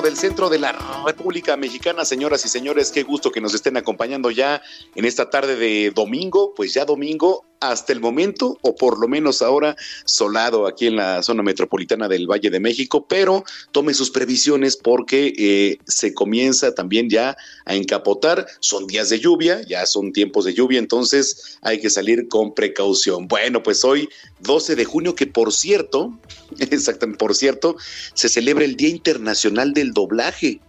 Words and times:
Del 0.00 0.16
centro 0.16 0.48
de 0.48 0.58
la 0.58 0.72
República 1.04 1.56
Mexicana, 1.56 2.06
señoras 2.06 2.46
y 2.46 2.48
señores, 2.48 2.90
qué 2.90 3.02
gusto 3.02 3.30
que 3.30 3.42
nos 3.42 3.52
estén 3.52 3.76
acompañando 3.76 4.30
ya 4.30 4.62
en 4.94 5.04
esta 5.04 5.28
tarde 5.28 5.56
de 5.56 5.90
domingo, 5.94 6.54
pues 6.54 6.72
ya 6.72 6.86
domingo 6.86 7.44
hasta 7.62 7.92
el 7.92 8.00
momento, 8.00 8.58
o 8.62 8.74
por 8.74 8.98
lo 8.98 9.06
menos 9.06 9.40
ahora, 9.40 9.76
solado 10.04 10.66
aquí 10.66 10.88
en 10.88 10.96
la 10.96 11.22
zona 11.22 11.44
metropolitana 11.44 12.08
del 12.08 12.26
Valle 12.26 12.50
de 12.50 12.58
México, 12.58 13.06
pero 13.06 13.44
tome 13.70 13.94
sus 13.94 14.10
previsiones 14.10 14.76
porque 14.76 15.32
eh, 15.38 15.78
se 15.86 16.12
comienza 16.12 16.74
también 16.74 17.08
ya 17.08 17.36
a 17.64 17.74
encapotar, 17.76 18.46
son 18.58 18.88
días 18.88 19.10
de 19.10 19.20
lluvia, 19.20 19.62
ya 19.62 19.86
son 19.86 20.12
tiempos 20.12 20.44
de 20.44 20.54
lluvia, 20.54 20.80
entonces 20.80 21.58
hay 21.62 21.80
que 21.80 21.88
salir 21.88 22.26
con 22.26 22.52
precaución. 22.52 23.28
Bueno, 23.28 23.62
pues 23.62 23.84
hoy 23.84 24.08
12 24.40 24.74
de 24.74 24.84
junio, 24.84 25.14
que 25.14 25.28
por 25.28 25.52
cierto, 25.52 26.18
exactamente, 26.58 27.18
por 27.18 27.36
cierto, 27.36 27.76
se 28.14 28.28
celebra 28.28 28.64
el 28.64 28.74
Día 28.74 28.88
Internacional 28.88 29.72
del 29.82 29.92
Doblaje 29.92 30.60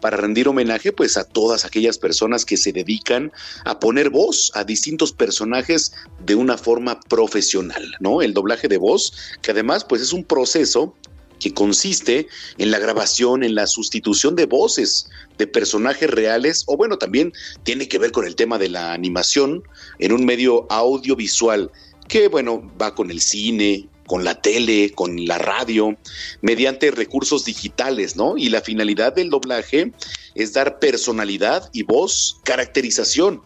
para 0.00 0.16
rendir 0.18 0.48
homenaje 0.48 0.92
pues 0.92 1.16
a 1.16 1.24
todas 1.24 1.64
aquellas 1.64 1.96
personas 1.96 2.44
que 2.44 2.58
se 2.58 2.72
dedican 2.72 3.32
a 3.64 3.78
poner 3.80 4.10
voz 4.10 4.52
a 4.54 4.62
distintos 4.62 5.12
personajes 5.12 5.92
de 6.26 6.34
una 6.34 6.58
forma 6.58 7.00
profesional, 7.00 7.94
¿no? 8.00 8.20
El 8.20 8.34
doblaje 8.34 8.68
de 8.68 8.76
voz, 8.76 9.14
que 9.40 9.52
además 9.52 9.82
pues 9.82 10.02
es 10.02 10.12
un 10.12 10.22
proceso 10.22 10.94
que 11.40 11.54
consiste 11.54 12.28
en 12.58 12.70
la 12.70 12.78
grabación, 12.78 13.44
en 13.44 13.54
la 13.54 13.66
sustitución 13.66 14.36
de 14.36 14.44
voces 14.44 15.08
de 15.38 15.46
personajes 15.46 16.10
reales, 16.10 16.64
o 16.66 16.76
bueno, 16.76 16.98
también 16.98 17.32
tiene 17.62 17.88
que 17.88 17.98
ver 17.98 18.12
con 18.12 18.26
el 18.26 18.36
tema 18.36 18.58
de 18.58 18.68
la 18.68 18.92
animación 18.92 19.62
en 19.98 20.12
un 20.12 20.26
medio 20.26 20.66
audiovisual 20.70 21.70
que 22.08 22.28
bueno, 22.28 22.70
va 22.78 22.94
con 22.94 23.10
el 23.10 23.22
cine, 23.22 23.88
con 24.06 24.24
la 24.24 24.40
tele, 24.40 24.92
con 24.94 25.24
la 25.26 25.38
radio, 25.38 25.96
mediante 26.42 26.90
recursos 26.90 27.44
digitales, 27.44 28.16
¿no? 28.16 28.36
Y 28.36 28.48
la 28.48 28.60
finalidad 28.60 29.14
del 29.14 29.30
doblaje 29.30 29.92
es 30.34 30.52
dar 30.52 30.78
personalidad 30.78 31.70
y 31.72 31.82
voz, 31.82 32.38
caracterización 32.44 33.42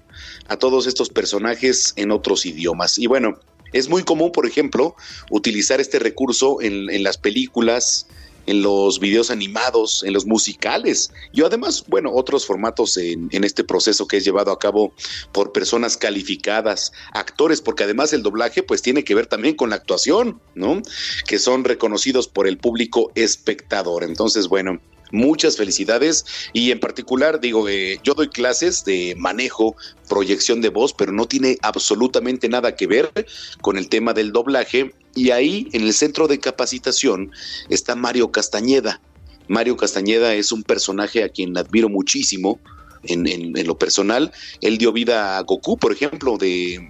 a 0.48 0.56
todos 0.56 0.86
estos 0.86 1.11
personajes 1.11 1.92
en 1.97 2.11
otros 2.11 2.47
idiomas. 2.47 2.98
Y 2.98 3.06
bueno, 3.06 3.39
es 3.73 3.89
muy 3.89 4.03
común, 4.03 4.33
por 4.33 4.47
ejemplo, 4.47 4.97
utilizar 5.31 5.81
este 5.81 5.98
recurso 5.98 6.61
en, 6.62 7.03
las 7.03 7.19
películas, 7.19 8.06
en 8.49 8.63
los 8.63 8.99
videos 8.99 9.31
animados, 9.31 10.03
en 10.03 10.15
los 10.15 10.25
musicales 10.25 11.13
y 11.35 11.42
además, 11.42 11.85
bueno, 11.86 12.11
otros 12.14 12.47
formatos 12.47 12.97
en, 12.97 13.29
este 13.45 13.63
proceso 13.63 14.09
que 14.09 14.17
es 14.17 14.25
llevado 14.25 14.51
a 14.51 14.59
cabo 14.59 14.95
por 15.33 15.53
personas 15.53 15.98
calificadas, 15.98 16.92
actores, 17.13 17.61
porque 17.61 17.85
además 17.85 18.14
el 18.14 18.23
doblaje 18.23 18.63
pues 18.63 18.81
tiene 18.81 19.05
que 19.05 19.14
ver 19.14 19.27
también 19.27 19.55
con 19.55 19.69
la 19.69 19.77
actuación, 19.77 20.41
¿no? 20.55 20.81
Que 21.27 21.39
son 21.39 21.64
reconocidos 21.64 22.27
por 22.27 22.48
el 22.48 22.57
público 22.57 23.13
espectador. 23.14 24.03
Entonces, 24.03 24.48
bueno, 24.48 24.81
muchas 25.11 25.57
felicidades 25.57 26.25
y 26.55 26.70
en 26.70 26.81
particular 26.81 27.41
digo, 27.41 27.69
eh, 27.69 28.01
yo 28.03 28.14
doy 28.14 28.29
clases 28.29 28.85
de 28.85 29.14
manejo, 29.19 29.77
proyección 30.08 30.63
de 30.63 30.70
voz, 30.70 30.95
pero 30.95 31.13
no 31.13 31.27
tiene 31.27 31.58
absolutamente 31.63 32.48
nada 32.48 32.77
que 32.77 32.87
ver 32.87 33.13
con 33.61 33.77
el 33.77 33.89
tema 33.89 34.14
del 34.14 34.33
doblaje 34.33 34.95
y 35.18 35.33
ahí 35.33 35.68
en 35.73 35.83
el 35.83 35.92
centro 35.92 36.29
de 36.29 36.39
capacitación 36.39 37.33
está 37.68 37.96
Mario 37.96 38.30
Castañeda. 38.30 39.01
Mario 39.48 39.77
Castañeda 39.77 40.34
es 40.34 40.52
un 40.52 40.62
personaje 40.62 41.24
a 41.24 41.29
quien 41.29 41.58
admiro 41.58 41.89
muchísimo 41.89 42.61
en, 43.02 43.52
lo 43.67 43.77
personal. 43.77 44.30
Él 44.61 44.78
dio 44.78 44.92
vida 44.92 45.36
a 45.36 45.42
Goku, 45.42 45.77
por 45.77 45.92
ejemplo, 45.92 46.36
de 46.36 46.89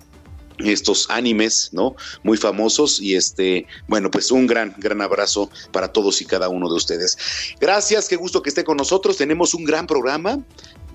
estos 0.58 1.08
animes, 1.08 1.70
¿no? 1.72 1.94
Muy 2.22 2.36
famosos 2.36 3.00
y 3.00 3.14
este, 3.14 3.66
bueno, 3.86 4.10
pues 4.10 4.30
un 4.30 4.46
gran, 4.46 4.74
gran 4.76 5.00
abrazo 5.00 5.50
para 5.72 5.88
todos 5.88 6.20
y 6.20 6.26
cada 6.26 6.50
uno 6.50 6.68
de 6.68 6.74
ustedes. 6.74 7.16
Gracias, 7.60 8.08
qué 8.08 8.16
gusto 8.16 8.42
que 8.42 8.50
esté 8.50 8.64
con 8.64 8.76
nosotros. 8.76 9.16
Tenemos 9.16 9.54
un 9.54 9.64
gran 9.64 9.86
programa. 9.86 10.38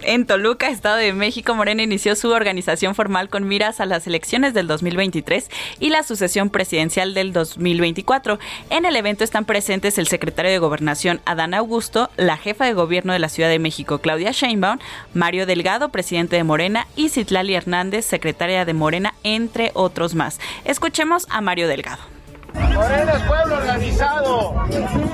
en 0.02 0.26
Toluca, 0.26 0.70
Estado 0.70 0.96
de 0.96 1.12
México, 1.12 1.54
Morena 1.56 1.84
inició 1.84 2.16
su 2.16 2.30
organización 2.30 2.96
formal 2.96 3.28
con 3.28 3.50
miras 3.50 3.82
a 3.82 3.86
las 3.86 4.08
elecciones 4.08 4.54
del 4.54 4.66
2023 4.66 5.50
y 5.82 5.90
la 5.90 6.04
sucesión 6.04 6.50
presidencial 6.50 7.14
del 7.14 7.34
2024. 7.34 8.40
En 8.70 8.86
el 8.86 8.96
evento 8.96 9.26
están 9.26 9.44
presentes 9.44 9.98
el 9.98 10.08
secretario 10.08 10.52
de 10.52 10.60
Gobernación, 10.60 11.20
Adán 11.26 11.54
Augusto, 11.54 12.10
la 12.16 12.38
jefa 12.38 12.64
de 12.64 12.76
gobierno 12.76 13.12
de 13.12 13.20
la 13.20 13.28
Ciudad 13.28 13.50
de 13.50 13.60
México, 13.60 14.00
Claudia 14.00 14.32
Sheinbaum, 14.32 14.80
Mario 15.14 15.46
Delgado, 15.46 15.90
presidente 15.90 16.38
de 16.38 16.46
Morena, 16.46 16.88
y 16.96 17.10
Citlali 17.10 17.56
Hernández, 17.56 18.06
secretaria 18.06 18.64
de 18.64 18.74
Morena, 18.74 19.16
entre 19.24 19.72
otros 19.74 20.16
más. 20.16 20.40
Escuchemos 20.64 21.28
a 21.30 21.42
Mario 21.42 21.68
Delgado. 21.68 22.21
Morena 22.54 23.14
es 23.14 23.24
pueblo 23.24 23.58
organizado. 23.58 24.54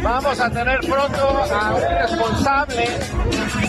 Vamos 0.01 0.39
a 0.39 0.49
tener 0.49 0.79
pronto 0.79 1.43
a 1.53 1.75
un 1.75 1.81
responsable 1.81 2.87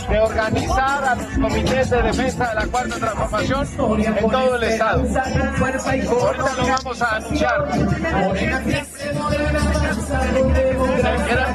de 0.09 0.21
organizar 0.21 1.05
a 1.05 1.15
los 1.15 1.27
comités 1.27 1.91
de 1.91 2.03
defensa 2.03 2.49
de 2.49 2.55
la 2.55 2.67
cuarta 2.67 2.97
transformación 2.97 3.69
en 3.99 4.31
todo 4.31 4.57
el 4.57 4.63
estado. 4.65 5.01
Ahorita 5.01 6.53
lo 6.57 6.67
vamos 6.67 7.03
a 7.03 7.17
anunciar. 7.17 7.69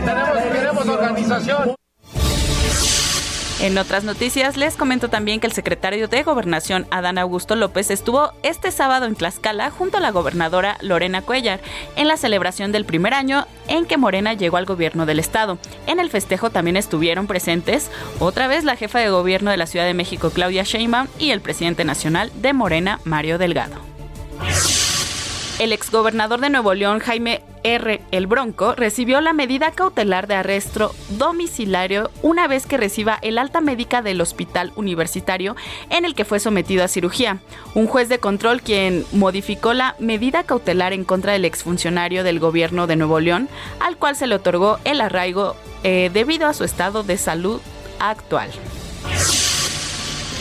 Tenemos, 0.05 0.43
queremos 0.51 0.87
organización. 0.87 1.82
En 3.59 3.77
otras 3.77 4.03
noticias, 4.03 4.57
les 4.57 4.75
comento 4.75 5.09
también 5.09 5.39
que 5.39 5.47
el 5.47 5.53
secretario 5.53 6.07
de 6.07 6.23
Gobernación, 6.23 6.85
Adán 6.91 7.17
Augusto 7.17 7.55
López, 7.55 7.91
estuvo 7.91 8.33
este 8.43 8.71
sábado 8.71 9.05
en 9.05 9.15
Tlaxcala 9.15 9.69
junto 9.69 9.97
a 9.97 9.99
la 10.01 10.11
gobernadora 10.11 10.77
Lorena 10.81 11.21
Cuellar 11.21 11.61
en 11.95 12.07
la 12.07 12.17
celebración 12.17 12.71
del 12.71 12.85
primer 12.85 13.13
año 13.13 13.45
en 13.67 13.85
que 13.85 13.97
Morena 13.97 14.33
llegó 14.33 14.57
al 14.57 14.65
gobierno 14.65 15.05
del 15.05 15.19
estado. 15.19 15.59
En 15.87 15.99
el 15.99 16.09
festejo 16.09 16.49
también 16.49 16.75
estuvieron 16.75 17.27
presentes 17.27 17.89
otra 18.19 18.47
vez 18.47 18.65
la 18.65 18.75
jefa 18.75 18.99
de 18.99 19.09
gobierno 19.09 19.51
de 19.51 19.57
la 19.57 19.67
Ciudad 19.67 19.85
de 19.85 19.93
México, 19.93 20.31
Claudia 20.31 20.63
Sheinbaum, 20.63 21.07
y 21.17 21.29
el 21.29 21.39
presidente 21.39 21.85
nacional 21.85 22.31
de 22.35 22.53
Morena, 22.53 22.99
Mario 23.05 23.37
Delgado. 23.37 23.75
El 25.59 25.71
exgobernador 25.71 26.41
de 26.41 26.49
Nuevo 26.49 26.73
León, 26.73 26.99
Jaime 26.99 27.41
R. 27.63 28.01
El 28.11 28.25
Bronco, 28.25 28.73
recibió 28.73 29.21
la 29.21 29.33
medida 29.33 29.71
cautelar 29.71 30.25
de 30.27 30.33
arresto 30.35 30.95
domiciliario 31.09 32.09
una 32.23 32.47
vez 32.47 32.65
que 32.65 32.75
reciba 32.75 33.19
el 33.21 33.37
alta 33.37 33.61
médica 33.61 34.01
del 34.01 34.19
hospital 34.19 34.73
universitario 34.75 35.55
en 35.91 36.05
el 36.05 36.15
que 36.15 36.25
fue 36.25 36.39
sometido 36.39 36.83
a 36.83 36.87
cirugía. 36.87 37.39
Un 37.75 37.85
juez 37.85 38.09
de 38.09 38.17
control 38.17 38.61
quien 38.61 39.05
modificó 39.11 39.73
la 39.73 39.95
medida 39.99 40.43
cautelar 40.43 40.91
en 40.91 41.03
contra 41.03 41.33
del 41.33 41.45
exfuncionario 41.45 42.23
del 42.23 42.39
gobierno 42.39 42.87
de 42.87 42.95
Nuevo 42.95 43.19
León, 43.19 43.47
al 43.79 43.97
cual 43.97 44.15
se 44.15 44.25
le 44.25 44.35
otorgó 44.35 44.79
el 44.85 45.01
arraigo 45.01 45.55
eh, 45.83 46.09
debido 46.11 46.47
a 46.47 46.53
su 46.53 46.63
estado 46.63 47.03
de 47.03 47.17
salud 47.17 47.61
actual. 47.99 48.49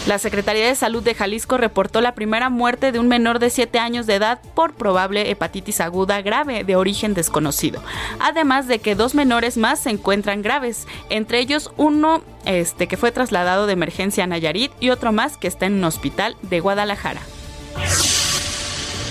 La 0.06 0.18
Secretaría 0.18 0.66
de 0.66 0.74
Salud 0.74 1.00
de 1.00 1.14
Jalisco 1.14 1.58
reportó 1.58 2.00
la 2.00 2.16
primera 2.16 2.50
muerte 2.50 2.90
de 2.90 2.98
un 2.98 3.06
menor 3.06 3.38
de 3.38 3.50
7 3.50 3.78
años 3.78 4.06
de 4.06 4.16
edad 4.16 4.40
por 4.54 4.74
probable 4.74 5.30
hepatitis 5.30 5.80
aguda 5.80 6.20
grave 6.22 6.64
de 6.64 6.74
origen 6.74 7.14
desconocido. 7.14 7.80
Además 8.18 8.66
de 8.66 8.80
que 8.80 8.96
dos 8.96 9.14
menores 9.14 9.56
más 9.56 9.78
se 9.78 9.90
encuentran 9.90 10.42
graves, 10.42 10.88
entre 11.08 11.38
ellos 11.38 11.70
uno 11.76 12.20
este, 12.46 12.88
que 12.88 12.96
fue 12.96 13.12
trasladado 13.12 13.68
de 13.68 13.74
emergencia 13.74 14.24
a 14.24 14.26
Nayarit 14.26 14.72
y 14.80 14.90
otro 14.90 15.12
más 15.12 15.36
que 15.36 15.46
está 15.46 15.66
en 15.66 15.74
un 15.74 15.84
hospital 15.84 16.36
de 16.42 16.58
Guadalajara. 16.58 17.20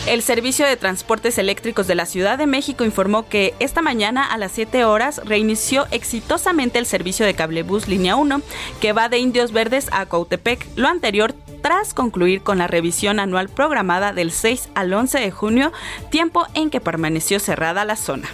El 0.08 0.24
Servicio 0.24 0.66
de 0.66 0.78
Transportes 0.78 1.38
Eléctricos 1.38 1.86
de 1.86 1.94
la 1.94 2.08
Ciudad 2.08 2.40
de 2.40 2.48
México 2.48 2.84
informó 2.84 3.30
que 3.30 3.54
esta 3.60 3.84
mañana 3.84 4.26
a 4.26 4.38
las 4.40 4.52
7 4.54 4.84
horas 4.84 5.22
reinició 5.24 5.86
exitosamente 5.92 6.80
el 6.80 6.88
servicio 6.88 7.24
de 7.24 7.36
cablebús 7.36 7.88
línea 7.88 8.16
1 8.16 8.42
que 8.82 8.94
va 8.94 9.10
de 9.10 9.20
Indios 9.20 9.52
Verdes 9.52 9.90
a 9.92 10.08
Cautepec, 10.08 10.66
lo 10.76 10.88
anterior 10.88 11.36
tras 11.62 11.94
concluir 11.94 12.42
con 12.42 12.58
la 12.58 12.68
revisión 12.68 13.20
anual 13.20 13.48
programada 13.48 14.12
del 14.12 14.32
6 14.32 14.70
al 14.74 14.92
11 14.92 15.20
de 15.20 15.32
junio, 15.32 15.72
tiempo 16.10 16.48
en 16.56 16.72
que 16.72 16.82
permaneció 16.82 17.40
cerrada 17.40 17.86
la 17.86 17.96
zona. 17.96 18.28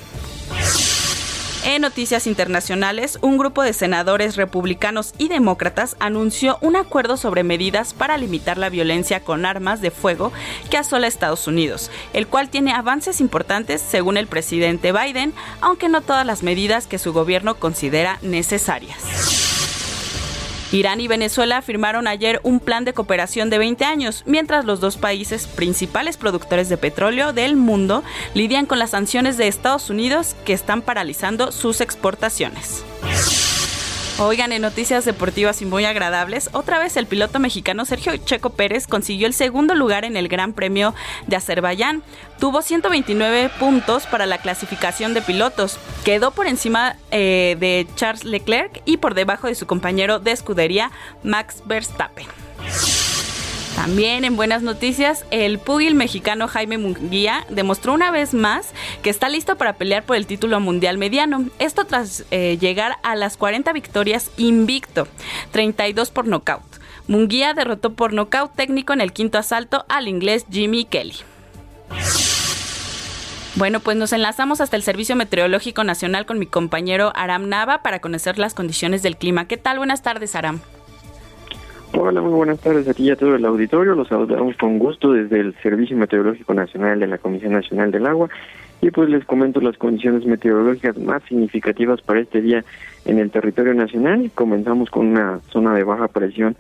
En 1.66 1.82
noticias 1.82 2.28
internacionales, 2.28 3.20
un 3.22 3.38
grupo 3.38 3.62
de 3.62 3.74
senadores 3.74 4.36
republicanos 4.36 5.14
y 5.18 5.28
demócratas 5.28 5.96
anunció 6.00 6.58
un 6.62 6.76
acuerdo 6.76 7.18
sobre 7.18 7.44
medidas 7.44 7.94
para 7.94 8.18
limitar 8.18 8.58
la 8.58 8.70
violencia 8.70 9.20
con 9.22 9.46
armas 9.46 9.82
de 9.82 9.92
fuego 9.92 10.32
que 10.70 10.78
asola 10.78 11.08
Estados 11.08 11.48
Unidos, 11.48 11.92
el 12.14 12.28
cual 12.28 12.50
tiene 12.50 12.72
avances 12.72 13.20
importantes 13.22 13.82
según 13.82 14.18
el 14.18 14.28
presidente 14.28 14.92
Biden, 14.92 15.34
aunque 15.62 15.90
no 15.90 16.02
todas 16.02 16.26
las 16.26 16.44
medidas 16.44 16.88
que 16.88 17.00
su 17.00 17.12
gobierno 17.12 17.56
considera 17.56 18.20
necesarias. 18.22 19.67
Irán 20.72 21.00
y 21.00 21.08
Venezuela 21.08 21.62
firmaron 21.62 22.08
ayer 22.08 22.42
un 22.44 22.60
plan 22.60 22.84
de 22.84 22.94
cooperación 22.94 23.50
de 23.50 23.58
20 23.58 23.86
años, 23.86 24.24
mientras 24.26 24.66
los 24.66 24.82
dos 24.82 24.98
países 24.98 25.48
principales 25.48 26.18
productores 26.18 26.68
de 26.68 26.78
petróleo 26.78 27.32
del 27.32 27.56
mundo 27.56 28.04
lidian 28.34 28.66
con 28.66 28.78
las 28.78 28.90
sanciones 28.90 29.38
de 29.38 29.48
Estados 29.48 29.90
Unidos 29.90 30.36
que 30.46 30.54
están 30.54 30.82
paralizando 30.82 31.54
sus 31.54 31.80
exportaciones. 31.80 32.84
Oigan, 34.20 34.52
en 34.52 34.64
noticias 34.64 35.06
deportivas 35.06 35.62
y 35.62 35.66
muy 35.68 35.86
agradables, 35.86 36.50
otra 36.54 36.80
vez 36.80 36.98
el 36.98 37.06
piloto 37.06 37.38
mexicano 37.38 37.86
Sergio 37.86 38.18
Checo 38.18 38.50
Pérez 38.50 38.88
consiguió 38.88 39.28
el 39.28 39.34
segundo 39.34 39.76
lugar 39.76 40.06
en 40.06 40.18
el 40.18 40.28
Gran 40.28 40.54
Premio 40.54 40.96
de 41.28 41.36
Azerbaiyán. 41.36 42.02
Tuvo 42.40 42.64
129 42.64 43.52
puntos 43.60 44.08
para 44.08 44.26
la 44.26 44.40
clasificación 44.40 45.14
de 45.14 45.22
pilotos. 45.22 45.78
Quedó 46.04 46.32
por 46.32 46.48
encima 46.48 46.96
eh, 47.12 47.58
de 47.60 47.86
Charles 47.94 48.24
Leclerc 48.24 48.82
y 48.86 48.98
por 48.98 49.14
debajo 49.14 49.46
de 49.46 49.54
su 49.54 49.68
compañero 49.68 50.18
de 50.18 50.32
escudería 50.32 50.90
Max 51.22 51.62
Verstappen. 51.66 52.26
También 53.78 54.26
en 54.26 54.36
buenas 54.36 54.64
noticias, 54.64 55.24
el 55.30 55.60
pugil 55.60 55.94
mexicano 55.94 56.48
Jaime 56.48 56.80
Munguía 56.80 57.46
demostró 57.50 57.94
una 57.94 58.10
vez 58.10 58.34
más 58.34 58.72
que 59.04 59.12
está 59.12 59.30
listo 59.30 59.56
para 59.56 59.74
pelear 59.74 60.02
por 60.02 60.16
el 60.16 60.26
título 60.26 60.60
mundial 60.60 60.98
mediano. 60.98 61.46
Esto 61.60 61.86
tras 61.86 62.26
eh, 62.32 62.58
llegar 62.60 62.98
a 63.04 63.16
las 63.16 63.38
40 63.38 63.72
victorias 63.74 64.32
invicto, 64.36 65.08
32 65.52 66.10
por 66.10 66.26
nocaut. 66.26 66.64
Munguía 67.08 67.54
derrotó 67.54 67.94
por 67.94 68.14
nocaut 68.14 68.52
técnico 68.56 68.94
en 68.94 69.02
el 69.02 69.14
quinto 69.14 69.38
asalto 69.38 69.86
al 69.90 70.08
inglés 70.08 70.48
Jimmy 70.50 70.84
Kelly. 70.84 71.18
Bueno, 73.54 73.80
pues 73.80 73.96
nos 73.96 74.12
enlazamos 74.12 74.60
hasta 74.60 74.76
el 74.76 74.82
Servicio 74.82 75.16
Meteorológico 75.16 75.84
Nacional 75.84 76.26
con 76.26 76.40
mi 76.40 76.48
compañero 76.48 77.14
Aram 77.16 77.48
Nava 77.48 77.84
para 77.84 78.00
conocer 78.00 78.40
las 78.40 78.56
condiciones 78.56 79.04
del 79.04 79.18
clima. 79.18 79.48
¿Qué 79.48 79.58
tal? 79.58 79.78
Buenas 79.78 80.02
tardes, 80.02 80.36
Aram. 80.36 80.62
Hola, 81.94 82.22
muy 82.22 82.34
buenas 82.34 82.60
tardes 82.60 82.88
aquí 82.88 83.10
a 83.10 83.16
todo 83.16 83.36
el 83.36 83.46
auditorio. 83.46 83.96
Los 83.96 84.10
saludamos 84.10 84.58
con 84.58 84.78
gusto 84.78 85.14
desde 85.14 85.40
el 85.40 85.56
Servicio 85.64 85.96
Meteorológico 85.96 86.54
Nacional 86.54 87.00
de 87.00 87.08
la 87.08 87.18
Comisión 87.18 87.54
Nacional 87.54 87.92
del 87.92 88.06
Agua. 88.06 88.30
Y 88.82 88.92
pues 88.92 89.10
les 89.10 89.26
comento 89.26 89.62
las 89.62 89.78
condiciones 89.78 90.26
meteorológicas 90.26 90.98
más 90.98 91.24
significativas 91.24 92.02
para 92.02 92.20
este 92.20 92.42
día 92.42 92.64
en 93.06 93.20
el 93.20 93.32
territorio 93.32 93.74
nacional. 93.74 94.30
Comenzamos 94.36 94.90
con 94.90 95.08
una 95.08 95.40
zona 95.52 95.74
de 95.74 95.84
baja 95.84 96.08
presión 96.10 96.58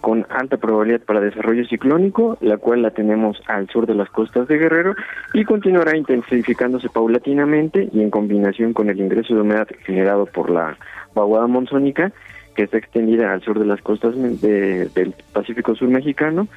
con 0.00 0.26
alta 0.30 0.56
probabilidad 0.56 1.02
para 1.02 1.20
desarrollo 1.20 1.64
ciclónico, 1.66 2.38
la 2.40 2.56
cual 2.56 2.82
la 2.82 2.90
tenemos 2.90 3.40
al 3.46 3.68
sur 3.68 3.86
de 3.86 3.94
las 3.94 4.08
costas 4.08 4.48
de 4.48 4.56
Guerrero 4.56 4.94
y 5.34 5.44
continuará 5.44 5.96
intensificándose 5.96 6.88
paulatinamente 6.88 7.88
y 7.92 8.00
en 8.00 8.10
combinación 8.10 8.72
con 8.72 8.88
el 8.88 8.98
ingreso 8.98 9.34
de 9.34 9.42
humedad 9.42 9.68
generado 9.84 10.24
por 10.26 10.50
la 10.50 10.78
vaguada 11.14 11.46
monzónica 11.46 12.12
que 12.54 12.64
está 12.64 12.78
extendida 12.78 13.32
al 13.32 13.42
sur 13.42 13.58
de 13.58 13.66
las 13.66 13.80
costas 13.80 14.14
del 14.16 15.14
Pacífico 15.32 15.74
Sur 15.74 15.88
mexicano, 15.88 16.48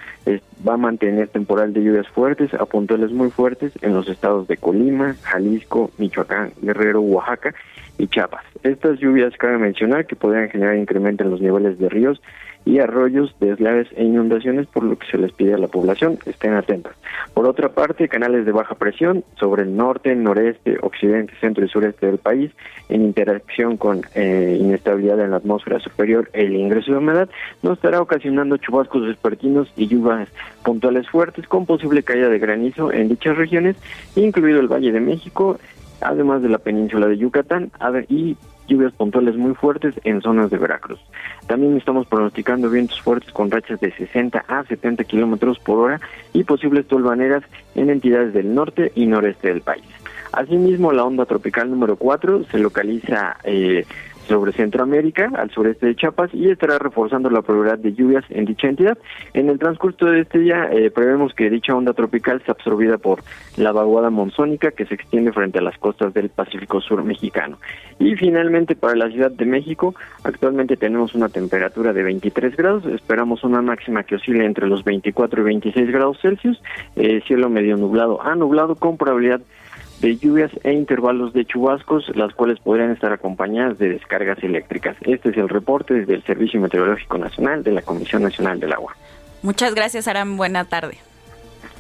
va 0.68 0.74
a 0.74 0.78
mantener 0.78 1.28
temporal 1.28 1.74
de 1.74 1.84
lluvias 1.84 2.08
fuertes 2.08 2.54
a 2.54 2.66
puntuales 2.66 3.12
muy 3.12 3.30
fuertes 3.30 3.74
en 3.82 3.94
los 3.94 4.08
estados 4.10 4.48
de 4.48 4.58
Colima, 4.58 5.16
Jalisco, 5.24 5.92
Michoacán, 5.98 6.54
Guerrero, 6.62 7.02
Oaxaca 7.02 7.54
y 7.98 8.08
Chiapas. 8.08 8.44
Estas 8.64 9.00
lluvias 9.00 9.34
cabe 9.38 9.58
mencionar 9.58 10.06
que 10.06 10.16
podrían 10.16 10.50
generar 10.50 10.78
incremento 10.78 11.24
en 11.24 11.32
los 11.32 11.42
niveles 11.42 11.78
de 11.80 11.90
ríos 11.90 12.22
y 12.66 12.80
arroyos, 12.80 13.36
deslaves 13.40 13.88
e 13.96 14.04
inundaciones, 14.04 14.68
por 14.68 14.84
lo 14.84 14.98
que 14.98 15.08
se 15.08 15.18
les 15.18 15.32
pide 15.34 15.54
a 15.54 15.58
la 15.58 15.68
población 15.68 16.18
estén 16.26 16.54
atentas. 16.54 16.94
Por 17.34 17.46
otra 17.46 17.70
parte, 17.70 18.08
canales 18.08 18.46
de 18.46 18.52
baja 18.52 18.76
presión 18.76 19.24
sobre 19.38 19.64
el 19.64 19.76
norte, 19.76 20.16
noreste, 20.16 20.78
occidente, 20.82 21.34
centro 21.42 21.66
y 21.66 21.70
sureste 21.70 22.06
del 22.06 22.20
país, 22.20 22.52
en 22.90 23.04
interacción 23.04 23.78
con 23.78 24.02
eh, 24.16 24.58
inestabilidad 24.60 25.20
en 25.20 25.32
la 25.32 25.38
atmósfera 25.38 25.80
superior 25.80 26.30
el 26.34 26.56
ingreso 26.56 26.92
de 26.92 27.00
humedad, 27.00 27.30
nos 27.62 27.74
estará 27.74 28.02
ocasionando 28.02 28.58
chubascos 28.58 29.08
vespertinos 29.08 29.72
y 29.76 29.88
lluvias 29.88 30.30
puntuales 30.64 31.10
fuertes 31.10 31.48
con 31.48 31.66
posible 31.66 32.04
caída 32.04 32.30
de 32.30 32.40
granizo 32.40 32.92
en 32.92 33.10
dichas 33.10 33.36
regiones, 33.36 33.76
incluido 34.16 34.60
el 34.60 34.68
Valle 34.68 34.92
de 34.92 35.02
México, 35.02 35.60
además 36.02 36.42
de 36.42 36.50
la 36.50 36.58
península 36.58 37.08
de 37.08 37.18
Yucatán 37.18 37.72
y 38.10 38.38
lluvias 38.68 38.94
puntuales 38.94 39.36
muy 39.36 39.54
fuertes 39.56 39.96
en 40.04 40.22
zonas 40.22 40.50
de 40.50 40.58
Veracruz. 40.58 41.00
También 41.48 41.76
estamos 41.78 42.08
pronosticando 42.08 42.70
vientos 42.70 43.02
fuertes 43.02 43.32
con 43.32 43.52
rachas 43.52 43.80
de 43.80 43.92
60 43.92 44.46
a 44.48 44.64
70 44.64 45.04
kilómetros 45.04 45.60
por 45.60 45.80
hora 45.80 46.02
y 46.32 46.44
posibles 46.44 46.88
tolvaneras 46.88 47.44
en 47.76 47.90
entidades 47.90 48.34
del 48.34 48.54
norte 48.54 48.92
y 48.96 49.06
noreste 49.06 49.50
del 49.50 49.62
país. 49.62 49.86
Asimismo, 50.32 50.92
la 50.92 51.04
onda 51.04 51.26
tropical 51.26 51.70
número 51.70 51.96
4 51.96 52.46
se 52.46 52.58
localiza 52.58 53.38
eh, 53.44 53.86
sobre 54.28 54.54
Centroamérica, 54.54 55.32
al 55.36 55.52
sureste 55.52 55.88
de 55.88 55.96
Chiapas, 55.96 56.34
y 56.34 56.50
estará 56.50 56.80
reforzando 56.80 57.30
la 57.30 57.42
probabilidad 57.42 57.80
de 57.80 57.94
lluvias 57.94 58.26
en 58.30 58.46
dicha 58.46 58.68
entidad. 58.68 58.98
En 59.34 59.50
el 59.50 59.60
transcurso 59.60 60.06
de 60.06 60.22
este 60.22 60.40
día, 60.40 60.70
eh, 60.72 60.92
prevemos 60.92 61.34
que 61.34 61.50
dicha 61.50 61.76
onda 61.76 61.94
tropical 61.94 62.42
sea 62.46 62.54
absorbida 62.54 62.98
por 62.98 63.24
la 63.58 63.72
vaguada 63.72 64.10
monzónica 64.10 64.72
que 64.72 64.86
se 64.86 64.96
extiende 64.96 65.32
frente 65.32 65.60
a 65.60 65.62
las 65.62 65.78
costas 65.78 66.14
del 66.14 66.30
Pacífico 66.30 66.82
Sur 66.82 67.04
mexicano. 67.04 67.58
Y 68.00 68.16
finalmente, 68.16 68.76
para 68.76 68.96
la 68.96 69.10
Ciudad 69.10 69.32
de 69.32 69.46
México, 69.46 69.96
actualmente 70.24 70.78
tenemos 70.78 71.16
una 71.16 71.30
temperatura 71.30 71.94
de 71.94 72.04
23 72.04 72.56
grados, 72.56 72.86
esperamos 72.86 73.44
una 73.44 73.62
máxima 73.62 74.04
que 74.04 74.16
oscile 74.16 74.46
entre 74.46 74.68
los 74.68 74.84
24 74.84 75.42
y 75.42 75.44
26 75.44 75.92
grados 75.92 76.20
Celsius, 76.22 76.62
eh, 76.96 77.22
cielo 77.28 77.50
medio 77.50 77.78
nublado 77.78 78.22
a 78.22 78.36
nublado 78.36 78.76
con 78.76 78.98
probabilidad 78.98 79.40
de 79.40 79.63
lluvias 80.12 80.52
e 80.64 80.74
intervalos 80.74 81.34
de 81.34 81.46
chubascos, 81.46 82.16
las 82.16 82.34
cuales 82.34 82.60
podrían 82.60 82.92
estar 82.92 83.12
acompañadas 83.14 83.78
de 83.78 83.90
descargas 83.90 84.44
eléctricas. 84.44 84.96
Este 85.02 85.30
es 85.30 85.38
el 85.38 85.50
reporte 85.50 85.94
desde 85.94 86.16
el 86.16 86.24
Servicio 86.24 86.60
Meteorológico 86.60 87.18
Nacional 87.18 87.64
de 87.64 87.72
la 87.72 87.82
Comisión 87.82 88.24
Nacional 88.24 88.60
del 88.60 88.74
Agua. 88.74 88.96
Muchas 89.42 89.74
gracias, 89.74 90.08
Aram. 90.08 90.38
Buena 90.38 90.66
tarde. 90.66 90.98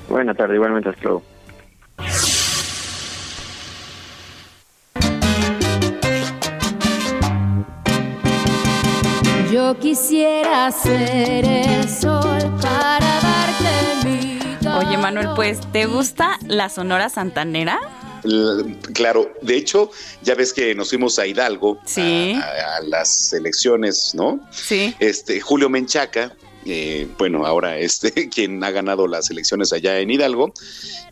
Buena 0.09 0.33
tarde, 0.33 0.55
igualmente, 0.55 0.89
hasta 0.89 1.03
luego. 1.03 1.23
Yo 9.51 9.77
quisiera 9.79 10.71
ser 10.71 11.45
el 11.45 11.87
sol 11.87 12.39
para 12.61 13.19
darte 13.21 14.07
mi 14.07 14.39
Oye, 14.77 14.97
Manuel, 14.97 15.27
pues, 15.35 15.61
¿te 15.71 15.85
gusta 15.85 16.37
la 16.47 16.69
Sonora 16.69 17.09
Santanera? 17.09 17.79
Claro, 18.93 19.33
de 19.41 19.55
hecho, 19.55 19.91
ya 20.21 20.35
ves 20.35 20.53
que 20.53 20.73
nos 20.75 20.89
fuimos 20.89 21.19
a 21.19 21.27
Hidalgo 21.27 21.79
a, 21.97 22.79
las 22.87 23.33
elecciones, 23.33 24.13
¿no? 24.15 24.39
Sí. 24.51 24.95
Este, 24.99 25.41
Julio 25.41 25.69
Menchaca, 25.69 26.35
eh, 26.65 27.07
bueno, 27.17 27.45
ahora 27.45 27.77
este, 27.77 28.29
quien 28.33 28.63
ha 28.63 28.71
ganado 28.71 29.07
las 29.07 29.29
elecciones 29.29 29.73
allá 29.73 29.99
en 29.99 30.11
Hidalgo, 30.11 30.53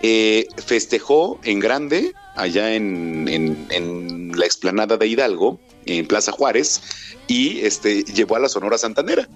eh, 0.02 0.48
festejó 0.66 1.40
en 1.44 1.60
grande 1.60 2.14
allá 2.36 2.74
en, 2.74 3.28
en, 3.28 4.32
la 4.38 4.46
explanada 4.46 4.96
de 4.98 5.08
Hidalgo, 5.08 5.60
en 5.86 6.08
Plaza 6.08 6.32
Juárez, 6.32 6.82
y 7.28 7.60
este, 7.60 8.04
llevó 8.04 8.38
a 8.38 8.40
la 8.40 8.50
Sonora 8.50 8.78
Santanera. 8.78 9.28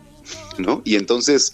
¿No? 0.58 0.82
Y 0.84 0.96
entonces 0.96 1.54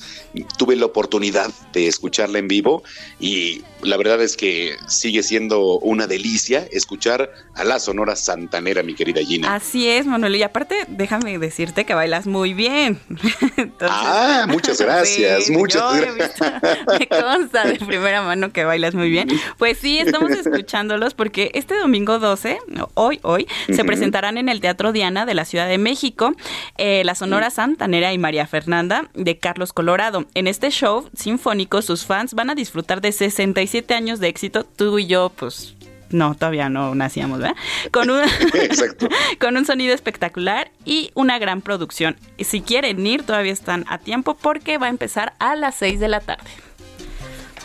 tuve 0.58 0.76
la 0.76 0.86
oportunidad 0.86 1.52
de 1.74 1.88
escucharla 1.88 2.40
en 2.40 2.48
vivo 2.48 2.84
y 3.20 3.62
la 3.82 3.98
verdad 3.98 4.22
es 4.22 4.38
que 4.38 4.76
sigue 4.88 5.24
siendo 5.24 5.80
una 5.80 6.08
delicia 6.08 6.68
escuchar 6.72 7.32
a 7.56 7.64
la 7.64 7.80
Sonora 7.80 8.16
Santanera, 8.16 8.84
mi 8.84 8.94
querida 8.94 9.22
Gina. 9.22 9.56
Así 9.56 9.88
es, 9.88 10.06
Manuel. 10.06 10.36
Y 10.36 10.44
aparte, 10.44 10.76
déjame 10.88 11.38
decirte 11.40 11.86
que 11.86 11.94
bailas 11.94 12.28
muy 12.28 12.54
bien. 12.54 13.00
ah, 13.82 14.46
muchas 14.48 14.80
gracias, 14.82 15.50
muchas 15.50 16.00
gracias. 16.00 16.36
me 17.00 17.08
consta 17.08 17.66
de 17.66 17.80
primera 17.80 18.22
mano 18.22 18.52
que 18.52 18.64
bailas 18.64 18.94
muy 18.94 19.10
bien. 19.10 19.30
Pues 19.58 19.78
sí, 19.80 20.00
estamos 20.00 20.32
escuchándolos 20.32 21.14
porque 21.14 21.52
este 21.54 21.76
domingo 21.78 22.20
12, 22.20 22.60
hoy, 22.94 23.20
hoy, 23.24 23.48
se 23.74 23.84
presentarán 23.84 24.38
en 24.38 24.50
el 24.50 24.62
Teatro 24.62 24.92
Diana 24.92 25.26
de 25.26 25.34
la 25.34 25.46
Ciudad 25.46 25.68
de 25.68 25.78
México 25.78 26.34
eh, 26.78 27.04
la 27.04 27.16
Sonora 27.16 27.50
Santanera 27.50 28.14
y 28.14 28.18
María 28.18 28.48
Fernanda 28.48 28.91
de 29.14 29.38
Carlos 29.38 29.74
Colorado. 29.74 30.26
En 30.34 30.48
este 30.48 30.70
show 30.70 31.10
sinfónico, 31.16 31.82
sus 31.82 32.06
fans 32.06 32.34
van 32.34 32.50
a 32.50 32.56
disfrutar 32.56 33.02
de 33.02 33.12
65 33.12 33.72
siete 33.72 33.94
años 33.94 34.20
de 34.20 34.28
éxito, 34.28 34.66
tú 34.66 35.00
y 35.00 35.08
yo, 35.08 35.32
pues 35.34 35.76
no, 36.10 36.36
todavía 36.36 36.70
no 36.70 36.94
nacíamos, 36.94 37.40
¿verdad? 37.40 37.56
Con 37.92 38.10
un, 38.10 38.22
con 39.40 39.58
un 39.58 39.66
sonido 39.66 39.94
espectacular 39.94 40.72
y 40.86 41.12
una 41.14 41.40
gran 41.40 41.62
producción. 41.62 42.18
Si 42.38 42.62
quieren 42.62 43.06
ir, 43.08 43.24
todavía 43.24 43.54
están 43.54 43.86
a 43.88 43.98
tiempo 43.98 44.36
porque 44.36 44.78
va 44.78 44.88
a 44.88 44.90
empezar 44.90 45.34
a 45.40 45.56
las 45.56 45.76
6 45.76 46.00
de 46.00 46.08
la 46.10 46.20
tarde. 46.20 46.50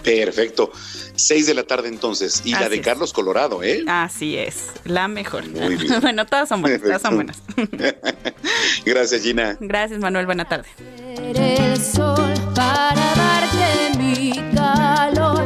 Perfecto. 0.05 0.71
6 1.17 1.47
de 1.47 1.55
la 1.55 1.65
tarde 1.65 1.89
entonces. 1.89 2.43
Y 2.45 2.53
la 2.53 2.69
de 2.69 2.81
Carlos 2.81 3.13
Colorado, 3.13 3.63
¿eh? 3.63 3.85
Así 3.87 4.37
es, 4.37 4.67
la 4.85 5.09
mejor. 5.09 5.45
bueno, 6.01 6.27
todas 6.27 6.49
son 6.49 6.63
buenas, 6.63 6.83
todas 6.83 7.03
son 7.03 7.15
buenas. 7.17 7.43
Gracias, 8.85 9.23
Gina. 9.23 9.57
Gracias, 9.61 10.01
Manuel. 10.01 10.27
Buena 10.27 10.47
tarde. 10.47 10.69
El 11.17 11.81
sol 11.81 12.35
para 12.55 13.15
darte 13.15 13.99
mi 13.99 14.33
calor 14.55 15.45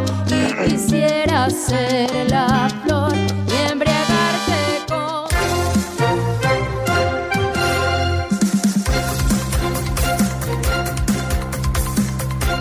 quisiera 0.64 1.48
ser 1.50 2.30
la 2.30 2.68
flor 2.84 3.39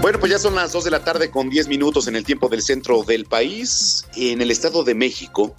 Bueno, 0.01 0.18
pues 0.18 0.32
ya 0.32 0.39
son 0.39 0.56
las 0.56 0.72
2 0.72 0.86
de 0.86 0.91
la 0.91 1.03
tarde 1.03 1.29
con 1.29 1.50
10 1.50 1.68
minutos 1.68 2.08
en 2.08 2.15
el 2.15 2.24
tiempo 2.24 2.48
del 2.48 2.62
centro 2.62 3.03
del 3.03 3.25
país. 3.25 4.06
En 4.15 4.41
el 4.41 4.50
Estado 4.50 4.86
de 4.86 4.96
México, 4.96 5.53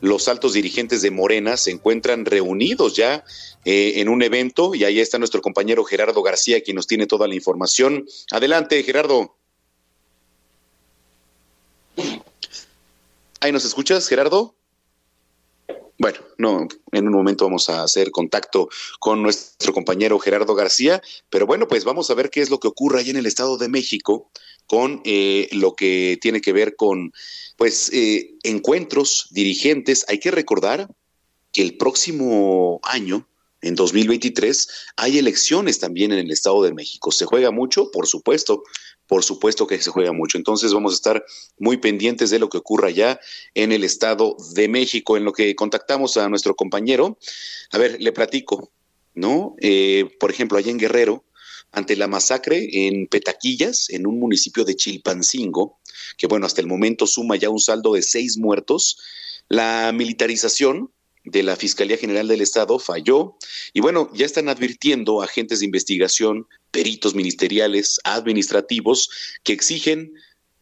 los 0.00 0.28
altos 0.28 0.54
dirigentes 0.54 1.02
de 1.02 1.10
Morena 1.10 1.58
se 1.58 1.72
encuentran 1.72 2.24
reunidos 2.24 2.96
ya 2.96 3.22
eh, 3.66 3.94
en 3.96 4.08
un 4.08 4.22
evento 4.22 4.74
y 4.74 4.84
ahí 4.84 4.98
está 4.98 5.18
nuestro 5.18 5.42
compañero 5.42 5.84
Gerardo 5.84 6.22
García 6.22 6.62
quien 6.62 6.76
nos 6.76 6.86
tiene 6.86 7.06
toda 7.06 7.28
la 7.28 7.34
información. 7.34 8.06
Adelante, 8.30 8.82
Gerardo. 8.82 9.36
¿Ahí 13.40 13.52
nos 13.52 13.66
escuchas, 13.66 14.08
Gerardo? 14.08 14.54
Bueno, 16.02 16.18
no, 16.36 16.66
en 16.90 17.06
un 17.06 17.14
momento 17.14 17.44
vamos 17.44 17.68
a 17.68 17.84
hacer 17.84 18.10
contacto 18.10 18.68
con 18.98 19.22
nuestro 19.22 19.72
compañero 19.72 20.18
Gerardo 20.18 20.56
García, 20.56 21.00
pero 21.30 21.46
bueno, 21.46 21.68
pues 21.68 21.84
vamos 21.84 22.10
a 22.10 22.14
ver 22.14 22.28
qué 22.28 22.40
es 22.40 22.50
lo 22.50 22.58
que 22.58 22.66
ocurre 22.66 22.98
ahí 22.98 23.10
en 23.10 23.18
el 23.18 23.26
Estado 23.26 23.56
de 23.56 23.68
México 23.68 24.28
con 24.66 25.00
eh, 25.04 25.48
lo 25.52 25.76
que 25.76 26.18
tiene 26.20 26.40
que 26.40 26.52
ver 26.52 26.74
con, 26.74 27.12
pues, 27.56 27.88
eh, 27.92 28.34
encuentros 28.42 29.28
dirigentes. 29.30 30.04
Hay 30.08 30.18
que 30.18 30.32
recordar 30.32 30.88
que 31.52 31.62
el 31.62 31.76
próximo 31.76 32.80
año, 32.82 33.28
en 33.60 33.76
2023, 33.76 34.68
hay 34.96 35.18
elecciones 35.18 35.78
también 35.78 36.10
en 36.10 36.18
el 36.18 36.32
Estado 36.32 36.64
de 36.64 36.74
México. 36.74 37.12
Se 37.12 37.26
juega 37.26 37.52
mucho, 37.52 37.92
por 37.92 38.08
supuesto, 38.08 38.64
por 39.06 39.24
supuesto 39.24 39.66
que 39.66 39.80
se 39.80 39.90
juega 39.90 40.12
mucho. 40.12 40.38
Entonces 40.38 40.72
vamos 40.72 40.92
a 40.92 40.96
estar 40.96 41.24
muy 41.58 41.76
pendientes 41.76 42.30
de 42.30 42.38
lo 42.38 42.48
que 42.48 42.58
ocurra 42.58 42.88
allá 42.88 43.20
en 43.54 43.72
el 43.72 43.84
Estado 43.84 44.36
de 44.54 44.68
México, 44.68 45.16
en 45.16 45.24
lo 45.24 45.32
que 45.32 45.54
contactamos 45.54 46.16
a 46.16 46.28
nuestro 46.28 46.54
compañero. 46.54 47.18
A 47.72 47.78
ver, 47.78 48.00
le 48.00 48.12
platico, 48.12 48.72
¿no? 49.14 49.54
Eh, 49.60 50.08
por 50.18 50.30
ejemplo, 50.30 50.58
allá 50.58 50.70
en 50.70 50.78
Guerrero, 50.78 51.24
ante 51.72 51.96
la 51.96 52.06
masacre 52.06 52.68
en 52.86 53.06
Petaquillas, 53.06 53.88
en 53.90 54.06
un 54.06 54.18
municipio 54.18 54.64
de 54.64 54.76
Chilpancingo, 54.76 55.80
que 56.16 56.26
bueno, 56.26 56.46
hasta 56.46 56.60
el 56.60 56.66
momento 56.66 57.06
suma 57.06 57.36
ya 57.36 57.50
un 57.50 57.60
saldo 57.60 57.94
de 57.94 58.02
seis 58.02 58.36
muertos, 58.36 58.98
la 59.48 59.92
militarización 59.94 60.92
de 61.24 61.42
la 61.42 61.56
Fiscalía 61.56 61.96
General 61.96 62.26
del 62.26 62.40
Estado 62.40 62.78
falló 62.78 63.36
y 63.72 63.80
bueno, 63.80 64.10
ya 64.14 64.26
están 64.26 64.48
advirtiendo 64.48 65.22
agentes 65.22 65.60
de 65.60 65.66
investigación, 65.66 66.46
peritos 66.70 67.14
ministeriales, 67.14 68.00
administrativos, 68.04 69.10
que 69.44 69.52
exigen 69.52 70.12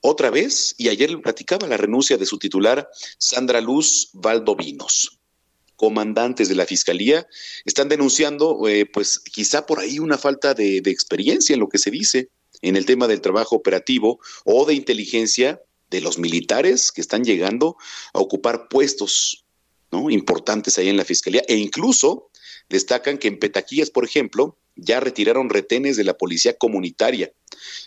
otra 0.00 0.30
vez, 0.30 0.74
y 0.78 0.88
ayer 0.88 1.10
le 1.10 1.18
platicaba 1.18 1.66
la 1.66 1.76
renuncia 1.76 2.16
de 2.16 2.24
su 2.24 2.38
titular, 2.38 2.88
Sandra 3.18 3.60
Luz 3.60 4.08
Valdovinos. 4.14 5.18
Comandantes 5.76 6.48
de 6.48 6.54
la 6.54 6.66
Fiscalía 6.66 7.26
están 7.64 7.88
denunciando, 7.88 8.66
eh, 8.68 8.86
pues 8.86 9.18
quizá 9.18 9.66
por 9.66 9.78
ahí 9.78 9.98
una 9.98 10.18
falta 10.18 10.54
de, 10.54 10.80
de 10.80 10.90
experiencia 10.90 11.54
en 11.54 11.60
lo 11.60 11.68
que 11.68 11.78
se 11.78 11.90
dice 11.90 12.28
en 12.62 12.76
el 12.76 12.86
tema 12.86 13.08
del 13.08 13.20
trabajo 13.20 13.56
operativo 13.56 14.20
o 14.44 14.66
de 14.66 14.74
inteligencia 14.74 15.60
de 15.90 16.00
los 16.00 16.18
militares 16.18 16.92
que 16.92 17.00
están 17.00 17.24
llegando 17.24 17.76
a 18.12 18.20
ocupar 18.20 18.68
puestos 18.68 19.44
¿no? 19.90 20.10
importantes 20.10 20.78
ahí 20.78 20.88
en 20.88 20.96
la 20.96 21.04
fiscalía 21.04 21.42
e 21.48 21.56
incluso 21.56 22.30
destacan 22.68 23.18
que 23.18 23.28
en 23.28 23.38
Petaquillas, 23.38 23.90
por 23.90 24.04
ejemplo, 24.04 24.56
ya 24.76 25.00
retiraron 25.00 25.50
retenes 25.50 25.96
de 25.96 26.04
la 26.04 26.16
policía 26.16 26.56
comunitaria 26.56 27.32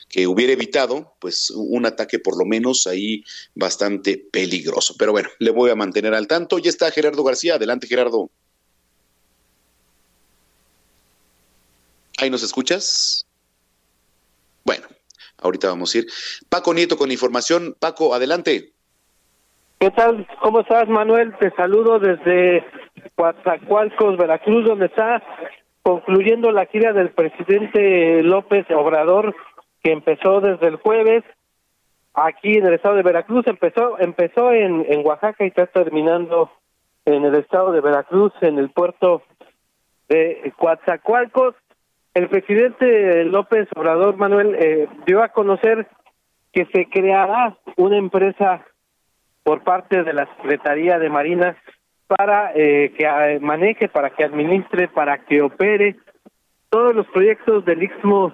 que 0.09 0.27
hubiera 0.27 0.53
evitado 0.53 1.15
pues 1.19 1.49
un 1.49 1.85
ataque 1.85 2.19
por 2.19 2.37
lo 2.37 2.45
menos 2.45 2.85
ahí 2.85 3.23
bastante 3.55 4.17
peligroso. 4.17 4.95
Pero 4.97 5.11
bueno, 5.11 5.29
le 5.39 5.51
voy 5.51 5.71
a 5.71 5.75
mantener 5.75 6.13
al 6.13 6.27
tanto. 6.27 6.59
Ya 6.59 6.69
está 6.69 6.91
Gerardo 6.91 7.23
García. 7.23 7.55
Adelante, 7.55 7.87
Gerardo. 7.87 8.29
¿Ahí 12.17 12.29
nos 12.29 12.43
escuchas? 12.43 13.25
Bueno, 14.63 14.87
ahorita 15.37 15.67
vamos 15.69 15.93
a 15.95 15.99
ir. 15.99 16.07
Paco 16.49 16.73
Nieto 16.73 16.97
con 16.97 17.11
información. 17.11 17.75
Paco, 17.79 18.13
adelante. 18.13 18.72
¿Qué 19.83 19.91
tal? 19.91 20.25
¿Cómo 20.39 20.61
estás, 20.61 20.87
Manuel? 20.87 21.35
Te 21.39 21.51
saludo 21.57 21.99
desde 21.99 22.63
Coatzacoalcos, 23.15 24.15
Veracruz, 24.15 24.65
donde 24.65 24.85
está 24.85 25.21
concluyendo 25.81 26.53
la 26.53 26.67
gira 26.67 26.93
del 26.93 27.09
presidente 27.09 28.23
López 28.23 28.65
Obrador, 28.71 29.35
que 29.83 29.91
empezó 29.91 30.39
desde 30.39 30.67
el 30.67 30.77
jueves 30.77 31.25
aquí 32.13 32.53
en 32.59 32.65
el 32.65 32.75
estado 32.75 32.95
de 32.95 33.03
Veracruz. 33.03 33.45
Empezó 33.45 33.99
empezó 33.99 34.53
en, 34.53 34.85
en 34.87 35.05
Oaxaca 35.05 35.43
y 35.43 35.47
está 35.47 35.65
terminando 35.65 36.49
en 37.03 37.25
el 37.25 37.35
estado 37.35 37.73
de 37.73 37.81
Veracruz, 37.81 38.31
en 38.39 38.59
el 38.59 38.69
puerto 38.69 39.21
de 40.07 40.53
Coatzacoalcos. 40.55 41.55
El 42.13 42.29
presidente 42.29 43.25
López 43.25 43.67
Obrador, 43.75 44.15
Manuel, 44.15 44.55
eh, 44.55 44.87
dio 45.05 45.21
a 45.21 45.27
conocer 45.27 45.87
que 46.53 46.67
se 46.67 46.87
creará 46.87 47.57
una 47.75 47.97
empresa 47.97 48.63
por 49.43 49.63
parte 49.63 50.03
de 50.03 50.13
la 50.13 50.25
Secretaría 50.37 50.99
de 50.99 51.09
Marina 51.09 51.57
para 52.07 52.51
eh, 52.55 52.93
que 52.97 53.05
eh, 53.05 53.39
maneje, 53.39 53.87
para 53.87 54.11
que 54.11 54.23
administre, 54.23 54.87
para 54.87 55.19
que 55.25 55.41
opere 55.41 55.95
todos 56.69 56.95
los 56.95 57.07
proyectos 57.07 57.65
del 57.65 57.83
Istmo 57.83 58.33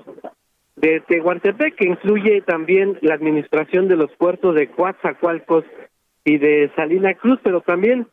de 0.76 1.02
Tehuantepec, 1.02 1.76
que 1.76 1.88
incluye 1.88 2.42
también 2.42 2.98
la 3.02 3.16
administración 3.16 3.88
de 3.88 3.98
los 3.98 4.12
puertos 4.16 4.56
de 4.56 4.70
Coatzacoalcos 4.70 5.66
y 6.24 6.38
de 6.38 6.72
Salina 6.76 7.14
Cruz, 7.16 7.40
pero 7.44 7.62
también 7.62 8.08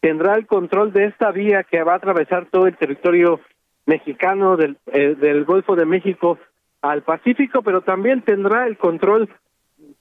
tendrá 0.00 0.34
el 0.34 0.46
control 0.46 0.92
de 0.92 1.06
esta 1.06 1.30
vía 1.30 1.62
que 1.64 1.82
va 1.82 1.94
a 1.94 1.96
atravesar 1.96 2.46
todo 2.50 2.66
el 2.66 2.76
territorio 2.76 3.40
mexicano 3.86 4.56
del, 4.56 4.76
eh, 4.92 5.14
del 5.18 5.44
Golfo 5.44 5.76
de 5.76 5.86
México 5.86 6.38
al 6.82 7.02
Pacífico, 7.02 7.62
pero 7.62 7.82
también 7.82 8.22
tendrá 8.22 8.66
el 8.66 8.76
control 8.76 9.28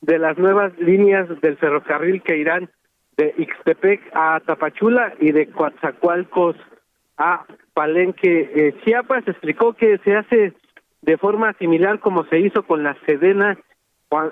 de 0.01 0.19
las 0.19 0.37
nuevas 0.37 0.77
líneas 0.79 1.27
del 1.41 1.57
ferrocarril 1.57 2.21
que 2.21 2.37
irán 2.37 2.69
de 3.17 3.33
Ixtepec 3.37 4.01
a 4.13 4.39
Tapachula 4.39 5.13
y 5.19 5.31
de 5.31 5.47
Coatzacoalcos 5.47 6.55
a 7.17 7.45
Palenque, 7.73 8.49
eh, 8.55 8.75
Chiapas. 8.83 9.27
Explicó 9.27 9.73
que 9.73 9.97
se 9.99 10.15
hace 10.15 10.53
de 11.01 11.17
forma 11.17 11.53
similar 11.53 11.99
como 11.99 12.23
se 12.25 12.39
hizo 12.39 12.63
con 12.63 12.83
la 12.83 12.95
Sedena, 13.05 13.57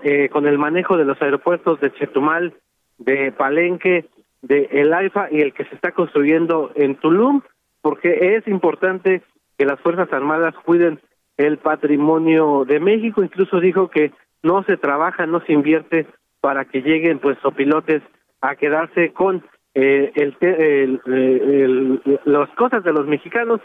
eh, 0.04 0.30
con 0.30 0.48
el 0.48 0.58
manejo 0.58 0.98
de 0.98 1.06
los 1.06 1.22
aeropuertos 1.22 1.80
de 1.82 1.92
Chetumal, 1.94 2.54
de 2.98 3.32
Palenque, 3.32 4.06
de 4.42 4.70
El 4.72 4.94
Alfa 4.94 5.28
y 5.32 5.42
el 5.42 5.54
que 5.54 5.66
se 5.66 5.76
está 5.76 5.92
construyendo 5.92 6.72
en 6.76 6.96
Tulum, 6.96 7.42
porque 7.82 8.36
es 8.38 8.48
importante 8.48 9.22
que 9.58 9.66
las 9.66 9.80
Fuerzas 9.82 10.12
Armadas 10.14 10.56
cuiden 10.64 11.00
el 11.36 11.58
patrimonio 11.58 12.66
de 12.66 12.80
México. 12.80 13.24
Incluso 13.24 13.60
dijo 13.60 13.90
que 13.90 14.12
no 14.48 14.64
se 14.64 14.78
trabaja, 14.78 15.26
no 15.26 15.42
se 15.42 15.54
invierte 15.54 16.08
para 16.40 16.66
que 16.66 16.82
lleguen 16.82 17.20
pues 17.20 17.38
pilotes 17.56 18.02
a 18.42 18.56
quedarse 18.56 19.12
con 19.12 19.44
eh, 19.74 20.12
el, 20.16 20.38
el, 20.42 22.02
las 22.26 22.50
cosas 22.52 22.84
de 22.84 22.94
los 22.94 23.06
mexicanos, 23.06 23.60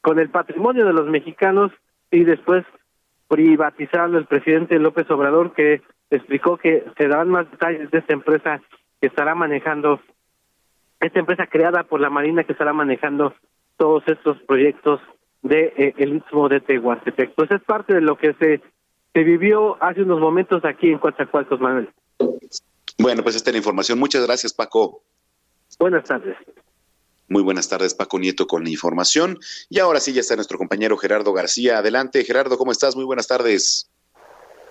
con 0.00 0.18
el 0.18 0.30
patrimonio 0.30 0.86
de 0.86 0.92
los 0.92 1.06
mexicanos 1.06 1.72
y 2.10 2.24
después 2.24 2.64
privatizarlo 3.26 4.18
el 4.18 4.26
presidente 4.26 4.78
López 4.78 5.10
Obrador, 5.10 5.52
que 5.52 5.82
explicó 6.10 6.56
que 6.56 6.84
se 6.96 7.08
darán 7.08 7.30
más 7.30 7.50
detalles 7.50 7.90
de 7.90 7.98
esta 7.98 8.14
empresa 8.14 8.62
que 9.00 9.08
estará 9.08 9.34
manejando, 9.34 10.00
esta 11.00 11.18
empresa 11.18 11.46
creada 11.46 11.82
por 11.82 12.00
la 12.00 12.10
Marina 12.10 12.44
que 12.44 12.52
estará 12.52 12.72
manejando 12.72 13.34
todos 13.76 14.02
estos 14.06 14.38
proyectos 14.42 15.00
de 15.42 15.72
eh, 15.76 15.94
el 15.98 16.16
Istmo 16.16 16.48
de 16.48 16.60
Tehuantepec. 16.60 17.34
Pues 17.34 17.50
es 17.50 17.62
parte 17.62 17.94
de 17.94 18.00
lo 18.00 18.16
que 18.16 18.34
se, 18.34 18.60
se 19.18 19.24
vivió 19.24 19.76
hace 19.82 20.02
unos 20.02 20.20
momentos 20.20 20.64
aquí 20.64 20.92
en 20.92 20.98
Coatzacoalcos, 20.98 21.60
Manuel. 21.60 21.90
Bueno, 22.98 23.24
pues 23.24 23.34
esta 23.34 23.50
es 23.50 23.54
la 23.54 23.58
información. 23.58 23.98
Muchas 23.98 24.24
gracias, 24.24 24.52
Paco. 24.52 25.02
Buenas 25.80 26.04
tardes. 26.04 26.36
Muy 27.28 27.42
buenas 27.42 27.68
tardes, 27.68 27.96
Paco 27.96 28.20
Nieto, 28.20 28.46
con 28.46 28.62
la 28.62 28.70
información. 28.70 29.36
Y 29.70 29.80
ahora 29.80 29.98
sí 29.98 30.12
ya 30.12 30.20
está 30.20 30.36
nuestro 30.36 30.56
compañero 30.56 30.96
Gerardo 30.96 31.32
García. 31.32 31.78
Adelante, 31.78 32.22
Gerardo, 32.22 32.56
¿cómo 32.56 32.70
estás? 32.70 32.94
Muy 32.94 33.04
buenas 33.04 33.26
tardes. 33.26 33.90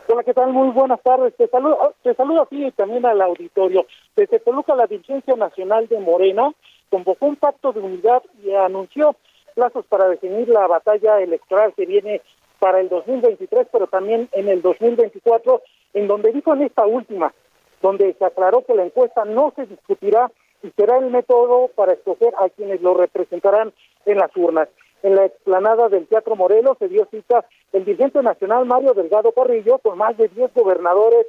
Hola, 0.07 0.23
¿qué 0.23 0.33
tal? 0.33 0.53
Muy 0.53 0.69
buenas 0.69 1.03
tardes. 1.03 1.35
Te 1.35 1.49
saludo, 1.49 1.95
te 2.01 2.15
saludo 2.15 2.43
a 2.43 2.45
ti 2.45 2.67
y 2.67 2.71
también 2.71 3.05
al 3.05 3.21
auditorio. 3.21 3.85
Desde 4.15 4.39
Toluca, 4.39 4.75
la 4.75 4.87
Dirigencia 4.87 5.35
Nacional 5.35 5.89
de 5.89 5.99
Morena 5.99 6.53
convocó 6.89 7.25
un 7.25 7.35
pacto 7.35 7.73
de 7.73 7.81
unidad 7.81 8.23
y 8.41 8.53
anunció 8.53 9.17
plazos 9.55 9.85
para 9.87 10.07
definir 10.07 10.47
la 10.47 10.67
batalla 10.67 11.19
electoral 11.19 11.73
que 11.75 11.85
viene 11.85 12.21
para 12.59 12.79
el 12.79 12.89
2023, 12.89 13.67
pero 13.71 13.87
también 13.87 14.29
en 14.31 14.47
el 14.49 14.61
2024, 14.61 15.61
en 15.93 16.07
donde 16.07 16.31
dijo 16.31 16.53
en 16.53 16.63
esta 16.63 16.85
última, 16.85 17.33
donde 17.81 18.13
se 18.13 18.25
aclaró 18.25 18.65
que 18.65 18.75
la 18.75 18.85
encuesta 18.85 19.25
no 19.25 19.53
se 19.55 19.65
discutirá 19.65 20.31
y 20.63 20.71
será 20.71 20.97
el 20.97 21.11
método 21.11 21.69
para 21.75 21.93
escoger 21.93 22.33
a 22.39 22.49
quienes 22.49 22.81
lo 22.81 22.93
representarán 22.93 23.73
en 24.05 24.17
las 24.17 24.35
urnas. 24.35 24.69
En 25.03 25.15
la 25.15 25.25
explanada 25.25 25.89
del 25.89 26.07
Teatro 26.07 26.35
Morelos 26.35 26.77
se 26.79 26.87
dio 26.87 27.07
cita 27.11 27.45
el 27.71 27.85
dirigente 27.85 28.21
nacional 28.23 28.65
Mario 28.65 28.93
Delgado 28.93 29.31
Carrillo 29.31 29.77
con 29.77 29.97
más 29.97 30.17
de 30.17 30.27
10 30.27 30.53
gobernadores 30.55 31.27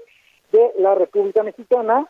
de 0.52 0.72
la 0.78 0.94
República 0.94 1.42
Mexicana, 1.42 2.06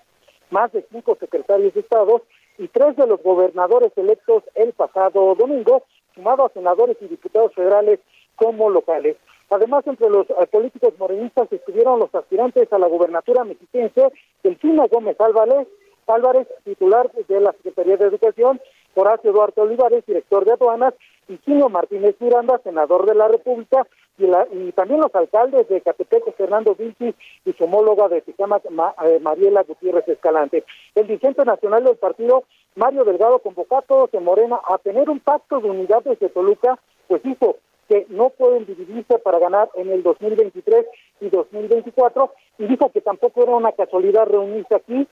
más 0.51 0.73
de 0.73 0.85
cinco 0.93 1.17
secretarios 1.19 1.75
de 1.75 1.81
Estado 1.81 2.23
y 2.59 2.69
tres 2.69 2.97
de 2.97 3.07
los 3.07 3.23
gobernadores 3.23 3.93
electos 3.97 4.45
el 4.55 4.73
pasado 4.73 5.35
domingo, 5.35 5.83
sumado 6.15 6.47
a 6.47 6.51
senadores 6.51 6.97
y 7.01 7.07
diputados 7.07 7.53
federales 7.55 8.01
como 8.39 8.71
locales. 8.71 9.17
Además, 9.51 9.87
entre 9.87 10.09
los 10.09 10.29
eh, 10.31 10.47
políticos 10.51 10.95
morenistas 10.99 11.53
estuvieron 11.53 11.99
los 11.99 12.15
aspirantes 12.15 12.73
a 12.73 12.79
la 12.79 12.87
gubernatura 12.87 13.45
mexiquense, 13.45 14.13
Delfina 14.43 14.87
Gómez 14.87 15.21
Álvarez, 15.21 15.67
Álvarez, 16.07 16.47
titular 16.65 17.11
de 17.13 17.41
la 17.41 17.53
Secretaría 17.53 17.97
de 17.97 18.07
Educación, 18.07 18.61
Horacio 18.95 19.33
Duarte 19.33 19.61
Olivares, 19.61 20.05
director 20.07 20.45
de 20.45 20.53
aduanas, 20.53 20.95
y 21.29 21.37
Chino 21.39 21.69
Martínez 21.69 22.17
Miranda, 22.21 22.59
senador 22.65 23.07
de 23.07 23.15
la 23.15 23.29
República, 23.29 23.87
y, 24.17 24.27
la, 24.27 24.47
y 24.51 24.73
también 24.73 25.01
los 25.01 25.15
alcaldes 25.15 25.69
de 25.69 25.81
Catepec, 25.83 26.35
Fernando 26.37 26.75
Vinci, 26.75 27.15
y 27.45 27.53
su 27.53 27.65
homóloga 27.65 28.09
de 28.09 28.23
Tijama, 28.23 28.61
eh, 29.05 29.21
Mariela 29.21 29.63
Gutiérrez 29.63 30.09
Escalante. 30.09 30.65
El 30.95 31.07
dirigente 31.07 31.45
nacional 31.45 31.85
del 31.85 31.97
partido, 31.97 32.45
Mario 32.75 33.05
Delgado, 33.05 33.39
convocó 33.41 33.79
a 33.79 33.83
todos 33.83 34.13
en 34.15 34.25
Morena 34.25 34.59
a 34.69 34.79
tener 34.79 35.11
un 35.11 35.21
pacto 35.21 35.61
de 35.61 35.71
unidad 35.71 36.03
desde 36.03 36.31
Toluca, 36.31 36.79
pues 37.07 37.23
dijo 37.23 37.57
que 37.89 38.07
no 38.11 38.31
pueden 38.31 38.67
dividirse 38.67 39.19
para 39.19 39.39
ganar 39.39 39.71
en 39.75 39.91
el 39.91 40.03
2023 40.03 40.87
y 41.21 41.31
2024, 41.31 42.33
y 42.59 42.67
dijo 42.67 42.91
que 42.93 43.01
tampoco 43.01 43.43
era 43.43 43.57
una 43.57 43.73
casualidad 43.73 44.27
reunirse 44.27 44.75
aquí 44.75 45.09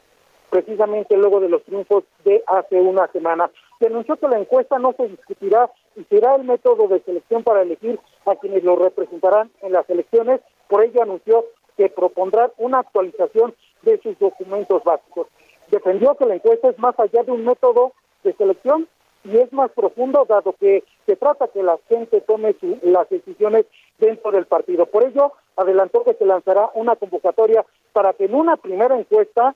precisamente 0.50 1.16
luego 1.16 1.40
de 1.40 1.49
los 1.49 1.62
triunfos 1.64 2.04
de 2.25 2.42
hace 2.47 2.80
una 2.80 3.06
semana. 3.09 3.50
Denunció 3.80 4.16
que 4.16 4.28
la 4.28 4.38
encuesta 4.38 4.78
no 4.78 4.95
se 4.97 5.09
discutirá 5.09 5.71
y 5.97 6.04
será 6.04 6.37
el 6.37 6.45
método 6.45 6.88
de 6.88 7.00
selección 7.00 7.42
para 7.42 7.62
elegir 7.62 7.99
a 8.26 8.37
quienes 8.37 8.62
lo 8.62 8.76
representarán 8.76 9.50
en 9.62 9.73
las 9.73 9.88
elecciones. 9.90 10.40
Por 10.68 10.85
ello 10.85 11.02
anunció 11.02 11.45
que 11.76 11.88
propondrán 11.88 12.50
una 12.59 12.80
actualización 12.80 13.54
de 13.83 14.00
sus 14.02 14.18
documentos 14.18 14.83
básicos. 14.85 15.26
Defendió 15.71 16.14
que 16.14 16.26
la 16.26 16.37
encuesta 16.37 16.68
es 16.71 16.78
más 16.78 16.99
allá 16.99 17.23
de 17.23 17.33
un 17.33 17.45
método 17.45 17.92
de 18.23 18.33
selección 18.35 18.88
y 19.26 19.38
es 19.38 19.52
más 19.52 19.71
profundo 19.73 20.25
dado 20.28 20.54
que 20.59 20.85
se 21.04 21.16
trata 21.16 21.49
que 21.49 21.62
la 21.62 21.78
gente 21.88 22.21
tome 22.21 22.54
las 22.83 23.09
decisiones 23.09 23.66
dentro 23.99 24.30
del 24.30 24.47
partido. 24.47 24.87
Por 24.87 25.04
ello, 25.04 25.33
adelantó 25.56 26.04
que 26.04 26.14
se 26.14 26.25
lanzará 26.25 26.71
una 26.75 26.97
convocatoria 26.97 27.64
para 27.92 28.12
que 28.12 28.26
en 28.26 28.35
una 28.35 28.56
primera 28.56 28.98
encuesta 28.98 29.55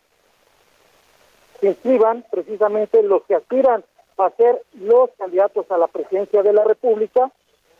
se 1.60 1.68
inscriban 1.68 2.24
precisamente 2.30 3.02
los 3.02 3.22
que 3.24 3.34
aspiran 3.34 3.84
a 4.16 4.30
ser 4.30 4.62
los 4.74 5.10
candidatos 5.18 5.70
a 5.70 5.78
la 5.78 5.86
presidencia 5.86 6.42
de 6.42 6.52
la 6.52 6.64
República. 6.64 7.30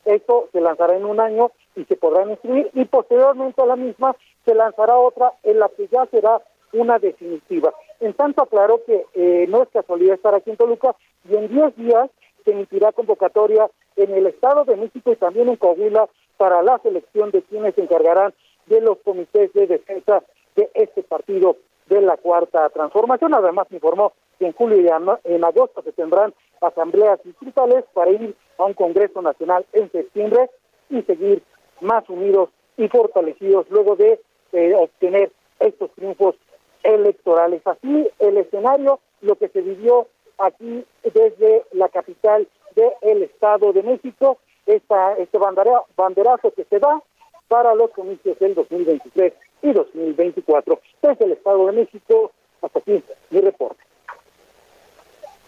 Esto 0.04 0.48
se 0.52 0.60
lanzará 0.60 0.96
en 0.96 1.04
un 1.04 1.20
año 1.20 1.50
y 1.76 1.84
se 1.84 1.96
podrán 1.96 2.30
inscribir 2.30 2.70
y 2.74 2.84
posteriormente 2.84 3.60
a 3.62 3.66
la 3.66 3.76
misma 3.76 4.16
se 4.44 4.54
lanzará 4.54 4.96
otra 4.96 5.32
en 5.42 5.58
la 5.58 5.68
que 5.68 5.86
ya 5.88 6.06
será 6.06 6.40
una 6.72 6.98
definitiva. 6.98 7.72
En 8.00 8.14
tanto 8.14 8.42
aclaró 8.42 8.82
que 8.84 9.06
eh, 9.14 9.46
no 9.48 9.62
es 9.62 9.68
casualidad 9.68 10.14
estar 10.14 10.34
aquí 10.34 10.50
en 10.50 10.56
Toluca 10.56 10.96
y 11.28 11.36
en 11.36 11.48
10 11.48 11.76
días 11.76 12.10
se 12.44 12.52
emitirá 12.52 12.92
convocatoria 12.92 13.70
en 13.96 14.14
el 14.14 14.26
Estado 14.26 14.64
de 14.64 14.76
México 14.76 15.12
y 15.12 15.16
también 15.16 15.48
en 15.48 15.56
Coahuila 15.56 16.08
para 16.38 16.62
la 16.62 16.78
selección 16.78 17.30
de 17.30 17.42
quienes 17.42 17.74
se 17.74 17.82
encargarán 17.82 18.32
de 18.66 18.80
los 18.80 18.98
comités 18.98 19.52
de 19.52 19.66
defensa 19.66 20.22
de 20.56 20.70
este 20.74 21.02
partido 21.02 21.56
de 21.88 22.00
la 22.00 22.16
Cuarta 22.16 22.68
Transformación. 22.70 23.34
Además, 23.34 23.66
informó 23.70 24.12
que 24.38 24.46
en 24.46 24.52
julio 24.52 24.80
y 24.80 24.88
en 25.24 25.44
agosto 25.44 25.82
se 25.82 25.92
tendrán 25.92 26.32
asambleas 26.62 27.22
distritales 27.24 27.84
para 27.92 28.10
ir 28.12 28.34
a 28.58 28.64
un 28.64 28.74
Congreso 28.74 29.20
Nacional 29.20 29.66
en 29.72 29.90
septiembre 29.92 30.48
y 30.88 31.02
seguir 31.02 31.42
más 31.80 32.08
unidos 32.08 32.48
y 32.76 32.88
fortalecidos 32.88 33.66
luego 33.70 33.96
de 33.96 34.20
eh, 34.52 34.74
obtener 34.74 35.30
estos 35.58 35.90
triunfos 35.92 36.36
electorales. 36.82 37.62
Así 37.66 38.08
el 38.18 38.36
escenario, 38.36 39.00
lo 39.20 39.36
que 39.36 39.48
se 39.48 39.60
vivió 39.60 40.08
aquí 40.38 40.84
desde 41.02 41.64
la 41.72 41.88
capital 41.88 42.48
del 42.74 43.22
Estado 43.22 43.72
de 43.72 43.82
México, 43.82 44.38
esta, 44.66 45.14
este 45.14 45.38
banderazo 45.38 46.52
que 46.52 46.64
se 46.64 46.78
da 46.78 47.02
para 47.48 47.74
los 47.74 47.90
comicios 47.90 48.38
del 48.38 48.54
2023 48.54 49.32
y 49.62 49.72
2024. 49.72 50.80
Desde 51.02 51.24
el 51.24 51.32
Estado 51.32 51.66
de 51.66 51.72
México, 51.72 52.30
hasta 52.62 52.78
aquí 52.78 53.02
mi 53.30 53.40
reporte. 53.40 53.82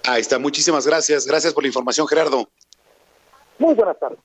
Ahí 0.05 0.21
está, 0.21 0.39
muchísimas 0.39 0.87
gracias. 0.87 1.27
Gracias 1.27 1.55
por 1.55 1.63
la 1.63 1.69
información, 1.69 2.07
Gerardo. 2.09 2.49
Muy 3.59 3.75
buenas 3.75 3.99
tardes. 3.99 4.19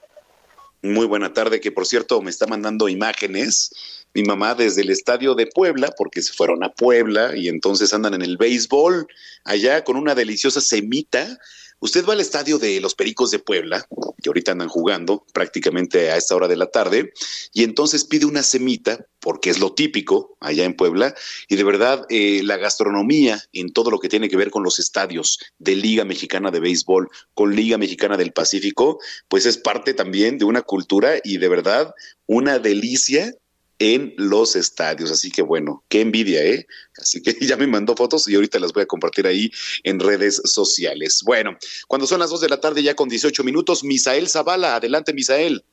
Muy 0.82 1.08
buena 1.08 1.34
tarde, 1.34 1.60
que 1.60 1.72
por 1.72 1.86
cierto 1.86 2.22
me 2.22 2.30
está 2.30 2.46
mandando 2.46 2.88
imágenes 2.88 3.72
mi 4.14 4.24
mamá 4.24 4.56
desde 4.56 4.82
el 4.82 4.90
estadio 4.90 5.36
de 5.36 5.48
Puebla, 5.48 5.94
porque 5.98 6.22
se 6.22 6.34
fueron 6.34 6.64
a 6.64 6.74
Puebla 6.74 7.36
y 7.36 7.50
entonces 7.50 7.94
andan 7.94 8.14
en 8.14 8.22
el 8.22 8.38
béisbol 8.38 9.08
allá 9.44 9.84
con 9.84 9.96
una 9.96 10.16
deliciosa 10.16 10.62
semita 10.62 11.38
Usted 11.80 12.06
va 12.06 12.14
al 12.14 12.22
estadio 12.22 12.58
de 12.58 12.82
los 12.82 12.96
Pericos 12.96 13.30
de 13.30 13.40
Puebla, 13.40 13.88
que 14.22 14.30
ahorita 14.30 14.52
andan 14.52 14.68
jugando 14.68 15.26
prácticamente 15.32 16.10
a 16.10 16.18
esta 16.18 16.36
hora 16.36 16.48
de 16.48 16.56
la 16.56 16.68
tarde, 16.68 17.14
y 17.54 17.64
entonces 17.64 18.04
pide 18.04 18.26
una 18.26 18.42
semita, 18.42 19.06
porque 19.20 19.52
es 19.52 19.60
lo 19.60 19.74
típico 19.74 20.38
allá 20.40 20.66
en 20.66 20.76
Puebla, 20.76 21.14
y 21.48 21.56
de 21.56 21.64
verdad 21.64 22.06
eh, 22.10 22.42
la 22.44 22.58
gastronomía 22.58 23.44
en 23.54 23.74
todo 23.74 23.92
lo 23.92 24.00
que 24.00 24.10
tiene 24.10 24.28
que 24.28 24.38
ver 24.38 24.50
con 24.50 24.64
los 24.64 24.80
estadios 24.80 25.40
de 25.60 25.76
Liga 25.76 26.04
Mexicana 26.04 26.50
de 26.50 26.60
Béisbol, 26.60 27.10
con 27.36 27.56
Liga 27.56 27.78
Mexicana 27.78 28.18
del 28.18 28.34
Pacífico, 28.34 29.00
pues 29.28 29.46
es 29.46 29.58
parte 29.58 29.94
también 29.94 30.40
de 30.40 30.46
una 30.46 30.64
cultura 30.64 31.20
y 31.24 31.38
de 31.38 31.48
verdad 31.48 31.94
una 32.26 32.58
delicia 32.58 33.34
en 33.80 34.14
los 34.18 34.56
estadios. 34.56 35.12
Así 35.12 35.32
que 35.32 35.42
bueno, 35.42 35.84
qué 35.90 36.02
envidia, 36.02 36.44
¿eh? 36.44 36.66
Así 36.98 37.22
que 37.22 37.34
ya 37.46 37.58
me 37.58 37.68
mandó 37.68 37.96
fotos 37.96 38.28
y 38.28 38.36
ahorita 38.36 38.60
las 38.60 38.74
voy 38.74 38.84
a 38.84 38.88
compartir 38.88 39.28
ahí 39.28 39.52
en 39.84 40.00
redes 40.00 40.42
sociales. 40.46 41.24
Bueno, 41.26 41.58
cuando 41.88 42.08
son 42.08 42.20
las 42.20 42.30
2 42.30 42.42
de 42.42 42.50
la 42.50 42.60
tarde 42.60 42.84
ya 42.84 42.96
con 42.96 43.10
18 43.10 43.44
minutos, 43.44 43.84
Misael 43.84 44.28
Zavala, 44.28 44.76
adelante 44.76 45.14
Misael. 45.14 45.64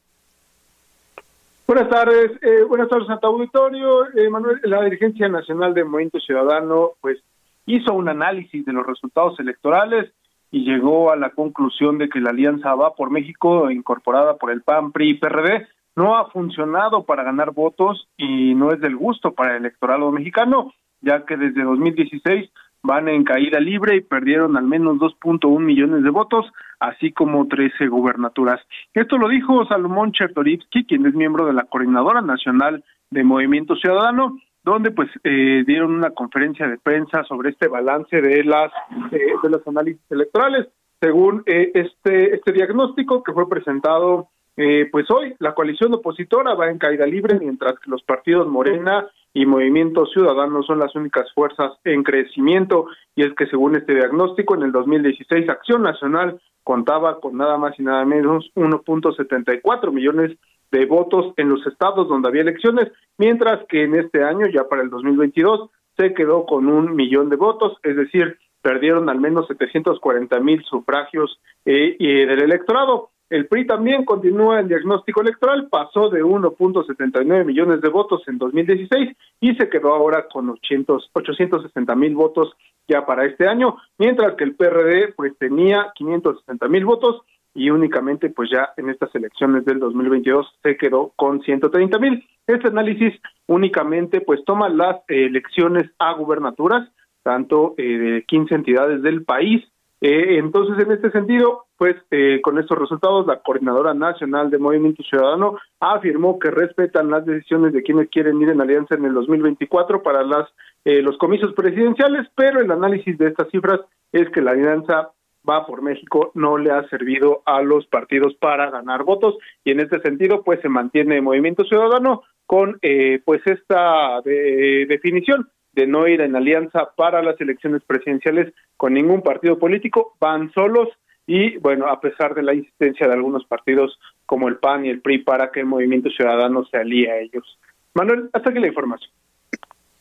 Buenas 1.67 1.89
tardes, 1.89 2.33
eh, 2.43 2.63
buenas 2.69 2.91
tardes, 2.91 3.07
Santa 3.07 3.27
Auditorio. 3.27 4.05
Eh, 4.15 4.29
Manuel, 4.29 4.61
la 4.65 4.85
Dirigencia 4.85 5.29
Nacional 5.29 5.73
de 5.73 5.85
Movimiento 5.85 6.21
Ciudadano, 6.21 6.93
pues, 7.01 7.19
hizo 7.65 7.95
un 7.95 8.11
análisis 8.11 8.67
de 8.67 8.73
los 8.75 8.87
resultados 8.87 9.41
electorales 9.41 10.13
y 10.51 10.65
llegó 10.65 11.11
a 11.11 11.17
la 11.17 11.31
conclusión 11.31 11.97
de 11.97 12.11
que 12.11 12.21
la 12.21 12.31
Alianza 12.31 12.75
Va 12.75 12.95
por 12.95 13.11
México, 13.11 13.71
incorporada 13.71 14.37
por 14.37 14.51
el 14.51 14.63
PAN, 14.63 14.93
PRI 14.93 15.11
y 15.11 15.15
PRD, 15.15 15.67
no 15.97 16.17
ha 16.17 16.31
funcionado 16.31 17.05
para 17.05 17.23
ganar 17.23 17.53
votos 17.53 18.09
y 18.17 18.55
no 18.55 18.71
es 18.73 18.81
del 18.81 18.97
gusto 18.97 19.33
para 19.33 19.53
el 19.53 19.59
electorado 19.59 20.11
mexicano, 20.11 20.73
ya 21.01 21.25
que 21.25 21.37
desde 21.37 21.63
2016 21.63 22.51
van 22.83 23.09
en 23.09 23.25
caída 23.25 23.59
libre 23.61 23.97
y 23.97 24.01
perdieron 24.03 24.57
al 24.57 24.65
menos 24.65 24.99
2.1 24.99 25.59
millones 25.59 26.05
de 26.05 26.11
votos, 26.11 26.47
así 26.81 27.13
como 27.13 27.49
13 27.49 27.89
gubernaturas. 27.89 28.61
Esto 28.93 29.17
lo 29.17 29.29
dijo 29.29 29.65
Salomón 29.67 30.13
Chertorivsky, 30.13 30.85
quien 30.85 31.07
es 31.07 31.15
miembro 31.15 31.47
de 31.47 31.55
la 31.55 31.65
Coordinadora 31.65 32.21
Nacional 32.21 32.85
de 33.11 33.25
Movimiento 33.25 33.75
Ciudadano, 33.77 34.37
donde 34.65 34.91
pues 34.91 35.09
eh, 35.25 35.65
dieron 35.67 35.95
una 35.95 36.11
conferencia 36.11 36.69
de 36.69 36.79
prensa 36.79 37.25
sobre 37.25 37.51
este 37.51 37.69
balance 37.69 38.21
de 38.21 38.45
las 38.45 38.71
eh, 39.13 39.33
de 39.43 39.49
los 39.49 39.67
análisis 39.67 40.03
electorales. 40.11 40.69
Según 41.01 41.43
eh, 41.47 41.71
este 41.75 42.35
este 42.35 42.53
diagnóstico 42.53 43.23
que 43.23 43.33
fue 43.33 43.49
presentado 43.49 44.29
eh, 44.57 44.89
pues 44.91 45.11
hoy 45.11 45.35
la 45.39 45.55
coalición 45.55 45.95
opositora 45.95 46.55
va 46.55 46.71
en 46.71 46.79
caída 46.79 47.07
libre, 47.07 47.39
mientras 47.39 47.79
que 47.81 47.91
los 47.91 48.03
partidos 48.03 48.47
Morena 48.47 49.07
y 49.33 49.47
Movimiento 49.47 50.07
Ciudadano 50.07 50.63
son 50.63 50.79
las 50.79 50.95
únicas 50.95 51.33
fuerzas 51.35 51.73
en 51.85 52.05
crecimiento. 52.05 52.87
Y 53.17 53.23
es 53.23 53.35
que 53.35 53.47
según 53.47 53.77
este 53.77 53.95
diagnóstico, 53.95 54.55
en 54.55 54.63
el 54.63 54.73
2016 54.73 55.49
Acción 55.49 55.83
Nacional 55.83 56.41
contaba 56.63 57.21
con 57.21 57.37
nada 57.37 57.59
más 57.59 57.79
y 57.79 57.83
nada 57.83 58.05
menos 58.05 58.51
1.74 58.55 59.93
millones 59.93 60.37
de 60.71 60.87
votos 60.87 61.35
en 61.37 61.49
los 61.49 61.65
estados 61.67 62.09
donde 62.09 62.29
había 62.29 62.43
elecciones, 62.43 62.91
mientras 63.19 63.65
que 63.69 63.85
en 63.85 63.95
este 63.95 64.25
año, 64.25 64.47
ya 64.47 64.65
para 64.65 64.83
el 64.83 64.91
2022, 64.91 65.71
se 65.97 66.15
quedó 66.15 66.47
con 66.47 66.69
un 66.69 66.97
millón 66.97 67.29
de 67.29 67.37
votos, 67.37 67.77
es 67.83 67.97
decir, 67.97 68.39
perdieron 68.63 69.09
al 69.09 69.21
menos 69.21 69.47
740 69.47 70.41
mil 70.41 70.65
sufragios 70.65 71.39
eh, 71.65 71.97
del 71.99 72.43
electorado. 72.43 73.11
El 73.31 73.47
PRI 73.47 73.67
también 73.67 74.05
continúa 74.05 74.61
el 74.61 74.69
diagnóstico 74.69 75.23
electoral, 75.23 75.69
pasó 75.71 76.11
de 76.11 76.23
1.79 76.23 77.45
millones 77.45 77.81
de 77.81 77.89
votos 77.89 78.23
en 78.29 78.39
2016 78.39 79.17
y 79.41 79.55
se 79.55 79.69
quedó 79.69 79.95
ahora 79.95 80.27
con 80.29 80.51
800, 80.51 81.11
860 81.13 81.95
mil 81.97 82.15
votos 82.15 82.55
ya 82.87 83.07
para 83.07 83.25
este 83.25 83.49
año, 83.49 83.77
mientras 83.99 84.35
que 84.35 84.45
el 84.45 84.55
PRD 84.57 85.15
pues 85.17 85.37
tenía 85.39 85.91
560 85.95 86.69
mil 86.69 86.85
votos 86.85 87.23
y 87.55 87.71
únicamente 87.71 88.29
pues 88.29 88.51
ya 88.51 88.71
en 88.77 88.91
estas 88.91 89.15
elecciones 89.15 89.65
del 89.65 89.79
2022 89.79 90.47
se 90.63 90.77
quedó 90.77 91.13
con 91.17 91.41
130 91.41 91.99
mil. 91.99 92.27
Este 92.47 92.69
análisis 92.69 93.15
únicamente 93.47 94.21
pues 94.21 94.45
toma 94.45 94.69
las 94.69 94.99
elecciones 95.09 95.91
a 95.99 96.13
gubernaturas, 96.13 96.91
tanto 97.23 97.75
eh, 97.79 97.83
de 97.83 98.25
15 98.25 98.55
entidades 98.55 99.03
del 99.03 99.25
país, 99.25 99.65
eh, 100.07 100.37
entonces, 100.39 100.85
en 100.85 100.93
este 100.93 101.11
sentido, 101.13 101.64
pues 101.77 101.97
eh, 102.11 102.41
con 102.43 102.59
estos 102.59 102.79
resultados, 102.79 103.27
la 103.27 103.41
Coordinadora 103.41 103.95
Nacional 103.95 104.51
de 104.51 104.59
Movimiento 104.59 105.03
Ciudadano 105.03 105.59
afirmó 105.81 106.39
que 106.39 106.51
respetan 106.51 107.11
las 107.11 107.27
decisiones 107.27 107.73
de 107.73 107.83
quienes 107.83 108.09
quieren 108.11 108.41
ir 108.41 108.51
en 108.51 108.61
alianza 108.61 108.95
en 108.95 109.05
el 109.05 109.15
2024 109.15 110.03
para 110.03 110.23
las 110.23 110.49
eh, 110.85 111.03
los 111.03 111.17
comicios 111.19 111.53
presidenciales, 111.55 112.29
pero 112.37 112.61
el 112.61 112.71
análisis 112.71 113.17
de 113.19 113.29
estas 113.29 113.49
cifras 113.51 113.81
es 114.13 114.29
que 114.31 114.43
la 114.43 114.53
alianza 114.53 115.11
va 115.49 115.67
por 115.67 115.83
México 115.83 116.31
no 116.35 116.57
le 116.59 116.71
ha 116.71 116.89
servido 116.89 117.43
a 117.45 117.61
los 117.63 117.87
partidos 117.87 118.35
para 118.37 118.71
ganar 118.71 119.05
votos 119.05 119.37
y 119.65 119.73
en 119.73 119.81
este 119.81 120.01
sentido 120.01 120.43
pues 120.43 120.61
se 120.61 120.69
mantiene 120.69 121.21
Movimiento 121.21 121.65
Ciudadano 121.65 122.23
con 122.47 122.79
pues 123.25 123.43
esta 123.47 124.21
definición 124.23 125.49
de 125.73 125.87
no 125.87 126.07
ir 126.07 126.21
en 126.21 126.37
alianza 126.37 126.91
para 126.97 127.23
las 127.23 127.39
elecciones 127.41 127.83
presidenciales 127.85 128.55
con 128.77 128.95
ningún 128.95 129.23
partido 129.23 129.59
político, 129.59 130.17
van 130.21 130.53
solos 130.53 130.89
y 131.27 131.57
bueno, 131.59 131.89
a 131.89 132.01
pesar 132.01 132.35
de 132.35 132.43
la 132.43 132.55
insistencia 132.55 133.07
de 133.07 133.15
algunos 133.15 133.45
partidos 133.47 133.99
como 134.27 134.49
el 134.49 134.59
PAN 134.59 134.85
y 134.85 134.91
el 134.91 135.01
PRI 135.01 135.19
para 135.19 135.51
que 135.51 135.61
el 135.61 135.67
Movimiento 135.67 136.11
Ciudadano 136.11 136.65
se 136.67 136.77
alíe 136.77 137.11
a 137.11 137.19
ellos. 137.19 137.59
Manuel, 137.95 138.29
hasta 138.33 138.51
aquí 138.51 138.59
la 138.59 138.69
información. 138.69 139.11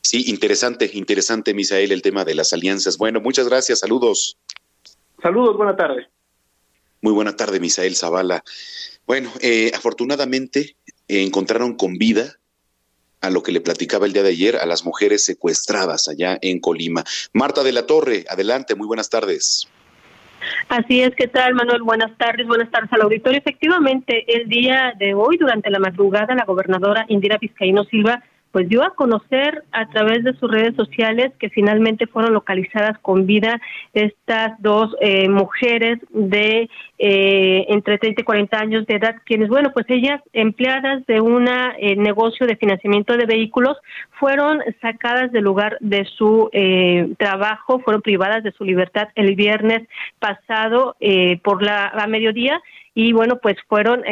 Sí, 0.02 0.24
interesante, 0.26 0.90
interesante, 0.92 1.54
Misael, 1.54 1.92
el 1.92 2.02
tema 2.02 2.24
de 2.24 2.34
las 2.34 2.52
alianzas. 2.52 2.98
Bueno, 2.98 3.20
muchas 3.20 3.48
gracias, 3.48 3.80
saludos. 3.80 4.36
Saludos, 5.22 5.56
buena 5.56 5.76
tarde. 5.76 6.08
Muy 7.00 7.12
buena 7.12 7.34
tarde, 7.36 7.58
Misael 7.58 7.96
Zavala. 7.96 8.44
Bueno, 9.06 9.30
eh, 9.40 9.72
afortunadamente 9.74 10.76
eh, 11.08 11.22
encontraron 11.22 11.76
con 11.76 11.94
vida 11.94 12.38
a 13.22 13.30
lo 13.30 13.42
que 13.42 13.52
le 13.52 13.62
platicaba 13.62 14.06
el 14.06 14.12
día 14.12 14.22
de 14.22 14.30
ayer 14.30 14.56
a 14.56 14.66
las 14.66 14.84
mujeres 14.84 15.24
secuestradas 15.24 16.08
allá 16.08 16.38
en 16.42 16.60
Colima. 16.60 17.04
Marta 17.32 17.62
de 17.62 17.72
la 17.72 17.86
Torre, 17.86 18.26
adelante, 18.28 18.74
muy 18.74 18.86
buenas 18.86 19.08
tardes. 19.08 19.66
Así 20.68 21.02
es, 21.02 21.14
¿qué 21.14 21.28
tal, 21.28 21.54
Manuel? 21.54 21.82
Buenas 21.82 22.16
tardes, 22.16 22.46
buenas 22.46 22.70
tardes 22.70 22.92
al 22.92 23.02
auditorio. 23.02 23.38
Efectivamente, 23.38 24.24
el 24.28 24.48
día 24.48 24.92
de 24.98 25.14
hoy, 25.14 25.36
durante 25.36 25.70
la 25.70 25.78
madrugada, 25.78 26.34
la 26.34 26.44
gobernadora 26.44 27.04
Indira 27.08 27.38
Vizcaíno 27.38 27.84
Silva 27.84 28.22
pues 28.54 28.68
dio 28.68 28.84
a 28.84 28.94
conocer 28.94 29.64
a 29.72 29.88
través 29.88 30.22
de 30.22 30.32
sus 30.34 30.48
redes 30.48 30.76
sociales 30.76 31.32
que 31.40 31.50
finalmente 31.50 32.06
fueron 32.06 32.34
localizadas 32.34 32.96
con 33.00 33.26
vida 33.26 33.60
estas 33.94 34.52
dos 34.62 34.94
eh, 35.00 35.28
mujeres 35.28 35.98
de 36.10 36.70
eh, 37.00 37.66
entre 37.68 37.98
30 37.98 38.20
y 38.20 38.24
40 38.24 38.56
años 38.56 38.86
de 38.86 38.94
edad, 38.94 39.16
quienes, 39.24 39.48
bueno, 39.48 39.72
pues 39.74 39.86
ellas, 39.88 40.22
empleadas 40.32 41.04
de 41.06 41.20
un 41.20 41.48
eh, 41.48 41.96
negocio 41.96 42.46
de 42.46 42.54
financiamiento 42.54 43.16
de 43.16 43.26
vehículos, 43.26 43.76
fueron 44.20 44.60
sacadas 44.80 45.32
del 45.32 45.42
lugar 45.42 45.76
de 45.80 46.04
su 46.16 46.48
trabajo, 47.18 47.80
fueron 47.80 48.02
privadas 48.02 48.44
de 48.44 48.52
su 48.52 48.62
libertad 48.62 49.08
el 49.16 49.34
viernes 49.34 49.88
pasado 50.20 50.94
por 51.42 51.60
la 51.64 51.88
a 51.88 52.06
mediodía 52.06 52.60
y 52.94 53.12
bueno, 53.12 53.38
pues 53.42 53.56
fueron 53.68 54.02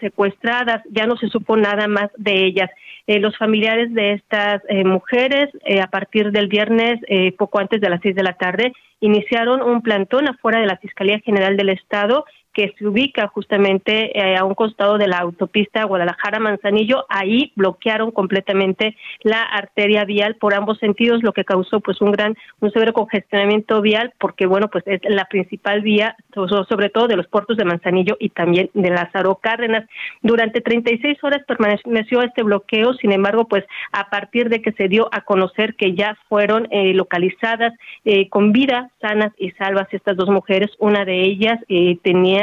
secuestradas, 0.00 0.82
ya 0.90 1.06
no 1.06 1.16
se 1.16 1.28
supo 1.28 1.56
nada 1.56 1.88
más 1.88 2.10
de 2.16 2.46
ellas. 2.46 2.70
Eh, 3.08 3.20
los 3.20 3.38
familiares 3.38 3.94
de 3.94 4.12
estas 4.12 4.60
eh, 4.68 4.84
mujeres, 4.84 5.48
eh, 5.64 5.80
a 5.80 5.86
partir 5.86 6.30
del 6.30 6.46
viernes, 6.46 7.00
poco 7.38 7.58
antes 7.58 7.80
de 7.80 7.88
las 7.88 8.02
seis 8.02 8.14
de 8.14 8.22
la 8.22 8.34
tarde, 8.34 8.74
iniciaron 9.00 9.62
un 9.62 9.80
plantón 9.80 10.28
afuera 10.28 10.60
de 10.60 10.66
la 10.66 10.76
Fiscalía 10.76 11.18
General 11.20 11.56
del 11.56 11.70
Estado 11.70 12.26
que 12.52 12.74
se 12.78 12.86
ubica 12.86 13.28
justamente 13.28 14.18
eh, 14.18 14.36
a 14.36 14.44
un 14.44 14.54
costado 14.54 14.98
de 14.98 15.06
la 15.06 15.18
autopista 15.18 15.84
Guadalajara-Manzanillo. 15.84 17.06
Ahí 17.08 17.52
bloquearon 17.56 18.10
completamente 18.10 18.96
la 19.22 19.42
arteria 19.42 20.04
vial 20.04 20.36
por 20.36 20.54
ambos 20.54 20.78
sentidos, 20.78 21.22
lo 21.22 21.32
que 21.32 21.44
causó 21.44 21.80
pues 21.80 22.00
un 22.00 22.12
gran, 22.12 22.36
un 22.60 22.70
severo 22.72 22.92
congestionamiento 22.92 23.80
vial, 23.80 24.12
porque 24.18 24.46
bueno, 24.46 24.68
pues 24.68 24.84
es 24.86 25.00
la 25.04 25.26
principal 25.26 25.82
vía, 25.82 26.16
sobre 26.34 26.90
todo 26.90 27.06
de 27.06 27.16
los 27.16 27.28
puertos 27.28 27.56
de 27.56 27.64
Manzanillo 27.64 28.16
y 28.18 28.30
también 28.30 28.70
de 28.74 28.90
Lázaro 28.90 29.36
Cárdenas. 29.36 29.88
Durante 30.22 30.60
36 30.60 31.22
horas 31.22 31.42
permaneció 31.46 32.22
este 32.22 32.42
bloqueo, 32.42 32.94
sin 32.94 33.12
embargo, 33.12 33.46
pues 33.46 33.64
a 33.92 34.10
partir 34.10 34.48
de 34.48 34.62
que 34.62 34.72
se 34.72 34.88
dio 34.88 35.08
a 35.12 35.20
conocer 35.20 35.74
que 35.74 35.94
ya 35.94 36.16
fueron 36.28 36.66
eh, 36.70 36.94
localizadas 36.94 37.72
eh, 38.04 38.28
con 38.28 38.52
vida 38.52 38.90
sanas 39.00 39.32
y 39.38 39.50
salvas 39.52 39.88
estas 39.92 40.16
dos 40.16 40.28
mujeres, 40.28 40.70
una 40.78 41.04
de 41.04 41.22
ellas 41.22 41.58
tenía 42.02 42.37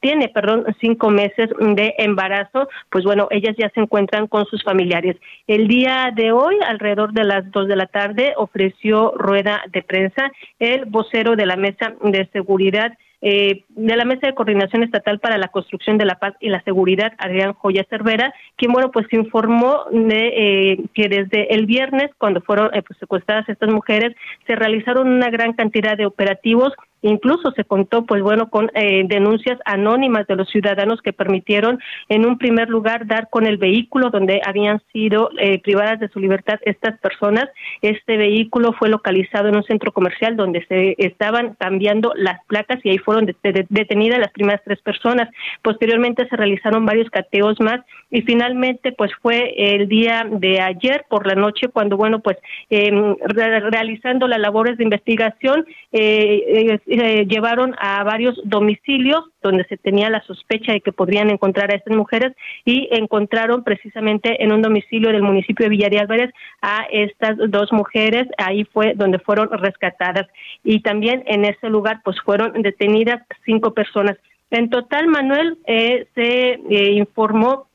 tiene, 0.00 0.28
perdón, 0.28 0.64
cinco 0.80 1.10
meses 1.10 1.50
de 1.58 1.94
embarazo, 1.98 2.68
pues 2.90 3.04
bueno, 3.04 3.28
ellas 3.30 3.54
ya 3.58 3.70
se 3.70 3.80
encuentran 3.80 4.26
con 4.26 4.46
sus 4.46 4.62
familiares. 4.62 5.16
El 5.46 5.68
día 5.68 6.12
de 6.14 6.32
hoy, 6.32 6.56
alrededor 6.66 7.12
de 7.12 7.24
las 7.24 7.50
dos 7.50 7.68
de 7.68 7.76
la 7.76 7.86
tarde, 7.86 8.32
ofreció 8.36 9.12
rueda 9.16 9.62
de 9.72 9.82
prensa 9.82 10.32
el 10.58 10.86
vocero 10.86 11.36
de 11.36 11.46
la 11.46 11.56
Mesa 11.56 11.94
de 12.02 12.26
Seguridad 12.32 12.92
eh, 13.22 13.64
de 13.68 13.96
la 13.96 14.06
Mesa 14.06 14.28
de 14.28 14.34
Coordinación 14.34 14.82
Estatal 14.82 15.18
para 15.18 15.36
la 15.36 15.48
Construcción 15.48 15.98
de 15.98 16.06
la 16.06 16.18
Paz 16.18 16.34
y 16.40 16.48
la 16.48 16.62
Seguridad, 16.62 17.12
Adrián 17.18 17.52
Joya 17.52 17.84
Cervera, 17.90 18.32
quien, 18.56 18.72
bueno, 18.72 18.90
pues 18.90 19.06
informó 19.12 19.84
de 19.90 20.28
eh, 20.72 20.84
que 20.94 21.08
desde 21.08 21.54
el 21.54 21.66
viernes, 21.66 22.10
cuando 22.16 22.40
fueron 22.40 22.74
eh, 22.74 22.82
pues, 22.82 22.98
secuestradas 22.98 23.48
estas 23.48 23.70
mujeres, 23.70 24.16
se 24.46 24.56
realizaron 24.56 25.06
una 25.08 25.28
gran 25.28 25.52
cantidad 25.52 25.98
de 25.98 26.06
operativos 26.06 26.72
Incluso 27.02 27.52
se 27.52 27.64
contó, 27.64 28.04
pues 28.04 28.22
bueno, 28.22 28.50
con 28.50 28.70
eh, 28.74 29.04
denuncias 29.06 29.58
anónimas 29.64 30.26
de 30.26 30.36
los 30.36 30.48
ciudadanos 30.48 31.00
que 31.02 31.12
permitieron, 31.12 31.78
en 32.08 32.26
un 32.26 32.38
primer 32.38 32.68
lugar, 32.68 33.06
dar 33.06 33.28
con 33.30 33.46
el 33.46 33.56
vehículo 33.56 34.10
donde 34.10 34.40
habían 34.44 34.82
sido 34.92 35.30
eh, 35.38 35.60
privadas 35.60 36.00
de 36.00 36.08
su 36.08 36.20
libertad 36.20 36.58
estas 36.62 36.98
personas. 37.00 37.48
Este 37.82 38.16
vehículo 38.16 38.72
fue 38.72 38.88
localizado 38.88 39.48
en 39.48 39.56
un 39.56 39.64
centro 39.64 39.92
comercial 39.92 40.36
donde 40.36 40.64
se 40.66 40.94
estaban 40.98 41.54
cambiando 41.58 42.12
las 42.16 42.44
placas 42.46 42.78
y 42.84 42.90
ahí 42.90 42.98
fueron 42.98 43.26
detenidas 43.68 44.18
las 44.18 44.32
primeras 44.32 44.60
tres 44.64 44.80
personas. 44.80 45.28
Posteriormente 45.62 46.28
se 46.28 46.36
realizaron 46.36 46.86
varios 46.86 47.10
cateos 47.10 47.60
más 47.60 47.80
y 48.10 48.22
finalmente, 48.22 48.92
pues 48.92 49.12
fue 49.22 49.54
el 49.56 49.88
día 49.88 50.26
de 50.28 50.60
ayer 50.60 51.04
por 51.08 51.26
la 51.26 51.34
noche 51.34 51.68
cuando, 51.68 51.96
bueno, 51.96 52.20
pues 52.20 52.36
em, 52.68 53.16
realizando 53.20 54.26
las 54.26 54.40
labores 54.40 54.76
de 54.78 54.84
investigación, 54.84 55.64
eh, 55.92 56.80
eh, 56.92 57.24
llevaron 57.26 57.76
a 57.78 58.02
varios 58.02 58.40
domicilios 58.42 59.24
donde 59.42 59.64
se 59.66 59.76
tenía 59.76 60.10
la 60.10 60.22
sospecha 60.22 60.72
de 60.72 60.80
que 60.80 60.90
podrían 60.90 61.30
encontrar 61.30 61.70
a 61.70 61.76
estas 61.76 61.96
mujeres 61.96 62.32
y 62.64 62.88
encontraron 62.90 63.62
precisamente 63.62 64.42
en 64.42 64.52
un 64.52 64.60
domicilio 64.60 65.12
del 65.12 65.22
municipio 65.22 65.64
de 65.64 65.70
Villa 65.70 65.88
de 65.88 66.00
Álvarez 66.00 66.30
a 66.60 66.86
estas 66.90 67.36
dos 67.48 67.72
mujeres, 67.72 68.26
ahí 68.38 68.64
fue 68.64 68.94
donde 68.96 69.20
fueron 69.20 69.50
rescatadas. 69.52 70.26
Y 70.64 70.80
también 70.80 71.22
en 71.26 71.44
ese 71.44 71.68
lugar 71.68 72.00
pues 72.02 72.20
fueron 72.22 72.60
detenidas 72.60 73.22
cinco 73.44 73.72
personas. 73.72 74.16
En 74.50 74.68
total, 74.68 75.06
Manuel, 75.06 75.58
eh, 75.66 76.08
se 76.16 76.54
eh, 76.54 76.92
informó 76.92 77.68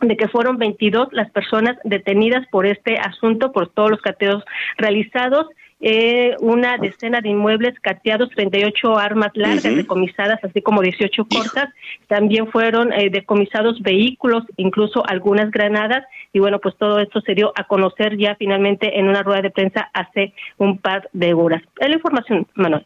de 0.00 0.14
que 0.16 0.28
fueron 0.28 0.58
22 0.58 1.08
las 1.12 1.30
personas 1.30 1.76
detenidas 1.84 2.46
por 2.50 2.66
este 2.66 2.98
asunto, 2.98 3.50
por 3.50 3.68
todos 3.68 3.90
los 3.90 4.02
cateos 4.02 4.44
realizados 4.76 5.46
eh, 5.80 6.34
una 6.40 6.76
decena 6.76 7.20
de 7.20 7.28
inmuebles 7.28 7.78
cateados, 7.80 8.30
38 8.30 8.98
armas 8.98 9.30
largas 9.34 9.62
decomisadas, 9.62 10.42
así 10.42 10.60
como 10.60 10.82
18 10.82 11.24
cortas. 11.26 11.68
También 12.08 12.50
fueron 12.50 12.92
eh, 12.92 13.10
decomisados 13.10 13.80
vehículos, 13.80 14.44
incluso 14.56 15.06
algunas 15.06 15.50
granadas. 15.50 16.04
Y 16.32 16.40
bueno, 16.40 16.58
pues 16.58 16.74
todo 16.76 16.98
esto 16.98 17.20
se 17.20 17.34
dio 17.34 17.52
a 17.56 17.64
conocer 17.64 18.16
ya 18.16 18.34
finalmente 18.36 18.98
en 18.98 19.08
una 19.08 19.22
rueda 19.22 19.42
de 19.42 19.50
prensa 19.50 19.88
hace 19.92 20.32
un 20.56 20.78
par 20.78 21.08
de 21.12 21.34
horas. 21.34 21.62
La 21.76 21.94
información, 21.94 22.46
Manuel. 22.54 22.84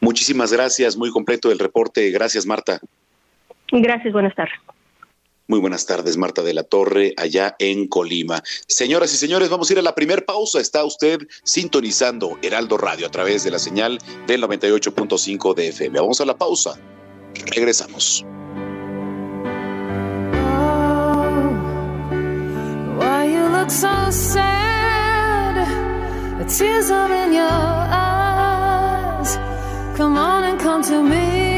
Muchísimas 0.00 0.52
gracias, 0.52 0.96
muy 0.96 1.10
completo 1.10 1.50
el 1.50 1.58
reporte. 1.58 2.10
Gracias, 2.10 2.46
Marta. 2.46 2.80
Gracias, 3.72 4.12
buenas 4.12 4.34
tardes. 4.34 4.54
Muy 5.50 5.60
buenas 5.60 5.86
tardes, 5.86 6.18
Marta 6.18 6.42
de 6.42 6.52
la 6.52 6.62
Torre, 6.62 7.14
allá 7.16 7.56
en 7.58 7.88
Colima. 7.88 8.42
Señoras 8.66 9.14
y 9.14 9.16
señores, 9.16 9.48
vamos 9.48 9.70
a 9.70 9.72
ir 9.72 9.78
a 9.78 9.82
la 9.82 9.94
primer 9.94 10.26
pausa. 10.26 10.60
Está 10.60 10.84
usted 10.84 11.20
sintonizando 11.42 12.38
Heraldo 12.42 12.76
Radio 12.76 13.06
a 13.06 13.10
través 13.10 13.44
de 13.44 13.50
la 13.50 13.58
señal 13.58 13.98
del 14.26 14.42
98.5 14.42 15.54
de 15.54 15.68
FM. 15.68 16.00
Vamos 16.00 16.20
a 16.20 16.26
la 16.26 16.36
pausa. 16.36 16.78
Regresamos. 17.46 18.26
Come 29.96 30.16
on 30.16 30.44
and 30.44 30.60
come 30.60 30.80
to 30.84 31.02
me 31.02 31.57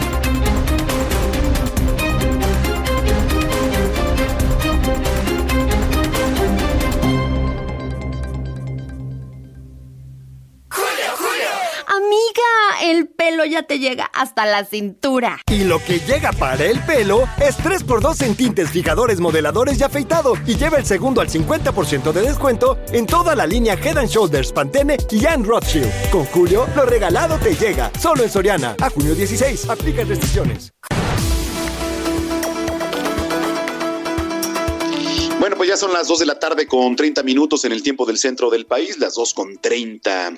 Ya 13.45 13.63
te 13.63 13.79
llega 13.79 14.05
hasta 14.13 14.45
la 14.45 14.65
cintura. 14.65 15.39
Y 15.49 15.63
lo 15.63 15.79
que 15.83 15.99
llega 15.99 16.31
para 16.33 16.65
el 16.65 16.79
pelo 16.81 17.27
es 17.39 17.57
3x2 17.59 18.25
en 18.25 18.35
tintes, 18.35 18.69
fijadores, 18.69 19.19
modeladores 19.19 19.79
y 19.79 19.83
afeitado. 19.83 20.33
Y 20.45 20.55
lleva 20.55 20.77
el 20.77 20.85
segundo 20.85 21.21
al 21.21 21.29
50% 21.29 22.11
de 22.11 22.21
descuento 22.21 22.77
en 22.91 23.05
toda 23.05 23.35
la 23.35 23.45
línea 23.45 23.73
Head 23.73 23.97
and 23.97 24.09
Shoulders, 24.09 24.51
Pantene 24.51 24.97
y 25.09 25.25
Anne 25.25 25.45
Rothschild. 25.45 25.91
Con 26.11 26.25
Julio, 26.25 26.67
lo 26.75 26.85
regalado 26.85 27.37
te 27.37 27.55
llega. 27.55 27.91
Solo 27.99 28.23
en 28.23 28.29
Soriana. 28.29 28.75
A 28.79 28.89
junio 28.89 29.15
16. 29.15 29.69
Aplica 29.69 30.03
restricciones. 30.03 30.71
Bueno, 35.41 35.57
pues 35.57 35.69
ya 35.69 35.75
son 35.75 35.91
las 35.91 36.07
2 36.07 36.19
de 36.19 36.27
la 36.27 36.37
tarde 36.37 36.67
con 36.67 36.95
30 36.95 37.23
minutos 37.23 37.65
en 37.65 37.71
el 37.71 37.81
tiempo 37.81 38.05
del 38.05 38.19
centro 38.19 38.51
del 38.51 38.67
país, 38.67 38.99
las 38.99 39.15
2 39.15 39.33
con 39.33 39.57
30. 39.57 40.35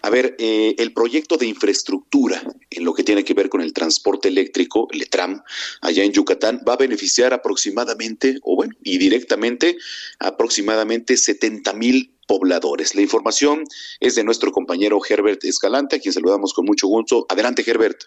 A 0.00 0.08
ver, 0.08 0.36
eh, 0.38 0.74
el 0.78 0.94
proyecto 0.94 1.36
de 1.36 1.44
infraestructura 1.44 2.42
en 2.70 2.84
lo 2.86 2.94
que 2.94 3.04
tiene 3.04 3.24
que 3.24 3.34
ver 3.34 3.50
con 3.50 3.60
el 3.60 3.74
transporte 3.74 4.28
eléctrico, 4.28 4.88
el 4.90 5.02
ETRAM, 5.02 5.42
allá 5.82 6.02
en 6.02 6.12
Yucatán, 6.12 6.62
va 6.66 6.72
a 6.72 6.76
beneficiar 6.78 7.34
aproximadamente, 7.34 8.38
o 8.42 8.56
bueno, 8.56 8.74
y 8.82 8.96
directamente, 8.96 9.76
aproximadamente 10.18 11.18
70 11.18 11.74
mil 11.74 12.16
pobladores. 12.26 12.94
La 12.94 13.02
información 13.02 13.64
es 14.00 14.14
de 14.14 14.24
nuestro 14.24 14.50
compañero 14.50 14.98
Herbert 15.06 15.44
Escalante, 15.44 15.96
a 15.96 16.00
quien 16.00 16.14
saludamos 16.14 16.54
con 16.54 16.64
mucho 16.64 16.86
gusto. 16.86 17.26
Adelante, 17.28 17.62
Herbert. 17.66 18.04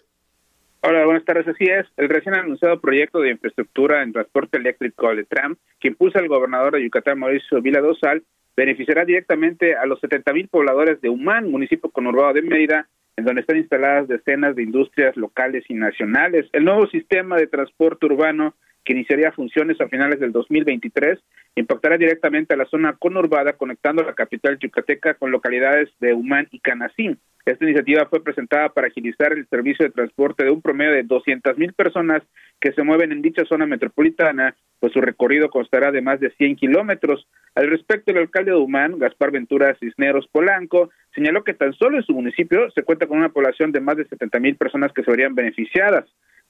Hola, 0.84 1.04
buenas 1.04 1.24
tardes. 1.24 1.46
Así 1.46 1.62
es, 1.62 1.86
el 1.96 2.08
recién 2.08 2.34
anunciado 2.34 2.80
proyecto 2.80 3.20
de 3.20 3.30
infraestructura 3.30 4.02
en 4.02 4.12
transporte 4.12 4.58
eléctrico, 4.58 5.12
el 5.12 5.24
TRAM, 5.28 5.54
que 5.78 5.86
impulsa 5.86 6.18
el 6.18 6.26
gobernador 6.26 6.74
de 6.74 6.82
Yucatán, 6.82 7.20
Mauricio 7.20 7.62
Vila 7.62 7.80
Dosal, 7.80 8.24
beneficiará 8.56 9.04
directamente 9.04 9.76
a 9.76 9.86
los 9.86 10.00
70 10.00 10.32
mil 10.32 10.48
pobladores 10.48 11.00
de 11.00 11.08
Humán, 11.08 11.48
municipio 11.52 11.88
conurbado 11.88 12.32
de 12.32 12.42
Mérida, 12.42 12.88
en 13.16 13.24
donde 13.24 13.42
están 13.42 13.58
instaladas 13.58 14.08
decenas 14.08 14.56
de 14.56 14.64
industrias 14.64 15.16
locales 15.16 15.64
y 15.68 15.74
nacionales. 15.74 16.48
El 16.52 16.64
nuevo 16.64 16.88
sistema 16.88 17.36
de 17.36 17.46
transporte 17.46 18.06
urbano 18.06 18.56
que 18.84 18.92
iniciaría 18.92 19.30
funciones 19.30 19.80
a 19.80 19.88
finales 19.88 20.18
del 20.18 20.32
2023, 20.32 21.18
impactará 21.54 21.96
directamente 21.96 22.54
a 22.54 22.56
la 22.56 22.66
zona 22.66 22.94
conurbada, 22.94 23.52
conectando 23.52 24.02
la 24.02 24.14
capital 24.14 24.58
yucateca 24.58 25.14
con 25.14 25.30
localidades 25.30 25.90
de 26.00 26.12
Humán 26.12 26.48
y 26.50 26.58
Canacín. 26.58 27.18
Esta 27.44 27.64
iniciativa 27.64 28.06
fue 28.06 28.22
presentada 28.22 28.68
para 28.68 28.86
agilizar 28.86 29.32
el 29.32 29.48
servicio 29.48 29.84
de 29.84 29.92
transporte 29.92 30.44
de 30.44 30.50
un 30.50 30.62
promedio 30.62 30.92
de 30.92 31.02
200 31.02 31.58
mil 31.58 31.72
personas 31.72 32.22
que 32.60 32.72
se 32.72 32.84
mueven 32.84 33.10
en 33.10 33.20
dicha 33.20 33.44
zona 33.44 33.66
metropolitana, 33.66 34.54
pues 34.78 34.92
su 34.92 35.00
recorrido 35.00 35.50
constará 35.50 35.90
de 35.90 36.02
más 36.02 36.20
de 36.20 36.30
100 36.30 36.54
kilómetros. 36.54 37.26
Al 37.56 37.68
respecto, 37.68 38.12
el 38.12 38.18
alcalde 38.18 38.52
de 38.52 38.58
Humán, 38.58 38.98
Gaspar 38.98 39.32
Ventura 39.32 39.76
Cisneros 39.80 40.28
Polanco, 40.28 40.90
señaló 41.14 41.42
que 41.42 41.54
tan 41.54 41.72
solo 41.72 41.96
en 41.96 42.04
su 42.04 42.12
municipio 42.12 42.70
se 42.70 42.84
cuenta 42.84 43.08
con 43.08 43.18
una 43.18 43.30
población 43.30 43.72
de 43.72 43.80
más 43.80 43.96
de 43.96 44.06
70 44.06 44.38
mil 44.38 44.56
personas 44.56 44.92
que 44.92 45.02
se 45.02 45.10
verían 45.10 45.34
beneficiadas 45.34 46.04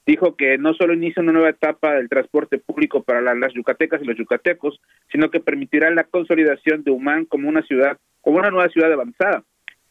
dijo 0.05 0.35
que 0.35 0.57
no 0.57 0.73
solo 0.73 0.93
inicia 0.93 1.23
una 1.23 1.31
nueva 1.31 1.49
etapa 1.49 1.93
del 1.93 2.09
transporte 2.09 2.57
público 2.57 3.03
para 3.03 3.21
las 3.21 3.53
yucatecas 3.53 4.01
y 4.01 4.05
los 4.05 4.17
yucatecos, 4.17 4.79
sino 5.11 5.29
que 5.31 5.39
permitirá 5.39 5.89
la 5.91 6.03
consolidación 6.03 6.83
de 6.83 6.91
Humán 6.91 7.25
como 7.25 7.47
una 7.47 7.61
ciudad, 7.63 7.97
como 8.21 8.39
una 8.39 8.51
nueva 8.51 8.69
ciudad 8.69 8.91
avanzada. 8.91 9.43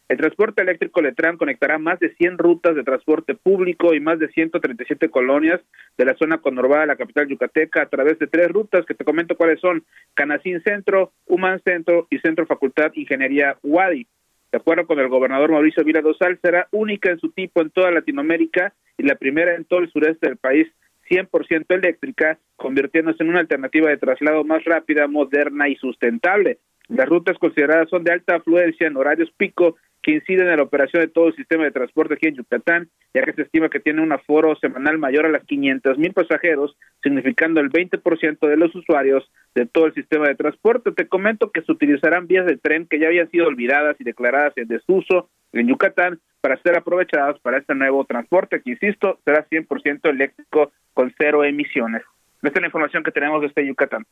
El 0.08 0.18
transporte 0.18 0.62
eléctrico 0.62 1.00
Letran 1.00 1.38
conectará 1.38 1.78
más 1.78 1.98
de 1.98 2.14
100 2.14 2.36
rutas 2.36 2.74
de 2.74 2.82
transporte 2.82 3.34
público 3.34 3.94
y 3.94 4.00
más 4.00 4.18
de 4.18 4.28
137 4.28 5.08
colonias 5.08 5.60
de 5.96 6.04
la 6.04 6.14
zona 6.16 6.38
conurbada 6.38 6.82
de 6.82 6.88
la 6.88 6.96
capital 6.96 7.28
yucateca 7.28 7.82
a 7.82 7.88
través 7.88 8.18
de 8.18 8.26
tres 8.26 8.48
rutas 8.48 8.84
que 8.84 8.94
te 8.94 9.04
comento 9.04 9.36
cuáles 9.36 9.60
son 9.60 9.84
Canacín 10.14 10.60
Centro, 10.62 11.12
Humán 11.26 11.62
Centro 11.64 12.06
y 12.10 12.18
Centro 12.18 12.46
Facultad 12.46 12.92
Ingeniería 12.94 13.56
UADI. 13.62 14.06
De 14.52 14.58
acuerdo 14.58 14.86
con 14.86 14.98
el 14.98 15.08
gobernador 15.08 15.50
Mauricio 15.50 15.82
Vila 15.82 16.02
Dosal, 16.02 16.38
será 16.42 16.68
única 16.72 17.10
en 17.10 17.18
su 17.18 17.30
tipo 17.30 17.62
en 17.62 17.70
toda 17.70 17.90
Latinoamérica 17.90 18.74
y 18.98 19.04
la 19.04 19.14
primera 19.14 19.54
en 19.54 19.64
todo 19.64 19.80
el 19.80 19.90
sureste 19.90 20.28
del 20.28 20.36
país 20.36 20.68
100% 21.08 21.64
eléctrica, 21.68 22.38
convirtiéndose 22.56 23.22
en 23.22 23.30
una 23.30 23.40
alternativa 23.40 23.88
de 23.88 23.96
traslado 23.96 24.44
más 24.44 24.62
rápida, 24.64 25.06
moderna 25.08 25.68
y 25.68 25.76
sustentable. 25.76 26.58
Las 26.88 27.08
rutas 27.08 27.38
consideradas 27.38 27.88
son 27.88 28.04
de 28.04 28.12
alta 28.12 28.36
afluencia 28.36 28.86
en 28.86 28.96
horarios 28.96 29.30
pico 29.38 29.76
que 30.02 30.12
inciden 30.12 30.48
en 30.48 30.56
la 30.56 30.64
operación 30.64 31.00
de 31.00 31.08
todo 31.08 31.28
el 31.28 31.36
sistema 31.36 31.64
de 31.64 31.70
transporte 31.70 32.14
aquí 32.14 32.26
en 32.26 32.34
Yucatán, 32.34 32.88
ya 33.14 33.22
que 33.22 33.32
se 33.32 33.42
estima 33.42 33.68
que 33.68 33.80
tiene 33.80 34.02
un 34.02 34.12
aforo 34.12 34.56
semanal 34.56 34.98
mayor 34.98 35.26
a 35.26 35.30
las 35.30 35.44
500 35.44 35.96
mil 35.96 36.12
pasajeros, 36.12 36.76
significando 37.02 37.60
el 37.60 37.70
20% 37.70 38.48
de 38.48 38.56
los 38.56 38.74
usuarios 38.74 39.30
de 39.54 39.66
todo 39.66 39.86
el 39.86 39.94
sistema 39.94 40.26
de 40.26 40.34
transporte. 40.34 40.90
Te 40.92 41.06
comento 41.06 41.52
que 41.52 41.62
se 41.62 41.70
utilizarán 41.70 42.26
vías 42.26 42.46
de 42.46 42.56
tren 42.56 42.86
que 42.86 42.98
ya 42.98 43.06
habían 43.06 43.30
sido 43.30 43.46
olvidadas 43.46 43.96
y 44.00 44.04
declaradas 44.04 44.52
en 44.56 44.68
desuso 44.68 45.28
en 45.52 45.68
Yucatán 45.68 46.20
para 46.40 46.60
ser 46.62 46.76
aprovechadas 46.76 47.38
para 47.40 47.58
este 47.58 47.74
nuevo 47.74 48.04
transporte, 48.04 48.60
que 48.60 48.70
insisto, 48.70 49.20
será 49.24 49.46
100% 49.48 50.10
eléctrico 50.10 50.72
con 50.92 51.14
cero 51.16 51.44
emisiones. 51.44 52.02
Esta 52.42 52.58
es 52.58 52.60
la 52.62 52.66
información 52.66 53.04
que 53.04 53.12
tenemos 53.12 53.40
desde 53.40 53.64
Yucatán. 53.64 54.04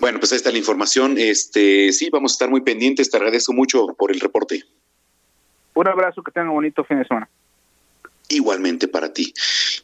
Bueno, 0.00 0.20
pues 0.20 0.32
ahí 0.32 0.36
está 0.36 0.50
la 0.50 0.58
información. 0.58 1.16
Este, 1.18 1.92
sí, 1.92 2.08
vamos 2.10 2.32
a 2.32 2.34
estar 2.34 2.50
muy 2.50 2.60
pendientes. 2.60 3.10
Te 3.10 3.16
agradezco 3.16 3.52
mucho 3.52 3.86
por 3.98 4.12
el 4.12 4.20
reporte. 4.20 4.64
Un 5.74 5.88
abrazo, 5.88 6.22
que 6.22 6.32
tengan 6.32 6.48
un 6.50 6.56
bonito 6.56 6.84
fin 6.84 6.98
de 6.98 7.04
semana. 7.04 7.28
Igualmente 8.28 8.88
para 8.88 9.12
ti. 9.12 9.32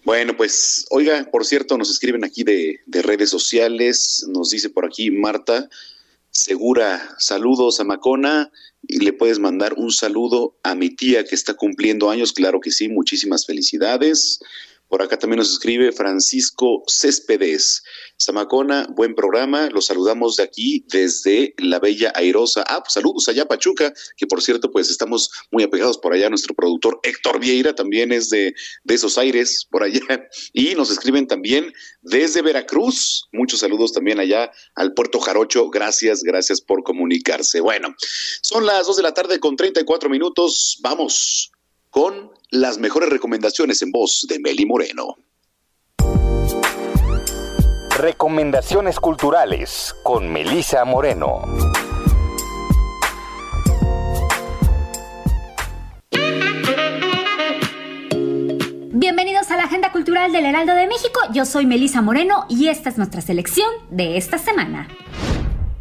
Bueno, 0.05 0.37
pues, 0.37 0.87
oiga, 0.91 1.29
por 1.31 1.45
cierto, 1.45 1.79
nos 1.79 1.91
escriben 1.91 2.25
aquí 2.25 2.45
de, 2.45 2.81
de 2.87 3.03
redes 3.03 3.31
sociales, 3.31 4.27
nos 4.29 4.51
dice 4.51 4.71
por 4.71 4.85
aquí 4.85 5.11
Marta 5.11 5.69
Segura, 6.35 7.15
saludos 7.19 7.79
a 7.79 7.85
Macona 7.85 8.51
y 8.83 8.99
le 8.99 9.13
puedes 9.13 9.39
mandar 9.39 9.75
un 9.75 9.93
saludo 9.93 10.57
a 10.65 10.75
mi 10.75 10.91
tía 10.91 11.25
que 11.25 11.37
está 11.37 11.55
cumpliendo 11.55 12.11
años, 12.11 12.33
claro 12.33 12.61
que 12.61 12.73
sí, 12.73 12.89
muchísimas 12.89 13.47
felicidades. 13.47 14.41
Por 14.89 15.03
acá 15.03 15.19
también 15.19 15.39
nos 15.39 15.53
escribe 15.53 15.93
Francisco 15.93 16.83
Céspedes. 16.87 17.83
Samacona, 18.17 18.87
buen 18.91 19.15
programa. 19.15 19.69
Los 19.71 19.87
saludamos 19.87 20.37
de 20.37 20.45
aquí 20.45 20.85
desde 20.89 21.55
la 21.59 21.79
Bella 21.81 22.13
Airosa. 22.15 22.65
Ah, 22.69 22.81
pues 22.81 22.93
saludos 22.93 23.29
allá 23.29 23.47
Pachuca, 23.47 23.93
que 24.17 24.27
por 24.27 24.41
cierto, 24.43 24.71
pues 24.71 24.91
estamos 24.91 25.31
muy 25.51 25.65
apegados 25.65 25.99
por 25.99 26.13
allá. 26.13 26.29
Nuestro 26.29 26.55
productor 26.55 27.01
Héctor 27.03 27.41
Vieira 27.41 27.75
también 27.75 28.13
es 28.13 28.31
de, 28.31 28.55
de 28.85 28.95
esos 28.95 29.19
aires 29.19 29.67
por 29.71 29.83
allá. 29.83 30.01
Y 30.53 30.75
nos 30.75 30.91
escriben 30.91 31.27
también 31.27 31.73
desde 32.03 32.43
Veracruz. 32.43 33.29
Muchos 33.33 33.61
saludos 33.61 33.93
también 33.93 34.21
allá 34.21 34.51
al 34.75 34.95
Puerto 34.95 35.19
Jarocho. 35.19 35.69
Gracias, 35.71 36.23
gracias 36.23 36.61
por 36.61 36.83
comunicarse. 36.83 37.61
Bueno, 37.61 37.95
son 38.43 38.67
las 38.67 38.87
dos 38.87 38.97
de 38.97 39.03
la 39.03 39.15
tarde 39.15 39.41
con 39.41 39.57
34 39.57 40.09
minutos. 40.09 40.79
Vamos 40.83 41.51
con 41.95 42.33
las 42.51 42.79
mejores 42.79 43.09
recomendaciones 43.09 43.81
en 43.83 43.93
voz 43.93 44.27
de 44.29 44.41
Meli 44.41 44.67
Moreno. 44.67 45.15
Recomendaciones 47.97 48.99
culturales 48.99 49.95
con 50.03 50.29
Melisa 50.29 50.85
Moreno. 50.85 51.43
Bienvenidos 58.91 59.53
a 59.53 59.57
la 59.57 59.63
Agenda 59.63 59.93
Cultural 59.93 59.93
Cultural 59.93 60.33
del 60.33 60.47
Heraldo 60.47 60.75
de 60.75 60.89
México. 60.89 61.21
Yo 61.33 61.45
soy 61.45 61.65
Melisa 61.65 62.03
Moreno 62.03 62.47
y 62.49 62.67
esta 62.67 62.89
es 62.89 62.99
nuestra 62.99 63.21
selección 63.21 63.71
de 63.91 64.17
esta 64.17 64.39
semana. 64.39 64.89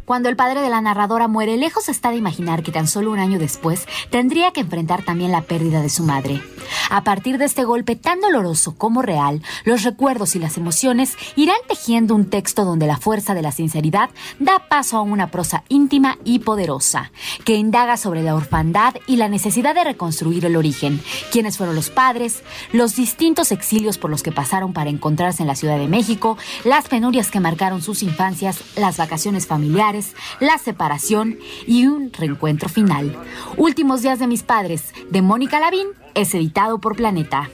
Cuando 0.04 0.28
el 0.28 0.36
padre 0.36 0.60
de 0.60 0.68
la 0.68 0.82
narradora 0.82 1.28
muere, 1.28 1.56
lejos 1.56 1.88
está 1.88 2.10
de 2.10 2.16
imaginar 2.16 2.62
que 2.62 2.72
tan 2.72 2.86
solo 2.86 3.10
un 3.10 3.18
año 3.18 3.38
después 3.38 3.86
tendría 4.10 4.50
que 4.50 4.60
enfrentar 4.60 5.02
también 5.02 5.32
la 5.32 5.40
pérdida 5.40 5.80
de 5.80 5.88
su 5.88 6.02
madre. 6.02 6.42
A 6.90 7.04
partir 7.04 7.38
de 7.38 7.46
este 7.46 7.64
golpe 7.64 7.96
tan 7.96 8.20
doloroso 8.20 8.76
como 8.76 9.00
real, 9.00 9.42
los 9.64 9.82
recuerdos 9.82 10.36
y 10.36 10.38
las 10.38 10.58
emociones 10.58 11.16
irán 11.36 11.56
tejiendo 11.68 12.14
un 12.14 12.28
texto 12.28 12.66
donde 12.66 12.86
la 12.86 12.98
fuerza 12.98 13.32
de 13.32 13.40
la 13.40 13.50
sinceridad 13.50 14.10
da 14.38 14.68
paso 14.68 14.98
a 14.98 15.02
una 15.02 15.30
prosa 15.30 15.64
íntima 15.68 16.18
y 16.22 16.40
poderosa, 16.40 17.10
que 17.44 17.54
indaga 17.54 17.96
sobre 17.96 18.22
la 18.22 18.34
orfandad 18.34 18.96
y 19.06 19.16
la 19.16 19.30
necesidad 19.30 19.74
de 19.74 19.84
reconstruir 19.84 20.44
el 20.44 20.56
origen, 20.56 21.00
quiénes 21.32 21.56
fueron 21.56 21.76
los 21.76 21.88
padres, 21.88 22.42
los 22.72 22.94
distintos 22.94 23.52
exilios 23.52 23.96
por 23.96 24.10
los 24.10 24.22
que 24.22 24.32
pasaron 24.32 24.74
para 24.74 24.90
encontrarse 24.90 25.42
en 25.42 25.48
la 25.48 25.56
Ciudad 25.56 25.78
de 25.78 25.88
México, 25.88 26.36
las 26.64 26.88
penurias 26.88 27.30
que 27.30 27.40
marcaron 27.40 27.80
sus 27.80 28.02
infancias, 28.02 28.60
las 28.76 28.98
vacaciones 28.98 29.46
familiares, 29.46 29.93
la 30.40 30.58
separación 30.58 31.38
y 31.66 31.86
un 31.86 32.12
reencuentro 32.12 32.68
final. 32.68 33.16
Últimos 33.56 34.02
días 34.02 34.18
de 34.18 34.26
mis 34.26 34.42
padres, 34.42 34.92
de 35.10 35.22
Mónica 35.22 35.60
Lavín, 35.60 35.88
es 36.14 36.34
editado 36.34 36.78
por 36.78 36.96
Planeta. 36.96 37.50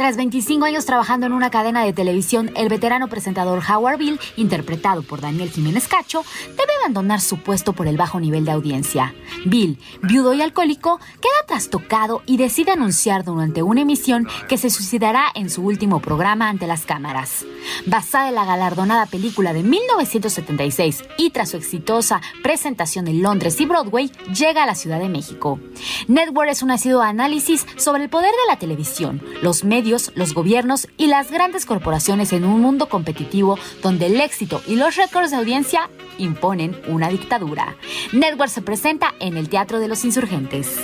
Tras 0.00 0.16
25 0.16 0.64
años 0.64 0.86
trabajando 0.86 1.26
en 1.26 1.34
una 1.34 1.50
cadena 1.50 1.84
de 1.84 1.92
televisión, 1.92 2.50
el 2.56 2.70
veterano 2.70 3.08
presentador 3.08 3.60
Howard 3.68 3.98
Bill, 3.98 4.18
interpretado 4.38 5.02
por 5.02 5.20
Daniel 5.20 5.50
Jiménez 5.50 5.88
Cacho, 5.88 6.24
debe 6.56 6.72
abandonar 6.80 7.20
su 7.20 7.36
puesto 7.42 7.74
por 7.74 7.86
el 7.86 7.98
bajo 7.98 8.18
nivel 8.18 8.46
de 8.46 8.52
audiencia. 8.52 9.14
Bill, 9.44 9.78
viudo 10.00 10.32
y 10.32 10.40
alcohólico, 10.40 11.00
queda 11.20 11.46
trastocado 11.46 12.22
y 12.24 12.38
decide 12.38 12.70
anunciar 12.70 13.24
durante 13.24 13.62
una 13.62 13.82
emisión 13.82 14.26
que 14.48 14.56
se 14.56 14.70
suicidará 14.70 15.26
en 15.34 15.50
su 15.50 15.66
último 15.66 16.00
programa 16.00 16.48
ante 16.48 16.66
las 16.66 16.86
cámaras. 16.86 17.44
Basada 17.84 18.30
en 18.30 18.36
la 18.36 18.46
galardonada 18.46 19.04
película 19.04 19.52
de 19.52 19.62
1976 19.64 21.04
y 21.18 21.28
tras 21.28 21.50
su 21.50 21.58
exitosa 21.58 22.22
presentación 22.42 23.06
en 23.06 23.20
Londres 23.20 23.60
y 23.60 23.66
Broadway, 23.66 24.10
llega 24.34 24.62
a 24.62 24.66
la 24.66 24.76
Ciudad 24.76 24.98
de 24.98 25.10
México. 25.10 25.60
Network 26.08 26.48
es 26.48 26.62
un 26.62 26.70
ácido 26.70 27.02
análisis 27.02 27.66
sobre 27.76 28.04
el 28.04 28.08
poder 28.08 28.30
de 28.30 28.48
la 28.48 28.58
televisión, 28.58 29.22
los 29.42 29.62
medios 29.62 29.89
los 29.90 30.34
gobiernos 30.34 30.88
y 30.96 31.08
las 31.08 31.30
grandes 31.30 31.66
corporaciones 31.66 32.32
en 32.32 32.44
un 32.44 32.60
mundo 32.60 32.88
competitivo 32.88 33.58
donde 33.82 34.06
el 34.06 34.20
éxito 34.20 34.62
y 34.66 34.76
los 34.76 34.96
récords 34.96 35.30
de 35.30 35.36
audiencia 35.36 35.90
imponen 36.18 36.80
una 36.88 37.08
dictadura. 37.08 37.76
Network 38.12 38.50
se 38.50 38.62
presenta 38.62 39.14
en 39.20 39.36
el 39.36 39.48
Teatro 39.48 39.80
de 39.80 39.88
los 39.88 40.04
Insurgentes. 40.04 40.76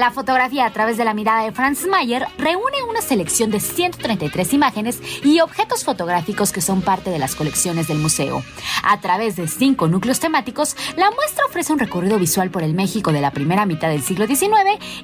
La 0.00 0.10
fotografía 0.10 0.64
a 0.64 0.72
través 0.72 0.96
de 0.96 1.04
la 1.04 1.12
mirada 1.12 1.42
de 1.42 1.52
Franz 1.52 1.86
Mayer 1.86 2.24
reúne 2.38 2.82
una 2.88 3.02
selección 3.02 3.50
de 3.50 3.60
133 3.60 4.54
imágenes 4.54 4.98
y 5.22 5.40
objetos 5.40 5.84
fotográficos 5.84 6.52
que 6.52 6.62
son 6.62 6.80
parte 6.80 7.10
de 7.10 7.18
las 7.18 7.34
colecciones 7.34 7.86
del 7.86 7.98
museo. 7.98 8.42
A 8.82 8.98
través 9.02 9.36
de 9.36 9.46
cinco 9.46 9.88
núcleos 9.88 10.18
temáticos, 10.18 10.74
la 10.96 11.10
muestra 11.10 11.44
ofrece 11.44 11.74
un 11.74 11.78
recorrido 11.78 12.18
visual 12.18 12.48
por 12.50 12.62
el 12.62 12.72
México 12.72 13.12
de 13.12 13.20
la 13.20 13.30
primera 13.30 13.66
mitad 13.66 13.90
del 13.90 14.00
siglo 14.00 14.26
XIX 14.26 14.50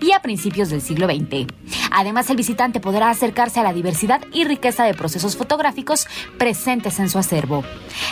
y 0.00 0.12
a 0.12 0.22
principios 0.22 0.70
del 0.70 0.80
siglo 0.80 1.06
XX. 1.06 1.46
Además, 1.90 2.30
el 2.30 2.38
visitante 2.38 2.80
podrá 2.80 3.10
acercarse 3.10 3.60
a 3.60 3.64
la 3.64 3.74
diversidad 3.74 4.22
y 4.32 4.44
riqueza 4.44 4.84
de 4.84 4.94
procesos 4.94 5.36
fotográficos 5.36 6.06
presentes 6.38 6.98
en 7.00 7.10
su 7.10 7.18
acervo. 7.18 7.64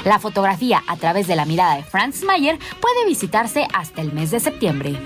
La 0.04 0.18
fotografía 0.18 0.82
a 0.86 0.96
través 0.96 1.28
de 1.28 1.36
la 1.36 1.46
mirada 1.46 1.76
de 1.76 1.82
Franz 1.82 2.24
Mayer 2.24 2.58
puede 2.82 3.06
visitarse 3.06 3.66
hasta 3.72 4.02
el 4.02 4.12
mes 4.12 4.32
de 4.32 4.40
septiembre. 4.40 5.00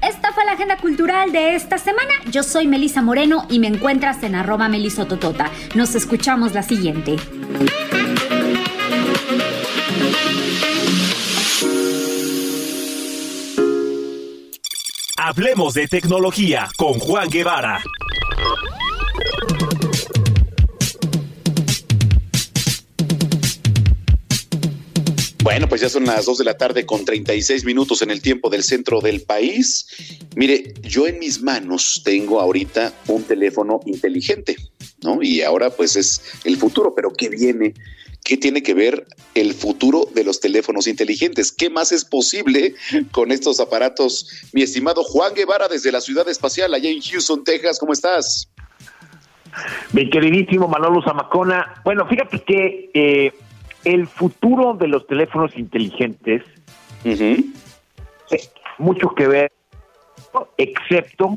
Esta 0.00 0.32
fue 0.32 0.44
la 0.44 0.52
agenda 0.52 0.76
cultural 0.76 1.32
de 1.32 1.56
esta 1.56 1.76
semana. 1.76 2.12
Yo 2.30 2.42
soy 2.42 2.66
Melisa 2.68 3.02
Moreno 3.02 3.46
y 3.50 3.58
me 3.58 3.66
encuentras 3.66 4.22
en 4.22 4.36
arroba 4.36 4.68
melisototota. 4.68 5.50
Nos 5.74 5.94
escuchamos 5.94 6.52
la 6.52 6.62
siguiente. 6.62 7.16
Hablemos 15.16 15.74
de 15.74 15.88
tecnología 15.88 16.68
con 16.76 16.94
Juan 16.94 17.28
Guevara. 17.28 17.82
Bueno, 25.58 25.70
pues 25.70 25.80
ya 25.80 25.88
son 25.88 26.04
las 26.04 26.24
2 26.24 26.38
de 26.38 26.44
la 26.44 26.56
tarde 26.56 26.86
con 26.86 27.04
36 27.04 27.64
minutos 27.64 28.00
en 28.02 28.12
el 28.12 28.22
tiempo 28.22 28.48
del 28.48 28.62
centro 28.62 29.00
del 29.00 29.22
país. 29.22 29.88
Mire, 30.36 30.72
yo 30.82 31.08
en 31.08 31.18
mis 31.18 31.42
manos 31.42 32.00
tengo 32.04 32.40
ahorita 32.40 32.92
un 33.08 33.24
teléfono 33.24 33.80
inteligente, 33.84 34.54
¿no? 35.02 35.20
Y 35.20 35.42
ahora 35.42 35.70
pues 35.70 35.96
es 35.96 36.22
el 36.44 36.58
futuro, 36.58 36.94
pero 36.94 37.12
¿qué 37.12 37.28
viene? 37.28 37.74
¿Qué 38.22 38.36
tiene 38.36 38.62
que 38.62 38.72
ver 38.72 39.08
el 39.34 39.52
futuro 39.52 40.08
de 40.14 40.22
los 40.22 40.38
teléfonos 40.38 40.86
inteligentes? 40.86 41.50
¿Qué 41.50 41.70
más 41.70 41.90
es 41.90 42.04
posible 42.04 42.76
con 43.10 43.32
estos 43.32 43.58
aparatos? 43.58 44.28
Mi 44.52 44.62
estimado 44.62 45.02
Juan 45.02 45.34
Guevara 45.34 45.66
desde 45.66 45.90
la 45.90 46.00
ciudad 46.00 46.28
espacial 46.28 46.72
allá 46.72 46.88
en 46.88 47.00
Houston, 47.00 47.42
Texas, 47.42 47.80
¿cómo 47.80 47.92
estás? 47.94 48.48
Mi 49.92 50.08
queridísimo 50.08 50.68
Manolo 50.68 51.02
Zamacona. 51.02 51.82
Bueno, 51.84 52.06
fíjate 52.06 52.44
que 52.44 52.90
eh, 52.94 53.32
el 53.84 54.06
futuro 54.06 54.74
de 54.74 54.88
los 54.88 55.06
teléfonos 55.06 55.56
inteligentes 55.56 56.42
tiene 57.02 57.44
mucho 58.78 59.14
que 59.14 59.26
ver, 59.26 59.52
excepto 60.56 61.36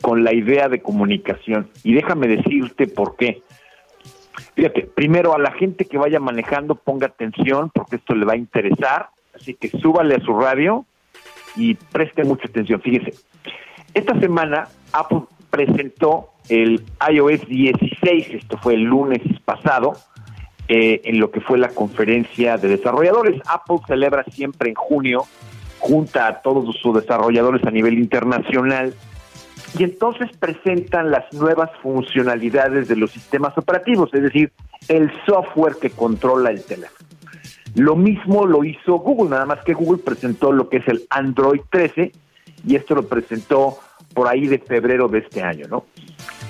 con 0.00 0.24
la 0.24 0.34
idea 0.34 0.68
de 0.68 0.82
comunicación. 0.82 1.68
Y 1.82 1.94
déjame 1.94 2.28
decirte 2.28 2.86
por 2.86 3.16
qué. 3.16 3.42
Fíjate, 4.54 4.82
primero 4.82 5.34
a 5.34 5.38
la 5.38 5.52
gente 5.52 5.84
que 5.86 5.98
vaya 5.98 6.20
manejando, 6.20 6.74
ponga 6.74 7.06
atención 7.06 7.70
porque 7.74 7.96
esto 7.96 8.14
le 8.14 8.26
va 8.26 8.34
a 8.34 8.36
interesar. 8.36 9.10
Así 9.34 9.54
que 9.54 9.68
súbale 9.68 10.14
a 10.16 10.20
su 10.20 10.38
radio 10.38 10.84
y 11.56 11.74
preste 11.74 12.24
mucha 12.24 12.46
atención. 12.46 12.80
Fíjese, 12.80 13.14
esta 13.94 14.18
semana 14.20 14.68
Apple 14.92 15.22
presentó 15.50 16.30
el 16.48 16.82
iOS 17.10 17.46
16, 17.46 18.28
esto 18.30 18.58
fue 18.58 18.74
el 18.74 18.82
lunes 18.82 19.20
pasado, 19.44 19.94
eh, 20.68 21.00
en 21.04 21.20
lo 21.20 21.30
que 21.30 21.40
fue 21.40 21.58
la 21.58 21.68
conferencia 21.68 22.56
de 22.56 22.68
desarrolladores. 22.68 23.40
Apple 23.46 23.78
celebra 23.86 24.24
siempre 24.24 24.70
en 24.70 24.74
junio, 24.74 25.24
junta 25.78 26.26
a 26.26 26.42
todos 26.42 26.74
sus 26.76 26.94
desarrolladores 26.94 27.64
a 27.64 27.70
nivel 27.70 27.98
internacional, 27.98 28.94
y 29.78 29.84
entonces 29.84 30.30
presentan 30.38 31.10
las 31.10 31.32
nuevas 31.32 31.70
funcionalidades 31.82 32.88
de 32.88 32.96
los 32.96 33.10
sistemas 33.10 33.56
operativos, 33.58 34.12
es 34.14 34.22
decir, 34.22 34.52
el 34.88 35.10
software 35.26 35.76
que 35.80 35.90
controla 35.90 36.50
el 36.50 36.64
teléfono. 36.64 37.06
Lo 37.74 37.94
mismo 37.94 38.46
lo 38.46 38.64
hizo 38.64 38.94
Google, 38.94 39.30
nada 39.30 39.44
más 39.44 39.62
que 39.64 39.74
Google 39.74 40.02
presentó 40.02 40.50
lo 40.50 40.68
que 40.68 40.78
es 40.78 40.88
el 40.88 41.02
Android 41.10 41.60
13 41.70 42.10
y 42.66 42.74
esto 42.74 42.94
lo 42.94 43.06
presentó 43.06 43.78
por 44.14 44.28
ahí 44.28 44.46
de 44.46 44.58
febrero 44.58 45.08
de 45.08 45.18
este 45.18 45.42
año, 45.42 45.66
¿no? 45.68 45.84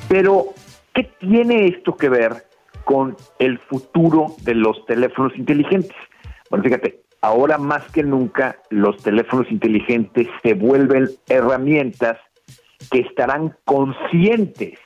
Pero, 0.08 0.54
¿qué 0.94 1.10
tiene 1.18 1.66
esto 1.66 1.96
que 1.96 2.08
ver 2.08 2.45
con 2.86 3.16
el 3.40 3.58
futuro 3.58 4.36
de 4.42 4.54
los 4.54 4.86
teléfonos 4.86 5.36
inteligentes. 5.36 5.96
Bueno, 6.50 6.62
fíjate, 6.62 7.00
ahora 7.20 7.58
más 7.58 7.82
que 7.90 8.04
nunca 8.04 8.58
los 8.70 8.96
teléfonos 9.02 9.50
inteligentes 9.50 10.28
se 10.40 10.54
vuelven 10.54 11.08
herramientas 11.28 12.16
que 12.92 13.00
estarán 13.00 13.56
conscientes 13.64 14.78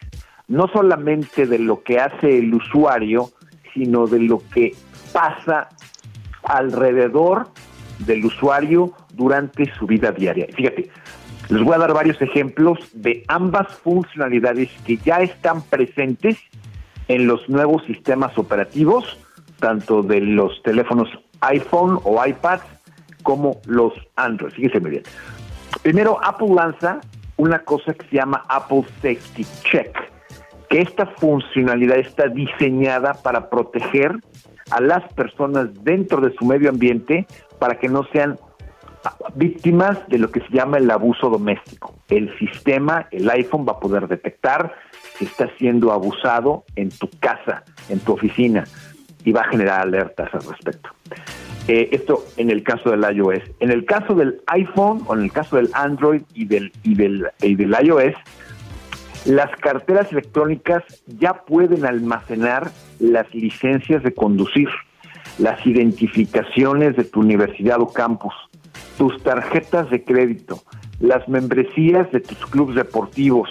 no 0.49 0.67
solamente 0.69 1.45
de 1.47 1.59
lo 1.59 1.83
que 1.83 1.99
hace 1.99 2.39
el 2.39 2.55
usuario, 2.55 3.31
sino 3.75 4.07
de 4.07 4.21
lo 4.21 4.43
que 4.53 4.75
pasa 5.13 5.69
alrededor 6.43 7.49
del 7.99 8.25
usuario 8.25 8.95
durante 9.13 9.71
su 9.75 9.87
vida 9.87 10.11
diaria. 10.11 10.47
Fíjate, 10.57 10.89
les 11.51 11.63
voy 11.63 11.75
a 11.75 11.79
dar 11.79 11.93
varios 11.93 12.21
ejemplos 12.23 12.79
de 12.95 13.25
ambas 13.29 13.69
funcionalidades 13.77 14.71
que 14.87 14.97
ya 14.97 15.19
están 15.19 15.61
presentes 15.61 16.39
en 17.11 17.27
los 17.27 17.49
nuevos 17.49 17.83
sistemas 17.87 18.39
operativos, 18.39 19.19
tanto 19.59 20.01
de 20.03 20.21
los 20.21 20.63
teléfonos 20.63 21.09
iPhone 21.41 21.99
o 22.05 22.25
iPad 22.25 22.61
como 23.25 23.61
los 23.67 23.93
Android. 24.15 24.53
Fíjese 24.53 24.79
muy 24.79 24.91
bien. 24.93 25.03
Primero, 25.83 26.23
Apple 26.23 26.55
lanza 26.55 27.01
una 27.37 27.59
cosa 27.59 27.95
que 27.95 28.07
se 28.07 28.17
llama 28.17 28.45
Apple 28.49 28.85
Safety 29.03 29.45
Check, 29.65 29.99
que 30.69 30.83
esta 30.83 31.05
funcionalidad 31.07 31.99
está 31.99 32.29
diseñada 32.29 33.15
para 33.15 33.51
proteger 33.51 34.17
a 34.71 34.81
las 34.81 35.13
personas 35.15 35.67
dentro 35.83 36.21
de 36.21 36.33
su 36.35 36.45
medio 36.45 36.71
ambiente 36.71 37.27
para 37.59 37.75
que 37.75 37.89
no 37.89 38.05
sean 38.13 38.39
víctimas 39.35 39.99
de 40.09 40.19
lo 40.19 40.31
que 40.31 40.41
se 40.41 40.51
llama 40.51 40.79
el 40.79 40.91
abuso 40.91 41.31
doméstico. 41.31 41.95
El 42.09 42.37
sistema, 42.39 43.07
el 43.11 43.29
iPhone 43.31 43.67
va 43.67 43.73
a 43.73 43.81
poder 43.81 44.09
detectar 44.09 44.75
que 45.19 45.25
está 45.25 45.49
siendo 45.59 45.93
abusado 45.93 46.65
en 46.77 46.91
tu 46.91 47.09
casa, 47.21 47.65
en 47.89 48.01
tu 48.01 48.13
oficina, 48.13 48.65
y 49.25 49.33
va 49.33 49.43
a 49.43 49.49
generar 49.49 49.83
alertas 49.83 50.33
al 50.33 50.43
respecto. 50.43 50.91
Eh, 51.69 51.91
esto 51.93 52.25
en 52.37 52.51
el 52.51 52.63
caso 52.63 52.91
del 52.91 53.05
iOS. 53.17 53.43
En 53.61 53.71
el 53.71 53.85
caso 53.85 54.15
del 54.15 54.41
iPhone 54.47 55.03
o 55.07 55.15
en 55.15 55.23
el 55.23 55.33
caso 55.33 55.57
del 55.57 55.71
Android 55.75 56.23
y 56.35 56.47
del, 56.47 56.73
y 56.83 56.95
del, 56.95 57.29
y 57.43 57.55
del 57.55 57.77
iOS, 57.83 58.15
las 59.27 59.51
carteras 59.57 60.11
electrónicas 60.11 60.83
ya 61.07 61.35
pueden 61.45 61.85
almacenar 61.85 62.71
las 62.99 63.33
licencias 63.35 64.03
de 64.03 64.15
conducir, 64.15 64.69
las 65.39 65.65
identificaciones 65.67 66.97
de 66.97 67.05
tu 67.05 67.21
universidad 67.21 67.81
o 67.81 67.93
campus, 67.93 68.33
tus 68.99 69.23
tarjetas 69.23 69.91
de 69.91 70.05
crédito, 70.05 70.63
las 71.01 71.27
membresías 71.29 72.11
de 72.13 72.21
tus 72.21 72.39
clubes 72.47 72.77
deportivos, 72.77 73.49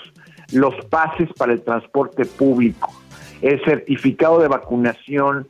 los 0.52 0.74
pases 0.86 1.30
para 1.38 1.54
el 1.54 1.64
transporte 1.64 2.26
público, 2.26 2.92
el 3.42 3.64
certificado 3.64 4.40
de 4.40 4.48
vacunación, 4.48 5.48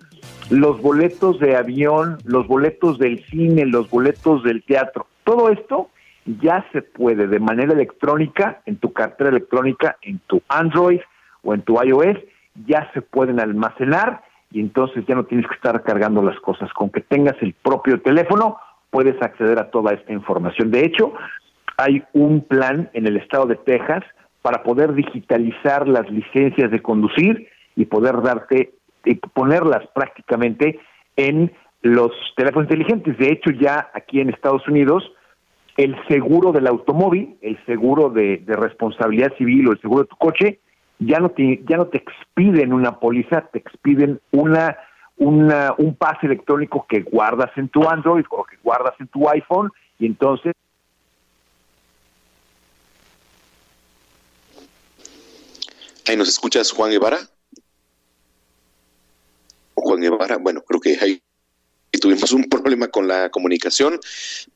los 0.49 0.81
boletos 0.81 1.39
de 1.39 1.55
avión, 1.55 2.17
los 2.23 2.47
boletos 2.47 2.97
del 2.97 3.23
cine, 3.25 3.65
los 3.65 3.89
boletos 3.89 4.43
del 4.43 4.63
teatro. 4.63 5.07
Todo 5.23 5.49
esto 5.49 5.89
ya 6.41 6.65
se 6.71 6.81
puede 6.81 7.27
de 7.27 7.39
manera 7.39 7.73
electrónica, 7.73 8.61
en 8.65 8.77
tu 8.77 8.93
cartera 8.93 9.29
electrónica, 9.29 9.97
en 10.01 10.19
tu 10.27 10.41
Android 10.47 10.99
o 11.43 11.53
en 11.53 11.61
tu 11.61 11.81
iOS, 11.81 12.17
ya 12.67 12.89
se 12.93 13.01
pueden 13.01 13.39
almacenar 13.39 14.23
y 14.51 14.59
entonces 14.59 15.05
ya 15.07 15.15
no 15.15 15.25
tienes 15.25 15.47
que 15.47 15.55
estar 15.55 15.81
cargando 15.83 16.21
las 16.21 16.39
cosas. 16.39 16.71
Con 16.73 16.89
que 16.89 17.01
tengas 17.01 17.35
el 17.41 17.53
propio 17.53 18.01
teléfono, 18.01 18.57
puedes 18.91 19.21
acceder 19.21 19.59
a 19.59 19.69
toda 19.69 19.93
esta 19.93 20.11
información. 20.13 20.71
De 20.71 20.85
hecho, 20.85 21.13
hay 21.77 22.03
un 22.13 22.41
plan 22.41 22.89
en 22.93 23.07
el 23.07 23.17
estado 23.17 23.45
de 23.45 23.55
Texas 23.55 24.03
para 24.41 24.63
poder 24.63 24.93
digitalizar 24.93 25.87
las 25.87 26.09
licencias 26.09 26.71
de 26.71 26.81
conducir 26.81 27.47
y 27.75 27.85
poder 27.85 28.21
darte 28.21 28.73
y 29.05 29.15
ponerlas 29.15 29.87
prácticamente 29.93 30.79
en 31.15 31.51
los 31.81 32.11
teléfonos 32.35 32.65
inteligentes. 32.65 33.17
De 33.17 33.31
hecho, 33.31 33.51
ya 33.51 33.89
aquí 33.93 34.19
en 34.19 34.29
Estados 34.29 34.67
Unidos, 34.67 35.09
el 35.77 35.95
seguro 36.09 36.51
del 36.51 36.67
automóvil, 36.67 37.37
el 37.41 37.57
seguro 37.65 38.09
de, 38.09 38.43
responsabilidad 38.47 39.33
civil 39.37 39.67
o 39.67 39.71
el 39.71 39.81
seguro 39.81 40.03
de 40.03 40.09
tu 40.09 40.17
coche, 40.17 40.59
ya 40.99 41.19
no 41.19 41.29
te, 41.29 41.63
ya 41.69 41.77
no 41.77 41.87
te 41.87 41.99
expiden 41.99 42.73
una 42.73 42.99
póliza, 42.99 43.47
te 43.53 43.59
expiden 43.59 44.19
una, 44.31 44.77
una, 45.19 45.75
un 45.77 45.95
pase 45.95 46.25
electrónico 46.25 46.85
que 46.89 47.01
guardas 47.01 47.51
en 47.57 47.69
tu 47.69 47.87
Android 47.87 48.25
o 48.29 48.43
que 48.43 48.57
guardas 48.63 48.95
en 48.99 49.07
tu 49.07 49.29
iPhone 49.29 49.71
y 49.99 50.05
entonces 50.05 50.53
Ahí 56.07 56.17
nos 56.17 56.27
escuchas, 56.27 56.71
Juan 56.71 56.89
Guevara. 56.89 57.19
Juan 59.75 60.01
Guevara, 60.01 60.37
bueno, 60.37 60.61
creo 60.61 60.81
que 60.81 60.97
ahí 60.99 61.21
tuvimos 61.97 62.31
un 62.31 62.43
problema 62.43 62.87
con 62.89 63.07
la 63.07 63.29
comunicación, 63.29 63.99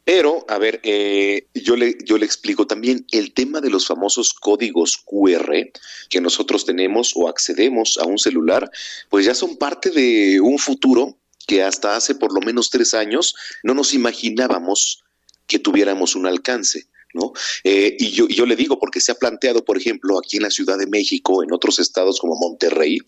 pero 0.04 0.46
a 0.48 0.58
ver, 0.58 0.80
eh, 0.84 1.48
yo, 1.54 1.76
le, 1.76 1.98
yo 2.06 2.18
le 2.18 2.26
explico 2.26 2.68
también 2.68 3.06
el 3.12 3.34
tema 3.34 3.60
de 3.60 3.70
los 3.70 3.88
famosos 3.88 4.34
códigos 4.34 4.98
QR 4.98 5.72
que 6.10 6.22
nosotros 6.22 6.66
tenemos 6.66 7.14
o 7.16 7.28
accedemos 7.28 7.98
a 7.98 8.06
un 8.06 8.20
celular, 8.20 8.70
pues 9.10 9.26
ya 9.26 9.34
son 9.34 9.58
parte 9.58 9.90
de 9.90 10.40
un 10.40 10.60
futuro 10.60 11.18
que 11.48 11.64
hasta 11.64 11.96
hace 11.96 12.16
por 12.16 12.34
lo 12.34 12.42
menos 12.42 12.70
tres 12.70 12.94
años 12.94 13.36
no 13.64 13.74
nos 13.74 13.94
imaginábamos 13.94 15.04
que 15.48 15.60
tuviéramos 15.60 16.16
un 16.16 16.26
alcance. 16.26 16.88
¿no? 17.14 17.32
Eh, 17.64 17.96
y, 18.00 18.12
yo, 18.12 18.28
yo 18.28 18.46
le 18.46 18.56
digo, 18.56 18.80
porque 18.80 19.00
se 19.00 19.12
ha 19.12 19.16
planteado, 19.16 19.64
por 19.64 19.78
ejemplo, 19.78 20.18
aquí 20.18 20.38
en 20.38 20.44
la 20.44 20.50
Ciudad 20.50 20.80
de 20.80 20.88
México, 20.88 21.44
en 21.44 21.54
otros 21.54 21.78
estados 21.80 22.20
como 22.20 22.36
Monterrey, 22.36 23.00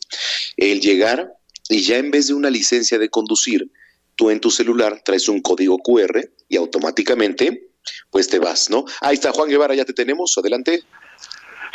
el 0.58 0.80
llegar 0.80 1.34
y 1.70 1.82
ya 1.82 1.98
en 1.98 2.12
vez 2.12 2.28
de 2.28 2.36
una 2.36 2.52
licencia 2.52 3.00
de 3.00 3.10
conducir, 3.10 3.72
tú 4.16 4.30
en 4.30 4.40
tu 4.40 4.50
celular 4.50 5.02
traes 5.04 5.30
un 5.30 5.42
código 5.42 5.78
QR 5.80 6.22
y 6.50 6.58
automáticamente 6.58 7.70
pues 8.12 8.30
te 8.30 8.40
vas, 8.40 8.70
¿no? 8.70 8.86
Ahí 9.02 9.16
está 9.16 9.32
Juan 9.32 9.50
Guevara, 9.50 9.76
ya 9.76 9.86
te 9.86 9.94
tenemos, 9.94 10.36
adelante. 10.38 10.80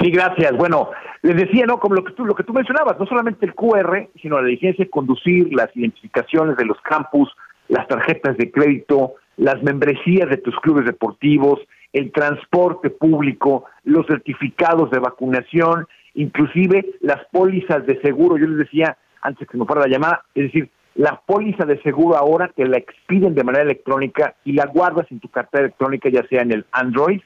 Sí, 0.00 0.10
gracias. 0.10 0.56
Bueno, 0.56 0.90
les 1.22 1.36
decía, 1.36 1.66
¿no? 1.66 1.78
Como 1.78 1.94
lo 1.94 2.04
que 2.04 2.12
tú, 2.12 2.24
lo 2.24 2.34
que 2.34 2.42
tú 2.42 2.52
mencionabas, 2.52 2.98
no 2.98 3.06
solamente 3.06 3.44
el 3.44 3.54
QR, 3.54 4.08
sino 4.20 4.40
la 4.40 4.48
licencia 4.48 4.84
de 4.84 4.90
conducir, 4.90 5.52
las 5.52 5.68
identificaciones 5.76 6.56
de 6.56 6.64
los 6.64 6.80
campus, 6.80 7.30
las 7.68 7.86
tarjetas 7.86 8.36
de 8.38 8.50
crédito, 8.50 9.14
las 9.36 9.62
membresías 9.62 10.28
de 10.28 10.38
tus 10.38 10.54
clubes 10.60 10.86
deportivos, 10.86 11.60
el 11.92 12.12
transporte 12.12 12.90
público, 12.90 13.64
los 13.84 14.06
certificados 14.06 14.90
de 14.90 15.00
vacunación, 15.00 15.86
inclusive 16.14 16.94
las 17.00 17.24
pólizas 17.30 17.86
de 17.86 18.00
seguro. 18.00 18.38
Yo 18.38 18.46
les 18.46 18.58
decía 18.58 18.96
antes 19.22 19.46
que 19.48 19.58
me 19.58 19.66
fuera 19.66 19.82
la 19.82 19.88
llamada, 19.88 20.24
es 20.34 20.44
decir, 20.44 20.70
la 20.94 21.20
póliza 21.24 21.64
de 21.64 21.80
seguro 21.82 22.16
ahora 22.16 22.52
te 22.54 22.66
la 22.66 22.78
expiden 22.78 23.34
de 23.34 23.44
manera 23.44 23.64
electrónica 23.64 24.34
y 24.44 24.52
la 24.52 24.66
guardas 24.66 25.06
en 25.10 25.20
tu 25.20 25.28
cartera 25.28 25.64
electrónica, 25.64 26.08
ya 26.08 26.26
sea 26.28 26.42
en 26.42 26.52
el 26.52 26.66
Android 26.72 27.20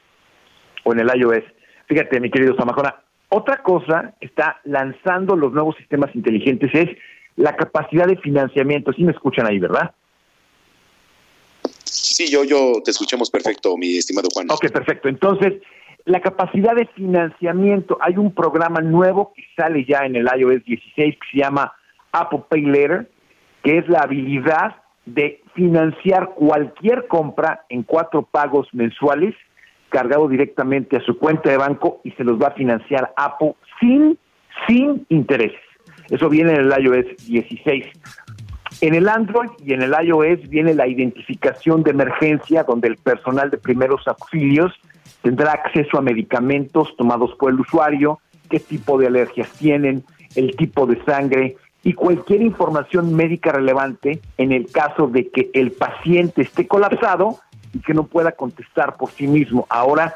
o 0.84 0.92
en 0.92 1.00
el 1.00 1.10
iOS. 1.14 1.44
Fíjate, 1.86 2.20
mi 2.20 2.30
querido 2.30 2.54
Samajona, 2.56 2.96
otra 3.30 3.62
cosa 3.62 4.14
está 4.20 4.60
lanzando 4.64 5.36
los 5.36 5.52
nuevos 5.52 5.76
sistemas 5.76 6.14
inteligentes 6.14 6.70
es 6.74 6.88
la 7.36 7.56
capacidad 7.56 8.06
de 8.06 8.16
financiamiento. 8.16 8.92
Sí 8.92 9.02
me 9.02 9.12
escuchan 9.12 9.46
ahí, 9.46 9.58
¿verdad? 9.58 9.92
Sí, 11.84 12.30
yo, 12.30 12.44
yo 12.44 12.80
te 12.84 12.92
escuchamos 12.92 13.30
perfecto, 13.30 13.76
mi 13.76 13.96
estimado 13.96 14.28
Juan. 14.32 14.46
Ok, 14.50 14.70
perfecto. 14.70 15.08
Entonces, 15.08 15.54
la 16.04 16.20
capacidad 16.20 16.74
de 16.74 16.86
financiamiento, 16.86 17.98
hay 18.00 18.16
un 18.18 18.32
programa 18.32 18.80
nuevo 18.80 19.32
que 19.34 19.42
sale 19.56 19.84
ya 19.84 20.04
en 20.04 20.16
el 20.16 20.28
iOS 20.36 20.64
16 20.64 21.14
que 21.14 21.26
se 21.32 21.38
llama 21.38 21.72
Apple 22.12 22.44
Pay 22.48 22.62
Later, 22.62 23.10
que 23.64 23.78
es 23.78 23.88
la 23.88 24.00
habilidad 24.00 24.76
de 25.06 25.42
financiar 25.54 26.30
cualquier 26.34 27.08
compra 27.08 27.64
en 27.68 27.82
cuatro 27.82 28.22
pagos 28.22 28.68
mensuales 28.72 29.34
cargado 29.88 30.28
directamente 30.28 30.96
a 30.96 31.00
su 31.00 31.18
cuenta 31.18 31.50
de 31.50 31.56
banco 31.56 32.00
y 32.04 32.10
se 32.12 32.24
los 32.24 32.40
va 32.40 32.48
a 32.48 32.54
financiar 32.54 33.12
Apple 33.16 33.54
sin, 33.80 34.18
sin 34.66 35.06
intereses. 35.08 35.60
Eso 36.10 36.28
viene 36.28 36.52
en 36.52 36.60
el 36.60 36.84
iOS 36.84 37.26
16. 37.26 37.86
En 38.80 38.94
el 38.94 39.08
Android 39.08 39.50
y 39.64 39.72
en 39.72 39.82
el 39.82 39.94
iOS 40.02 40.48
viene 40.48 40.74
la 40.74 40.86
identificación 40.86 41.82
de 41.82 41.92
emergencia, 41.92 42.64
donde 42.64 42.88
el 42.88 42.96
personal 42.96 43.50
de 43.50 43.58
primeros 43.58 44.06
auxilios 44.06 44.72
tendrá 45.22 45.52
acceso 45.52 45.96
a 45.96 46.02
medicamentos 46.02 46.94
tomados 46.96 47.34
por 47.38 47.52
el 47.52 47.60
usuario, 47.60 48.18
qué 48.50 48.58
tipo 48.60 48.98
de 48.98 49.06
alergias 49.06 49.50
tienen, 49.52 50.04
el 50.34 50.56
tipo 50.56 50.86
de 50.86 51.02
sangre 51.04 51.56
y 51.85 51.93
cualquier 51.93 52.43
información 52.43 53.14
médica 53.14 53.53
relevante 53.53 54.20
en 54.39 54.53
el 54.53 54.66
caso 54.70 55.07
de 55.07 55.28
que 55.30 55.51
el 55.55 55.70
paciente 55.72 56.43
esté 56.43 56.66
colapsado 56.66 57.39
y 57.72 57.80
que 57.80 57.95
no 57.95 58.05
pueda 58.05 58.32
contestar 58.32 58.97
por 58.97 59.11
sí 59.11 59.26
mismo. 59.26 59.66
Ahora 59.68 60.14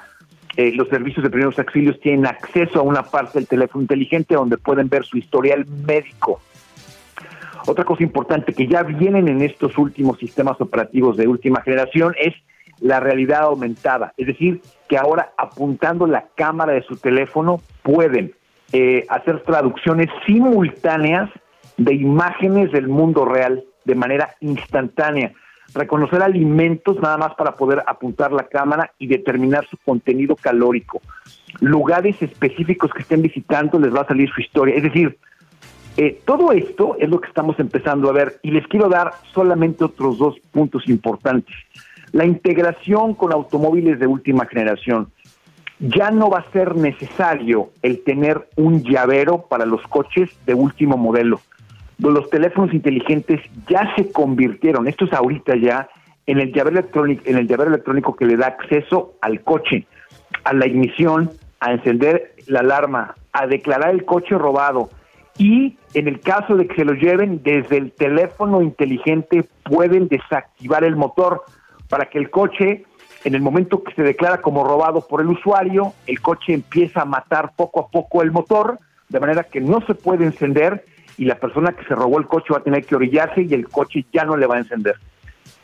eh, 0.56 0.72
los 0.74 0.88
servicios 0.88 1.22
de 1.22 1.30
primeros 1.30 1.58
auxilios 1.58 2.00
tienen 2.00 2.26
acceso 2.26 2.80
a 2.80 2.82
una 2.82 3.02
parte 3.02 3.38
del 3.38 3.46
teléfono 3.46 3.82
inteligente 3.82 4.34
donde 4.34 4.56
pueden 4.56 4.88
ver 4.88 5.04
su 5.04 5.18
historial 5.18 5.66
médico 5.86 6.40
otra 7.68 7.84
cosa 7.84 8.02
importante 8.02 8.54
que 8.54 8.66
ya 8.66 8.82
vienen 8.82 9.28
en 9.28 9.42
estos 9.42 9.76
últimos 9.76 10.18
sistemas 10.18 10.58
operativos 10.60 11.16
de 11.18 11.28
última 11.28 11.60
generación 11.60 12.14
es 12.18 12.34
la 12.80 12.98
realidad 12.98 13.42
aumentada. 13.42 14.14
Es 14.16 14.26
decir, 14.26 14.62
que 14.88 14.96
ahora 14.96 15.32
apuntando 15.36 16.06
la 16.06 16.24
cámara 16.34 16.72
de 16.72 16.82
su 16.82 16.96
teléfono 16.96 17.60
pueden 17.82 18.32
eh, 18.72 19.04
hacer 19.10 19.42
traducciones 19.42 20.08
simultáneas 20.26 21.28
de 21.78 21.94
imágenes 21.94 22.70
del 22.72 22.88
mundo 22.88 23.24
real 23.24 23.64
de 23.84 23.94
manera 23.94 24.34
instantánea. 24.40 25.32
Reconocer 25.74 26.22
alimentos 26.22 27.00
nada 27.00 27.16
más 27.16 27.34
para 27.34 27.52
poder 27.52 27.82
apuntar 27.86 28.32
la 28.32 28.44
cámara 28.44 28.92
y 28.98 29.06
determinar 29.06 29.66
su 29.66 29.76
contenido 29.78 30.36
calórico. 30.36 31.00
Lugares 31.60 32.20
específicos 32.20 32.92
que 32.92 33.02
estén 33.02 33.22
visitando 33.22 33.78
les 33.78 33.94
va 33.94 34.02
a 34.02 34.06
salir 34.06 34.28
su 34.30 34.40
historia. 34.40 34.74
Es 34.74 34.82
decir, 34.82 35.18
eh, 35.96 36.20
todo 36.24 36.52
esto 36.52 36.96
es 36.98 37.08
lo 37.08 37.20
que 37.20 37.28
estamos 37.28 37.58
empezando 37.58 38.08
a 38.08 38.12
ver 38.12 38.38
y 38.42 38.50
les 38.50 38.66
quiero 38.66 38.88
dar 38.88 39.12
solamente 39.32 39.84
otros 39.84 40.18
dos 40.18 40.36
puntos 40.52 40.88
importantes. 40.88 41.54
La 42.12 42.24
integración 42.24 43.14
con 43.14 43.32
automóviles 43.32 43.98
de 43.98 44.06
última 44.06 44.46
generación. 44.46 45.10
Ya 45.80 46.10
no 46.10 46.30
va 46.30 46.38
a 46.38 46.52
ser 46.52 46.76
necesario 46.76 47.70
el 47.82 48.02
tener 48.02 48.48
un 48.56 48.82
llavero 48.82 49.42
para 49.48 49.66
los 49.66 49.82
coches 49.82 50.30
de 50.44 50.54
último 50.54 50.96
modelo. 50.96 51.40
Los 51.98 52.30
teléfonos 52.30 52.72
inteligentes 52.72 53.40
ya 53.68 53.92
se 53.96 54.10
convirtieron, 54.12 54.86
esto 54.86 55.04
es 55.04 55.12
ahorita 55.12 55.56
ya, 55.56 55.88
en 56.26 56.38
el 56.38 56.52
llavero 56.52 56.78
electrónico, 56.78 57.22
en 57.26 57.38
el 57.38 57.48
llavero 57.48 57.70
electrónico 57.70 58.14
que 58.14 58.26
le 58.26 58.36
da 58.36 58.48
acceso 58.48 59.14
al 59.20 59.42
coche, 59.42 59.86
a 60.44 60.52
la 60.52 60.66
ignición, 60.66 61.30
a 61.60 61.72
encender 61.72 62.34
la 62.46 62.60
alarma, 62.60 63.14
a 63.32 63.46
declarar 63.46 63.90
el 63.90 64.04
coche 64.04 64.36
robado, 64.38 64.90
y 65.38 65.76
en 65.94 66.08
el 66.08 66.20
caso 66.20 66.56
de 66.56 66.66
que 66.66 66.76
se 66.76 66.84
lo 66.84 66.94
lleven 66.94 67.42
desde 67.42 67.78
el 67.78 67.92
teléfono 67.92 68.60
inteligente 68.60 69.44
pueden 69.62 70.08
desactivar 70.08 70.84
el 70.84 70.96
motor 70.96 71.42
para 71.88 72.06
que 72.06 72.18
el 72.18 72.30
coche 72.30 72.84
en 73.24 73.34
el 73.34 73.40
momento 73.40 73.82
que 73.82 73.94
se 73.94 74.02
declara 74.02 74.40
como 74.40 74.64
robado 74.64 75.06
por 75.06 75.20
el 75.20 75.28
usuario, 75.28 75.92
el 76.06 76.20
coche 76.20 76.54
empieza 76.54 77.02
a 77.02 77.04
matar 77.04 77.52
poco 77.56 77.80
a 77.80 77.88
poco 77.88 78.22
el 78.22 78.30
motor, 78.30 78.78
de 79.08 79.20
manera 79.20 79.44
que 79.44 79.60
no 79.60 79.80
se 79.86 79.94
puede 79.94 80.24
encender 80.24 80.84
y 81.18 81.24
la 81.24 81.34
persona 81.34 81.72
que 81.72 81.84
se 81.84 81.94
robó 81.94 82.18
el 82.18 82.26
coche 82.26 82.46
va 82.52 82.58
a 82.58 82.62
tener 82.62 82.86
que 82.86 82.94
orillarse 82.94 83.42
y 83.42 83.52
el 83.52 83.68
coche 83.68 84.06
ya 84.12 84.24
no 84.24 84.36
le 84.36 84.46
va 84.46 84.54
a 84.54 84.58
encender. 84.58 84.96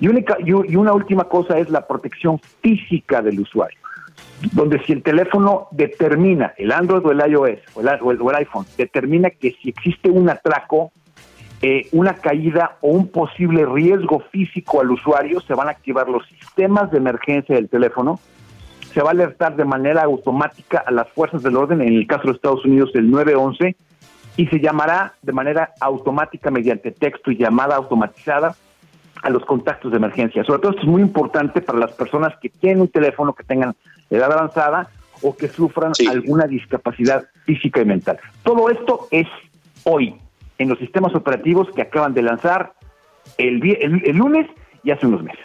Y, 0.00 0.08
única, 0.08 0.36
y 0.40 0.76
una 0.76 0.92
última 0.92 1.24
cosa 1.24 1.58
es 1.58 1.70
la 1.70 1.86
protección 1.86 2.40
física 2.60 3.22
del 3.22 3.40
usuario. 3.40 3.78
donde 4.52 4.82
si 4.84 4.92
el 4.92 5.02
teléfono 5.02 5.68
determina, 5.70 6.52
el 6.58 6.72
Android 6.72 7.04
o 7.06 7.12
el 7.12 7.30
iOS 7.30 7.60
o 7.74 7.80
el, 8.10 8.36
iPhone, 8.36 8.66
determina 8.76 9.30
que 9.30 9.56
si 9.62 9.70
existe 9.70 10.10
un 10.10 10.28
atraco, 10.28 10.92
eh, 11.62 11.88
una 11.92 12.14
caída 12.14 12.76
o 12.80 12.90
un 12.90 13.08
posible 13.08 13.64
riesgo 13.64 14.20
físico 14.30 14.80
al 14.80 14.90
usuario, 14.90 15.40
se 15.40 15.54
van 15.54 15.68
a 15.68 15.70
activar 15.70 16.08
los 16.08 16.26
sistemas 16.26 16.90
de 16.90 16.98
emergencia 16.98 17.54
del 17.54 17.68
teléfono, 17.68 18.20
se 18.92 19.02
va 19.02 19.08
a 19.08 19.12
alertar 19.12 19.56
de 19.56 19.64
manera 19.64 20.02
automática 20.02 20.84
a 20.86 20.90
las 20.90 21.08
fuerzas 21.10 21.42
del 21.42 21.56
orden, 21.56 21.80
en 21.80 21.94
el 21.94 22.06
caso 22.06 22.28
de 22.28 22.32
Estados 22.32 22.64
Unidos 22.64 22.90
el 22.94 23.10
911, 23.10 23.76
y 24.36 24.46
se 24.46 24.60
llamará 24.60 25.14
de 25.22 25.32
manera 25.32 25.70
automática 25.80 26.50
mediante 26.50 26.90
texto 26.90 27.30
y 27.30 27.36
llamada 27.36 27.76
automatizada 27.76 28.54
a 29.22 29.30
los 29.30 29.44
contactos 29.44 29.90
de 29.92 29.96
emergencia. 29.98 30.44
Sobre 30.44 30.60
todo 30.60 30.70
esto 30.72 30.82
es 30.82 30.88
muy 30.88 31.02
importante 31.02 31.60
para 31.62 31.78
las 31.78 31.92
personas 31.92 32.34
que 32.42 32.48
tienen 32.50 32.80
un 32.82 32.88
teléfono, 32.88 33.32
que 33.32 33.44
tengan 33.44 33.74
edad 34.10 34.32
avanzada 34.32 34.88
o 35.22 35.34
que 35.36 35.48
sufran 35.48 35.92
alguna 36.08 36.46
discapacidad 36.46 37.24
física 37.44 37.80
y 37.80 37.84
mental. 37.84 38.18
Todo 38.42 38.68
esto 38.70 39.08
es 39.10 39.26
hoy 39.84 40.16
en 40.58 40.68
los 40.68 40.78
sistemas 40.78 41.14
operativos 41.14 41.68
que 41.74 41.82
acaban 41.82 42.12
de 42.12 42.22
lanzar 42.22 42.72
el, 43.38 43.62
el- 43.80 44.02
el 44.04 44.16
lunes 44.16 44.46
y 44.82 44.90
hace 44.90 45.06
unos 45.06 45.22
meses. 45.22 45.44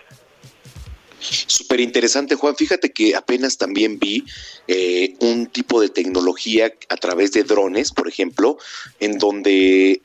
Súper 1.20 1.80
interesante, 1.80 2.36
Juan. 2.36 2.56
Fíjate 2.56 2.92
que 2.92 3.16
apenas 3.16 3.58
también 3.58 4.00
vi 4.00 4.24
eh, 4.68 5.16
un 5.20 5.48
tipo 5.48 5.82
de 5.82 5.90
tecnología 5.90 6.74
a 6.90 6.98
través 6.98 7.32
de 7.32 7.44
drones, 7.44 7.92
por 7.92 8.08
ejemplo, 8.08 8.58
en 9.00 9.18
donde 9.18 10.02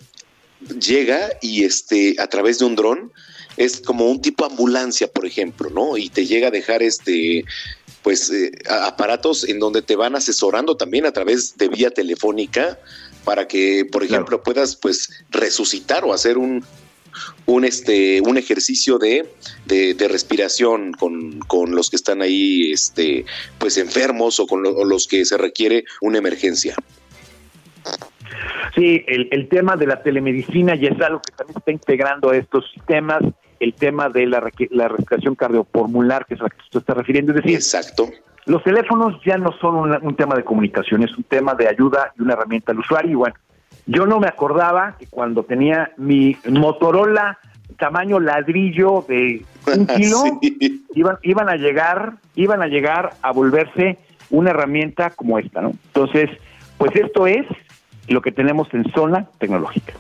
llega 0.81 1.31
y 1.43 1.65
este 1.65 2.17
a 2.19 2.27
través 2.27 2.59
de 2.59 2.65
un 2.65 2.77
dron 2.77 3.13
es 3.57 3.81
como 3.81 4.11
un 4.11 4.21
tipo 4.21 4.45
ambulancia, 4.45 5.07
por 5.07 5.27
ejemplo, 5.27 5.71
¿no? 5.71 5.97
Y 5.97 6.09
te 6.09 6.27
llega 6.27 6.49
a 6.49 6.51
dejar 6.51 6.83
este 6.83 7.45
pues 8.03 8.31
eh, 8.31 8.53
aparatos 8.69 9.49
en 9.49 9.59
donde 9.59 9.81
te 9.81 9.97
van 9.97 10.15
asesorando 10.15 10.77
también 10.77 11.07
a 11.07 11.13
través 11.13 11.57
de 11.57 11.69
vía 11.69 11.91
telefónica 11.91 12.79
para 13.25 13.49
que, 13.49 13.87
por 13.91 14.05
ejemplo, 14.05 14.43
puedas 14.43 14.77
pues 14.77 15.11
resucitar 15.31 16.05
o 16.05 16.13
hacer 16.13 16.37
un 16.37 16.63
un 17.47 17.65
este 17.65 18.21
un 18.21 18.37
ejercicio 18.39 18.99
de, 18.99 19.27
de, 19.67 19.95
de 19.95 20.09
respiración 20.09 20.93
con, 20.93 21.39
con 21.41 21.75
los 21.75 21.91
que 21.91 21.97
están 21.97 22.23
ahí 22.23 22.73
este 22.73 23.25
pues 23.59 23.77
enfermos 23.79 24.41
o 24.41 24.47
con 24.47 24.63
lo- 24.63 24.75
o 24.77 24.85
los 24.85 25.07
que 25.09 25.25
se 25.25 25.37
requiere 25.37 25.85
una 26.01 26.19
emergencia. 26.19 26.75
Sí, 28.75 29.05
el, 29.07 29.29
el 29.31 29.49
tema 29.49 29.77
de 29.77 29.87
la 29.87 30.03
telemedicina 30.03 30.75
ya 30.75 30.89
es 30.89 31.01
algo 31.01 31.21
que 31.21 31.33
también 31.37 31.55
se 31.55 31.59
está 31.61 31.71
integrando 31.71 32.31
a 32.31 32.37
estos 32.37 32.69
sistemas, 32.73 33.23
el 33.61 33.75
tema 33.75 34.09
de 34.09 34.27
la, 34.27 34.43
la 34.71 34.89
respiración 34.89 35.35
cardiopulmonar, 35.37 36.27
que 36.27 36.35
es 36.35 36.41
a 36.41 36.45
la 36.45 36.51
que 36.51 36.57
tú 36.57 36.65
te 36.73 36.79
estás 36.79 36.97
refiriendo, 36.97 37.33
es 37.33 37.37
decir, 37.37 37.55
Exacto. 37.55 38.11
los 38.47 38.63
teléfonos 38.65 39.21
ya 39.25 39.39
no 39.39 39.53
son 39.61 39.77
una- 39.77 39.99
un 39.99 40.17
tema 40.17 40.35
de 40.35 40.43
comunicación, 40.45 41.03
es 41.05 41.17
un 41.17 41.25
tema 41.25 41.55
de 41.55 41.69
ayuda 41.69 42.13
y 42.19 42.23
una 42.23 42.33
herramienta 42.33 42.73
al 42.73 42.81
usuario. 42.81 43.11
Y 43.13 43.15
bueno, 43.15 43.35
yo 43.87 44.07
no 44.07 44.21
me 44.21 44.29
acordaba 44.29 44.97
que 44.99 45.07
cuando 45.07 45.45
tenía 45.45 45.93
mi 45.97 46.37
Motorola 46.49 47.39
tamaño 47.79 48.21
ladrillo 48.21 49.05
de 49.09 49.45
un 49.67 49.87
kilo, 49.97 50.41
iban, 50.95 51.19
iban 51.23 51.49
a 51.49 51.57
llegar, 51.57 52.15
iban 52.35 52.63
a 52.63 52.67
llegar 52.67 53.15
a 53.23 53.33
volverse 53.33 53.99
una 54.31 54.51
herramienta 54.51 55.11
como 55.11 55.39
esta, 55.39 55.61
¿no? 55.61 55.71
Entonces, 55.87 56.31
pues 56.79 56.95
esto 56.97 57.27
es 57.27 57.47
lo 58.09 58.21
que 58.21 58.33
tenemos 58.33 58.73
en 58.73 58.91
zona 58.93 59.29
tecnológica. 59.39 59.95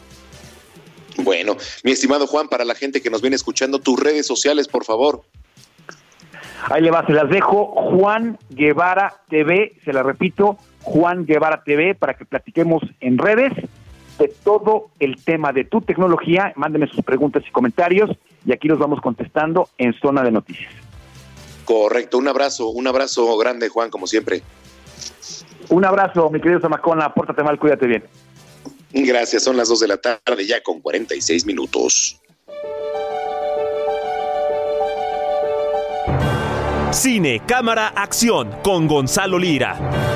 Bueno, 1.22 1.56
mi 1.84 1.92
estimado 1.92 2.26
Juan, 2.26 2.48
para 2.48 2.64
la 2.64 2.74
gente 2.74 3.00
que 3.00 3.10
nos 3.10 3.20
viene 3.20 3.36
escuchando, 3.36 3.78
tus 3.78 3.98
redes 4.00 4.26
sociales, 4.26 4.68
por 4.68 4.84
favor. 4.84 5.22
Ahí 6.70 6.82
le 6.82 6.90
va, 6.90 7.06
se 7.06 7.12
las 7.12 7.28
dejo. 7.28 7.66
Juan 7.66 8.38
Guevara 8.50 9.14
TV, 9.28 9.74
se 9.84 9.92
la 9.92 10.02
repito, 10.02 10.58
Juan 10.84 11.26
Guevara 11.26 11.62
TV, 11.64 11.94
para 11.94 12.14
que 12.14 12.24
platiquemos 12.24 12.82
en 13.00 13.18
redes 13.18 13.52
de 14.18 14.28
todo 14.44 14.90
el 15.00 15.16
tema 15.24 15.52
de 15.52 15.64
tu 15.64 15.80
tecnología. 15.80 16.52
Mándeme 16.56 16.86
sus 16.86 17.04
preguntas 17.04 17.42
y 17.48 17.50
comentarios 17.50 18.10
y 18.46 18.52
aquí 18.52 18.68
los 18.68 18.78
vamos 18.78 19.00
contestando 19.00 19.68
en 19.78 19.94
Zona 19.94 20.22
de 20.22 20.30
Noticias. 20.30 20.72
Correcto, 21.64 22.18
un 22.18 22.28
abrazo, 22.28 22.68
un 22.68 22.86
abrazo 22.86 23.36
grande, 23.38 23.68
Juan, 23.68 23.90
como 23.90 24.06
siempre. 24.06 24.42
Un 25.70 25.84
abrazo, 25.84 26.28
mi 26.30 26.40
querido 26.40 26.60
Zamacona, 26.60 27.14
pórtate 27.14 27.42
mal, 27.42 27.58
cuídate 27.58 27.86
bien. 27.86 28.04
Gracias, 28.92 29.42
son 29.42 29.56
las 29.56 29.68
2 29.68 29.80
de 29.80 29.88
la 29.88 29.96
tarde, 29.96 30.46
ya 30.46 30.62
con 30.62 30.80
46 30.80 31.46
minutos. 31.46 32.20
Cine, 36.92 37.42
cámara, 37.44 37.88
acción 37.88 38.50
con 38.62 38.86
Gonzalo 38.86 39.38
Lira. 39.38 40.13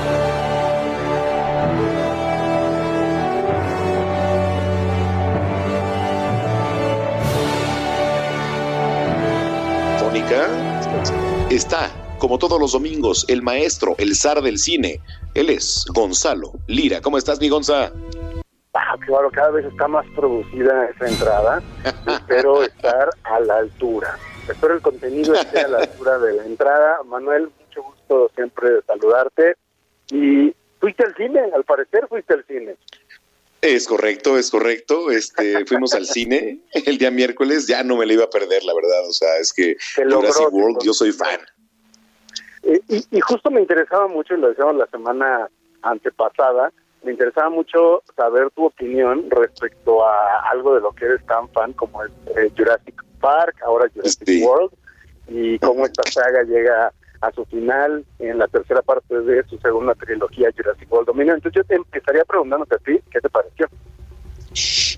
Está, 11.50 11.90
como 12.18 12.38
todos 12.38 12.60
los 12.60 12.72
domingos, 12.72 13.24
el 13.28 13.40
maestro, 13.40 13.94
el 13.98 14.16
zar 14.16 14.42
del 14.42 14.58
cine. 14.58 15.00
Él 15.34 15.48
es 15.48 15.84
Gonzalo 15.94 16.52
Lira. 16.66 17.00
¿Cómo 17.00 17.18
estás, 17.18 17.40
mi 17.40 17.48
Gonza? 17.48 17.92
Ah, 18.74 18.96
claro, 19.06 19.30
cada 19.30 19.50
vez 19.50 19.64
está 19.66 19.86
más 19.86 20.04
producida 20.16 20.86
esa 20.86 21.08
entrada. 21.08 21.62
Espero 22.06 22.64
estar 22.64 23.10
a 23.24 23.40
la 23.40 23.58
altura. 23.58 24.18
Espero 24.48 24.74
el 24.74 24.82
contenido 24.82 25.34
esté 25.34 25.60
a 25.60 25.68
la 25.68 25.78
altura 25.78 26.18
de 26.18 26.32
la 26.34 26.44
entrada. 26.44 26.98
Manuel, 27.04 27.50
mucho 27.66 27.82
gusto 27.84 28.30
siempre 28.34 28.70
de 28.70 28.82
saludarte. 28.82 29.56
Y 30.10 30.52
fuiste 30.80 31.04
al 31.04 31.14
cine, 31.14 31.40
al 31.54 31.62
parecer 31.64 32.08
fuiste 32.08 32.34
al 32.34 32.44
cine. 32.46 32.74
Es 33.61 33.88
correcto, 33.88 34.38
es 34.38 34.50
correcto. 34.50 35.11
Este, 35.11 35.64
fuimos 35.66 35.94
al 35.94 36.06
cine 36.06 36.61
el 36.72 36.98
día 36.98 37.11
miércoles, 37.11 37.66
ya 37.66 37.82
no 37.82 37.96
me 37.96 38.06
lo 38.06 38.12
iba 38.12 38.24
a 38.24 38.30
perder, 38.30 38.62
la 38.64 38.74
verdad. 38.74 39.09
O 39.09 39.12
sea, 39.12 39.36
es 39.38 39.52
que 39.52 39.76
Jurassic 39.96 40.52
World, 40.52 40.78
yo 40.84 40.92
soy 40.92 41.12
fan. 41.12 41.40
Y, 42.62 43.04
y 43.11 43.20
justo 43.20 43.50
me 43.50 43.61
interesaba 43.61 44.06
mucho, 44.09 44.34
y 44.34 44.38
lo 44.38 44.48
decíamos 44.48 44.76
la 44.76 44.86
semana 44.86 45.48
antepasada, 45.82 46.72
me 47.02 47.12
interesaba 47.12 47.50
mucho 47.50 48.02
saber 48.16 48.50
tu 48.50 48.66
opinión 48.66 49.30
respecto 49.30 50.04
a 50.04 50.50
algo 50.50 50.74
de 50.74 50.80
lo 50.80 50.92
que 50.92 51.06
eres 51.06 51.24
tan 51.26 51.48
fan 51.50 51.72
como 51.72 52.04
es 52.04 52.11
eh, 52.36 52.50
Jurassic 52.56 53.02
Park, 53.20 53.56
ahora 53.64 53.88
Jurassic 53.94 54.28
World, 54.44 54.72
y 55.28 55.59
cómo 55.59 55.86
esta 55.86 56.02
saga 56.11 56.42
llega 56.42 56.92
a 57.20 57.32
su 57.32 57.44
final 57.46 58.04
en 58.18 58.38
la 58.38 58.46
tercera 58.48 58.82
parte 58.82 59.20
de 59.20 59.44
su 59.48 59.58
segunda 59.58 59.94
trilogía 59.94 60.50
Jurassic 60.56 60.90
World 60.90 61.06
Dominion. 61.06 61.36
Entonces 61.36 61.62
yo 61.62 61.64
te 61.64 61.74
empezaría 61.74 62.24
preguntándote 62.24 62.74
a 62.74 62.78
ti, 62.78 63.00
¿qué 63.10 63.20
te 63.20 63.28
pareció? 63.28 63.68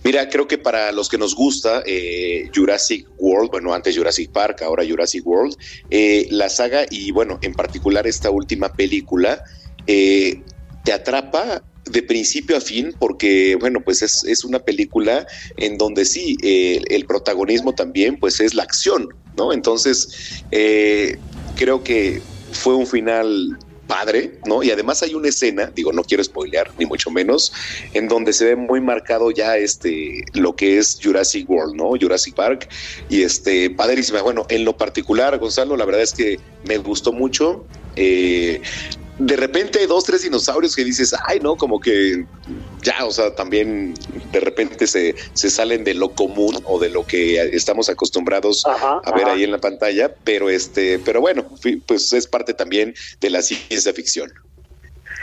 Mira, 0.03 0.29
creo 0.29 0.47
que 0.47 0.59
para 0.59 0.93
los 0.93 1.09
que 1.09 1.19
nos 1.19 1.35
gusta 1.35 1.83
eh, 1.87 2.51
Jurassic 2.55 3.07
World, 3.19 3.51
bueno, 3.51 3.75
antes 3.75 3.97
Jurassic 3.97 4.31
Park, 4.33 4.63
ahora 4.63 4.85
Jurassic 4.89 5.27
World, 5.27 5.57
eh, 5.91 6.27
la 6.31 6.49
saga 6.49 6.87
y 6.91 7.11
bueno, 7.11 7.39
en 7.43 7.53
particular 7.53 8.07
esta 8.07 8.31
última 8.31 8.73
película, 8.73 9.43
eh, 9.87 10.43
te 10.85 10.93
atrapa 10.93 11.63
de 11.85 12.03
principio 12.03 12.57
a 12.57 12.61
fin 12.61 12.95
porque, 12.99 13.57
bueno, 13.61 13.81
pues 13.81 14.03
es, 14.03 14.25
es 14.25 14.45
una 14.45 14.61
película 14.61 15.27
en 15.57 15.77
donde 15.77 16.05
sí, 16.05 16.37
el 16.43 17.05
protagonismo 17.07 17.75
también, 17.75 18.19
pues 18.19 18.41
es 18.41 18.55
la 18.55 18.63
acción, 18.63 19.09
¿no? 19.37 19.53
Entonces, 19.53 20.45
eh, 20.51 21.19
creo 21.61 21.85
que 21.85 22.23
fue 22.53 22.75
un 22.75 22.87
final 22.87 23.59
padre, 23.87 24.39
¿no? 24.47 24.63
Y 24.63 24.71
además 24.71 25.03
hay 25.03 25.15
una 25.15 25.29
escena, 25.29 25.71
digo, 25.75 25.93
no 25.93 26.05
quiero 26.05 26.25
spoilear, 26.25 26.71
ni 26.79 26.87
mucho 26.87 27.11
menos, 27.11 27.53
en 27.93 28.09
donde 28.09 28.33
se 28.33 28.47
ve 28.47 28.57
muy 28.57 28.81
marcado 28.81 29.31
ya 29.31 29.59
este, 29.59 30.25
lo 30.33 30.57
que 30.57 30.79
es 30.79 30.99
Jurassic 31.03 31.51
World, 31.51 31.75
¿no? 31.75 31.91
Jurassic 32.01 32.35
Park, 32.35 32.69
y 33.11 33.23
este, 33.23 33.69
padrísima. 33.69 34.23
Bueno, 34.23 34.47
en 34.49 34.65
lo 34.65 34.75
particular, 34.79 35.37
Gonzalo, 35.39 35.77
la 35.77 35.85
verdad 35.85 36.03
es 36.03 36.15
que 36.15 36.41
me 36.65 36.79
gustó 36.79 37.13
mucho. 37.13 37.67
Eh, 37.97 38.63
de 39.21 39.37
repente 39.37 39.81
hay 39.81 39.87
dos, 39.87 40.05
tres 40.05 40.23
dinosaurios 40.23 40.75
que 40.75 40.83
dices, 40.83 41.15
ay, 41.27 41.41
no, 41.41 41.55
como 41.55 41.79
que 41.79 42.25
ya, 42.81 43.05
o 43.05 43.11
sea, 43.11 43.35
también 43.35 43.93
de 44.33 44.41
repente 44.41 44.87
se, 44.87 45.15
se 45.35 45.51
salen 45.51 45.85
de 45.85 45.93
lo 45.93 46.09
común 46.09 46.57
o 46.65 46.79
de 46.79 46.89
lo 46.89 47.07
que 47.07 47.39
estamos 47.55 47.91
acostumbrados 47.91 48.65
a 48.65 48.99
ver 49.13 49.25
ajá. 49.25 49.33
ahí 49.33 49.45
en 49.45 49.53
la 49.53 49.59
pantalla, 49.59 50.15
pero 50.25 50.49
este, 50.49 50.99
pero 50.99 51.21
bueno, 51.21 51.45
pues 51.87 52.13
es 52.15 52.27
parte 52.27 52.55
también 52.55 52.95
de 53.21 53.29
la 53.29 53.43
ciencia 53.43 53.93
ficción. 53.93 54.33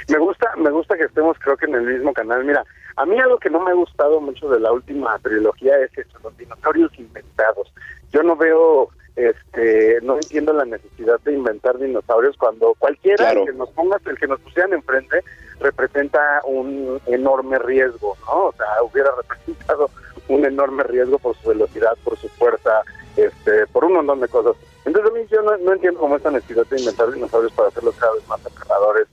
Me 0.10 0.20
gusta, 0.20 0.54
me 0.58 0.70
gusta 0.70 0.96
que 0.96 1.06
estemos 1.06 1.36
creo 1.40 1.58
que 1.58 1.66
en 1.66 1.74
el 1.74 1.82
mismo 1.82 2.14
canal. 2.14 2.46
Mira, 2.46 2.64
a 2.98 3.06
mí 3.08 3.20
algo 3.20 3.40
que 3.40 3.50
no 3.50 3.64
me 3.64 3.72
ha 3.72 3.74
gustado 3.74 4.22
mucho 4.22 4.48
de 4.48 4.60
la 4.60 4.72
última 4.72 5.18
trilogía 5.20 5.76
es 5.80 5.98
eso, 5.98 6.20
los 6.24 6.38
dinosaurios 6.38 6.92
inventados. 7.00 7.74
Yo 8.14 8.22
no 8.22 8.36
veo, 8.36 8.90
este, 9.18 10.00
no 10.04 10.16
entiendo 10.16 10.54
la 10.54 10.64
necesidad 10.66 11.20
de 11.22 11.34
inventar 11.34 11.78
dinosaurios 11.80 12.38
cuando 12.38 12.76
cualquiera 12.78 13.18
Claro. 13.18 13.42
el 13.42 13.48
que 13.52 13.58
nos 13.58 13.70
pongas, 13.72 14.06
el 14.06 14.18
que 14.18 14.28
nos 14.28 14.40
pusieran 14.40 14.74
enfrente, 14.74 15.24
representa 15.60 16.42
un 16.46 17.02
enorme 17.08 17.58
riesgo, 17.60 18.16
¿no? 18.28 18.46
O 18.46 18.54
sea, 18.54 18.68
hubiera 18.84 19.10
representado 19.22 19.90
un 20.30 20.46
enorme 20.46 20.84
riesgo 20.84 21.18
por 21.18 21.36
su 21.38 21.50
velocidad, 21.50 21.98
por 22.04 22.16
su 22.18 22.30
fuerza, 22.30 22.84
este, 23.16 23.66
por 23.68 23.86
un 23.86 23.94
montón 23.94 24.20
de 24.22 24.28
cosas. 24.28 24.56
Entonces 24.86 25.12
a 25.12 25.14
mí 25.16 25.26
yo 25.32 25.42
no, 25.42 25.58
no 25.58 25.74
entiendo 25.74 26.00
cómo 26.00 26.16
esta 26.16 26.30
necesidad 26.32 26.66
de 26.68 26.80
inventar 26.80 27.12
dinosaurios 27.12 27.52
para 27.54 27.70
hacerlos 27.70 27.96
cada 27.96 28.14
vez 28.14 28.28
más 28.28 28.46
aterradores. 28.46 29.08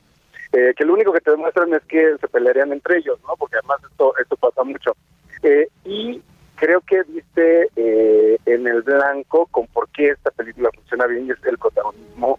Eh, 0.52 0.72
que 0.76 0.84
lo 0.84 0.92
único 0.92 1.12
que 1.12 1.20
te 1.20 1.30
demuestran 1.32 1.72
es 1.74 1.82
que 1.84 2.16
se 2.20 2.28
pelearían 2.28 2.72
entre 2.72 2.98
ellos, 2.98 3.18
¿no? 3.26 3.34
Porque 3.36 3.56
además 3.56 3.80
esto, 3.90 4.14
esto 4.18 4.36
pasa 4.36 4.62
mucho. 4.62 4.94
Eh, 5.42 5.68
y 5.84 6.22
creo 6.56 6.80
que 6.82 7.02
viste 7.04 7.68
eh, 7.76 8.38
en 8.46 8.66
el 8.66 8.82
blanco 8.82 9.46
con 9.46 9.66
por 9.68 9.88
qué 9.90 10.10
esta 10.10 10.30
película 10.30 10.70
funciona 10.74 11.06
bien 11.06 11.26
y 11.26 11.30
es 11.32 11.44
el 11.44 11.58
protagonismo 11.58 12.38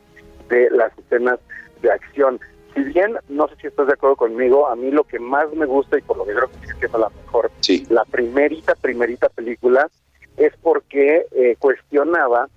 de 0.49 0.69
las 0.71 0.97
escenas 0.97 1.39
de 1.81 1.91
acción. 1.91 2.39
Si 2.73 2.83
bien, 2.83 3.17
no 3.29 3.47
sé 3.47 3.55
si 3.61 3.67
estás 3.67 3.87
de 3.87 3.93
acuerdo 3.93 4.15
conmigo, 4.17 4.67
a 4.67 4.75
mí 4.75 4.91
lo 4.91 5.03
que 5.05 5.17
más 5.19 5.51
me 5.53 5.65
gusta 5.65 5.97
y 5.97 6.01
por 6.01 6.17
lo 6.17 6.25
que 6.25 6.33
creo 6.33 6.47
que 6.49 6.59
sigue 6.67 6.79
siendo 6.79 6.97
la 6.99 7.09
mejor, 7.09 7.49
la 7.89 8.03
primerita, 8.05 8.75
primerita 8.75 9.29
película, 9.29 9.89
es 10.37 10.53
porque 10.61 11.25
eh, 11.31 11.55
cuestionaba 11.57 12.49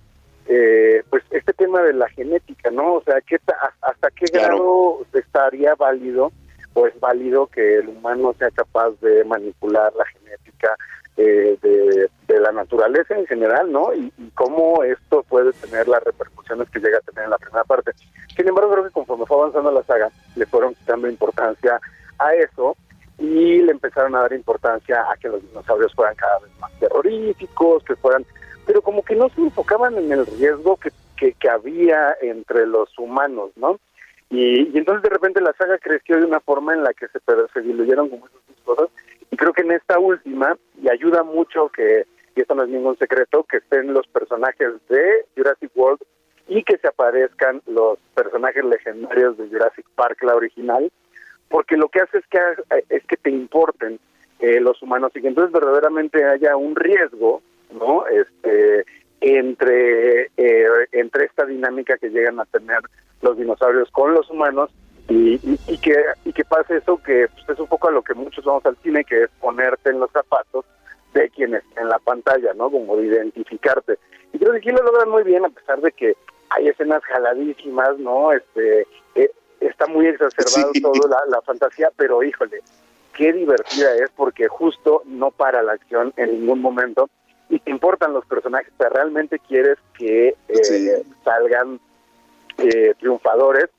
eh, 0.46 1.02
pues 1.10 1.22
este 1.30 1.52
tema 1.52 1.82
de 1.82 1.92
la 1.92 2.08
genética, 2.08 2.70
¿no? 2.70 2.94
O 2.94 3.02
sea, 3.02 3.20
¿qué 3.20 3.38
ta- 3.38 3.74
¿hasta 3.82 4.10
qué 4.10 4.24
grado 4.32 5.06
estaría 5.12 5.74
válido 5.76 6.32
o 6.74 6.86
es 6.86 6.98
válido 7.00 7.46
que 7.46 7.76
el 7.76 7.88
humano 7.88 8.34
sea 8.38 8.50
capaz 8.50 8.90
de 9.00 9.24
manipular 9.24 9.92
la 9.94 10.04
genética 10.06 10.74
eh, 11.18 11.58
de, 11.60 12.40
la 12.40 12.52
naturaleza 12.52 13.18
en 13.18 13.26
general, 13.26 13.72
¿no? 13.72 13.92
Y, 13.92 14.12
cómo 14.34 14.84
esto 14.84 15.24
puede 15.28 15.52
tener 15.54 15.88
las 15.88 16.02
repercusiones 16.04 16.70
que 16.70 16.78
llega 16.78 16.98
a 16.98 17.00
tener 17.00 17.24
en 17.24 17.30
la 17.30 17.38
primera 17.38 17.64
parte. 17.64 17.90
Sin 18.36 18.46
embargo, 18.46 18.70
creo 18.70 18.84
que 18.84 18.92
conforme 18.92 19.26
fue 19.26 19.38
avanzando 19.38 19.72
la 19.72 19.82
saga, 19.82 20.10
le 20.36 20.46
fueron 20.46 20.74
quitando 20.74 21.08
importancia 21.08 21.80
a 22.20 22.34
eso 22.34 22.76
y 23.18 23.60
le 23.62 23.72
empezaron 23.72 24.14
a 24.14 24.20
dar 24.20 24.32
importancia 24.32 25.04
a 25.10 25.16
que 25.16 25.28
los 25.28 25.42
dinosaurios 25.42 25.92
fueran 25.92 26.14
cada 26.14 26.38
vez 26.38 26.52
más 26.60 26.70
terroríficos, 26.78 27.82
que 27.82 27.96
fueran, 27.96 28.24
pero 28.64 28.80
como 28.80 29.02
que 29.02 29.16
no 29.16 29.28
se 29.30 29.40
enfocaban 29.40 29.96
en 29.98 30.12
el 30.12 30.24
riesgo 30.24 30.76
que, 30.76 30.92
que, 31.16 31.32
que 31.32 31.50
había 31.50 32.16
entre 32.22 32.64
los 32.64 32.96
humanos, 32.96 33.50
¿no? 33.56 33.80
Y, 34.30 34.68
y 34.72 34.78
entonces 34.78 35.02
de 35.02 35.10
repente 35.10 35.40
la 35.40 35.54
saga 35.54 35.78
creció 35.78 36.18
de 36.18 36.26
una 36.26 36.38
forma 36.38 36.74
en 36.74 36.84
la 36.84 36.92
que 36.92 37.08
se, 37.08 37.18
se 37.52 37.60
diluyeron 37.60 38.06
esas 38.06 38.20
dos 38.20 38.76
cosas. 38.76 38.88
Y 39.30 39.36
creo 39.36 39.52
que 39.52 39.62
en 39.62 39.72
esta 39.72 39.98
última, 39.98 40.56
y 40.82 40.90
ayuda 40.90 41.22
mucho 41.22 41.68
que, 41.68 42.06
y 42.34 42.40
esto 42.40 42.54
no 42.54 42.64
es 42.64 42.68
ningún 42.68 42.96
secreto, 42.98 43.44
que 43.44 43.58
estén 43.58 43.92
los 43.92 44.06
personajes 44.06 44.74
de 44.88 45.26
Jurassic 45.36 45.70
World 45.74 46.00
y 46.46 46.62
que 46.62 46.78
se 46.78 46.88
aparezcan 46.88 47.62
los 47.66 47.98
personajes 48.14 48.64
legendarios 48.64 49.36
de 49.36 49.48
Jurassic 49.48 49.86
Park, 49.94 50.22
la 50.22 50.34
original, 50.34 50.90
porque 51.48 51.76
lo 51.76 51.88
que 51.88 52.00
hace 52.00 52.18
es 52.18 52.26
que, 52.26 52.38
es 52.88 53.04
que 53.06 53.16
te 53.16 53.30
importen 53.30 53.98
eh, 54.40 54.60
los 54.60 54.80
humanos 54.82 55.12
y 55.14 55.20
que 55.20 55.28
entonces 55.28 55.52
verdaderamente 55.52 56.24
haya 56.24 56.56
un 56.56 56.74
riesgo, 56.74 57.42
¿no? 57.72 58.06
Este, 58.06 58.84
entre, 59.20 60.30
eh, 60.36 60.66
entre 60.92 61.26
esta 61.26 61.44
dinámica 61.44 61.98
que 61.98 62.10
llegan 62.10 62.38
a 62.40 62.44
tener 62.46 62.78
los 63.20 63.36
dinosaurios 63.36 63.90
con 63.90 64.14
los 64.14 64.30
humanos 64.30 64.70
y, 65.08 65.34
y, 65.34 65.58
y 65.66 65.78
que 65.78 65.94
y 66.24 66.32
que 66.32 66.44
pase 66.44 66.76
eso 66.76 67.00
que 67.02 67.28
pues, 67.28 67.48
es 67.48 67.58
un 67.58 67.66
poco 67.66 67.88
a 67.88 67.92
lo 67.92 68.02
que 68.02 68.14
muchos 68.14 68.44
vamos 68.44 68.64
al 68.66 68.76
cine, 68.82 69.04
que 69.04 69.24
es 69.24 69.30
ponerte 69.40 69.90
en 69.90 70.00
los 70.00 70.10
zapatos 70.12 70.64
de 71.14 71.30
quienes 71.30 71.62
en 71.76 71.88
la 71.88 71.98
pantalla, 71.98 72.52
¿no? 72.54 72.70
Como 72.70 72.96
de 72.96 73.06
identificarte. 73.06 73.98
Y 74.32 74.38
creo 74.38 74.52
que 74.52 74.58
aquí 74.58 74.70
lo 74.70 74.82
logran 74.82 75.08
muy 75.08 75.22
bien, 75.22 75.44
a 75.44 75.48
pesar 75.48 75.80
de 75.80 75.92
que 75.92 76.14
hay 76.50 76.68
escenas 76.68 77.02
jaladísimas, 77.04 77.98
¿no? 77.98 78.32
Este, 78.32 78.86
eh, 79.14 79.30
está 79.60 79.86
muy 79.86 80.06
exacerbado 80.06 80.72
todo 80.80 81.08
la, 81.08 81.18
la 81.28 81.40
fantasía, 81.42 81.90
pero 81.96 82.22
híjole, 82.22 82.60
qué 83.14 83.32
divertida 83.32 83.94
es 83.96 84.10
porque 84.14 84.48
justo 84.48 85.02
no 85.06 85.30
para 85.30 85.62
la 85.62 85.72
acción 85.72 86.12
en 86.16 86.32
ningún 86.32 86.60
momento 86.60 87.08
y 87.48 87.58
te 87.60 87.70
importan 87.70 88.12
los 88.12 88.26
personajes, 88.26 88.72
o 88.74 88.76
sea, 88.76 88.90
realmente 88.90 89.38
quieres 89.38 89.78
que 89.96 90.36
eh, 90.48 91.02
salgan 91.24 91.80
eh, 92.58 92.94
triunfadores 92.98 93.70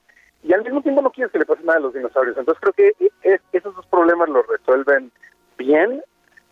y 0.44 0.54
al 0.54 0.64
mismo 0.64 0.82
tiempo 0.82 1.02
no 1.02 1.12
quieres 1.12 1.32
que 1.32 1.40
le 1.40 1.46
pase 1.46 1.64
nada 1.64 1.80
a 1.80 1.82
los 1.82 1.94
dinosaurios. 1.94 2.38
Entonces 2.38 2.62
creo 2.62 2.74
que 2.74 3.08
es- 3.24 3.42
esos 3.52 3.76
dos 3.76 3.86
problemas 3.88 4.30
los 4.30 4.46
resuelven 4.48 5.12
bien. 5.58 6.02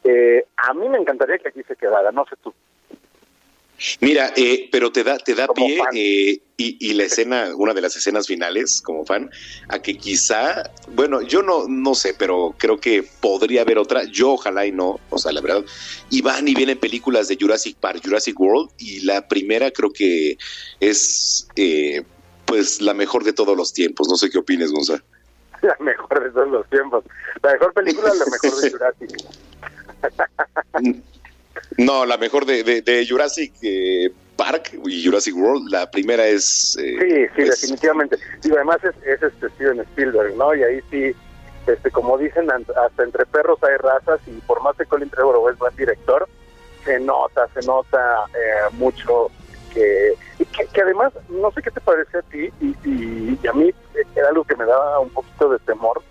Eh, 0.03 0.45
a 0.57 0.73
mí 0.73 0.87
me 0.89 0.97
encantaría 0.97 1.37
que 1.37 1.49
aquí 1.49 1.63
se 1.63 1.75
quedara, 1.75 2.11
no 2.11 2.25
sé 2.25 2.35
tú. 2.43 2.53
Mira, 4.01 4.33
eh, 4.35 4.69
pero 4.71 4.91
te 4.91 5.03
da, 5.03 5.19
te 5.19 5.35
da 5.35 5.47
pie 5.49 5.79
eh, 5.93 6.39
y, 6.57 6.77
y 6.79 6.93
la 6.95 7.03
escena, 7.03 7.51
una 7.55 7.75
de 7.75 7.81
las 7.81 7.95
escenas 7.95 8.25
finales 8.25 8.81
como 8.81 9.05
fan, 9.05 9.29
a 9.69 9.77
que 9.79 9.95
quizá, 9.95 10.63
bueno, 10.93 11.21
yo 11.21 11.43
no, 11.43 11.67
no 11.67 11.93
sé, 11.93 12.15
pero 12.17 12.55
creo 12.57 12.79
que 12.79 13.03
podría 13.21 13.61
haber 13.61 13.77
otra. 13.77 14.03
Yo 14.05 14.31
ojalá 14.31 14.65
y 14.65 14.71
no, 14.71 14.99
o 15.11 15.19
sea, 15.19 15.31
la 15.31 15.41
verdad. 15.41 15.63
Y 16.09 16.23
van 16.23 16.47
y 16.47 16.55
vienen 16.55 16.79
películas 16.79 17.27
de 17.27 17.37
Jurassic 17.39 17.77
Park, 17.77 18.01
Jurassic 18.03 18.39
World, 18.39 18.71
y 18.79 19.01
la 19.01 19.27
primera 19.27 19.69
creo 19.69 19.91
que 19.93 20.37
es, 20.79 21.47
eh, 21.55 22.01
pues, 22.47 22.81
la 22.81 22.93
mejor 22.95 23.23
de 23.23 23.33
todos 23.33 23.55
los 23.55 23.71
tiempos. 23.73 24.07
No 24.09 24.15
sé 24.15 24.29
qué 24.31 24.39
opines, 24.39 24.71
Gonzalo. 24.71 25.03
La 25.61 25.75
mejor 25.79 26.23
de 26.23 26.29
todos 26.31 26.49
los 26.49 26.67
tiempos. 26.69 27.03
La 27.43 27.51
mejor 27.53 27.73
película, 27.73 28.11
la 28.13 28.25
mejor 28.25 28.61
de 28.61 28.71
Jurassic. 28.71 29.09
No, 31.77 32.05
la 32.05 32.17
mejor 32.17 32.45
de, 32.45 32.63
de, 32.63 32.81
de 32.81 33.05
Jurassic 33.07 33.51
eh, 33.61 34.11
Park 34.35 34.79
y 34.85 35.03
Jurassic 35.03 35.35
World, 35.35 35.69
la 35.69 35.89
primera 35.89 36.25
es... 36.27 36.77
eh, 36.79 36.97
Sí, 37.01 37.25
sí, 37.25 37.27
pues, 37.35 37.61
definitivamente. 37.61 38.17
Digo, 38.41 38.55
además 38.55 38.77
es, 38.83 38.95
es 39.05 39.21
este 39.21 39.49
Steven 39.49 39.79
Spielberg, 39.81 40.35
¿no? 40.35 40.55
Y 40.55 40.63
ahí 40.63 40.79
sí, 40.91 41.15
este, 41.65 41.91
como 41.91 42.17
dicen, 42.17 42.47
hasta 42.51 43.03
entre 43.03 43.25
perros 43.25 43.59
hay 43.63 43.75
razas 43.77 44.19
y 44.27 44.31
por 44.41 44.61
más 44.61 44.75
que 44.77 44.85
Colin 44.85 45.09
Trevorrow 45.09 45.49
es 45.49 45.57
buen 45.57 45.75
director, 45.75 46.27
se 46.85 46.99
nota, 46.99 47.47
se 47.53 47.65
nota 47.65 48.25
eh, 48.33 48.73
mucho 48.73 49.29
que, 49.77 50.65
que, 50.73 50.81
además, 50.81 51.13
no 51.29 51.51
sé 51.51 51.61
qué 51.61 51.71
te 51.71 51.81
parece 51.81 52.17
a 52.17 52.21
ti 52.23 52.49
y, 52.61 52.75
y- 52.83 53.39
y 53.41 53.47
a 53.47 53.53
mí 53.53 53.69
eh, 53.69 54.03
era 54.15 54.29
algo 54.29 54.43
que 54.43 54.55
me 54.55 54.65
daba 54.65 54.99
un 54.99 55.09
poquito 55.09 55.49
de 55.49 55.59
temor. 55.59 56.01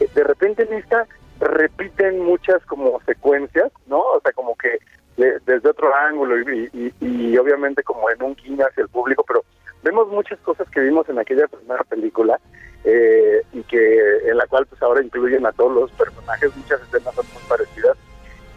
Eh, 0.00 0.08
De 0.14 0.24
repente 0.24 0.62
en 0.64 0.72
esta 0.74 1.06
repiten 1.40 2.20
muchas 2.20 2.64
como 2.66 3.00
secuencias, 3.06 3.70
¿no? 3.86 3.98
O 4.00 4.20
sea, 4.20 4.32
como 4.32 4.56
que 4.56 4.78
de- 5.16 5.38
desde 5.46 5.68
otro 5.70 5.94
ángulo 5.94 6.36
y 6.40 7.36
obviamente 7.38 7.82
como 7.82 8.10
en 8.10 8.22
un 8.22 8.34
guiño 8.34 8.64
hacia 8.66 8.82
el 8.82 8.88
público, 8.88 9.24
pero 9.26 9.44
vemos 9.82 10.08
muchas 10.08 10.38
cosas 10.40 10.68
que 10.70 10.80
vimos 10.80 11.08
en 11.08 11.18
aquella 11.18 11.46
primera 11.48 11.84
película 11.84 12.38
eh, 12.84 13.42
y 13.52 13.62
que 13.64 14.18
en 14.30 14.36
la 14.36 14.46
cual 14.46 14.66
pues 14.66 14.80
ahora 14.82 15.02
incluyen 15.02 15.46
a 15.46 15.52
todos 15.52 15.72
los 15.72 15.90
personajes, 15.92 16.54
muchas 16.56 16.80
escenas 16.82 17.14
son 17.14 17.26
muy 17.32 17.42
parecidas 17.48 17.96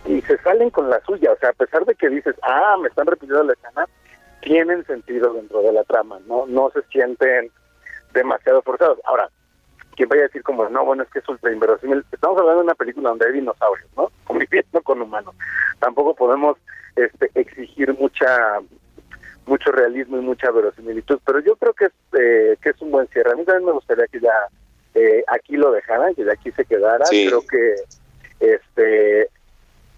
y 0.05 0.21
se 0.23 0.37
salen 0.39 0.69
con 0.71 0.89
la 0.89 0.99
suya, 1.01 1.31
o 1.31 1.37
sea, 1.37 1.49
a 1.49 1.53
pesar 1.53 1.85
de 1.85 1.93
que 1.95 2.09
dices, 2.09 2.35
ah, 2.43 2.75
me 2.81 2.87
están 2.87 3.05
repitiendo 3.05 3.43
la 3.43 3.53
escena, 3.53 3.87
tienen 4.41 4.85
sentido 4.85 5.33
dentro 5.33 5.61
de 5.61 5.71
la 5.71 5.83
trama, 5.83 6.19
no 6.27 6.45
no 6.45 6.69
se 6.71 6.81
sienten 6.91 7.51
demasiado 8.13 8.61
forzados. 8.61 8.99
Ahora, 9.05 9.29
quien 9.95 10.09
vaya 10.09 10.23
a 10.23 10.27
decir 10.27 10.43
como, 10.43 10.67
no, 10.69 10.85
bueno, 10.85 11.03
es 11.03 11.09
que 11.09 11.19
es 11.19 11.29
ultra 11.29 11.51
inverosímil. 11.51 12.03
Estamos 12.11 12.39
hablando 12.39 12.59
de 12.59 12.65
una 12.65 12.75
película 12.75 13.09
donde 13.09 13.27
hay 13.27 13.33
dinosaurios, 13.33 13.89
¿no? 13.95 14.11
Conviviendo 14.25 14.81
con 14.81 15.01
humanos. 15.01 15.35
Tampoco 15.79 16.15
podemos 16.15 16.57
este, 16.95 17.29
exigir 17.35 17.93
mucha 17.97 18.59
mucho 19.47 19.71
realismo 19.71 20.17
y 20.17 20.21
mucha 20.21 20.51
verosimilitud, 20.51 21.19
pero 21.25 21.39
yo 21.39 21.55
creo 21.55 21.73
que 21.73 21.85
es, 21.85 21.91
eh, 22.19 22.57
que 22.61 22.69
es 22.69 22.81
un 22.81 22.91
buen 22.91 23.07
cierre. 23.07 23.31
A 23.31 23.35
mí 23.35 23.43
también 23.43 23.65
me 23.65 23.71
gustaría 23.71 24.05
que 24.07 24.19
ya 24.19 24.33
eh, 24.93 25.23
aquí 25.27 25.57
lo 25.57 25.71
dejaran, 25.71 26.13
que 26.13 26.23
de 26.23 26.31
aquí 26.31 26.51
se 26.51 26.63
quedara. 26.63 27.05
Sí. 27.05 27.27
Creo 27.27 27.41
que 27.41 27.75
este 28.39 29.29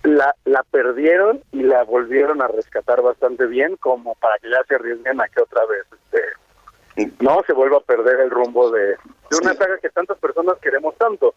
la, 0.04 0.36
la 0.46 0.64
perdieron 0.64 1.42
y 1.52 1.64
la 1.64 1.84
volvieron 1.84 2.42
a 2.42 2.48
rescatar 2.48 3.02
bastante 3.02 3.46
bien 3.46 3.78
como 3.78 4.16
para 4.16 4.38
que 4.40 4.50
ya 4.50 4.62
se 4.68 4.76
arriesguen 4.76 5.20
a 5.22 5.28
que 5.28 5.42
otra 5.42 5.66
vez 5.66 5.86
este 5.92 7.14
no 7.20 7.42
se 7.48 7.54
vuelva 7.54 7.78
a 7.78 7.82
perder 7.82 8.20
el 8.20 8.30
rumbo 8.30 8.70
de, 8.70 8.90
de 8.90 9.38
una 9.42 9.56
saga 9.56 9.80
que 9.80 9.90
tantas 9.90 10.18
personas 10.20 10.58
queremos 10.62 10.96
tanto. 10.98 11.34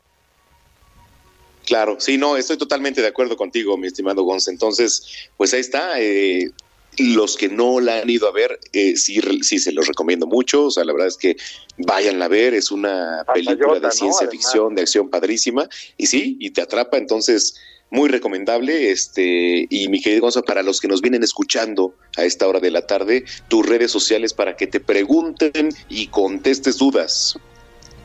Claro, 1.64 1.96
sí, 1.98 2.18
no, 2.18 2.36
estoy 2.36 2.58
totalmente 2.58 3.00
de 3.00 3.08
acuerdo 3.08 3.36
contigo, 3.36 3.76
mi 3.76 3.86
estimado 3.86 4.22
Gonz. 4.22 4.48
Entonces, 4.48 5.30
pues 5.36 5.54
ahí 5.54 5.60
está. 5.60 6.00
eh, 6.00 6.50
los 6.98 7.36
que 7.36 7.48
no 7.48 7.80
la 7.80 7.98
han 7.98 8.08
ido 8.08 8.28
a 8.28 8.32
ver, 8.32 8.58
eh, 8.72 8.96
sí, 8.96 9.20
sí 9.42 9.58
se 9.58 9.72
los 9.72 9.86
recomiendo 9.86 10.26
mucho. 10.26 10.66
O 10.66 10.70
sea, 10.70 10.84
la 10.84 10.92
verdad 10.92 11.08
es 11.08 11.16
que 11.16 11.36
vayan 11.78 12.22
a 12.22 12.28
ver. 12.28 12.54
Es 12.54 12.70
una 12.70 13.24
película 13.32 13.80
de 13.80 13.90
ciencia 13.90 14.28
ficción, 14.28 14.74
de 14.74 14.82
acción 14.82 15.10
padrísima. 15.10 15.68
Y 15.96 16.06
sí, 16.06 16.36
y 16.40 16.50
te 16.50 16.62
atrapa. 16.62 16.96
Entonces, 16.98 17.56
muy 17.90 18.08
recomendable. 18.08 18.90
Este, 18.90 19.66
y 19.68 19.88
mi 19.88 20.00
querido 20.00 20.22
Gonzalo, 20.22 20.44
para 20.44 20.62
los 20.62 20.80
que 20.80 20.88
nos 20.88 21.00
vienen 21.00 21.22
escuchando 21.22 21.94
a 22.16 22.24
esta 22.24 22.46
hora 22.46 22.60
de 22.60 22.70
la 22.70 22.86
tarde, 22.86 23.24
tus 23.48 23.68
redes 23.68 23.90
sociales 23.90 24.34
para 24.34 24.56
que 24.56 24.66
te 24.66 24.80
pregunten 24.80 25.70
y 25.88 26.08
contestes 26.08 26.78
dudas. 26.78 27.38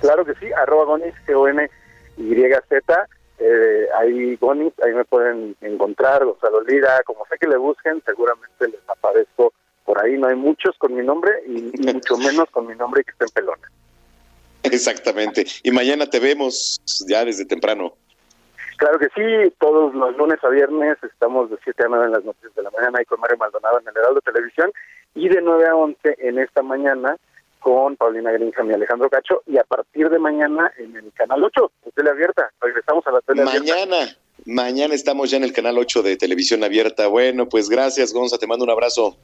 Claro 0.01 0.25
que 0.25 0.33
sí, 0.35 0.51
arroba 0.53 0.85
Gonis, 0.85 1.13
G-O-N-Y-Z. 1.27 3.07
Eh, 3.39 3.87
ahí 3.99 4.35
Gonis, 4.35 4.73
ahí 4.83 4.93
me 4.93 5.05
pueden 5.05 5.55
encontrar, 5.61 6.23
Gonzalo 6.25 6.61
Lira, 6.63 7.01
como 7.05 7.25
sé 7.25 7.37
que 7.39 7.47
le 7.47 7.57
busquen, 7.57 8.01
seguramente 8.05 8.67
les 8.67 8.87
aparezco 8.87 9.53
por 9.83 10.03
ahí. 10.03 10.17
No 10.17 10.27
hay 10.27 10.35
muchos 10.35 10.77
con 10.77 10.93
mi 10.95 11.03
nombre 11.03 11.31
y, 11.47 11.71
y 11.73 11.93
mucho 11.93 12.17
menos 12.17 12.49
con 12.51 12.67
mi 12.67 12.75
nombre 12.75 13.03
que 13.03 13.11
estén 13.11 13.29
pelones. 13.29 13.69
Exactamente. 14.63 15.45
Y 15.63 15.71
mañana 15.71 16.07
te 16.07 16.19
vemos 16.19 16.81
ya 17.07 17.25
desde 17.25 17.45
temprano. 17.45 17.95
Claro 18.81 18.97
que 18.97 19.09
sí, 19.13 19.53
todos 19.59 19.93
los 19.93 20.17
lunes 20.17 20.43
a 20.43 20.49
viernes 20.49 20.97
estamos 21.03 21.51
de 21.51 21.57
7 21.63 21.83
a 21.85 21.87
9 21.87 22.05
en 22.05 22.11
las 22.13 22.25
noticias 22.25 22.55
de 22.55 22.63
la 22.63 22.71
mañana 22.71 22.97
ahí 22.97 23.05
con 23.05 23.19
Mario 23.19 23.37
Maldonado 23.37 23.79
en 23.79 23.87
el 23.87 23.95
Heraldo 23.95 24.21
Televisión 24.21 24.71
y 25.13 25.29
de 25.29 25.39
9 25.39 25.67
a 25.67 25.75
11 25.75 26.15
en 26.17 26.39
esta 26.39 26.63
mañana 26.63 27.15
con 27.59 27.95
Paulina 27.95 28.31
Grinja 28.31 28.65
y 28.65 28.73
Alejandro 28.73 29.07
Cacho 29.07 29.43
y 29.45 29.59
a 29.59 29.63
partir 29.65 30.09
de 30.09 30.17
mañana 30.17 30.73
en 30.79 30.95
el 30.95 31.13
canal 31.13 31.43
8, 31.43 31.71
tele 31.93 32.09
abierta. 32.09 32.51
Regresamos 32.59 33.05
a 33.05 33.11
la 33.11 33.21
tele 33.21 33.45
mañana. 33.45 34.17
Mañana 34.47 34.95
estamos 34.95 35.29
ya 35.29 35.37
en 35.37 35.43
el 35.43 35.53
canal 35.53 35.77
8 35.77 36.01
de 36.01 36.17
televisión 36.17 36.63
abierta. 36.63 37.05
Bueno, 37.05 37.47
pues 37.47 37.69
gracias, 37.69 38.11
Gonza, 38.11 38.39
te 38.39 38.47
mando 38.47 38.65
un 38.65 38.71
abrazo. 38.71 39.15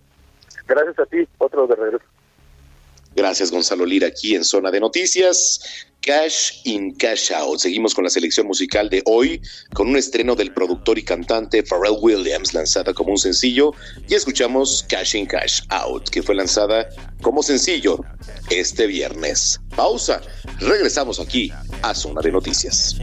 Gracias 0.67 0.99
a 0.99 1.05
ti, 1.07 1.27
otro 1.39 1.65
de 1.65 1.75
regreso. 1.75 2.05
Gracias, 3.15 3.49
Gonzalo 3.49 3.83
Lira, 3.87 4.09
aquí 4.09 4.35
en 4.35 4.43
Zona 4.43 4.69
de 4.69 4.79
Noticias. 4.79 5.89
Cash 6.01 6.61
in 6.63 6.95
Cash 6.95 7.31
Out. 7.31 7.59
Seguimos 7.59 7.93
con 7.93 8.03
la 8.03 8.09
selección 8.09 8.47
musical 8.47 8.89
de 8.89 9.01
hoy, 9.05 9.41
con 9.73 9.89
un 9.89 9.97
estreno 9.97 10.35
del 10.35 10.53
productor 10.53 10.97
y 10.97 11.03
cantante 11.03 11.63
Pharrell 11.63 11.97
Williams, 11.99 12.53
lanzada 12.53 12.93
como 12.93 13.11
un 13.11 13.17
sencillo, 13.17 13.73
y 14.07 14.15
escuchamos 14.15 14.85
Cash 14.87 15.15
in 15.15 15.25
Cash 15.25 15.61
Out, 15.69 16.09
que 16.09 16.23
fue 16.23 16.35
lanzada 16.35 16.87
como 17.21 17.43
sencillo 17.43 17.99
este 18.49 18.87
viernes. 18.87 19.59
Pausa. 19.75 20.21
Regresamos 20.59 21.19
aquí 21.19 21.51
a 21.81 21.93
Zona 21.93 22.21
de 22.21 22.31
Noticias. 22.31 22.95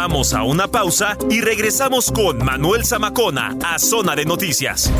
Vamos 0.00 0.32
a 0.32 0.44
una 0.44 0.68
pausa 0.68 1.18
y 1.28 1.40
regresamos 1.40 2.12
con 2.12 2.38
Manuel 2.44 2.84
Zamacona 2.86 3.58
a 3.64 3.80
Zona 3.80 4.14
de 4.14 4.24
Noticias. 4.24 4.92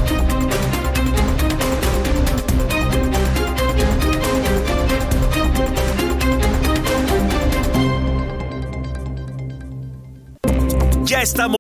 Ya 11.04 11.22
estamos. 11.22 11.58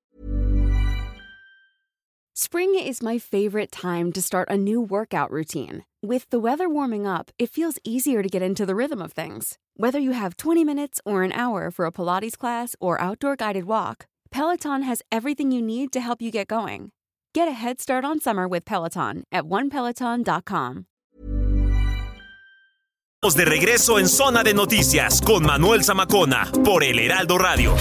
Spring 2.34 2.74
is 2.74 3.00
my 3.04 3.20
favorite 3.20 3.70
time 3.70 4.10
to 4.14 4.20
start 4.20 4.48
a 4.50 4.56
new 4.56 4.80
workout 4.80 5.30
routine. 5.30 5.84
With 6.02 6.30
the 6.30 6.38
weather 6.38 6.68
warming 6.68 7.08
up, 7.08 7.32
it 7.40 7.50
feels 7.50 7.80
easier 7.82 8.22
to 8.22 8.28
get 8.28 8.40
into 8.40 8.64
the 8.64 8.76
rhythm 8.76 9.02
of 9.02 9.12
things. 9.12 9.58
Whether 9.76 9.98
you 9.98 10.12
have 10.12 10.36
20 10.36 10.62
minutes 10.62 11.00
or 11.04 11.24
an 11.24 11.32
hour 11.32 11.72
for 11.72 11.86
a 11.86 11.90
Pilates 11.90 12.38
class 12.38 12.76
or 12.80 13.00
outdoor 13.00 13.34
guided 13.34 13.64
walk, 13.64 14.06
Peloton 14.30 14.82
has 14.82 15.02
everything 15.10 15.50
you 15.50 15.60
need 15.60 15.90
to 15.92 16.00
help 16.00 16.22
you 16.22 16.30
get 16.30 16.46
going. 16.46 16.92
Get 17.34 17.48
a 17.48 17.52
head 17.52 17.80
start 17.80 18.04
on 18.04 18.20
summer 18.20 18.46
with 18.46 18.64
Peloton 18.64 19.24
at 19.32 19.42
onepeloton.com. 19.44 20.86
De 23.34 23.44
regreso 23.44 23.98
en 23.98 24.06
Zona 24.06 24.44
de 24.44 24.54
Noticias 24.54 25.20
con 25.20 25.44
Manuel 25.44 25.82
Zamacona 25.82 26.48
por 26.64 26.84
El 26.84 27.00
Heraldo 27.00 27.38
Radio. 27.38 27.74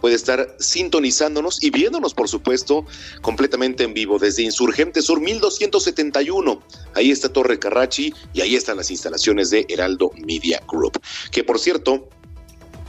puede 0.02 0.16
estar 0.16 0.56
sintonizándonos 0.58 1.62
y 1.62 1.70
viéndonos, 1.70 2.12
por 2.12 2.28
supuesto, 2.28 2.84
completamente 3.22 3.84
en 3.84 3.94
vivo 3.94 4.18
desde 4.18 4.42
Insurgente 4.42 5.00
Sur 5.00 5.20
1271. 5.20 6.60
Ahí 6.94 7.12
está 7.12 7.32
Torre 7.32 7.60
Carrachi 7.60 8.12
y 8.34 8.40
ahí 8.40 8.56
están 8.56 8.78
las 8.78 8.90
instalaciones 8.90 9.50
de 9.50 9.64
Heraldo 9.68 10.10
Media 10.26 10.60
Group. 10.66 11.00
Que 11.30 11.44
por 11.44 11.60
cierto, 11.60 12.08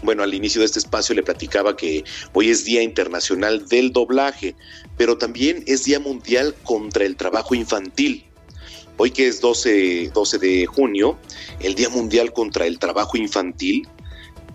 bueno, 0.01 0.23
al 0.23 0.33
inicio 0.33 0.59
de 0.59 0.65
este 0.65 0.79
espacio 0.79 1.13
le 1.13 1.21
platicaba 1.21 1.77
que 1.77 2.03
hoy 2.33 2.49
es 2.49 2.65
Día 2.65 2.81
Internacional 2.81 3.67
del 3.67 3.93
Doblaje, 3.93 4.55
pero 4.97 5.15
también 5.15 5.63
es 5.67 5.83
Día 5.83 5.99
Mundial 5.99 6.55
contra 6.63 7.05
el 7.05 7.15
Trabajo 7.15 7.53
Infantil. 7.53 8.25
Hoy 8.97 9.11
que 9.11 9.27
es 9.27 9.39
12, 9.39 10.09
12 10.15 10.39
de 10.39 10.65
junio, 10.65 11.19
el 11.59 11.75
Día 11.75 11.89
Mundial 11.89 12.33
contra 12.33 12.65
el 12.65 12.79
Trabajo 12.79 13.17
Infantil, 13.17 13.87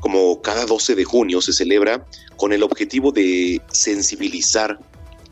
como 0.01 0.41
cada 0.43 0.67
12 0.67 0.95
de 0.95 1.05
junio 1.05 1.41
se 1.41 1.53
celebra 1.53 2.07
con 2.37 2.53
el 2.53 2.63
objetivo 2.63 3.13
de 3.13 3.61
sensibilizar, 3.73 4.79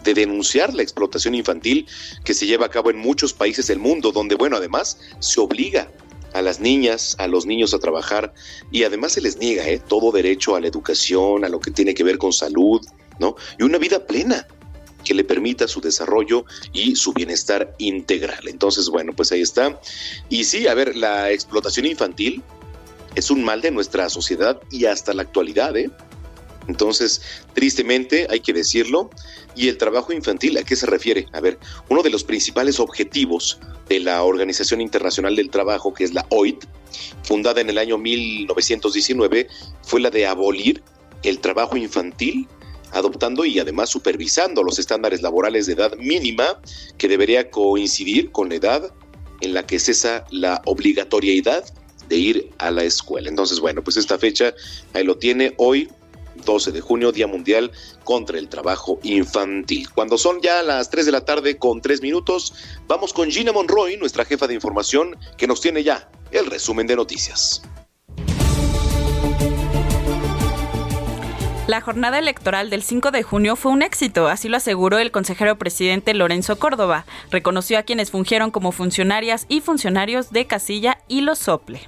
de 0.03 0.15
denunciar 0.15 0.75
la 0.75 0.83
explotación 0.83 1.35
infantil 1.35 1.87
que 2.25 2.35
se 2.35 2.47
lleva 2.47 2.67
a 2.67 2.71
cabo 2.71 2.91
en 2.91 2.99
muchos 2.99 3.33
países 3.33 3.67
del 3.67 3.79
mundo, 3.79 4.13
donde, 4.13 4.35
bueno, 4.35 4.57
además 4.57 4.99
se 5.21 5.41
obliga 5.41 5.91
a 6.33 6.43
las 6.43 6.61
niñas, 6.61 7.17
a 7.19 7.29
los 7.29 7.47
niños 7.47 7.73
a 7.73 7.79
trabajar 7.79 8.35
y 8.71 8.85
además 8.85 9.13
se 9.13 9.23
les 9.23 9.39
niega 9.39 9.67
¿eh? 9.69 9.81
todo 9.87 10.13
derecho 10.13 10.55
a 10.55 10.61
la 10.61 10.69
educación, 10.69 11.45
a 11.45 11.49
lo 11.49 11.61
que 11.61 11.71
tiene 11.71 11.95
que 11.95 12.05
ver 12.05 12.19
con 12.19 12.33
salud, 12.33 12.85
¿no? 13.19 13.37
Y 13.59 13.63
una 13.63 13.79
vida 13.79 14.07
plena 14.07 14.47
que 15.07 15.15
le 15.15 15.25
permita 15.25 15.69
su 15.69 15.81
desarrollo 15.81 16.45
y 16.73 16.97
su 16.97 17.13
bienestar 17.13 17.75
integral. 17.79 18.49
Entonces, 18.49 18.89
bueno, 18.89 19.13
pues 19.15 19.31
ahí 19.33 19.41
está. 19.41 19.81
Y 20.29 20.45
sí, 20.45 20.67
a 20.67 20.75
ver, 20.75 20.97
la 20.97 21.31
explotación 21.31 21.87
infantil 21.87 22.43
es 23.17 23.31
un 23.31 23.43
mal 23.43 23.61
de 23.61 23.73
nuestra 23.73 24.09
sociedad 24.09 24.61
y 24.71 24.85
hasta 24.85 25.13
la 25.13 25.23
actualidad, 25.23 25.77
¿eh? 25.77 25.91
Entonces, 26.69 27.23
tristemente, 27.55 28.27
hay 28.31 28.41
que 28.41 28.53
decirlo. 28.53 29.11
¿Y 29.55 29.69
el 29.69 29.79
trabajo 29.79 30.13
infantil 30.13 30.59
a 30.59 30.63
qué 30.63 30.77
se 30.77 30.87
refiere? 30.87 31.27
A 31.33 31.41
ver, 31.41 31.59
uno 31.89 32.03
de 32.03 32.11
los 32.11 32.25
principales 32.25 32.79
objetivos 32.79 33.59
de 33.89 34.01
la 34.01 34.23
Organización 34.23 34.81
Internacional 34.81 35.35
del 35.35 35.49
Trabajo, 35.49 35.95
que 35.95 36.05
es 36.05 36.13
la 36.13 36.27
OIT, 36.29 36.65
fundada 37.23 37.61
en 37.61 37.71
el 37.71 37.79
año 37.79 37.99
1919, 37.99 39.49
fue 39.83 40.01
la 40.01 40.11
de 40.11 40.27
abolir 40.27 40.83
el 41.23 41.39
trabajo 41.39 41.77
infantil 41.77 42.47
adoptando 42.93 43.45
y 43.45 43.59
además 43.59 43.91
supervisando 43.91 44.63
los 44.63 44.79
estándares 44.79 45.23
laborales 45.23 45.67
de 45.67 45.73
edad 45.73 45.97
mínima 45.97 46.61
que 46.99 47.09
debería 47.09 47.51
coincidir 47.51 48.31
con 48.31 48.49
la 48.49 48.57
edad 48.57 48.93
en 49.41 49.55
la 49.55 49.67
que 49.67 49.79
cesa 49.79 50.25
la 50.31 50.63
obligatoriedad 50.67 51.65
de 52.09 52.17
ir 52.17 52.51
a 52.59 52.71
la 52.71 52.85
escuela. 52.85 53.29
Entonces, 53.29 53.61
bueno, 53.61 53.83
pues 53.83 53.97
esta 53.97 54.19
fecha 54.19 54.55
ahí 54.95 55.05
lo 55.05 55.17
tiene 55.19 55.55
hoy 55.57 55.89
12 56.45 56.73
de 56.73 56.81
junio, 56.81 57.13
Día 57.13 57.27
Mundial 57.27 57.73
contra 58.05 58.39
el 58.39 58.49
Trabajo 58.49 58.99
Infantil. 59.03 59.89
Cuando 59.91 60.19
son 60.19 60.41
ya 60.41 60.63
las 60.63 60.91
3 60.91 61.07
de 61.07 61.13
la 61.13 61.25
tarde 61.25 61.57
con 61.57 61.81
3 61.81 62.03
minutos, 62.03 62.55
vamos 62.87 63.13
con 63.13 63.31
Gina 63.31 63.53
Monroy, 63.53 63.97
nuestra 63.97 64.25
jefa 64.25 64.47
de 64.47 64.55
información, 64.55 65.17
que 65.37 65.47
nos 65.47 65.61
tiene 65.61 65.83
ya 65.83 66.11
el 66.31 66.47
resumen 66.47 66.87
de 66.87 66.97
noticias. 66.97 67.63
La 71.67 71.81
jornada 71.81 72.21
electoral 72.21 72.71
del 72.71 72.83
5 72.83 73.11
de 73.11 73.25
junio 73.25 73.57
fue 73.57 73.73
un 73.73 73.83
éxito, 73.83 74.29
así 74.29 74.49
lo 74.49 74.57
aseguró 74.57 74.99
el 74.99 75.11
consejero 75.11 75.59
presidente 75.59 76.15
Lorenzo 76.15 76.61
Córdoba. 76.61 77.07
Reconoció 77.33 77.77
a 77.77 77.83
quienes 77.83 78.13
fungieron 78.13 78.53
como 78.53 78.71
funcionarias 78.71 79.47
y 79.49 79.61
funcionarios 79.61 80.31
de 80.31 80.47
Casilla 80.47 80.99
y 81.09 81.23
los 81.23 81.41
Sople. 81.41 81.81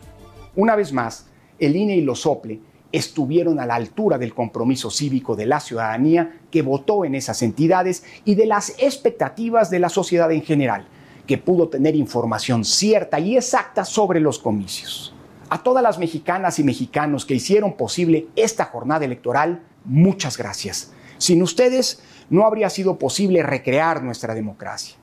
Una 0.59 0.75
vez 0.75 0.93
más, 0.93 1.27
el 1.61 1.77
INE 1.77 1.99
y 1.99 2.01
los 2.01 2.23
Sople 2.23 2.59
estuvieron 2.91 3.61
a 3.61 3.67
la 3.67 3.77
altura 3.77 4.19
del 4.19 4.35
compromiso 4.35 4.91
cívico 4.91 5.37
de 5.37 5.47
la 5.47 5.61
ciudadanía 5.61 6.41
que 6.51 6.63
votó 6.63 7.05
en 7.05 7.15
esas 7.15 7.43
entidades 7.43 8.03
y 8.25 8.35
de 8.35 8.47
las 8.47 8.71
expectativas 8.81 9.71
de 9.71 9.79
la 9.79 9.89
sociedad 9.89 10.33
en 10.33 10.43
general, 10.43 10.89
que 11.29 11.39
pudo 11.39 11.69
tener 11.69 11.95
información 11.95 12.65
cierta 12.65 13.21
y 13.21 13.37
exacta 13.37 13.85
sobre 13.85 14.19
los 14.19 14.41
comicios. 14.41 15.15
A 15.49 15.63
todas 15.63 15.81
las 15.81 16.01
mexicanas 16.01 16.59
y 16.59 16.65
mexicanos 16.65 17.25
que 17.25 17.35
hicieron 17.35 17.77
posible 17.77 18.27
esta 18.35 18.65
jornada 18.65 19.05
electoral, 19.05 19.63
muchas 19.85 20.37
gracias. 20.37 20.93
Sin 21.19 21.41
ustedes 21.41 22.03
no 22.31 22.45
habría 22.45 22.69
sido 22.69 22.99
posible 22.99 23.45
recrear 23.45 24.03
nuestra 24.03 24.35
democracia. 24.35 24.97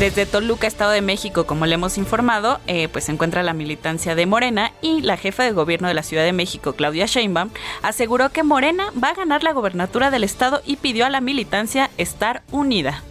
Desde 0.00 0.24
Toluca, 0.24 0.66
Estado 0.66 0.92
de 0.92 1.02
México, 1.02 1.44
como 1.44 1.66
le 1.66 1.74
hemos 1.74 1.98
informado, 1.98 2.58
eh, 2.66 2.88
pues 2.88 3.04
se 3.04 3.12
encuentra 3.12 3.42
la 3.42 3.52
militancia 3.52 4.14
de 4.14 4.24
Morena 4.24 4.72
y 4.80 5.02
la 5.02 5.18
jefa 5.18 5.42
de 5.42 5.52
gobierno 5.52 5.88
de 5.88 5.92
la 5.92 6.02
Ciudad 6.02 6.24
de 6.24 6.32
México, 6.32 6.72
Claudia 6.72 7.04
Sheinbaum, 7.04 7.50
aseguró 7.82 8.30
que 8.30 8.42
Morena 8.42 8.86
va 8.92 9.08
a 9.08 9.14
ganar 9.14 9.42
la 9.42 9.52
gobernatura 9.52 10.10
del 10.10 10.24
estado 10.24 10.62
y 10.64 10.76
pidió 10.76 11.04
a 11.04 11.10
la 11.10 11.20
militancia 11.20 11.90
estar 11.98 12.40
unida. 12.50 13.02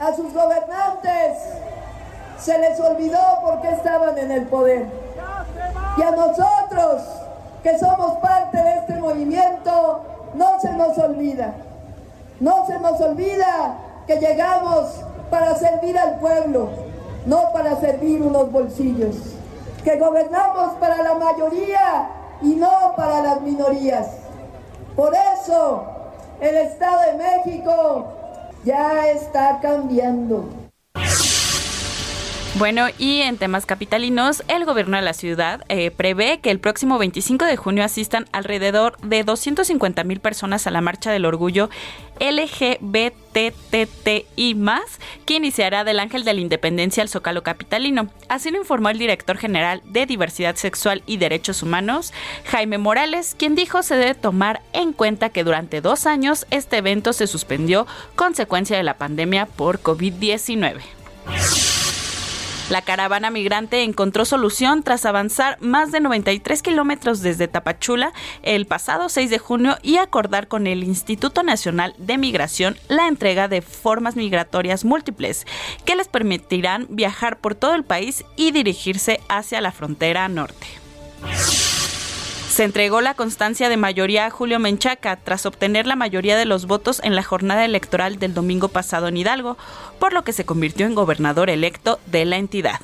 A 0.00 0.16
sus 0.16 0.32
gobernantes 0.32 1.36
se 2.38 2.58
les 2.58 2.80
olvidó 2.80 3.20
por 3.42 3.60
qué 3.60 3.68
estaban 3.68 4.16
en 4.16 4.30
el 4.30 4.46
poder. 4.46 4.86
Y 5.98 6.02
a 6.04 6.10
nosotros, 6.10 7.02
que 7.62 7.78
somos 7.78 8.16
parte 8.22 8.56
de 8.56 8.78
este 8.78 8.94
movimiento, 8.94 10.30
no 10.34 10.58
se 10.58 10.72
nos 10.72 10.96
olvida. 10.96 11.54
No 12.40 12.66
se 12.66 12.80
nos 12.80 12.98
olvida 12.98 13.76
que 14.06 14.16
llegamos 14.16 15.04
para 15.34 15.56
servir 15.56 15.98
al 15.98 16.20
pueblo, 16.20 16.68
no 17.26 17.52
para 17.52 17.74
servir 17.80 18.22
unos 18.22 18.52
bolsillos. 18.52 19.16
Que 19.82 19.98
gobernamos 19.98 20.74
para 20.74 21.02
la 21.02 21.14
mayoría 21.14 22.08
y 22.40 22.54
no 22.54 22.94
para 22.96 23.20
las 23.20 23.40
minorías. 23.40 24.10
Por 24.94 25.12
eso 25.12 25.82
el 26.40 26.54
Estado 26.54 27.00
de 27.10 27.18
México 27.18 28.06
ya 28.64 29.08
está 29.08 29.58
cambiando. 29.60 30.44
Bueno, 32.56 32.86
y 32.98 33.22
en 33.22 33.36
temas 33.36 33.66
capitalinos, 33.66 34.44
el 34.46 34.64
gobierno 34.64 34.96
de 34.96 35.02
la 35.02 35.12
ciudad 35.12 35.64
eh, 35.68 35.90
prevé 35.90 36.38
que 36.38 36.52
el 36.52 36.60
próximo 36.60 36.98
25 36.98 37.44
de 37.46 37.56
junio 37.56 37.82
asistan 37.82 38.26
alrededor 38.30 38.96
de 38.98 39.24
250 39.24 40.04
mil 40.04 40.20
personas 40.20 40.68
a 40.68 40.70
la 40.70 40.80
Marcha 40.80 41.10
del 41.10 41.24
Orgullo 41.24 41.68
LGBTTI+, 42.20 42.84
que 45.26 45.34
iniciará 45.34 45.82
del 45.82 45.98
Ángel 45.98 46.22
de 46.22 46.32
la 46.32 46.40
Independencia 46.40 47.02
al 47.02 47.08
Zócalo 47.08 47.42
Capitalino. 47.42 48.08
Así 48.28 48.52
lo 48.52 48.58
informó 48.58 48.88
el 48.88 48.98
director 48.98 49.36
general 49.36 49.82
de 49.86 50.06
Diversidad 50.06 50.54
Sexual 50.54 51.02
y 51.06 51.16
Derechos 51.16 51.60
Humanos, 51.60 52.12
Jaime 52.44 52.78
Morales, 52.78 53.34
quien 53.36 53.56
dijo 53.56 53.82
se 53.82 53.96
debe 53.96 54.14
tomar 54.14 54.62
en 54.72 54.92
cuenta 54.92 55.30
que 55.30 55.42
durante 55.42 55.80
dos 55.80 56.06
años 56.06 56.46
este 56.52 56.76
evento 56.76 57.12
se 57.12 57.26
suspendió 57.26 57.88
consecuencia 58.14 58.76
de 58.76 58.84
la 58.84 58.96
pandemia 58.96 59.46
por 59.46 59.82
COVID-19. 59.82 60.82
La 62.70 62.80
caravana 62.80 63.28
migrante 63.28 63.82
encontró 63.82 64.24
solución 64.24 64.82
tras 64.82 65.04
avanzar 65.04 65.60
más 65.60 65.92
de 65.92 66.00
93 66.00 66.62
kilómetros 66.62 67.20
desde 67.20 67.46
Tapachula 67.46 68.14
el 68.42 68.66
pasado 68.66 69.10
6 69.10 69.28
de 69.28 69.38
junio 69.38 69.76
y 69.82 69.98
acordar 69.98 70.48
con 70.48 70.66
el 70.66 70.82
Instituto 70.82 71.42
Nacional 71.42 71.94
de 71.98 72.16
Migración 72.16 72.76
la 72.88 73.06
entrega 73.06 73.48
de 73.48 73.60
formas 73.60 74.16
migratorias 74.16 74.86
múltiples 74.86 75.46
que 75.84 75.94
les 75.94 76.08
permitirán 76.08 76.86
viajar 76.88 77.38
por 77.38 77.54
todo 77.54 77.74
el 77.74 77.84
país 77.84 78.24
y 78.34 78.50
dirigirse 78.50 79.20
hacia 79.28 79.60
la 79.60 79.70
frontera 79.70 80.26
norte. 80.28 80.66
Se 82.54 82.62
entregó 82.62 83.00
la 83.00 83.14
constancia 83.14 83.68
de 83.68 83.76
mayoría 83.76 84.26
a 84.26 84.30
Julio 84.30 84.60
Menchaca 84.60 85.16
tras 85.16 85.44
obtener 85.44 85.88
la 85.88 85.96
mayoría 85.96 86.36
de 86.36 86.44
los 86.44 86.66
votos 86.66 87.00
en 87.02 87.16
la 87.16 87.24
jornada 87.24 87.64
electoral 87.64 88.20
del 88.20 88.32
domingo 88.32 88.68
pasado 88.68 89.08
en 89.08 89.16
Hidalgo, 89.16 89.58
por 89.98 90.12
lo 90.12 90.22
que 90.22 90.32
se 90.32 90.44
convirtió 90.44 90.86
en 90.86 90.94
gobernador 90.94 91.50
electo 91.50 91.98
de 92.06 92.24
la 92.26 92.36
entidad. 92.36 92.78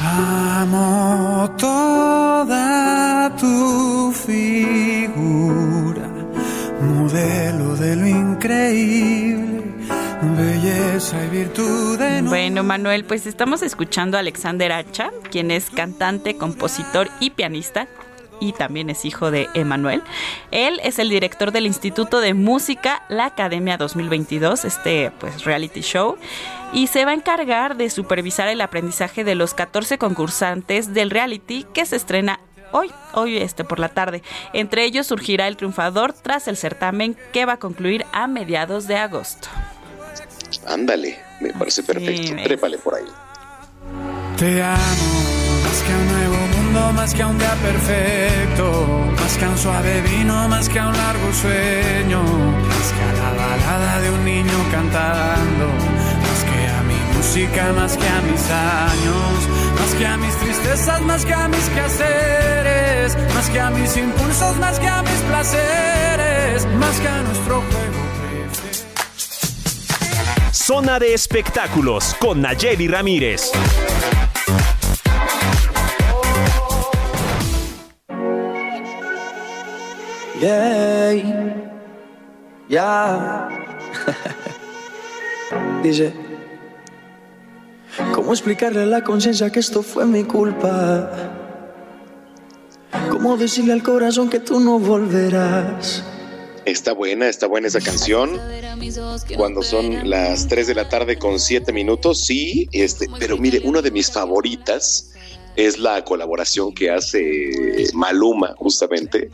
Amo 0.00 1.54
toda 1.58 3.36
tu 3.36 4.14
figura, 4.14 6.08
modelo 6.80 7.76
de 7.76 7.96
lo 7.96 8.06
increíble, 8.06 9.62
belleza 10.36 11.24
y 11.24 11.28
virtud. 11.28 11.98
Bueno, 12.24 12.62
Manuel, 12.62 13.04
pues 13.04 13.26
estamos 13.26 13.62
escuchando 13.62 14.16
a 14.16 14.20
Alexander 14.20 14.72
Hacha, 14.72 15.10
quien 15.30 15.50
es 15.50 15.70
cantante, 15.70 16.36
compositor 16.36 17.08
y 17.20 17.30
pianista 17.30 17.88
y 18.40 18.52
también 18.52 18.90
es 18.90 19.04
hijo 19.04 19.30
de 19.30 19.48
Emanuel. 19.54 20.02
Él 20.50 20.80
es 20.84 20.98
el 20.98 21.08
director 21.08 21.52
del 21.52 21.66
Instituto 21.66 22.20
de 22.20 22.34
Música, 22.34 23.02
la 23.08 23.26
Academia 23.26 23.76
2022, 23.76 24.64
este 24.64 25.10
pues 25.18 25.44
reality 25.44 25.80
show, 25.80 26.16
y 26.72 26.86
se 26.88 27.04
va 27.04 27.12
a 27.12 27.14
encargar 27.14 27.76
de 27.76 27.90
supervisar 27.90 28.48
el 28.48 28.60
aprendizaje 28.60 29.24
de 29.24 29.34
los 29.34 29.54
14 29.54 29.98
concursantes 29.98 30.94
del 30.94 31.10
reality 31.10 31.64
que 31.72 31.86
se 31.86 31.96
estrena 31.96 32.40
hoy, 32.72 32.90
hoy 33.14 33.38
este 33.38 33.64
por 33.64 33.78
la 33.78 33.88
tarde. 33.88 34.22
Entre 34.52 34.84
ellos 34.84 35.06
surgirá 35.06 35.48
el 35.48 35.56
triunfador 35.56 36.12
tras 36.12 36.48
el 36.48 36.56
certamen 36.56 37.16
que 37.32 37.44
va 37.44 37.54
a 37.54 37.58
concluir 37.58 38.06
a 38.12 38.26
mediados 38.26 38.86
de 38.86 38.96
agosto. 38.96 39.48
Ándale, 40.66 41.18
me 41.40 41.52
parece 41.52 41.82
perfecto. 41.82 42.36
Trépale 42.42 42.78
por 42.78 42.94
ahí. 42.94 43.06
Te 44.36 44.62
amo 44.62 45.38
más 45.68 45.82
que 45.82 45.92
a 45.92 45.96
un 45.96 46.08
nuevo 46.08 46.36
mundo, 46.56 46.92
más 46.92 47.14
que 47.14 47.22
a 47.22 47.26
un 47.26 47.38
día 47.38 47.54
perfecto, 47.62 48.86
más 49.20 49.36
que 49.36 49.44
a 49.44 49.50
un 49.50 49.58
suave 49.58 50.00
vino, 50.02 50.48
más 50.48 50.68
que 50.68 50.78
a 50.78 50.88
un 50.88 50.96
largo 50.96 51.32
sueño, 51.32 52.22
más 52.22 52.92
que 52.92 53.02
a 53.02 53.12
la 53.20 53.30
balada 53.36 54.00
de 54.00 54.10
un 54.10 54.24
niño 54.24 54.58
cantando, 54.70 55.66
más 56.24 56.40
que 56.48 56.60
a 56.68 56.82
mi 56.82 57.16
música, 57.16 57.72
más 57.72 57.96
que 57.96 58.08
a 58.08 58.20
mis 58.22 58.44
años, 58.50 59.34
que 59.98 60.06
a 60.06 60.16
mis 60.16 60.34
tristezas, 60.36 61.00
más 61.02 61.24
que 61.24 61.34
a 61.34 61.48
mis 61.48 61.68
quehaceres, 61.70 63.16
más 63.34 63.50
que 63.50 63.60
a 63.60 63.70
mis 63.70 63.96
impulsos, 63.96 64.56
más 64.58 64.78
que 64.78 64.86
a 64.86 65.02
mis 65.02 65.20
placeres, 65.22 66.66
más 66.76 67.00
que 67.00 67.08
a 67.08 67.22
nuestro 67.22 67.56
juego. 67.56 67.98
Zona 70.52 70.98
de 71.00 71.14
espectáculos 71.14 72.14
con 72.20 72.40
Nayeli 72.42 72.86
Ramírez. 72.86 73.50
Yeah. 82.68 83.48
Dice, 85.82 86.27
¿cómo 88.28 88.34
explicarle 88.34 88.82
a 88.82 88.84
la 88.84 89.02
conciencia 89.02 89.48
que 89.48 89.58
esto 89.58 89.82
fue 89.82 90.04
mi 90.04 90.22
culpa? 90.22 91.10
¿Cómo 93.10 93.38
decirle 93.38 93.72
al 93.72 93.82
corazón 93.82 94.28
que 94.28 94.38
tú 94.38 94.60
no 94.60 94.78
volverás? 94.78 96.04
Está 96.66 96.92
buena, 96.92 97.26
está 97.26 97.46
buena 97.46 97.68
esa 97.68 97.80
canción. 97.80 98.38
Cuando 99.34 99.62
son 99.62 100.10
las 100.10 100.46
3 100.46 100.66
de 100.66 100.74
la 100.74 100.90
tarde 100.90 101.18
con 101.18 101.40
7 101.40 101.72
minutos, 101.72 102.26
sí, 102.26 102.68
este, 102.72 103.06
pero 103.18 103.38
mire, 103.38 103.62
una 103.64 103.80
de 103.80 103.90
mis 103.90 104.12
favoritas 104.12 105.14
es 105.58 105.76
la 105.76 106.04
colaboración 106.04 106.72
que 106.72 106.88
hace 106.88 107.50
Maluma 107.92 108.54
justamente 108.58 109.28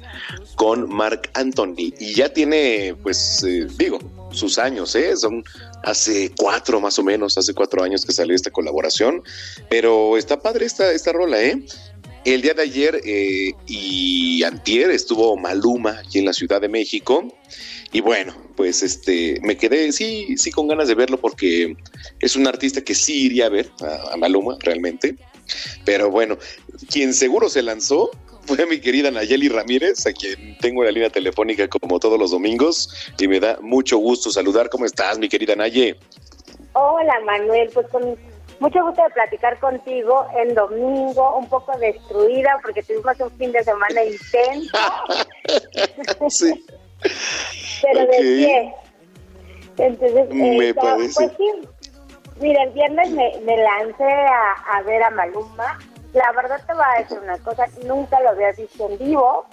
con 0.56 0.88
Mark 0.88 1.30
Anthony 1.34 1.92
y 2.00 2.14
ya 2.14 2.30
tiene 2.30 2.96
pues 3.02 3.44
eh, 3.44 3.66
digo 3.76 3.98
sus 4.32 4.58
años, 4.58 4.94
¿eh? 4.96 5.14
son 5.16 5.44
hace 5.84 6.32
cuatro 6.36 6.80
más 6.80 6.98
o 6.98 7.04
menos, 7.04 7.36
hace 7.36 7.52
cuatro 7.52 7.84
años 7.84 8.06
que 8.06 8.12
salió 8.12 8.34
esta 8.34 8.50
colaboración, 8.50 9.22
pero 9.68 10.16
está 10.16 10.40
padre 10.40 10.64
esta, 10.64 10.90
esta 10.92 11.12
rola, 11.12 11.40
¿eh? 11.40 11.62
El 12.24 12.40
día 12.40 12.54
de 12.54 12.62
ayer 12.62 13.00
eh, 13.04 13.52
y 13.66 14.42
antier 14.44 14.90
estuvo 14.90 15.36
Maluma 15.36 16.00
aquí 16.04 16.20
en 16.20 16.24
la 16.24 16.32
Ciudad 16.32 16.58
de 16.58 16.70
México 16.70 17.36
y 17.92 18.00
bueno, 18.00 18.34
pues 18.56 18.82
este 18.82 19.38
me 19.42 19.58
quedé 19.58 19.92
sí 19.92 20.38
sí 20.38 20.50
con 20.50 20.68
ganas 20.68 20.88
de 20.88 20.94
verlo 20.94 21.20
porque 21.20 21.76
es 22.20 22.34
un 22.34 22.46
artista 22.46 22.80
que 22.80 22.94
sí 22.94 23.26
iría 23.26 23.46
a 23.46 23.50
ver 23.50 23.70
a, 23.82 24.14
a 24.14 24.16
Maluma 24.16 24.56
realmente. 24.60 25.16
Pero 25.84 26.10
bueno, 26.10 26.38
quien 26.90 27.14
seguro 27.14 27.48
se 27.48 27.62
lanzó 27.62 28.10
fue 28.46 28.66
mi 28.66 28.78
querida 28.80 29.10
Nayeli 29.10 29.48
Ramírez, 29.48 30.06
a 30.06 30.12
quien 30.12 30.56
tengo 30.58 30.82
en 30.82 30.86
la 30.86 30.92
línea 30.92 31.10
telefónica 31.10 31.66
como 31.68 31.98
todos 31.98 32.18
los 32.18 32.30
domingos 32.30 32.90
y 33.18 33.26
me 33.28 33.40
da 33.40 33.58
mucho 33.62 33.98
gusto 33.98 34.30
saludar. 34.30 34.68
¿Cómo 34.68 34.84
estás, 34.84 35.18
mi 35.18 35.28
querida 35.28 35.56
Naye? 35.56 35.96
Hola, 36.74 37.14
Manuel, 37.24 37.70
pues 37.72 37.86
con 37.88 38.02
mucho 38.60 38.84
gusto 38.84 39.02
de 39.02 39.10
platicar 39.10 39.58
contigo 39.60 40.26
en 40.42 40.54
domingo, 40.54 41.38
un 41.38 41.48
poco 41.48 41.76
destruida 41.78 42.58
porque 42.62 42.82
tuvimos 42.82 43.18
un 43.20 43.30
fin 43.38 43.52
de 43.52 43.62
semana 43.64 44.04
intenso. 44.04 44.78
sí. 46.28 46.64
Pero 47.82 48.00
de 48.06 48.18
pie. 48.18 48.74
Entonces, 49.76 50.28
Me 50.30 50.68
eh, 50.68 50.74
parece. 50.74 51.12
pues 51.14 51.32
sí, 51.36 51.68
mira, 52.40 52.62
el 52.64 52.70
viernes 52.70 53.10
me, 53.10 53.32
me 53.44 53.56
lancé 53.56 54.04
a, 54.04 54.52
a 54.76 54.82
ver 54.82 55.02
a 55.02 55.10
Maluma. 55.10 55.78
La 56.12 56.30
verdad 56.32 56.60
te 56.66 56.72
voy 56.74 56.82
a 56.94 57.00
decir 57.00 57.18
una 57.18 57.38
cosa, 57.38 57.66
nunca 57.86 58.20
lo 58.20 58.30
había 58.30 58.52
visto 58.52 58.88
en 58.88 58.98
vivo. 58.98 59.46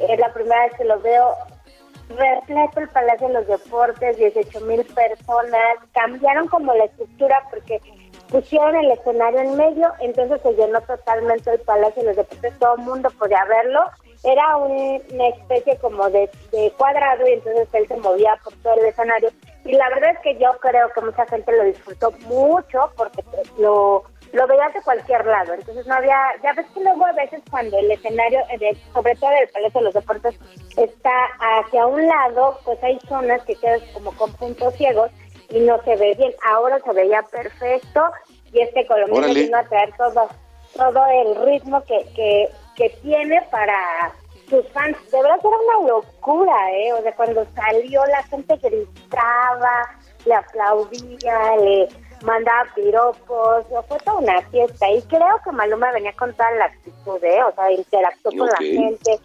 Es 0.00 0.18
la 0.18 0.32
primera 0.32 0.62
vez 0.64 0.74
que 0.76 0.84
lo 0.84 0.98
veo 1.00 1.34
repleto 2.08 2.80
el 2.80 2.88
Palacio 2.88 3.28
de 3.28 3.34
los 3.34 3.46
Deportes, 3.46 4.16
18 4.16 4.60
mil 4.62 4.84
personas. 4.86 5.78
Cambiaron 5.92 6.48
como 6.48 6.74
la 6.74 6.84
estructura 6.84 7.40
porque 7.50 7.80
pusieron 8.28 8.74
el 8.76 8.90
escenario 8.92 9.40
en 9.40 9.56
medio, 9.56 9.92
entonces 10.00 10.40
se 10.42 10.52
llenó 10.54 10.80
totalmente 10.82 11.50
el 11.52 11.60
Palacio 11.60 12.02
de 12.02 12.08
los 12.08 12.16
Deportes, 12.16 12.58
todo 12.58 12.74
el 12.76 12.82
mundo 12.82 13.08
podía 13.18 13.44
verlo. 13.44 13.84
Era 14.22 14.56
un- 14.56 15.02
una 15.12 15.28
especie 15.28 15.78
como 15.78 16.08
de, 16.10 16.28
de 16.52 16.72
cuadrado 16.76 17.26
y 17.26 17.32
entonces 17.32 17.68
él 17.72 17.88
se 17.88 17.96
movía 17.96 18.38
por 18.44 18.52
todo 18.62 18.74
el 18.74 18.86
escenario. 18.86 19.30
Y 19.70 19.76
la 19.76 19.88
verdad 19.90 20.10
es 20.10 20.18
que 20.20 20.36
yo 20.38 20.50
creo 20.60 20.88
que 20.92 21.00
mucha 21.00 21.24
gente 21.26 21.52
lo 21.56 21.62
disfrutó 21.64 22.10
mucho 22.26 22.90
porque 22.96 23.22
lo, 23.58 24.02
lo 24.32 24.46
veías 24.48 24.74
de 24.74 24.82
cualquier 24.82 25.24
lado, 25.24 25.54
entonces 25.54 25.86
no 25.86 25.94
había, 25.94 26.18
ya 26.42 26.52
ves 26.54 26.66
que 26.74 26.80
luego 26.82 27.06
a 27.06 27.12
veces 27.12 27.40
cuando 27.50 27.78
el 27.78 27.88
escenario, 27.92 28.40
de- 28.58 28.76
sobre 28.92 29.14
todo 29.14 29.30
el 29.30 29.48
Palacio 29.48 29.80
de 29.80 29.84
los 29.84 29.94
Deportes, 29.94 30.36
está 30.76 31.12
hacia 31.38 31.86
un 31.86 32.04
lado, 32.04 32.58
pues 32.64 32.82
hay 32.82 32.98
zonas 33.08 33.42
que 33.44 33.54
quedan 33.54 33.80
como 33.92 34.10
con 34.16 34.32
puntos 34.34 34.74
ciegos 34.74 35.10
y 35.50 35.60
no 35.60 35.80
se 35.84 35.94
ve 35.94 36.14
bien, 36.16 36.32
ahora 36.48 36.80
se 36.84 36.92
veía 36.92 37.22
perfecto 37.22 38.10
y 38.52 38.60
este 38.62 38.86
colombiano 38.86 39.28
vino 39.44 39.56
a 39.58 39.62
traer 39.64 39.92
todo, 39.96 40.28
todo 40.74 41.06
el 41.06 41.46
ritmo 41.46 41.84
que, 41.84 42.04
que, 42.16 42.48
que 42.74 42.90
tiene 43.02 43.40
para 43.52 44.12
sus 44.50 44.68
fans. 44.72 44.96
De 45.10 45.22
verdad 45.22 45.38
era 45.40 45.78
una 45.78 45.88
locura, 45.88 46.72
¿eh? 46.72 46.92
O 46.92 47.02
sea, 47.02 47.14
cuando 47.14 47.46
salió 47.54 48.04
la 48.06 48.22
gente 48.24 48.56
gritaba, 48.56 49.88
le 50.26 50.34
aplaudía, 50.34 51.56
le 51.56 51.88
mandaba 52.22 52.64
piropos, 52.74 53.64
o 53.70 53.82
fue 53.84 53.98
toda 54.00 54.18
una 54.18 54.42
fiesta. 54.50 54.90
Y 54.90 55.00
creo 55.02 55.40
que 55.44 55.52
Maluma 55.52 55.92
venía 55.92 56.12
con 56.14 56.32
toda 56.34 56.50
la 56.52 56.66
actitud, 56.66 57.22
¿eh? 57.24 57.42
O 57.44 57.52
sea, 57.54 57.70
interactuó 57.72 58.32
con 58.32 58.48
la 58.48 58.56
gente, 58.58 59.18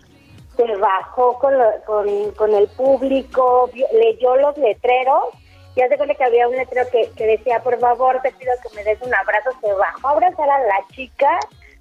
se 0.55 0.75
bajó 0.77 1.37
con, 1.39 1.57
lo- 1.57 1.81
con, 1.85 2.31
con 2.31 2.53
el 2.53 2.67
público, 2.69 3.69
vio- 3.73 3.87
leyó 3.91 4.35
los 4.37 4.57
letreros. 4.57 5.33
Ya 5.75 5.89
se 5.89 5.97
cuenta 5.97 6.15
que 6.15 6.23
había 6.23 6.47
un 6.47 6.55
letrero 6.55 6.89
que, 6.89 7.11
que 7.17 7.25
decía, 7.25 7.59
por 7.61 7.77
favor, 7.79 8.21
te 8.21 8.31
pido 8.31 8.53
que 8.63 8.73
me 8.77 8.83
des 8.85 9.01
un 9.01 9.13
abrazo. 9.13 9.49
Se 9.59 9.73
bajó 9.73 10.07
a 10.07 10.11
abrazar 10.11 10.49
a 10.49 10.59
la 10.59 10.85
chica, 10.93 11.37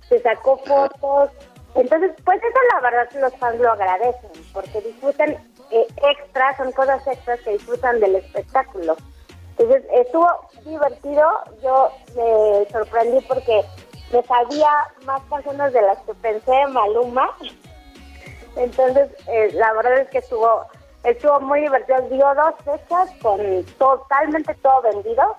se 0.08 0.18
sacó 0.20 0.56
fotos. 0.58 1.30
Entonces, 1.74 2.12
pues 2.24 2.38
eso 2.38 2.58
la 2.72 2.80
verdad 2.80 3.08
los 3.20 3.34
fans 3.36 3.60
lo 3.60 3.72
agradecen, 3.72 4.30
porque 4.52 4.80
disfrutan 4.80 5.30
eh, 5.70 5.86
extras, 6.08 6.56
son 6.56 6.72
cosas 6.72 7.04
extras 7.06 7.40
que 7.40 7.52
disfrutan 7.52 8.00
del 8.00 8.16
espectáculo. 8.16 8.96
Entonces, 9.58 9.84
estuvo 9.92 10.28
divertido. 10.64 11.28
Yo 11.62 11.90
me 12.16 12.70
sorprendí 12.70 13.24
porque 13.26 13.62
me 14.12 14.22
sabía 14.24 14.70
más 15.04 15.20
canciones 15.28 15.72
de 15.72 15.82
las 15.82 15.98
que 15.98 16.14
pensé 16.14 16.50
de 16.50 16.66
Maluma. 16.68 17.30
Entonces, 18.56 19.10
eh, 19.26 19.50
la 19.54 19.72
verdad 19.72 19.98
es 19.98 20.08
que 20.10 20.18
estuvo 20.18 20.66
estuvo 21.04 21.40
muy 21.40 21.60
divertido. 21.60 22.00
Dio 22.08 22.34
dos 22.34 22.54
fechas 22.64 23.10
con 23.22 23.64
totalmente 23.78 24.54
todo 24.54 24.82
vendido. 24.82 25.36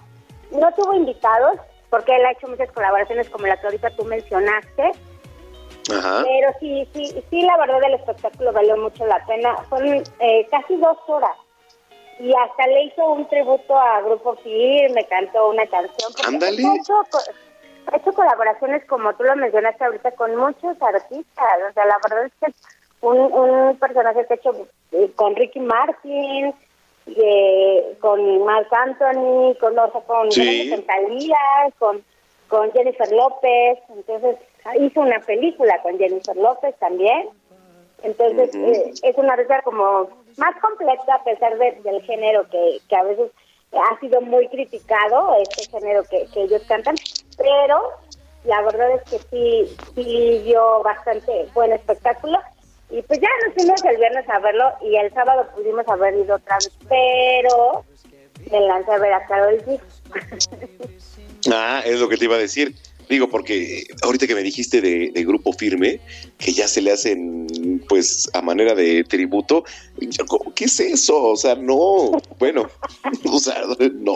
No 0.51 0.71
tuvo 0.73 0.93
invitados, 0.93 1.59
porque 1.89 2.15
él 2.15 2.25
ha 2.25 2.31
hecho 2.31 2.47
muchas 2.47 2.71
colaboraciones 2.71 3.29
como 3.29 3.47
la 3.47 3.57
que 3.57 3.67
ahorita 3.67 3.89
tú 3.95 4.05
mencionaste. 4.05 4.91
Ajá. 5.91 6.23
Pero 6.23 6.49
sí, 6.59 6.87
sí, 6.93 7.23
sí, 7.29 7.41
la 7.41 7.57
verdad 7.57 7.83
el 7.83 7.95
espectáculo 7.95 8.51
valió 8.53 8.77
mucho 8.77 9.05
la 9.05 9.23
pena. 9.25 9.55
Fueron 9.69 10.03
eh, 10.19 10.47
casi 10.49 10.75
dos 10.77 10.97
horas. 11.07 11.35
Y 12.19 12.33
hasta 12.33 12.67
le 12.67 12.83
hizo 12.85 13.05
un 13.11 13.27
tributo 13.27 13.77
a 13.77 14.01
Grupo 14.01 14.35
Fir, 14.37 14.89
me 14.91 15.05
cantó 15.05 15.49
una 15.49 15.65
canción. 15.67 16.11
Ándale. 16.25 16.63
Ha 16.65 16.75
hecho, 16.75 16.93
ha 17.91 17.97
hecho 17.97 18.13
colaboraciones, 18.13 18.85
como 18.85 19.13
tú 19.15 19.23
lo 19.25 19.35
mencionaste 19.35 19.83
ahorita, 19.83 20.11
con 20.11 20.35
muchos 20.35 20.81
artistas. 20.81 21.47
O 21.69 21.73
sea, 21.73 21.85
la 21.85 21.97
verdad 22.09 22.25
es 22.25 22.33
que 22.39 22.53
un, 23.01 23.17
un 23.17 23.77
personaje 23.77 24.25
que 24.25 24.33
ha 24.33 24.37
hecho 24.37 24.67
eh, 24.93 25.11
con 25.15 25.35
Ricky 25.35 25.59
Martin, 25.59 26.53
eh, 27.07 27.97
con 27.99 28.43
Marc 28.45 28.71
Anthony, 28.73 29.53
con, 29.59 29.77
o 29.77 29.91
sea, 29.91 30.01
con, 30.01 30.31
Sí. 30.31 30.69
con 30.71 30.83
Thalía, 30.83 31.37
con, 31.77 32.03
con 32.47 32.71
Jennifer 32.71 33.11
López. 33.11 33.79
Entonces, 33.89 34.37
hizo 34.79 35.01
una 35.01 35.19
película 35.19 35.81
con 35.81 35.97
Jennifer 35.97 36.35
López 36.35 36.75
también. 36.79 37.29
Entonces, 38.03 38.53
eh, 38.55 38.93
es 39.03 39.17
una 39.17 39.35
risa 39.35 39.61
como 39.63 40.09
más 40.37 40.55
completa 40.61 41.15
a 41.15 41.23
pesar 41.23 41.57
de- 41.57 41.79
del 41.83 42.01
género 42.03 42.47
que, 42.49 42.79
que 42.89 42.95
a 42.95 43.03
veces 43.03 43.31
ha 43.73 43.99
sido 43.99 44.21
muy 44.21 44.47
criticado, 44.49 45.35
este 45.41 45.69
género 45.69 46.03
que, 46.03 46.25
que 46.33 46.43
ellos 46.43 46.61
cantan, 46.67 46.95
pero 47.37 47.81
la 48.43 48.61
verdad 48.61 48.91
es 48.91 49.03
que 49.09 49.19
sí, 49.29 49.75
sí 49.95 50.39
dio 50.45 50.81
bastante 50.83 51.47
buen 51.53 51.71
espectáculo. 51.73 52.37
Y 52.91 53.01
pues 53.01 53.19
ya 53.19 53.27
nos 53.45 53.55
fuimos 53.55 53.83
el 53.85 53.97
viernes 53.97 54.29
a 54.29 54.39
verlo 54.39 54.71
y 54.81 54.95
el 54.95 55.11
sábado 55.13 55.47
pudimos 55.55 55.87
haber 55.87 56.13
ido 56.15 56.35
otra 56.35 56.57
vez, 56.57 56.71
pero 56.87 57.83
me 58.51 58.59
lancé 58.61 58.91
a 58.91 58.97
ver 58.99 59.13
a 59.13 59.25
Carol 59.25 59.57
G. 59.65 59.79
Ah, 61.51 61.81
es 61.85 61.99
lo 61.99 62.09
que 62.09 62.17
te 62.17 62.25
iba 62.25 62.35
a 62.35 62.39
decir. 62.39 62.73
Digo, 63.09 63.29
porque 63.29 63.83
ahorita 64.03 64.25
que 64.27 64.35
me 64.35 64.41
dijiste 64.43 64.81
de, 64.81 65.11
de 65.13 65.23
grupo 65.25 65.53
firme, 65.53 65.99
que 66.37 66.51
ya 66.53 66.67
se 66.67 66.81
le 66.81 66.91
hacen, 66.91 67.47
pues, 67.87 68.29
a 68.33 68.41
manera 68.41 68.73
de 68.73 69.03
tributo, 69.03 69.63
yo, 69.97 70.25
¿cómo- 70.25 70.53
¿qué 70.55 70.65
es 70.65 70.79
eso? 70.79 71.23
O 71.23 71.35
sea, 71.35 71.55
no, 71.55 72.11
bueno, 72.39 72.67
o 73.31 73.39
sea, 73.39 73.61
no. 73.93 74.15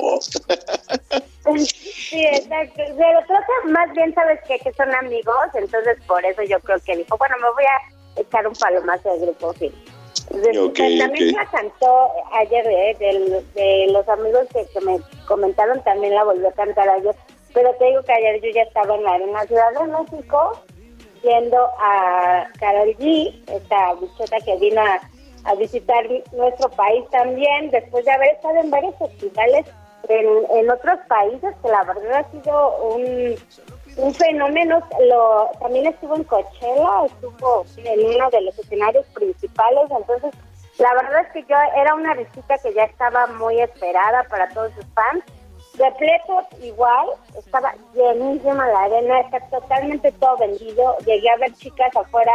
Sí, 1.58 2.26
exacto. 2.26 2.76
Pero 2.98 3.20
creo 3.28 3.40
que 3.64 3.70
más 3.72 3.92
bien 3.94 4.14
sabes 4.14 4.40
que, 4.48 4.58
que 4.60 4.74
son 4.74 4.94
amigos, 4.96 5.36
entonces 5.56 5.98
por 6.08 6.24
eso 6.26 6.44
yo 6.44 6.60
creo 6.62 6.80
que 6.86 6.98
dijo, 6.98 7.18
bueno, 7.18 7.36
me 7.42 7.50
voy 7.52 7.64
a 7.66 8.22
echar 8.22 8.48
un 8.48 8.54
palomazo 8.54 9.14
de 9.14 9.20
grupo. 9.20 9.54
Entonces, 10.32 10.58
Ok, 10.58 10.76
pues, 10.78 11.00
también 11.00 11.32
la 11.34 11.46
cantó 11.50 12.08
ayer 12.34 12.66
eh, 12.68 12.98
del- 13.00 13.46
de, 13.54 13.88
los 13.92 14.08
amigos 14.10 14.48
que, 14.54 14.66
que 14.74 14.82
me 14.82 15.00
comentaron, 15.28 15.82
también 15.84 16.14
la 16.16 16.24
volvió 16.24 16.50
a 16.50 16.54
cantar 16.54 16.88
ayer. 16.90 17.16
Pero 17.54 17.74
te 17.76 17.86
digo 17.86 18.04
que 18.04 18.14
ayer 18.14 18.42
yo 18.42 18.50
ya 18.54 18.64
estaba 18.64 18.96
en 18.96 19.32
la 19.34 19.46
Ciudad 19.46 19.72
de 19.74 19.88
México 19.88 20.64
viendo 21.24 21.58
a 21.80 22.48
Carol 22.60 22.96
G, 22.98 23.34
esta 23.48 23.94
bichota 23.96 24.38
que 24.46 24.56
vino 24.58 24.82
a, 24.82 25.00
visitar 25.58 26.06
nuestro 26.32 26.70
país 26.70 27.04
también, 27.10 27.72
después 27.72 28.06
de 28.06 28.12
haber 28.12 28.34
estado 28.34 28.60
en 28.60 28.70
varios 28.70 28.96
festivales 28.98 29.66
en, 30.08 30.28
en 30.52 30.70
otros 30.70 31.00
países, 31.08 31.56
que 31.64 31.70
la 31.70 31.84
verdad 31.86 32.14
ha 32.14 32.32
sido 32.32 32.78
un, 32.94 33.36
un 33.98 34.14
fenómeno. 34.14 34.80
Lo, 35.08 35.50
también 35.60 35.88
estuvo 35.88 36.16
en 36.16 36.24
Coachella, 36.26 37.06
estuvo 37.06 37.66
en 37.78 38.06
uno 38.06 38.30
de 38.30 38.42
los 38.42 38.60
escenarios 38.60 39.06
principales, 39.08 39.90
entonces 39.90 40.34
la 40.78 40.94
verdad 40.94 41.22
es 41.22 41.34
que 41.34 41.42
yo 41.42 41.56
era 41.76 41.94
una 41.94 42.14
visita 42.14 42.58
que 42.60 42.74
ya 42.74 42.84
estaba 42.84 43.28
muy 43.28 43.60
esperada 43.60 44.24
para 44.30 44.48
todos 44.50 44.72
sus 44.74 44.86
fans. 44.94 45.24
Repleto 45.80 46.42
igual, 46.62 47.08
estaba 47.38 47.74
llenísima 47.96 48.68
la 48.68 48.84
arena, 48.84 49.22
está 49.22 49.40
totalmente 49.50 50.12
todo 50.14 50.38
vendido. 50.38 50.98
Llegué 51.06 51.30
a 51.30 51.38
ver 51.38 51.54
chicas 51.54 51.96
afuera 51.96 52.34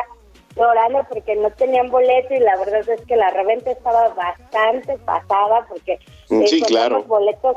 llorando 0.57 1.05
porque 1.11 1.37
no 1.37 1.51
tenían 1.51 1.91
boleto 1.91 2.33
y 2.33 2.39
la 2.39 2.57
verdad 2.57 2.89
es 2.89 3.01
que 3.03 3.17
la 3.17 3.29
reventa 3.31 3.71
estaba 3.73 4.09
bastante 4.11 4.97
pasada 4.99 5.67
porque 5.69 5.99
Mm, 6.31 6.47
sí, 6.47 6.63
claro. 6.63 7.03
boletos 7.03 7.57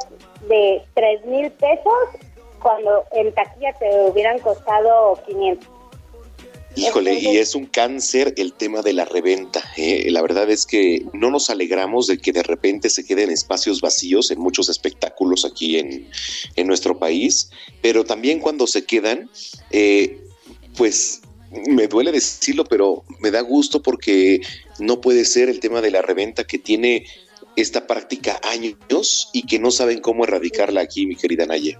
de 0.49 0.83
tres 0.93 1.25
mil 1.25 1.49
pesos 1.51 1.93
cuando 2.61 3.05
en 3.13 3.33
taquilla 3.33 3.71
te 3.79 4.09
hubieran 4.09 4.39
costado 4.39 5.17
500. 5.25 5.69
Híjole, 6.77 7.19
y 7.19 7.37
es 7.37 7.55
un 7.55 7.65
cáncer 7.65 8.33
el 8.37 8.53
tema 8.53 8.81
de 8.81 8.93
la 8.93 9.05
reventa. 9.05 9.63
¿eh? 9.77 10.07
La 10.11 10.21
verdad 10.21 10.49
es 10.49 10.65
que 10.65 11.05
no 11.13 11.31
nos 11.31 11.49
alegramos 11.49 12.07
de 12.07 12.19
que 12.19 12.31
de 12.31 12.43
repente 12.43 12.89
se 12.89 13.05
queden 13.05 13.31
espacios 13.31 13.81
vacíos 13.81 14.29
en 14.29 14.39
muchos 14.39 14.69
espectáculos 14.69 15.43
aquí 15.43 15.79
en, 15.79 16.07
en 16.55 16.67
nuestro 16.67 16.99
país, 16.99 17.49
pero 17.81 18.03
también 18.03 18.39
cuando 18.39 18.67
se 18.67 18.85
quedan, 18.85 19.29
eh, 19.71 20.21
pues 20.75 21.21
me 21.67 21.87
duele 21.87 22.11
decirlo, 22.11 22.63
pero 22.65 23.03
me 23.19 23.31
da 23.31 23.41
gusto 23.41 23.81
porque 23.81 24.41
no 24.79 25.01
puede 25.01 25.25
ser 25.25 25.49
el 25.49 25.59
tema 25.59 25.81
de 25.81 25.91
la 25.91 26.01
reventa 26.01 26.45
que 26.45 26.59
tiene 26.59 27.05
esta 27.55 27.87
práctica 27.87 28.39
años 28.43 29.29
y 29.33 29.43
que 29.43 29.57
no 29.57 29.71
saben 29.71 29.99
cómo 29.99 30.25
erradicarla 30.25 30.81
aquí, 30.81 31.07
mi 31.07 31.15
querida 31.15 31.45
Naye. 31.45 31.77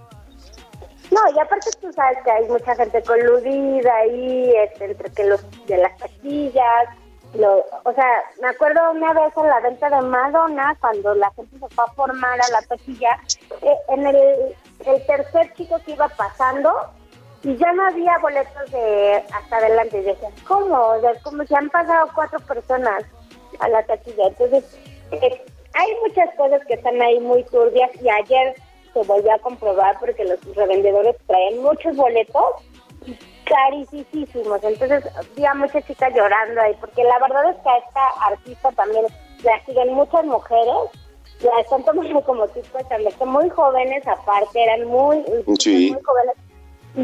No, 1.10 1.20
y 1.34 1.38
aparte 1.38 1.70
tú 1.80 1.92
sabes 1.92 2.18
que 2.22 2.30
hay 2.30 2.48
mucha 2.48 2.74
gente 2.74 3.02
coludida 3.02 3.94
ahí, 3.96 4.52
este, 4.56 4.86
entre 4.86 5.10
que 5.10 5.24
los 5.24 5.66
de 5.66 5.78
las 5.78 5.96
taquillas, 5.96 6.88
lo, 7.34 7.64
o 7.84 7.92
sea, 7.92 8.22
me 8.40 8.48
acuerdo 8.48 8.90
una 8.92 9.12
vez 9.12 9.32
en 9.36 9.48
la 9.48 9.60
venta 9.60 9.90
de 9.90 10.00
Madonna, 10.00 10.76
cuando 10.80 11.14
la 11.14 11.30
gente 11.32 11.58
se 11.58 11.68
fue 11.74 11.84
a 11.84 11.92
formar 11.92 12.40
a 12.40 12.50
la 12.50 12.62
taquilla, 12.68 13.20
eh, 13.62 13.76
en 13.88 14.06
el, 14.06 14.56
tercer 15.06 15.52
chico 15.54 15.78
que 15.84 15.92
iba 15.92 16.08
pasando, 16.08 16.72
y 17.42 17.56
ya 17.56 17.72
no 17.72 17.86
había 17.86 18.18
boletos 18.18 18.70
de 18.70 19.22
hasta 19.32 19.56
adelante. 19.56 19.98
Y 19.98 20.04
decía, 20.04 20.30
¿cómo? 20.46 20.76
O 20.76 21.00
sea, 21.00 21.12
como 21.22 21.44
si 21.44 21.54
han 21.54 21.70
pasado 21.70 22.08
cuatro 22.14 22.40
personas 22.40 23.04
a 23.60 23.68
la 23.68 23.82
taquilla. 23.84 24.28
Entonces, 24.28 24.78
eh, 25.12 25.44
hay 25.74 25.96
muchas 26.02 26.34
cosas 26.36 26.64
que 26.66 26.74
están 26.74 27.00
ahí 27.00 27.20
muy 27.20 27.44
turbias 27.44 27.90
y 28.02 28.08
ayer 28.08 28.54
se 28.92 29.02
volvió 29.04 29.32
a 29.34 29.38
comprobar 29.38 29.98
porque 30.00 30.24
los 30.24 30.38
revendedores 30.56 31.16
traen 31.26 31.62
muchos 31.62 31.96
boletos 31.96 32.44
carísimos. 33.44 34.62
Entonces, 34.62 35.04
vi 35.36 35.44
a 35.44 35.54
muchas 35.54 35.84
chicas 35.86 36.12
llorando 36.14 36.60
ahí 36.60 36.74
porque 36.80 37.02
la 37.04 37.18
verdad 37.18 37.50
es 37.50 37.56
que 37.62 37.68
a 37.68 37.76
esta 37.78 38.06
artista 38.26 38.72
también 38.72 39.06
la 39.42 39.64
siguen 39.64 39.94
muchas 39.94 40.24
mujeres. 40.24 40.90
La 41.40 41.60
están 41.60 41.84
tomando 41.84 42.20
como 42.22 42.48
tipos 42.48 42.88
también, 42.88 43.12
que 43.16 43.24
muy 43.24 43.48
jóvenes 43.50 44.04
aparte, 44.08 44.60
eran 44.60 44.88
muy, 44.88 45.22
Sí. 45.60 45.92
muy 45.92 46.02
jóvenes 46.02 46.34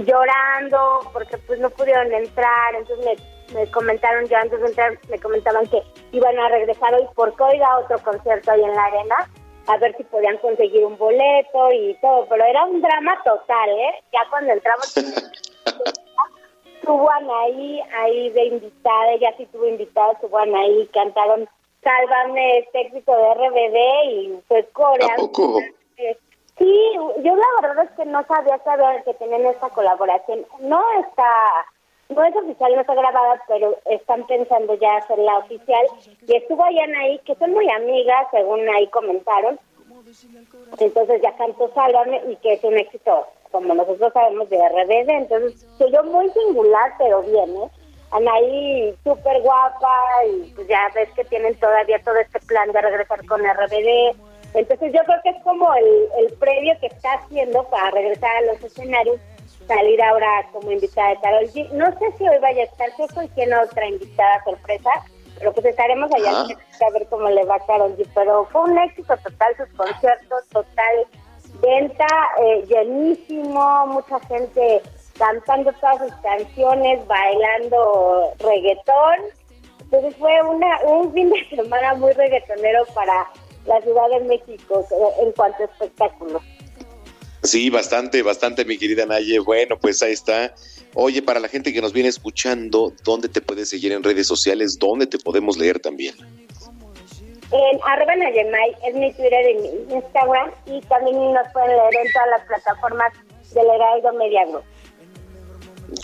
llorando 0.05 1.01
porque 1.13 1.39
pues 1.39 1.61
no 1.61 1.71
pudieron 1.71 2.13
entrar, 2.13 2.75
entonces 2.75 3.07
me, 3.53 3.61
me 3.61 3.71
comentaron 3.71 4.25
ya 4.27 4.41
antes 4.41 4.61
de 4.61 4.67
entrar, 4.67 4.99
me 5.09 5.21
comentaban 5.21 5.67
que 5.69 5.81
iban 6.11 6.37
a 6.37 6.49
regresar 6.49 6.93
hoy 6.95 7.07
porque 7.15 7.45
hoy 7.45 7.59
da 7.59 7.79
otro 7.79 7.97
concierto 8.01 8.51
ahí 8.51 8.63
en 8.65 8.75
la 8.75 8.85
arena 8.87 9.31
a 9.67 9.77
ver 9.79 9.97
si 9.97 10.05
podían 10.05 10.39
conseguir 10.39 10.85
un 10.85 10.97
boleto 10.97 11.73
y 11.73 11.95
todo, 12.01 12.27
pero 12.29 12.45
era 12.45 12.65
un 12.65 12.81
drama 12.81 13.21
total, 13.25 13.71
¿eh? 13.71 14.03
Ya 14.13 14.21
cuando 14.31 14.53
entramos 14.53 14.95
tuvo 16.83 17.11
ahí 17.11 17.81
ahí 17.97 18.31
de 18.31 18.45
invitada, 18.45 19.13
ella 19.13 19.35
sí 19.37 19.47
tuvo 19.47 19.67
invitada, 19.67 20.13
estuvo 20.13 20.39
ahí, 20.39 20.89
cantaron 20.93 21.49
Sálvame, 21.83 22.59
este 22.59 22.81
éxito 22.81 23.13
de 23.15 23.35
RBD 23.35 24.11
y 24.11 24.43
fue 24.49 24.65
coreano. 24.73 25.31
Sí, 26.57 26.93
yo 27.23 27.35
la 27.35 27.69
verdad 27.69 27.85
es 27.85 27.91
que 27.97 28.05
no 28.07 28.25
sabía 28.27 28.59
saber 28.59 29.03
que 29.05 29.15
tenían 29.15 29.45
esta 29.47 29.69
colaboración. 29.71 30.47
No 30.61 30.81
está, 31.01 31.67
no 32.15 32.25
es 32.25 32.37
oficial, 32.37 32.75
no 32.75 32.81
está 32.81 32.95
grabada, 32.95 33.43
pero 33.49 33.77
están 33.87 34.27
pensando 34.27 34.75
ya 34.75 34.97
hacerla 34.97 35.39
oficial. 35.39 35.87
Y 36.27 36.37
estuvo 36.37 36.65
ahí, 36.65 37.19
que 37.25 37.35
son 37.35 37.53
muy 37.53 37.69
amigas, 37.71 38.27
según 38.31 38.69
ahí 38.69 38.87
comentaron. 38.89 39.59
Entonces 40.79 41.23
ya 41.23 41.37
cantó 41.37 41.71
Sálvame 41.75 42.23
y 42.29 42.37
que 42.37 42.55
es 42.55 42.65
un 42.65 42.79
éxito, 42.79 43.27
como 43.51 43.75
nosotros 43.75 44.13
sabemos, 44.13 44.49
de 44.49 44.57
RBD. 44.57 45.09
Entonces, 45.11 45.67
yo 45.79 46.05
muy 46.05 46.31
singular, 46.31 46.93
pero 46.99 47.23
bien, 47.23 47.57
¿eh? 47.57 47.69
Anaí 48.11 48.95
súper 49.03 49.43
guapa 49.43 50.25
y 50.29 50.53
pues 50.55 50.69
ya 50.69 50.89
ves 50.95 51.09
que 51.17 51.25
tienen 51.25 51.55
todavía 51.57 52.01
todo 52.05 52.17
este 52.17 52.39
plan 52.41 52.71
de 52.71 52.81
regresar 52.81 53.27
con 53.27 53.41
RBD. 53.41 54.15
Entonces 54.55 54.93
yo 54.93 55.01
creo 55.05 55.21
que 55.25 55.31
es 55.31 55.43
como 55.43 55.75
el, 55.75 56.09
el 56.19 56.33
previo 56.35 56.75
que 56.81 56.87
está 56.87 57.15
haciendo 57.15 57.65
para 57.65 57.91
regresar 57.91 58.37
a 58.37 58.41
los 58.43 58.63
escenarios, 58.63 59.19
salir 59.67 60.03
ahora 60.03 60.49
como 60.53 60.71
invitada 60.71 61.11
de 61.11 61.21
Carol 61.21 61.45
G. 61.51 61.71
No 61.71 61.87
sé 61.99 62.13
si 62.19 62.29
hoy 62.29 62.39
vaya 62.41 62.63
a 62.63 62.67
estar, 62.67 62.89
yo 62.99 63.07
soy 63.15 63.29
quien 63.29 63.53
otra 63.55 63.87
invitada 63.87 64.43
sorpresa, 64.45 64.91
pero 65.39 65.53
pues 65.53 65.67
estaremos 65.67 66.11
allá 66.15 66.31
a 66.31 66.91
ver 66.91 67.07
cómo 67.09 67.29
le 67.29 67.45
va 67.45 67.57
a 67.57 67.67
Carol 67.67 67.97
G. 67.97 68.07
Pero 68.15 68.47
fue 68.53 68.63
un 68.63 68.79
éxito 68.79 69.17
total 69.17 69.57
sus 69.57 69.69
conciertos, 69.77 70.49
total 70.51 71.07
venta, 71.61 72.07
eh, 72.43 72.65
llenísimo, 72.67 73.87
mucha 73.87 74.21
gente 74.21 74.83
cantando 75.19 75.73
todas 75.75 75.99
sus 75.99 76.13
canciones, 76.17 77.07
bailando 77.07 78.33
reggaetón. 78.39 79.19
Entonces 79.81 80.17
fue 80.17 80.33
una, 80.43 80.81
un 80.87 81.13
fin 81.13 81.31
de 81.31 81.49
semana 81.57 81.95
muy 81.95 82.13
reggaetonero 82.13 82.85
para 82.95 83.29
la 83.67 83.81
Ciudad 83.81 84.09
de 84.11 84.21
México 84.21 84.85
en 85.21 85.33
cuanto 85.33 85.63
a 85.63 85.67
espectáculos. 85.67 86.43
Sí, 87.45 87.69
bastante, 87.71 88.23
bastante, 88.23 88.65
mi 88.65 88.79
querida 88.79 89.05
Naye. 89.07 89.39
Bueno, 89.39 89.79
pues 89.79 90.03
ahí 90.03 90.13
está. 90.13 90.55
Oye, 90.95 91.23
para 91.23 91.41
la 91.41 91.49
gente 91.49 91.73
que 91.73 91.81
nos 91.83 91.93
viene 91.93 92.09
escuchando, 92.09 92.93
¿dónde 93.05 93.29
te 93.29 93.41
puedes 93.41 93.69
seguir 93.69 93.93
en 93.93 94.03
redes 94.03 94.27
sociales? 94.27 94.79
¿Dónde 94.79 95.07
te 95.07 95.19
podemos 95.19 95.59
leer 95.59 95.79
también? 95.79 96.15
En 97.53 97.79
arroba 97.87 98.17
Nayemay 98.17 98.75
es 98.89 98.95
mi 98.95 99.13
Twitter 99.13 99.51
y 99.51 99.55
mi 99.61 99.95
Instagram 99.95 100.51
y 100.67 100.81
también 100.83 101.17
nos 101.35 101.53
pueden 101.53 101.69
leer 101.69 102.07
en 102.07 102.13
todas 102.13 102.29
las 102.31 102.47
plataformas 102.47 103.13
del 103.55 103.67
Heraldo 103.67 104.13
Media 104.15 104.47
Group. 104.47 104.65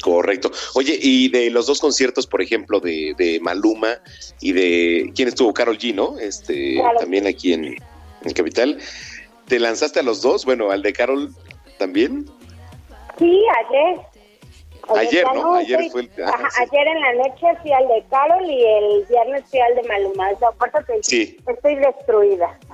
Correcto. 0.03 0.51
Oye, 0.75 0.99
y 1.01 1.31
de 1.31 1.51
los 1.51 1.67
dos 1.67 1.81
conciertos, 1.81 2.27
por 2.27 2.43
ejemplo, 2.43 2.81
de, 2.81 3.15
de 3.17 3.41
Maluma 3.41 4.01
y 4.41 4.53
de 4.53 5.11
quién 5.15 5.29
estuvo 5.29 5.55
Carol 5.55 5.79
G, 5.79 5.95
¿no? 5.95 6.19
Este, 6.19 6.81
también 6.99 7.27
aquí 7.27 7.53
en, 7.53 7.65
en, 7.65 8.33
Capital. 8.35 8.79
¿Te 9.51 9.59
lanzaste 9.59 9.99
a 9.99 10.05
los 10.05 10.23
dos? 10.23 10.45
Bueno, 10.45 10.71
al 10.71 10.81
de 10.81 10.93
Carol 10.93 11.29
también. 11.77 12.25
Sí, 13.19 13.43
ayer. 13.67 14.01
Ayer, 14.97 15.25
¿no? 15.35 15.55
Ayer 15.55 15.91
fue 15.91 16.03
el, 16.03 16.11
Ayer 16.17 16.87
en 16.87 17.01
la 17.01 17.15
noche 17.15 17.47
fui 17.61 17.73
al 17.73 17.89
de 17.89 18.05
Carol 18.09 18.49
y 18.49 18.65
el 18.65 19.07
viernes 19.09 19.45
fui 19.51 19.59
al 19.59 19.75
de 19.75 19.83
Maluma. 19.89 20.31
O 20.31 21.03
sí. 21.03 21.37
estoy 21.47 21.75
destruida. 21.75 22.59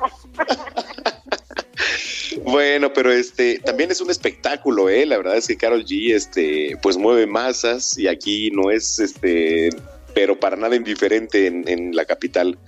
Bueno, 2.43 2.93
pero 2.93 3.11
este 3.11 3.59
también 3.61 3.91
es 3.91 4.01
un 4.01 4.11
espectáculo, 4.11 4.91
eh. 4.91 5.07
La 5.07 5.17
verdad 5.17 5.37
es 5.37 5.47
que 5.47 5.57
Carol 5.57 5.85
G, 5.85 6.15
este, 6.15 6.77
pues 6.83 6.99
mueve 6.99 7.27
masas 7.27 7.97
y 7.97 8.09
aquí 8.09 8.51
no 8.51 8.71
es, 8.71 8.99
este, 8.99 9.71
pero 10.13 10.39
para 10.39 10.57
nada 10.57 10.77
indiferente 10.77 11.47
en, 11.47 11.97
la 11.97 12.05
capital. 12.05 12.59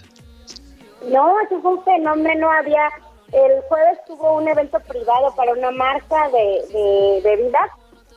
No, 1.10 1.38
eso 1.40 1.60
fue 1.60 1.74
un 1.74 1.84
fenómeno. 1.84 2.50
Había 2.50 2.88
el 3.32 3.60
jueves 3.62 3.98
tuvo 4.06 4.36
un 4.36 4.48
evento 4.48 4.78
privado 4.80 5.34
para 5.34 5.52
una 5.52 5.70
marca 5.70 6.28
de, 6.30 7.20
bebidas 7.22 7.70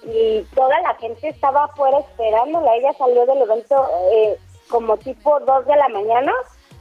y 0.04 0.42
toda 0.56 0.80
la 0.82 0.96
gente 0.96 1.30
estaba 1.30 1.66
afuera 1.66 2.00
esperándola. 2.00 2.76
Ella 2.76 2.94
salió 2.98 3.26
del 3.26 3.42
evento 3.42 3.88
eh, 4.14 4.38
como 4.70 4.98
tipo 4.98 5.40
2 5.40 5.66
de 5.66 5.76
la 5.76 5.90
mañana 5.90 6.34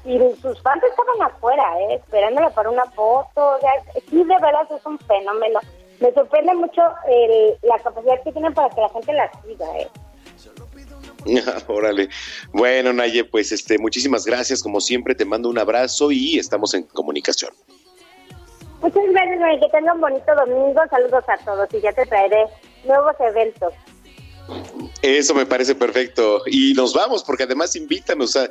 y 0.04 0.18
sus 0.40 0.62
fans 0.62 0.82
estaban 0.82 1.22
afuera, 1.22 1.80
¿eh? 1.80 1.94
esperándola 1.94 2.50
para 2.50 2.70
una 2.70 2.84
foto. 2.86 3.58
sí, 4.08 4.16
de 4.16 4.24
verdad 4.24 4.66
es 4.70 4.86
un 4.86 4.98
fenómeno. 5.00 5.60
Me 5.98 6.12
sorprende 6.12 6.54
mucho 6.54 6.82
la 7.62 7.78
capacidad 7.78 8.22
que 8.22 8.32
tienen 8.32 8.54
para 8.54 8.70
que 8.70 8.80
la 8.80 8.88
gente 8.88 9.12
la 9.12 9.30
siga. 9.42 9.78
¿eh? 9.78 9.88
Órale. 11.68 12.08
Bueno, 12.52 12.92
Naye, 12.92 13.24
pues 13.24 13.52
este, 13.52 13.78
muchísimas 13.78 14.24
gracias. 14.24 14.62
Como 14.62 14.80
siempre, 14.80 15.14
te 15.14 15.24
mando 15.24 15.48
un 15.48 15.58
abrazo 15.58 16.10
y 16.10 16.38
estamos 16.38 16.74
en 16.74 16.84
comunicación. 16.84 17.52
Muchas 18.80 19.02
gracias, 19.12 19.40
Naye. 19.40 19.60
Que 19.60 19.68
tengan 19.68 19.96
un 19.96 20.00
bonito 20.00 20.34
domingo. 20.34 20.80
Saludos 20.90 21.24
a 21.28 21.36
todos 21.44 21.68
y 21.72 21.80
ya 21.80 21.92
te 21.92 22.06
traeré 22.06 22.46
nuevos 22.84 23.14
eventos. 23.20 23.72
Eso 25.02 25.34
me 25.34 25.46
parece 25.46 25.74
perfecto. 25.74 26.42
Y 26.46 26.74
nos 26.74 26.94
vamos, 26.94 27.22
porque 27.24 27.44
además 27.44 27.76
invítanos 27.76 28.36
a 28.36 28.48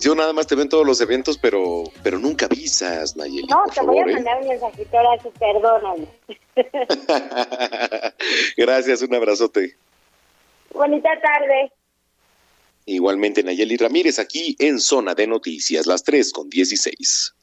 yo 0.00 0.14
nada 0.14 0.32
más 0.32 0.46
te 0.46 0.54
veo 0.54 0.62
en 0.64 0.68
todos 0.68 0.86
los 0.86 1.00
eventos, 1.00 1.38
pero 1.38 1.84
pero 2.02 2.18
nunca 2.18 2.46
avisas, 2.46 3.16
Nayeli. 3.16 3.46
No, 3.48 3.64
te 3.72 3.80
voy 3.82 3.98
a 3.98 4.02
¿eh? 4.02 4.12
mandar 4.14 4.40
un 4.42 4.48
mensajito 4.48 4.98
ahora, 4.98 5.22
perdóname. 5.38 6.08
Gracias, 8.56 9.02
un 9.02 9.14
abrazote. 9.14 9.76
Bonita 10.72 11.08
tarde. 11.20 11.72
Igualmente, 12.84 13.42
Nayeli 13.42 13.76
Ramírez, 13.76 14.18
aquí 14.18 14.54
en 14.58 14.78
Zona 14.78 15.14
de 15.14 15.26
Noticias, 15.26 15.86
las 15.86 16.04
3 16.04 16.32
con 16.32 16.48
16. 16.48 17.34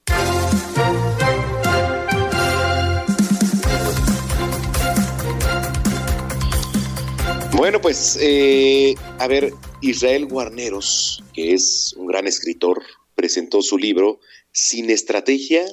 Bueno, 7.56 7.80
pues, 7.80 8.18
eh, 8.20 8.96
a 9.20 9.28
ver, 9.28 9.52
Israel 9.82 10.26
Guarneros, 10.26 11.24
que 11.34 11.54
es 11.54 11.94
un 11.96 12.08
gran 12.08 12.26
escritor, 12.26 12.82
presentó 13.14 13.62
su 13.62 13.78
libro 13.78 14.20
Sin 14.52 14.90
estrategia 14.90 15.64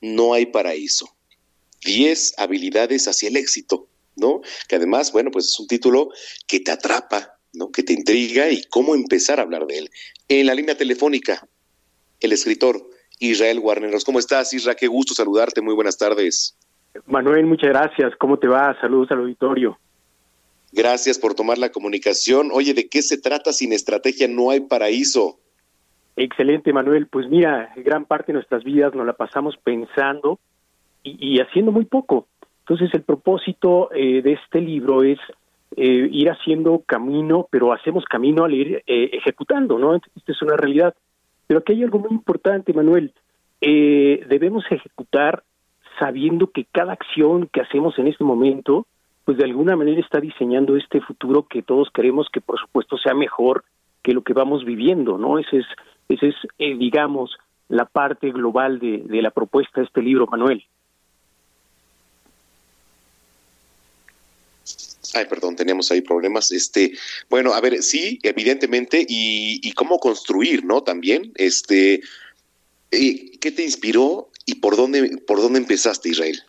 no 0.00 0.32
hay 0.32 0.46
paraíso. 0.46 1.06
Diez 1.84 2.34
habilidades 2.38 3.08
hacia 3.08 3.28
el 3.28 3.36
éxito, 3.36 3.88
¿no? 4.16 4.40
Que 4.68 4.76
además, 4.76 5.12
bueno, 5.12 5.30
pues 5.30 5.46
es 5.48 5.60
un 5.60 5.66
título 5.66 6.08
que 6.46 6.60
te 6.60 6.70
atrapa, 6.70 7.34
¿no? 7.52 7.70
Que 7.70 7.82
te 7.82 7.92
intriga 7.92 8.50
y 8.50 8.62
cómo 8.64 8.94
empezar 8.94 9.38
a 9.38 9.42
hablar 9.42 9.66
de 9.66 9.78
él. 9.78 9.90
En 10.28 10.46
la 10.46 10.54
línea 10.54 10.78
telefónica, 10.78 11.46
el 12.20 12.32
escritor 12.32 12.88
Israel 13.18 13.60
Guarneros. 13.60 14.04
¿Cómo 14.04 14.18
estás, 14.18 14.52
Israel? 14.54 14.78
Qué 14.80 14.86
gusto 14.86 15.12
saludarte. 15.12 15.60
Muy 15.60 15.74
buenas 15.74 15.98
tardes. 15.98 16.56
Manuel, 17.06 17.44
muchas 17.44 17.68
gracias. 17.68 18.16
¿Cómo 18.16 18.38
te 18.38 18.48
va? 18.48 18.74
Saludos 18.80 19.10
al 19.10 19.18
auditorio. 19.18 19.78
Gracias 20.72 21.18
por 21.18 21.34
tomar 21.34 21.58
la 21.58 21.70
comunicación. 21.70 22.50
Oye, 22.52 22.74
¿de 22.74 22.88
qué 22.88 23.02
se 23.02 23.18
trata 23.18 23.52
sin 23.52 23.72
estrategia? 23.72 24.28
No 24.28 24.50
hay 24.50 24.60
paraíso. 24.60 25.38
Excelente, 26.16 26.72
Manuel. 26.72 27.06
Pues 27.06 27.28
mira, 27.28 27.72
gran 27.76 28.04
parte 28.04 28.32
de 28.32 28.34
nuestras 28.34 28.64
vidas 28.64 28.94
nos 28.94 29.06
la 29.06 29.14
pasamos 29.14 29.56
pensando 29.56 30.40
y, 31.02 31.40
haciendo 31.40 31.72
muy 31.72 31.84
poco. 31.84 32.26
Entonces, 32.60 32.92
el 32.92 33.02
propósito 33.02 33.90
eh, 33.94 34.20
de 34.20 34.32
este 34.32 34.60
libro 34.60 35.04
es 35.04 35.18
eh, 35.76 36.08
ir 36.10 36.28
haciendo 36.28 36.82
camino, 36.84 37.46
pero 37.50 37.72
hacemos 37.72 38.04
camino 38.04 38.44
al 38.44 38.52
ir 38.52 38.82
eh, 38.86 39.10
ejecutando, 39.12 39.78
¿no? 39.78 39.94
Esta 39.94 40.32
es 40.32 40.42
una 40.42 40.56
realidad. 40.56 40.94
Pero 41.46 41.60
aquí 41.60 41.72
hay 41.72 41.84
algo 41.84 42.00
muy 42.00 42.10
importante, 42.10 42.74
Manuel. 42.74 43.14
debemos 43.60 44.64
ejecutar 44.70 45.44
sabiendo 45.98 46.50
que 46.50 46.66
cada 46.70 46.92
acción 46.92 47.48
que 47.50 47.60
hacemos 47.60 47.98
en 47.98 48.08
este 48.08 48.22
momento 48.22 48.86
pues 49.28 49.36
de 49.36 49.44
alguna 49.44 49.76
manera 49.76 50.00
está 50.00 50.20
diseñando 50.20 50.74
este 50.74 51.02
futuro 51.02 51.46
que 51.46 51.60
todos 51.62 51.90
queremos 51.92 52.28
que 52.32 52.40
por 52.40 52.58
supuesto 52.58 52.96
sea 52.96 53.12
mejor 53.12 53.62
que 54.02 54.14
lo 54.14 54.22
que 54.22 54.32
vamos 54.32 54.64
viviendo, 54.64 55.18
¿no? 55.18 55.38
Ese 55.38 55.58
es, 55.58 55.66
ese 56.08 56.28
es 56.28 56.34
eh, 56.58 56.74
digamos, 56.78 57.36
la 57.68 57.84
parte 57.84 58.32
global 58.32 58.78
de, 58.78 59.02
de 59.04 59.20
la 59.20 59.30
propuesta 59.30 59.82
de 59.82 59.86
este 59.86 60.00
libro, 60.00 60.26
Manuel. 60.28 60.64
Ay, 65.12 65.26
perdón, 65.26 65.56
teníamos 65.56 65.90
ahí 65.90 66.00
problemas. 66.00 66.50
Este, 66.50 66.94
bueno, 67.28 67.52
a 67.52 67.60
ver, 67.60 67.82
sí, 67.82 68.18
evidentemente, 68.22 69.04
y, 69.06 69.60
y 69.62 69.72
cómo 69.72 69.98
construir, 69.98 70.64
¿no? 70.64 70.82
También, 70.82 71.32
este, 71.34 72.00
eh, 72.92 73.38
¿qué 73.38 73.52
te 73.52 73.62
inspiró 73.62 74.30
y 74.46 74.54
por 74.54 74.74
dónde, 74.74 75.18
por 75.26 75.42
dónde 75.42 75.58
empezaste, 75.58 76.08
Israel? 76.08 76.42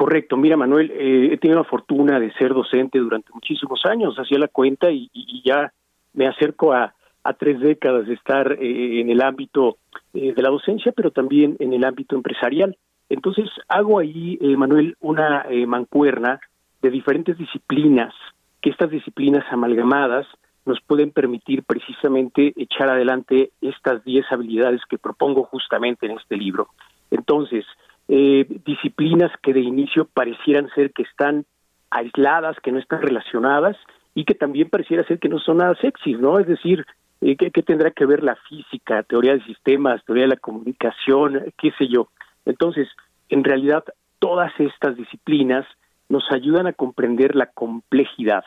Correcto, 0.00 0.38
mira 0.38 0.56
Manuel, 0.56 0.90
eh, 0.92 1.28
he 1.30 1.36
tenido 1.36 1.58
la 1.58 1.68
fortuna 1.68 2.18
de 2.18 2.32
ser 2.32 2.54
docente 2.54 2.98
durante 2.98 3.30
muchísimos 3.34 3.84
años, 3.84 4.18
hacía 4.18 4.38
la 4.38 4.48
cuenta 4.48 4.90
y, 4.90 5.10
ya 5.44 5.74
me 6.14 6.26
acerco 6.26 6.72
a, 6.72 6.94
tres 7.38 7.60
décadas 7.60 8.06
de 8.06 8.14
estar 8.14 8.50
eh, 8.52 9.00
en 9.02 9.10
el 9.10 9.20
ámbito 9.20 9.76
eh, 10.14 10.32
de 10.32 10.42
la 10.42 10.48
docencia, 10.48 10.90
pero 10.96 11.10
también 11.10 11.54
en 11.58 11.74
el 11.74 11.84
ámbito 11.84 12.16
empresarial. 12.16 12.78
Entonces 13.10 13.50
hago 13.68 13.98
ahí, 13.98 14.38
eh, 14.40 14.56
Manuel, 14.56 14.96
una 15.00 15.44
mancuerna 15.66 16.40
de 16.80 16.88
diferentes 16.88 17.36
disciplinas, 17.36 18.14
que 18.62 18.70
estas 18.70 18.88
disciplinas 18.88 19.44
amalgamadas 19.50 20.26
nos 20.64 20.80
pueden 20.80 21.10
permitir 21.10 21.62
precisamente 21.62 22.54
echar 22.56 22.88
adelante 22.88 23.50
estas 23.60 24.02
diez 24.02 24.24
habilidades 24.32 24.80
que 24.88 24.96
propongo 24.96 25.44
justamente 25.44 26.06
en 26.06 26.12
este 26.12 26.38
libro. 26.38 26.68
Entonces, 27.10 27.66
disciplinas 28.64 29.30
que 29.40 29.52
de 29.52 29.60
inicio 29.60 30.04
parecieran 30.04 30.68
ser 30.74 30.92
que 30.92 31.02
están 31.02 31.44
aisladas, 31.90 32.56
que 32.60 32.72
no 32.72 32.80
están 32.80 33.02
relacionadas 33.02 33.76
y 34.14 34.24
que 34.24 34.34
también 34.34 34.68
pareciera 34.68 35.04
ser 35.04 35.20
que 35.20 35.28
no 35.28 35.38
son 35.38 35.58
nada 35.58 35.76
sexy, 35.76 36.14
¿no? 36.14 36.38
Es 36.40 36.46
decir, 36.46 36.84
eh, 37.20 37.36
¿qué, 37.36 37.50
tendrá 37.62 37.90
que 37.90 38.06
ver 38.06 38.22
la 38.22 38.36
física, 38.48 39.02
teoría 39.04 39.34
de 39.34 39.44
sistemas, 39.44 40.04
teoría 40.04 40.24
de 40.24 40.30
la 40.30 40.36
comunicación, 40.36 41.52
qué 41.58 41.70
sé 41.78 41.86
yo? 41.88 42.08
Entonces, 42.46 42.88
en 43.28 43.44
realidad, 43.44 43.84
todas 44.18 44.52
estas 44.58 44.96
disciplinas 44.96 45.66
nos 46.08 46.24
ayudan 46.32 46.66
a 46.66 46.72
comprender 46.72 47.36
la 47.36 47.46
complejidad. 47.46 48.44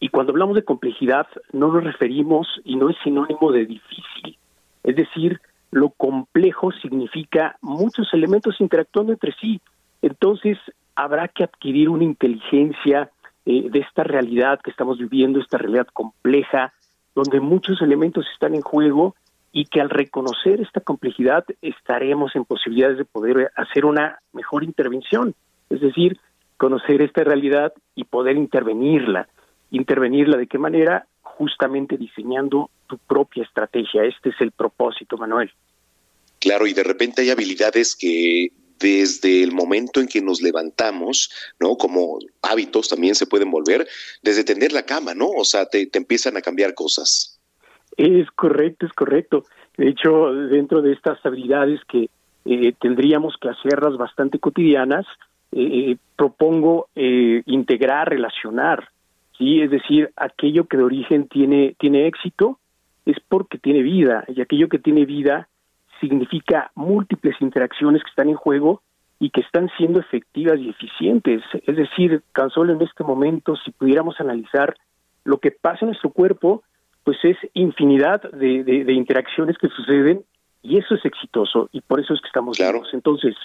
Y 0.00 0.08
cuando 0.08 0.32
hablamos 0.32 0.56
de 0.56 0.64
complejidad, 0.64 1.26
no 1.52 1.68
nos 1.68 1.84
referimos 1.84 2.46
y 2.64 2.76
no 2.76 2.88
es 2.88 2.96
sinónimo 3.04 3.52
de 3.52 3.66
difícil. 3.66 4.38
Es 4.82 4.96
decir, 4.96 5.40
lo 5.74 5.90
complejo 5.90 6.70
significa 6.70 7.58
muchos 7.60 8.14
elementos 8.14 8.60
interactuando 8.60 9.12
entre 9.12 9.32
sí. 9.40 9.60
Entonces, 10.02 10.56
habrá 10.94 11.26
que 11.26 11.42
adquirir 11.42 11.88
una 11.88 12.04
inteligencia 12.04 13.10
eh, 13.44 13.68
de 13.68 13.80
esta 13.80 14.04
realidad 14.04 14.60
que 14.62 14.70
estamos 14.70 14.98
viviendo, 14.98 15.40
esta 15.40 15.58
realidad 15.58 15.88
compleja, 15.92 16.72
donde 17.16 17.40
muchos 17.40 17.82
elementos 17.82 18.24
están 18.32 18.54
en 18.54 18.60
juego 18.60 19.16
y 19.50 19.64
que 19.64 19.80
al 19.80 19.90
reconocer 19.90 20.60
esta 20.60 20.80
complejidad 20.80 21.44
estaremos 21.60 22.36
en 22.36 22.44
posibilidades 22.44 22.98
de 22.98 23.04
poder 23.04 23.50
hacer 23.56 23.84
una 23.84 24.20
mejor 24.32 24.62
intervención, 24.62 25.34
es 25.70 25.80
decir, 25.80 26.20
conocer 26.56 27.02
esta 27.02 27.24
realidad 27.24 27.72
y 27.96 28.04
poder 28.04 28.36
intervenirla. 28.36 29.26
Intervenirla 29.72 30.36
de 30.36 30.46
qué 30.46 30.58
manera? 30.58 31.06
Justamente 31.22 31.96
diseñando 31.96 32.70
tu 32.86 32.98
propia 32.98 33.42
estrategia. 33.42 34.04
Este 34.04 34.30
es 34.30 34.40
el 34.40 34.52
propósito, 34.52 35.16
Manuel. 35.16 35.50
Claro, 36.38 36.66
y 36.66 36.74
de 36.74 36.84
repente 36.84 37.22
hay 37.22 37.30
habilidades 37.30 37.96
que 37.96 38.48
desde 38.78 39.42
el 39.42 39.52
momento 39.52 40.00
en 40.00 40.08
que 40.08 40.20
nos 40.20 40.42
levantamos, 40.42 41.30
¿no? 41.58 41.76
Como 41.76 42.18
hábitos 42.42 42.88
también 42.88 43.14
se 43.14 43.26
pueden 43.26 43.50
volver, 43.50 43.86
desde 44.22 44.44
tender 44.44 44.72
la 44.72 44.84
cama, 44.84 45.14
¿no? 45.14 45.28
O 45.28 45.44
sea, 45.44 45.66
te, 45.66 45.88
empiezan 45.94 46.36
a 46.36 46.42
cambiar 46.42 46.74
cosas. 46.74 47.40
Es 47.96 48.30
correcto, 48.32 48.86
es 48.86 48.92
correcto. 48.92 49.44
De 49.78 49.88
hecho, 49.88 50.32
dentro 50.32 50.82
de 50.82 50.92
estas 50.92 51.24
habilidades 51.24 51.80
que 51.88 52.10
eh, 52.44 52.74
tendríamos 52.80 53.36
que 53.40 53.48
hacerlas 53.48 53.96
bastante 53.96 54.38
cotidianas, 54.38 55.06
eh, 55.52 55.92
eh, 55.92 55.96
propongo 56.16 56.88
integrar, 56.94 58.10
relacionar, 58.10 58.88
¿sí? 59.38 59.62
Es 59.62 59.70
decir, 59.70 60.10
aquello 60.16 60.66
que 60.66 60.76
de 60.76 60.82
origen 60.82 61.28
tiene, 61.28 61.74
tiene 61.78 62.06
éxito 62.06 62.58
es 63.06 63.16
porque 63.28 63.58
tiene 63.58 63.82
vida, 63.82 64.24
y 64.28 64.40
aquello 64.40 64.68
que 64.68 64.78
tiene 64.78 65.04
vida 65.04 65.48
significa 66.00 66.70
múltiples 66.74 67.36
interacciones 67.40 68.02
que 68.02 68.10
están 68.10 68.28
en 68.28 68.36
juego 68.36 68.82
y 69.18 69.30
que 69.30 69.40
están 69.40 69.70
siendo 69.76 70.00
efectivas 70.00 70.58
y 70.58 70.68
eficientes. 70.68 71.42
Es 71.66 71.76
decir, 71.76 72.22
tan 72.34 72.50
solo 72.50 72.72
en 72.72 72.82
este 72.82 73.04
momento, 73.04 73.56
si 73.56 73.70
pudiéramos 73.70 74.20
analizar 74.20 74.74
lo 75.24 75.38
que 75.38 75.50
pasa 75.50 75.78
en 75.82 75.88
nuestro 75.88 76.10
cuerpo, 76.10 76.62
pues 77.04 77.18
es 77.22 77.36
infinidad 77.52 78.22
de, 78.32 78.92
interacciones 78.92 79.56
que 79.58 79.68
suceden 79.68 80.24
y 80.62 80.78
eso 80.78 80.94
es 80.94 81.04
exitoso 81.04 81.68
y 81.72 81.80
por 81.80 82.00
eso 82.00 82.14
es 82.14 82.20
que 82.20 82.26
estamos 82.26 82.56
claro. 82.56 82.82
Entonces, 82.92 83.36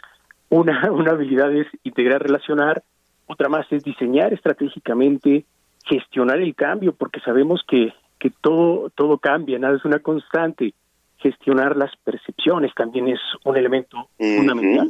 una, 0.49 0.91
una 0.91 1.11
habilidad 1.11 1.53
es 1.53 1.67
integrar, 1.83 2.23
relacionar, 2.23 2.83
otra 3.27 3.49
más 3.49 3.71
es 3.71 3.83
diseñar 3.83 4.33
estratégicamente, 4.33 5.45
gestionar 5.85 6.39
el 6.39 6.55
cambio, 6.55 6.93
porque 6.93 7.19
sabemos 7.19 7.61
que, 7.67 7.93
que 8.19 8.29
todo, 8.29 8.89
todo 8.91 9.17
cambia, 9.17 9.57
nada 9.57 9.77
es 9.77 9.85
una 9.85 9.99
constante 9.99 10.73
gestionar 11.19 11.75
las 11.75 11.91
percepciones 11.97 12.73
también 12.75 13.07
es 13.09 13.19
un 13.43 13.57
elemento 13.57 14.09
fundamental. 14.17 14.89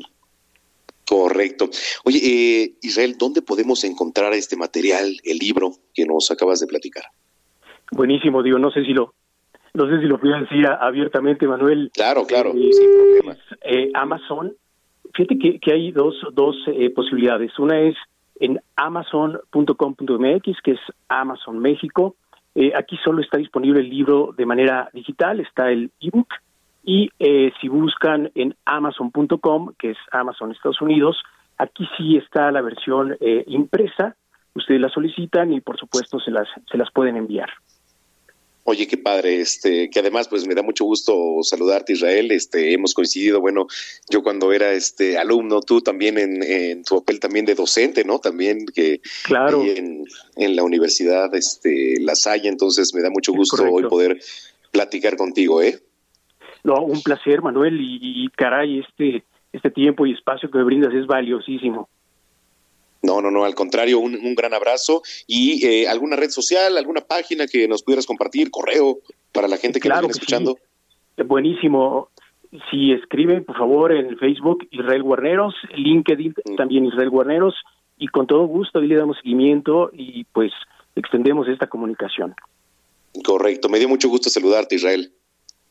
Correcto. 1.08 1.70
Oye, 2.06 2.20
eh, 2.24 2.74
Israel, 2.84 3.16
¿dónde 3.18 3.42
podemos 3.42 3.84
encontrar 3.84 4.34
este 4.34 4.56
material, 4.56 5.18
el 5.24 5.38
libro 5.40 5.72
que 5.94 6.06
nos 6.06 6.30
acabas 6.30 6.60
de 6.60 6.68
platicar? 6.68 7.04
Buenísimo, 7.92 8.44
digo, 8.44 8.60
no 8.60 8.70
sé 8.70 8.86
si 8.86 8.94
lo, 8.94 9.16
no 9.74 9.90
sé 9.90 10.00
si 10.00 10.06
lo 10.06 10.20
puedo 10.20 10.40
decir 10.40 10.68
abiertamente, 10.68 11.48
Manuel. 11.48 11.90
Claro, 11.96 12.26
claro, 12.28 12.54
eh, 12.56 12.70
sin 12.72 12.90
problema. 12.94 13.38
Eh, 13.64 13.90
Amazon, 13.96 14.54
fíjate 15.16 15.40
que, 15.40 15.60
que 15.60 15.74
hay 15.74 15.92
dos, 15.92 16.16
dos 16.34 16.56
posibilidades. 16.94 17.58
Una 17.58 17.82
es 17.82 17.96
en 18.40 18.60
amazon.com.mx, 18.76 20.62
que 20.64 20.72
es 20.72 20.80
Amazon 21.08 21.58
México, 21.58 22.16
eh, 22.56 22.72
aquí 22.76 22.98
solo 23.04 23.22
está 23.22 23.38
disponible 23.38 23.82
el 23.82 23.90
libro 23.90 24.34
de 24.36 24.46
manera 24.46 24.90
digital, 24.94 25.40
está 25.40 25.70
el 25.70 25.92
ebook 26.00 26.28
y 26.84 27.10
eh, 27.20 27.52
si 27.62 27.68
buscan 27.68 28.32
en 28.36 28.56
amazon.com, 28.66 29.74
que 29.78 29.92
es 29.92 29.98
Amazon 30.12 30.52
Estados 30.52 30.82
Unidos, 30.82 31.22
aquí 31.58 31.88
sí 31.98 32.18
está 32.18 32.52
la 32.52 32.62
versión 32.62 33.16
eh, 33.20 33.44
impresa, 33.48 34.16
ustedes 34.56 34.82
la 34.82 34.90
solicitan 34.90 35.54
y 35.54 35.62
por 35.62 35.78
supuesto 35.78 36.20
se 36.20 36.32
las, 36.32 36.48
se 36.70 36.78
las 36.78 36.92
pueden 36.92 37.18
enviar. 37.18 37.50
Oye, 38.70 38.86
qué 38.86 38.98
padre, 38.98 39.42
este, 39.42 39.90
que 39.90 40.00
además 40.00 40.28
pues 40.28 40.46
me 40.46 40.54
da 40.54 40.62
mucho 40.62 40.86
gusto 40.86 41.40
saludarte 41.42 41.94
Israel, 41.94 42.30
este, 42.30 42.72
hemos 42.72 42.94
coincidido, 42.94 43.42
bueno, 43.42 43.66
yo 44.12 44.22
cuando 44.22 44.54
era 44.54 44.74
este 44.74 45.18
alumno, 45.18 45.62
tú 45.62 45.82
también 45.82 46.20
en, 46.20 46.84
tu 46.84 47.00
papel 47.00 47.20
también 47.20 47.48
de 47.48 47.56
docente, 47.56 48.04
¿no? 48.04 48.20
También 48.20 48.68
que 48.68 49.02
claro. 49.26 49.64
en, 49.66 50.06
la 50.56 50.62
universidad 50.62 51.34
este, 51.34 51.96
La 52.00 52.14
Salle, 52.14 52.48
entonces 52.48 52.94
me 52.94 53.02
da 53.02 53.10
mucho 53.10 53.34
gusto 53.34 53.64
hoy 53.64 53.86
poder 53.86 54.20
platicar 54.70 55.18
contigo, 55.18 55.64
¿eh? 55.64 55.80
No, 56.64 56.76
un 56.84 57.02
placer, 57.02 57.42
Manuel, 57.42 57.82
y, 57.82 57.98
y 58.26 58.28
caray, 58.28 58.82
este, 58.82 59.24
este 59.52 59.72
tiempo 59.72 60.06
y 60.06 60.14
espacio 60.14 60.52
que 60.52 60.60
me 60.60 60.64
brindas 60.64 60.94
es 60.94 61.08
valiosísimo. 61.08 61.90
No, 63.02 63.22
no, 63.22 63.32
no, 63.32 63.46
al 63.46 63.56
contrario, 63.56 64.00
un, 64.00 64.36
gran 64.36 64.54
abrazo 64.54 65.02
y 65.26 65.66
eh, 65.66 65.88
alguna 65.88 66.18
red 66.18 66.30
social, 66.30 66.78
alguna 66.78 67.02
página 67.02 67.48
que 67.48 67.68
nos 67.68 67.82
pudieras 67.82 68.06
compartir, 68.06 68.52
correo 68.52 69.00
para 69.32 69.48
la 69.48 69.58
gente 69.58 69.80
que 69.80 69.88
nos 69.88 70.00
viene 70.00 70.12
escuchando. 70.12 70.58
Buenísimo. 71.26 72.10
Si 72.70 72.92
escriben, 72.92 73.46
por 73.46 73.58
favor, 73.58 73.92
en 73.92 74.18
Facebook 74.18 74.68
Israel 74.72 75.04
Guarneros, 75.04 75.54
LinkedIn 75.76 76.34
mm. 76.46 76.56
también 76.56 76.86
Israel 76.86 77.10
Guarneros 77.10 77.56
y 77.98 78.08
con 78.08 78.28
todo 78.28 78.46
gusto 78.48 78.80
ahí 78.80 78.88
le 78.88 78.96
damos 78.96 79.18
seguimiento 79.18 79.92
y 79.94 80.24
pues 80.26 80.52
extendemos 80.96 81.48
esta 81.48 81.68
comunicación. 81.68 82.34
Correcto, 83.24 83.70
me 83.70 83.80
dio 83.80 83.88
mucho 83.88 84.10
gusto 84.10 84.30
saludarte, 84.30 84.76
Israel. 84.76 85.12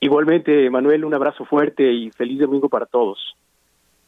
Igualmente, 0.01 0.71
Manuel, 0.71 1.05
un 1.05 1.15
abrazo 1.15 1.45
fuerte 1.45 1.93
y 1.93 2.11
feliz 2.11 2.39
domingo 2.39 2.69
para 2.69 2.87
todos. 2.87 3.35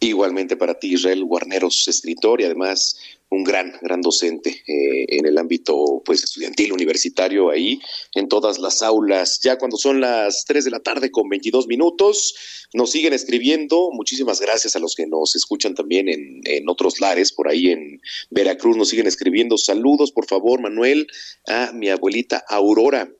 Igualmente 0.02 0.56
para 0.56 0.78
ti, 0.78 0.94
Israel 0.94 1.22
Guarneros, 1.24 1.86
escritor 1.86 2.40
y 2.40 2.44
además 2.44 2.96
un 3.28 3.44
gran, 3.44 3.74
gran 3.82 4.00
docente 4.00 4.62
eh, 4.66 5.04
en 5.08 5.26
el 5.26 5.36
ámbito 5.36 6.02
pues 6.06 6.24
estudiantil, 6.24 6.72
universitario, 6.72 7.50
ahí 7.50 7.78
en 8.14 8.26
todas 8.26 8.58
las 8.58 8.80
aulas. 8.80 9.40
Ya 9.42 9.58
cuando 9.58 9.76
son 9.76 10.00
las 10.00 10.46
3 10.46 10.64
de 10.64 10.70
la 10.70 10.80
tarde 10.80 11.10
con 11.10 11.28
22 11.28 11.66
minutos, 11.66 12.34
nos 12.72 12.90
siguen 12.90 13.12
escribiendo. 13.12 13.90
Muchísimas 13.92 14.40
gracias 14.40 14.74
a 14.74 14.78
los 14.78 14.94
que 14.94 15.06
nos 15.06 15.36
escuchan 15.36 15.74
también 15.74 16.08
en, 16.08 16.40
en 16.44 16.66
otros 16.70 16.98
lares, 16.98 17.30
por 17.30 17.48
ahí 17.48 17.68
en 17.68 18.00
Veracruz, 18.30 18.78
nos 18.78 18.88
siguen 18.88 19.06
escribiendo. 19.06 19.58
Saludos, 19.58 20.12
por 20.12 20.26
favor, 20.26 20.62
Manuel, 20.62 21.08
a 21.46 21.72
mi 21.72 21.90
abuelita 21.90 22.42
Aurora, 22.48 23.12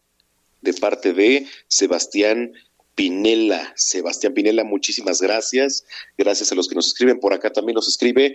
de 0.63 0.73
parte 0.73 1.13
de 1.13 1.47
Sebastián 1.69 2.53
Pinela, 3.01 3.73
Sebastián 3.77 4.35
Pinela, 4.35 4.63
muchísimas 4.63 5.23
gracias. 5.23 5.87
Gracias 6.19 6.53
a 6.53 6.55
los 6.55 6.69
que 6.69 6.75
nos 6.75 6.89
escriben. 6.89 7.19
Por 7.19 7.33
acá 7.33 7.51
también 7.51 7.77
nos 7.77 7.89
escribe, 7.89 8.35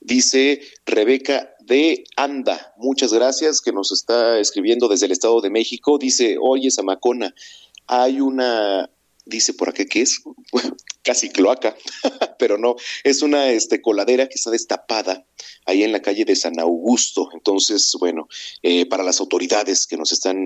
dice 0.00 0.60
Rebeca 0.86 1.52
de 1.58 2.04
Anda. 2.14 2.72
Muchas 2.76 3.12
gracias 3.12 3.60
que 3.60 3.72
nos 3.72 3.90
está 3.90 4.38
escribiendo 4.38 4.86
desde 4.86 5.06
el 5.06 5.12
Estado 5.12 5.40
de 5.40 5.50
México. 5.50 5.98
Dice, 5.98 6.36
oye, 6.40 6.70
Zamacona, 6.70 7.34
hay 7.88 8.20
una 8.20 8.88
dice 9.26 9.54
por 9.54 9.70
acá 9.70 9.84
que 9.84 10.02
es 10.02 10.22
casi 11.02 11.30
cloaca, 11.30 11.74
pero 12.38 12.58
no, 12.58 12.76
es 13.02 13.22
una 13.22 13.50
este, 13.50 13.80
coladera 13.80 14.28
que 14.28 14.34
está 14.34 14.50
destapada 14.50 15.26
ahí 15.66 15.82
en 15.82 15.92
la 15.92 16.02
calle 16.02 16.24
de 16.24 16.36
San 16.36 16.60
Augusto. 16.60 17.30
Entonces, 17.32 17.92
bueno, 17.98 18.28
eh, 18.62 18.86
para 18.86 19.02
las 19.02 19.20
autoridades 19.20 19.86
que 19.86 19.96
nos 19.96 20.12
están 20.12 20.36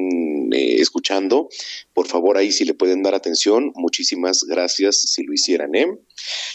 eh, 0.52 0.76
escuchando, 0.80 1.48
por 1.92 2.06
favor 2.06 2.36
ahí 2.36 2.52
si 2.52 2.64
le 2.64 2.74
pueden 2.74 3.02
dar 3.02 3.14
atención, 3.14 3.72
muchísimas 3.74 4.44
gracias 4.44 5.00
si 5.02 5.22
lo 5.24 5.32
hicieran. 5.32 5.74
¿eh? 5.74 5.86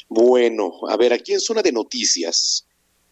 Bueno, 0.10 0.72
a 0.90 0.98
ver, 0.98 1.14
aquí 1.14 1.34
en 1.34 1.40
zona 1.40 1.62
de 1.62 1.72
noticias 1.72 2.68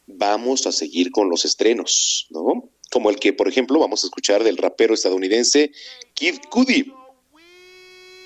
vamos 0.08 0.68
a 0.68 0.72
seguir 0.72 1.12
con 1.12 1.30
los 1.30 1.46
estrenos, 1.46 2.28
¿no? 2.30 2.70
Como 2.92 3.10
el 3.10 3.18
que, 3.18 3.32
por 3.32 3.48
ejemplo, 3.48 3.80
vamos 3.80 4.04
a 4.04 4.08
escuchar 4.08 4.44
del 4.44 4.58
rapero 4.58 4.94
estadounidense 4.94 5.72
Kid 6.14 6.40
Cudi 6.50 6.92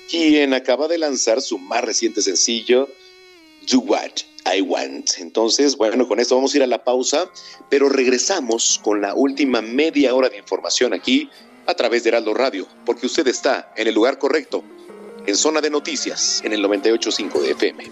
quien 0.10 0.54
acaba 0.54 0.88
de 0.88 0.98
lanzar 0.98 1.42
su 1.42 1.58
más 1.58 1.84
reciente 1.84 2.22
sencillo, 2.22 2.88
Do 3.70 3.80
What 3.80 4.12
I 4.56 4.62
Want. 4.62 5.12
Entonces, 5.18 5.76
bueno, 5.76 6.08
con 6.08 6.20
esto 6.20 6.36
vamos 6.36 6.54
a 6.54 6.58
ir 6.58 6.64
a 6.64 6.68
la 6.68 6.84
pausa, 6.84 7.30
pero 7.70 7.90
regresamos 7.90 8.80
con 8.84 9.02
la 9.02 9.16
última 9.16 9.62
media 9.62 10.14
hora 10.14 10.30
de 10.30 10.38
información 10.38 10.94
aquí 10.94 11.30
a 11.68 11.74
través 11.74 12.04
de 12.04 12.10
Heraldo 12.10 12.34
Radio, 12.34 12.68
porque 12.86 13.06
usted 13.06 13.28
está 13.28 13.72
en 13.76 13.88
el 13.88 13.96
lugar 13.96 14.18
correcto, 14.18 14.64
en 15.26 15.36
zona 15.36 15.62
de 15.62 15.70
noticias, 15.70 16.42
en 16.44 16.54
el 16.54 16.64
98.5 16.64 17.42
de 17.42 17.52
FM. 17.52 17.92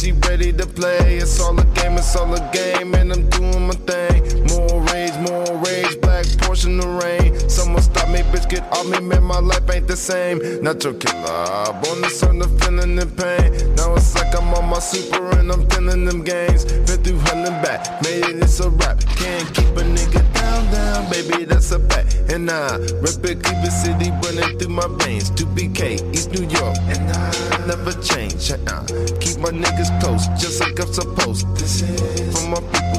She 0.00 0.12
ready 0.12 0.50
to 0.52 0.66
play. 0.66 1.18
It's 1.18 1.38
all 1.40 1.58
a 1.60 1.64
game, 1.74 1.98
it's 1.98 2.16
all 2.16 2.34
a 2.34 2.40
game, 2.52 2.94
and 2.94 3.12
I'm 3.12 3.28
doing 3.28 3.66
my 3.66 3.74
thing. 3.74 4.46
More 4.46 4.80
more 5.20 6.09
portion 6.50 6.80
of 6.80 7.04
rain. 7.04 7.48
Someone 7.48 7.80
stop 7.80 8.08
me, 8.08 8.22
bitch, 8.32 8.48
get 8.48 8.64
off 8.72 8.84
me, 8.84 8.98
man, 8.98 9.22
my 9.22 9.38
life 9.38 9.70
ain't 9.70 9.86
the 9.86 9.96
same. 9.96 10.38
Natural 10.60 10.94
killer, 10.94 11.72
born 11.80 12.02
to 12.02 12.10
son 12.10 12.42
of 12.42 12.50
feeling 12.60 12.98
in 12.98 13.10
pain. 13.12 13.46
Now 13.76 13.94
it's 13.94 14.16
like 14.16 14.34
I'm 14.34 14.52
on 14.54 14.68
my 14.68 14.80
super 14.80 15.30
and 15.38 15.52
I'm 15.52 15.62
feeling 15.70 16.04
them 16.06 16.24
games. 16.24 16.64
Been 16.64 16.98
through 17.04 17.18
hell 17.18 17.46
and 17.46 17.62
back, 17.62 18.02
made 18.02 18.24
it, 18.24 18.42
it's 18.42 18.58
a 18.58 18.68
rap. 18.68 18.98
Can't 19.14 19.46
keep 19.54 19.70
a 19.78 19.84
nigga 19.96 20.22
down, 20.34 20.62
down, 20.72 21.08
baby, 21.12 21.44
that's 21.44 21.70
a 21.70 21.78
fact. 21.88 22.16
And 22.32 22.50
I 22.50 22.78
rep 23.04 23.24
it, 23.30 23.44
Cleveland 23.44 23.72
City 23.72 24.10
running 24.10 24.58
through 24.58 24.74
my 24.74 24.88
veins. 25.04 25.30
2BK, 25.30 26.12
East 26.12 26.32
New 26.32 26.46
York, 26.48 26.76
and 26.90 27.04
I 27.14 27.66
never 27.68 27.92
change. 28.02 28.50
Uh-uh. 28.50 28.86
Keep 29.22 29.38
my 29.38 29.52
niggas 29.54 29.90
close, 30.02 30.26
just 30.42 30.58
like 30.60 30.80
I'm 30.80 30.92
supposed. 30.92 31.46
This 31.56 31.82
is 31.82 32.34
for 32.34 32.48
my 32.48 32.60
people, 32.74 32.90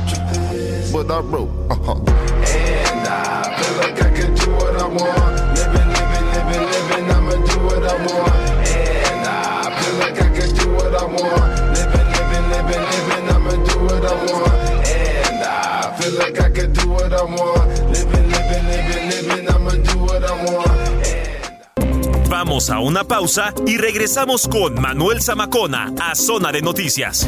what 0.93 1.11
I 1.11 1.19
wrote. 1.19 1.51
Uh-huh. 1.69 1.99
And 2.53 2.90
Vamos 22.29 22.69
a 22.69 22.79
una 22.79 23.03
pausa 23.03 23.53
y 23.67 23.77
regresamos 23.77 24.47
con 24.47 24.81
Manuel 24.81 25.21
Zamacona 25.21 25.93
a 26.01 26.15
Zona 26.15 26.51
de 26.51 26.61
Noticias. 26.61 27.27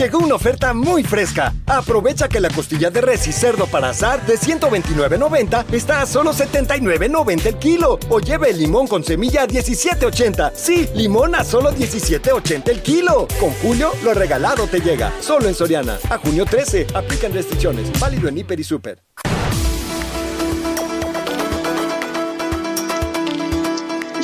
Llegó 0.00 0.16
una 0.20 0.36
oferta 0.36 0.72
muy 0.72 1.04
fresca. 1.04 1.52
Aprovecha 1.66 2.26
que 2.26 2.40
la 2.40 2.48
costilla 2.48 2.88
de 2.88 3.02
res 3.02 3.26
y 3.26 3.32
cerdo 3.32 3.66
para 3.66 3.90
asar 3.90 4.24
de 4.24 4.38
129.90 4.38 5.66
está 5.74 6.00
a 6.00 6.06
solo 6.06 6.32
79.90 6.32 7.44
el 7.44 7.56
kilo. 7.56 7.98
O 8.08 8.18
lleve 8.18 8.48
el 8.48 8.58
limón 8.60 8.86
con 8.86 9.04
semilla 9.04 9.42
a 9.42 9.46
17.80. 9.46 10.52
Sí, 10.54 10.88
limón 10.94 11.34
a 11.34 11.44
solo 11.44 11.70
17.80 11.72 12.70
el 12.70 12.80
kilo. 12.80 13.28
Con 13.38 13.50
Julio, 13.60 13.92
lo 14.02 14.14
regalado 14.14 14.66
te 14.68 14.80
llega. 14.80 15.12
Solo 15.20 15.48
en 15.48 15.54
Soriana. 15.54 15.98
A 16.08 16.16
junio 16.16 16.46
13. 16.46 16.86
Aplican 16.94 17.34
restricciones. 17.34 17.92
Válido 18.00 18.28
en 18.28 18.38
Hiper 18.38 18.58
y 18.58 18.64
Super. 18.64 19.02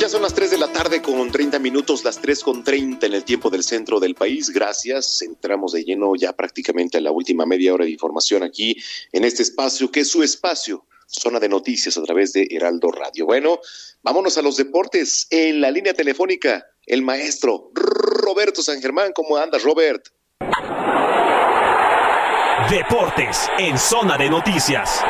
Son 0.09 0.21
las 0.21 0.33
3 0.33 0.51
de 0.51 0.57
la 0.57 0.71
tarde 0.71 1.01
con 1.01 1.29
30 1.29 1.59
minutos, 1.59 2.05
las 2.05 2.17
3 2.21 2.41
con 2.41 2.63
30 2.63 3.07
en 3.07 3.13
el 3.13 3.25
tiempo 3.25 3.49
del 3.49 3.61
centro 3.61 3.99
del 3.99 4.15
país. 4.15 4.49
Gracias. 4.51 5.21
Entramos 5.21 5.73
de 5.73 5.83
lleno 5.83 6.15
ya 6.15 6.31
prácticamente 6.31 6.97
a 6.97 7.01
la 7.01 7.11
última 7.11 7.45
media 7.45 7.73
hora 7.73 7.83
de 7.83 7.91
información 7.91 8.41
aquí 8.41 8.81
en 9.11 9.25
este 9.25 9.43
espacio, 9.43 9.91
que 9.91 9.99
es 9.99 10.07
su 10.09 10.23
espacio, 10.23 10.85
zona 11.07 11.41
de 11.41 11.49
noticias 11.49 11.97
a 11.97 12.03
través 12.03 12.31
de 12.31 12.47
Heraldo 12.49 12.89
Radio. 12.89 13.25
Bueno, 13.25 13.59
vámonos 14.01 14.37
a 14.37 14.41
los 14.41 14.55
deportes. 14.55 15.27
En 15.29 15.59
la 15.59 15.71
línea 15.71 15.93
telefónica, 15.93 16.65
el 16.85 17.01
maestro 17.01 17.71
Roberto 17.73 18.63
San 18.63 18.81
Germán. 18.81 19.11
¿Cómo 19.13 19.35
andas, 19.35 19.61
Robert? 19.63 20.07
Deportes 22.71 23.49
en 23.57 23.77
Zona 23.77 24.17
de 24.17 24.29
Noticias. 24.29 25.03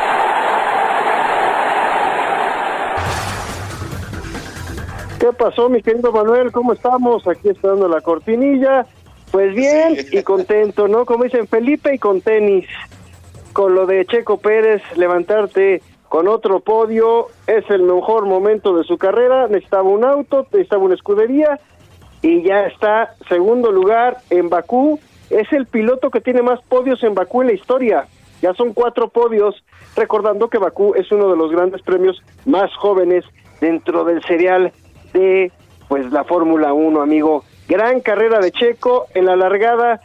¿Qué 5.19 5.33
pasó, 5.33 5.67
mi 5.67 5.81
querido 5.81 6.11
Manuel? 6.11 6.51
¿Cómo 6.51 6.73
estamos? 6.73 7.27
Aquí 7.27 7.49
está 7.49 7.69
dando 7.69 7.87
la 7.87 8.01
cortinilla. 8.01 8.85
Pues 9.31 9.55
bien 9.55 9.97
y 10.11 10.21
contento, 10.21 10.87
¿no? 10.87 11.05
Como 11.05 11.23
dicen 11.23 11.47
Felipe 11.47 11.95
y 11.95 11.97
con 11.97 12.21
tenis. 12.21 12.67
Con 13.51 13.73
lo 13.73 13.87
de 13.87 14.05
Checo 14.05 14.37
Pérez, 14.37 14.83
levantarte 14.95 15.81
con 16.07 16.27
otro 16.27 16.59
podio 16.59 17.27
es 17.47 17.67
el 17.71 17.81
mejor 17.81 18.27
momento 18.27 18.77
de 18.77 18.83
su 18.83 18.99
carrera. 18.99 19.47
Necesitaba 19.47 19.89
un 19.89 20.05
auto, 20.05 20.45
necesitaba 20.51 20.83
una 20.83 20.93
escudería 20.93 21.59
y 22.21 22.43
ya 22.43 22.67
está 22.67 23.15
segundo 23.27 23.71
lugar 23.71 24.17
en 24.29 24.49
Bakú. 24.49 24.99
Es 25.31 25.51
el 25.51 25.65
piloto 25.65 26.11
que 26.11 26.21
tiene 26.21 26.43
más 26.43 26.61
podios 26.69 27.03
en 27.03 27.15
Bakú 27.15 27.41
en 27.41 27.47
la 27.47 27.53
historia. 27.53 28.07
Ya 28.43 28.53
son 28.53 28.73
cuatro 28.73 29.09
podios, 29.09 29.63
recordando 29.95 30.47
que 30.47 30.59
Bakú 30.59 30.93
es 30.93 31.11
uno 31.11 31.31
de 31.31 31.37
los 31.37 31.51
grandes 31.51 31.81
premios 31.81 32.21
más 32.45 32.71
jóvenes 32.75 33.25
dentro 33.59 34.03
del 34.03 34.23
serial 34.23 34.71
de 35.13 35.51
pues 35.87 36.11
la 36.11 36.23
Fórmula 36.23 36.73
1, 36.73 37.01
amigo. 37.01 37.43
Gran 37.67 38.01
carrera 38.01 38.39
de 38.39 38.51
Checo 38.51 39.07
en 39.13 39.25
la 39.25 39.35
largada, 39.35 40.01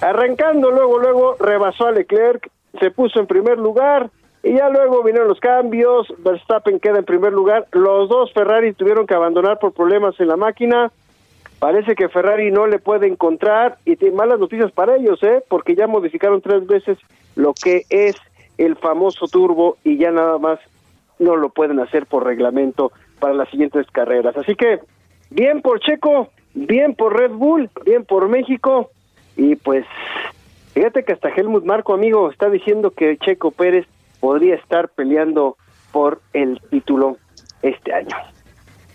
arrancando 0.00 0.70
luego, 0.70 0.98
luego 0.98 1.36
rebasó 1.38 1.86
a 1.86 1.92
Leclerc, 1.92 2.48
se 2.80 2.90
puso 2.90 3.20
en 3.20 3.26
primer 3.26 3.58
lugar 3.58 4.10
y 4.42 4.54
ya 4.54 4.68
luego 4.68 5.02
vinieron 5.02 5.28
los 5.28 5.40
cambios, 5.40 6.12
Verstappen 6.18 6.80
queda 6.80 6.98
en 6.98 7.04
primer 7.04 7.32
lugar, 7.32 7.66
los 7.72 8.08
dos 8.08 8.32
Ferrari 8.32 8.72
tuvieron 8.72 9.06
que 9.06 9.14
abandonar 9.14 9.58
por 9.58 9.72
problemas 9.72 10.18
en 10.18 10.28
la 10.28 10.36
máquina, 10.36 10.90
parece 11.58 11.94
que 11.94 12.08
Ferrari 12.08 12.50
no 12.50 12.66
le 12.66 12.80
puede 12.80 13.06
encontrar 13.06 13.78
y 13.84 13.96
tiene 13.96 14.16
malas 14.16 14.40
noticias 14.40 14.72
para 14.72 14.96
ellos, 14.96 15.22
¿eh? 15.22 15.44
porque 15.48 15.76
ya 15.76 15.86
modificaron 15.86 16.40
tres 16.40 16.66
veces 16.66 16.98
lo 17.36 17.54
que 17.54 17.84
es 17.88 18.16
el 18.58 18.76
famoso 18.76 19.28
turbo 19.28 19.76
y 19.84 19.96
ya 19.96 20.10
nada 20.10 20.38
más 20.38 20.58
no 21.18 21.36
lo 21.36 21.50
pueden 21.50 21.78
hacer 21.78 22.06
por 22.06 22.24
reglamento 22.24 22.90
para 23.22 23.34
las 23.34 23.48
siguientes 23.50 23.86
carreras. 23.92 24.36
Así 24.36 24.56
que 24.56 24.80
bien 25.30 25.62
por 25.62 25.78
Checo, 25.78 26.30
bien 26.54 26.96
por 26.96 27.16
Red 27.16 27.30
Bull, 27.30 27.70
bien 27.84 28.04
por 28.04 28.28
México 28.28 28.90
y 29.36 29.54
pues 29.54 29.86
fíjate 30.74 31.04
que 31.04 31.12
hasta 31.12 31.28
Helmut 31.28 31.64
Marco, 31.64 31.94
amigo, 31.94 32.32
está 32.32 32.50
diciendo 32.50 32.90
que 32.90 33.16
Checo 33.18 33.52
Pérez 33.52 33.86
podría 34.18 34.56
estar 34.56 34.88
peleando 34.88 35.56
por 35.92 36.20
el 36.32 36.60
título 36.68 37.16
este 37.62 37.92
año. 37.92 38.16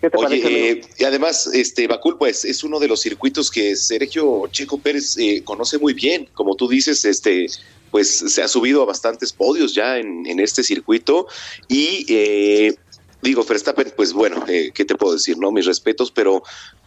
¿Qué 0.02 0.10
te 0.10 0.18
Oye, 0.18 0.26
parece? 0.28 0.70
eh, 0.72 0.82
y 1.00 1.04
además, 1.06 1.50
este 1.54 1.88
Bakul, 1.88 2.18
pues 2.18 2.44
es 2.44 2.66
uno 2.66 2.80
de 2.80 2.90
los 2.90 3.00
circuitos 3.00 3.50
que 3.50 3.78
Sergio 3.78 4.48
Checo 4.52 4.78
Pérez 4.78 5.18
eh, 5.18 5.42
conoce 5.46 5.78
muy 5.80 5.94
bien. 5.94 6.28
Como 6.34 6.56
tú 6.56 6.68
dices, 6.68 7.06
este, 7.06 7.48
pues 7.92 8.20
se 8.20 8.44
ha 8.44 8.48
subido 8.50 8.84
a 8.84 8.86
bastantes 8.86 9.32
podios 9.32 9.74
ya 9.74 9.98
en, 9.98 10.28
en 10.28 10.40
este 10.40 10.64
circuito. 10.64 11.28
Y 11.68 12.06
eh, 12.10 12.76
digo, 13.22 13.44
Verstappen, 13.44 13.88
pues 13.96 14.14
bueno, 14.14 14.44
eh, 14.48 14.72
¿qué 14.74 14.86
te 14.86 14.96
puedo 14.96 15.14
decir? 15.14 15.38
No, 15.38 15.52
mis 15.52 15.66
respetos, 15.66 16.12
pero 16.12 16.44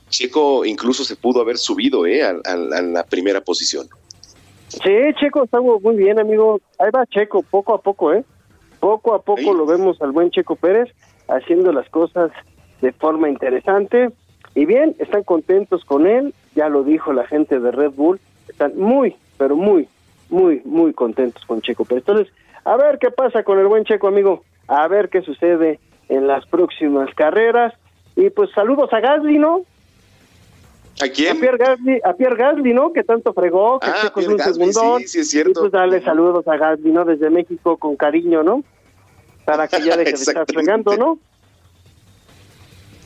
Checo 0.08 0.64
incluso 0.64 1.04
se 1.04 1.16
pudo 1.16 1.40
haber 1.40 1.56
subido 1.58 2.06
eh, 2.06 2.22
a, 2.22 2.30
a- 2.30 2.52
a 2.78 2.82
la 2.82 3.04
primera 3.04 3.40
posición. 3.40 3.86
Sí, 4.68 4.92
Checo 5.18 5.44
está 5.44 5.60
muy 5.60 5.96
bien, 5.96 6.18
amigo. 6.20 6.60
Ahí 6.78 6.90
va 6.94 7.04
Checo, 7.06 7.42
poco 7.42 7.74
a 7.74 7.80
poco, 7.80 8.12
¿eh? 8.12 8.24
Poco 8.78 9.14
a 9.14 9.22
poco 9.22 9.52
lo 9.52 9.66
vemos 9.66 10.00
al 10.00 10.12
buen 10.12 10.30
Checo 10.30 10.56
Pérez 10.56 10.88
haciendo 11.28 11.72
las 11.72 11.88
cosas 11.90 12.30
de 12.80 12.92
forma 12.92 13.28
interesante. 13.28 14.10
Y 14.54 14.64
bien, 14.64 14.96
están 14.98 15.22
contentos 15.24 15.84
con 15.84 16.06
él, 16.06 16.34
ya 16.54 16.68
lo 16.68 16.82
dijo 16.82 17.12
la 17.12 17.26
gente 17.26 17.60
de 17.60 17.70
Red 17.70 17.90
Bull, 17.92 18.20
están 18.48 18.72
muy, 18.76 19.14
pero 19.38 19.54
muy, 19.54 19.86
muy, 20.28 20.62
muy 20.64 20.92
contentos 20.92 21.44
con 21.46 21.60
Checo 21.62 21.84
Pérez. 21.84 22.04
Entonces, 22.06 22.34
a 22.64 22.76
ver 22.76 22.98
qué 22.98 23.10
pasa 23.10 23.42
con 23.44 23.58
el 23.58 23.66
buen 23.66 23.84
Checo, 23.84 24.08
amigo, 24.08 24.44
a 24.66 24.88
ver 24.88 25.08
qué 25.08 25.20
sucede 25.22 25.78
en 26.10 26.26
las 26.26 26.44
próximas 26.46 27.08
carreras. 27.14 27.72
Y 28.16 28.28
pues 28.30 28.50
saludos 28.54 28.92
a 28.92 29.00
Gasly, 29.00 29.38
¿no? 29.38 29.62
¿A 31.02 31.08
quién? 31.08 31.36
A 31.38 31.40
Pierre 31.40 31.56
Gasly, 31.56 32.00
a 32.04 32.12
Pierre 32.12 32.36
Gasly, 32.36 32.74
¿no? 32.74 32.92
Que 32.92 33.02
tanto 33.02 33.32
fregó, 33.32 33.80
que 33.80 33.86
Ah, 33.88 34.12
Pierre 34.14 34.28
un 34.32 34.36
Gasly, 34.36 34.52
segundón. 34.72 35.00
sí, 35.00 35.08
sí 35.08 35.18
es 35.20 35.30
cierto. 35.30 35.50
Y 35.50 35.54
pues 35.54 35.72
darle 35.72 36.02
saludos 36.02 36.46
a 36.46 36.56
Gasly, 36.58 36.90
¿no? 36.92 37.04
Desde 37.06 37.30
México 37.30 37.78
con 37.78 37.96
cariño, 37.96 38.42
¿no? 38.42 38.62
Para 39.46 39.66
que 39.66 39.80
ya 39.80 39.96
deje 39.96 40.10
de 40.12 40.16
estar 40.16 40.44
fregando, 40.46 40.96
¿no? 40.98 41.18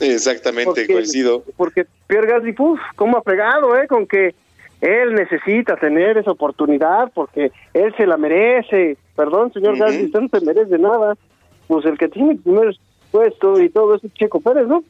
Exactamente, 0.00 0.64
Porque- 0.66 0.92
coincido. 0.92 1.44
Porque 1.56 1.86
Pierre 2.08 2.26
Gasly, 2.26 2.54
uf, 2.58 2.80
cómo 2.96 3.18
ha 3.18 3.22
fregado, 3.22 3.76
¿eh? 3.78 3.86
Con 3.86 4.06
que 4.06 4.34
él 4.80 5.14
necesita 5.14 5.76
tener 5.76 6.18
esa 6.18 6.32
oportunidad 6.32 7.10
porque 7.14 7.52
él 7.72 7.94
se 7.96 8.06
la 8.06 8.16
merece. 8.16 8.96
Perdón, 9.14 9.52
señor. 9.52 9.78
Gasly, 9.78 10.06
usted 10.06 10.20
no 10.20 10.28
se 10.28 10.44
merece 10.44 10.78
nada. 10.78 11.14
Pues 11.68 11.84
el 11.86 11.96
que 11.96 12.08
tiene 12.08 12.32
el 12.32 12.38
primer 13.14 13.30
puesto 13.30 13.60
y 13.60 13.70
todo 13.70 13.94
eso 13.94 14.06
es 14.06 14.14
Checo 14.14 14.40
Pérez, 14.40 14.66
¿no? 14.66 14.82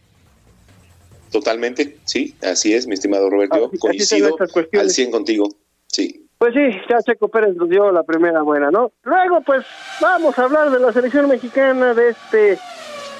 Totalmente, 1.30 1.98
sí, 2.04 2.34
así 2.42 2.74
es, 2.74 2.86
mi 2.86 2.94
estimado 2.94 3.28
Roberto. 3.28 3.70
Yo 3.72 3.78
coincido 3.78 4.36
al 4.78 4.90
100 4.90 5.10
contigo. 5.10 5.48
Sí. 5.88 6.28
Pues 6.38 6.54
sí, 6.54 6.80
ya 6.88 6.98
Checo 7.02 7.28
Pérez 7.28 7.56
nos 7.56 7.68
dio 7.68 7.90
la 7.90 8.04
primera 8.04 8.42
buena, 8.42 8.70
¿no? 8.70 8.92
Luego, 9.02 9.40
pues, 9.40 9.64
vamos 10.00 10.38
a 10.38 10.44
hablar 10.44 10.70
de 10.70 10.78
la 10.78 10.92
selección 10.92 11.28
mexicana, 11.28 11.94
de 11.94 12.10
este, 12.10 12.58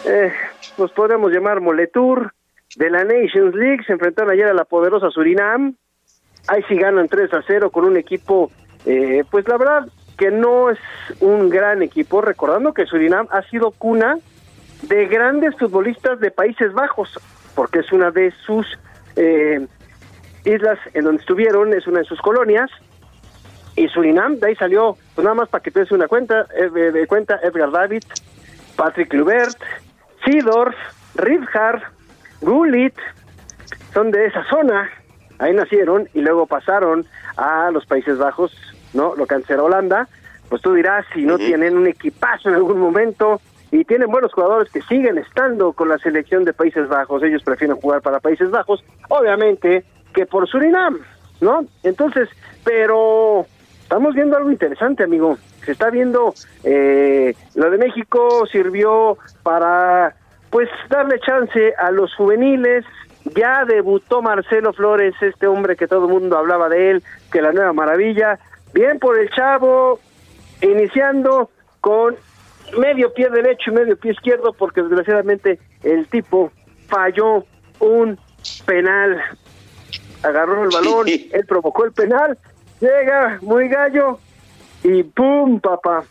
eh, 0.05 0.33
pues 0.77 0.93
podemos 0.93 1.33
llamar 1.33 1.61
Moletour, 1.61 2.33
de 2.77 2.91
la 2.91 3.05
Nations 3.05 3.55
League. 3.55 3.85
Se 3.87 3.93
enfrentaron 3.93 4.33
ayer 4.33 4.47
a 4.47 4.55
la 4.55 4.65
poderosa 4.65 5.11
Surinam. 5.11 5.75
Ahí 6.47 6.63
sí 6.69 6.77
ganan 6.77 7.09
3 7.09 7.33
a 7.33 7.43
0 7.47 7.71
con 7.71 7.85
un 7.85 7.97
equipo, 7.97 8.51
eh, 8.85 9.25
pues 9.31 9.49
la 9.49 9.57
verdad 9.57 9.89
que 10.19 10.31
no 10.31 10.71
es 10.71 10.79
un 11.21 11.49
gran 11.49 11.83
equipo, 11.83 12.21
recordando 12.21 12.75
que 12.75 12.87
Surinam 12.87 13.27
ha 13.31 13.43
sido 13.49 13.71
cuna 13.71 14.19
de 14.89 15.07
grandes 15.07 15.57
futbolistas 15.57 16.21
de 16.21 16.31
Países 16.31 16.73
Bajos, 16.73 17.19
porque 17.55 17.81
es 17.81 17.93
una 17.93 18.11
de 18.11 18.33
sus 18.45 18.67
eh, 19.17 19.67
islas 20.45 20.79
en 20.93 21.05
donde 21.05 21.21
estuvieron, 21.21 21.73
es 21.73 21.87
una 21.87 22.01
de 22.01 22.05
sus 22.05 22.21
colonias, 22.21 22.71
y 23.77 23.89
Surinam, 23.89 24.39
de 24.39 24.49
ahí 24.49 24.57
salió, 24.57 24.97
pues 25.15 25.25
nada 25.25 25.35
más 25.35 25.49
para 25.49 25.63
que 25.63 25.71
te 25.71 25.81
des 25.81 25.93
una 25.93 26.07
cuenta, 26.07 26.47
eh, 26.57 26.71
de, 26.71 27.07
cuenta 27.07 27.41
Edgar 27.43 27.71
David, 27.71 28.05
Patrick 28.77 29.13
Lubert, 29.13 29.57
Seedorf, 30.25 30.77
Rivhard, 31.17 31.83
Gullit, 32.41 32.95
son 33.93 34.11
de 34.11 34.27
esa 34.27 34.45
zona, 34.45 34.91
ahí 35.39 35.53
nacieron 35.53 36.09
y 36.15 36.21
luego 36.21 36.47
pasaron 36.47 37.05
a 37.37 37.71
los 37.73 37.85
Países 37.87 38.19
Bajos, 38.19 38.57
¿no? 38.93 39.17
Lo 39.17 39.27
que 39.27 39.43
era 39.49 39.63
Holanda, 39.63 40.09
pues 40.49 40.63
tú 40.63 40.75
dirás 40.75 41.05
si 41.13 41.23
no 41.23 41.37
tienen 41.37 41.77
un 41.77 41.87
equipazo 41.87 42.49
en 42.49 42.55
algún 42.55 42.79
momento 42.79 43.41
y 43.75 43.85
tienen 43.85 44.09
buenos 44.09 44.33
jugadores 44.33 44.71
que 44.71 44.83
siguen 44.83 45.19
estando 45.19 45.73
con 45.73 45.89
la 45.89 45.99
selección 45.99 46.45
de 46.45 46.53
Países 46.53 46.89
Bajos, 46.89 47.25
ellos 47.25 47.43
prefieren 47.43 47.77
jugar 47.77 48.03
para 48.03 48.21
Países 48.21 48.49
Bajos, 48.49 48.85
obviamente 49.09 49.85
que 50.15 50.27
por 50.27 50.49
Surinam, 50.49 51.01
¿no? 51.41 51.67
Entonces, 51.83 52.29
pero 52.63 53.47
estamos 53.83 54.15
viendo 54.15 54.37
algo 54.37 54.53
interesante, 54.53 55.03
amigo. 55.03 55.39
Se 55.65 55.73
está 55.73 55.91
viendo, 55.91 56.35
eh, 56.63 57.35
lo 57.57 57.69
de 57.69 57.79
México 57.79 58.47
sirvió 58.47 59.19
para, 59.43 60.15
pues, 60.51 60.69
darle 60.89 61.19
chance 61.19 61.75
a 61.77 61.91
los 61.91 62.15
juveniles. 62.15 62.85
Ya 63.35 63.65
debutó 63.65 64.23
Marcelo 64.23 64.73
Flores, 64.73 65.15
este 65.21 65.49
hombre 65.49 65.75
que 65.75 65.89
todo 65.89 66.07
el 66.07 66.13
mundo 66.13 66.39
hablaba 66.39 66.69
de 66.69 66.91
él, 66.93 67.03
que 67.33 67.43
la 67.43 67.51
nueva 67.51 67.73
maravilla. 67.73 68.39
Bien 68.73 69.01
por 69.01 69.19
el 69.19 69.31
chavo, 69.31 69.99
iniciando 70.63 71.51
con 71.81 72.15
medio 72.79 73.13
pie 73.13 73.29
derecho 73.31 73.71
y 73.71 73.75
medio 73.75 73.97
pie 73.97 74.13
izquierdo, 74.13 74.53
porque 74.53 74.83
desgraciadamente 74.83 75.59
el 75.83 76.07
tipo 76.09 76.53
falló 76.89 77.45
un 77.81 78.19
penal. 78.67 79.21
Agarró 80.23 80.65
el 80.65 80.71
balón, 80.71 81.07
él 81.09 81.47
provocó 81.47 81.85
el 81.85 81.93
penal, 81.93 82.39
llega 82.81 83.39
muy 83.43 83.69
gallo 83.69 84.19
y 84.83 85.03
¡pum, 85.03 85.61
papá! 85.61 86.05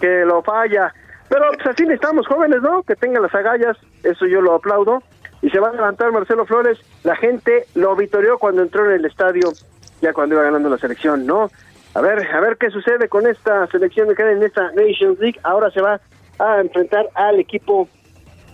Que 0.00 0.24
lo 0.24 0.42
falla. 0.42 0.92
Pero 1.28 1.44
pues 1.54 1.66
así 1.66 1.84
necesitamos 1.84 2.26
jóvenes, 2.26 2.60
¿no? 2.60 2.82
Que 2.82 2.96
tengan 2.96 3.22
las 3.22 3.34
agallas, 3.34 3.76
eso 4.02 4.26
yo 4.26 4.40
lo 4.40 4.54
aplaudo. 4.54 5.02
Y 5.40 5.50
se 5.50 5.58
va 5.58 5.70
a 5.70 5.72
levantar 5.72 6.12
Marcelo 6.12 6.44
Flores. 6.46 6.78
La 7.04 7.16
gente 7.16 7.66
lo 7.74 7.96
vitorió 7.96 8.38
cuando 8.38 8.62
entró 8.62 8.84
en 8.86 8.96
el 8.96 9.04
estadio, 9.04 9.52
ya 10.00 10.12
cuando 10.12 10.34
iba 10.34 10.44
ganando 10.44 10.68
la 10.68 10.78
selección, 10.78 11.26
¿no? 11.26 11.50
A 11.94 12.00
ver, 12.00 12.26
a 12.26 12.40
ver 12.40 12.56
qué 12.56 12.70
sucede 12.70 13.08
con 13.08 13.26
esta 13.26 13.66
selección 13.66 14.08
que 14.08 14.14
queda 14.14 14.32
en 14.32 14.42
esta 14.42 14.70
Nations 14.72 15.18
League. 15.18 15.38
Ahora 15.42 15.70
se 15.70 15.80
va 15.82 16.00
a 16.38 16.60
enfrentar 16.60 17.08
al 17.14 17.38
equipo 17.38 17.88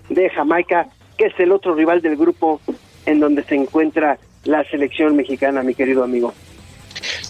de 0.08 0.28
Jamaica, 0.30 0.88
que 1.16 1.26
es 1.26 1.34
el 1.38 1.52
otro 1.52 1.74
rival 1.74 2.02
del 2.02 2.16
grupo 2.16 2.60
en 3.06 3.20
donde 3.20 3.44
se 3.44 3.54
encuentra 3.54 4.18
la 4.44 4.64
selección 4.64 5.14
mexicana, 5.16 5.62
mi 5.62 5.74
querido 5.74 6.02
amigo. 6.02 6.34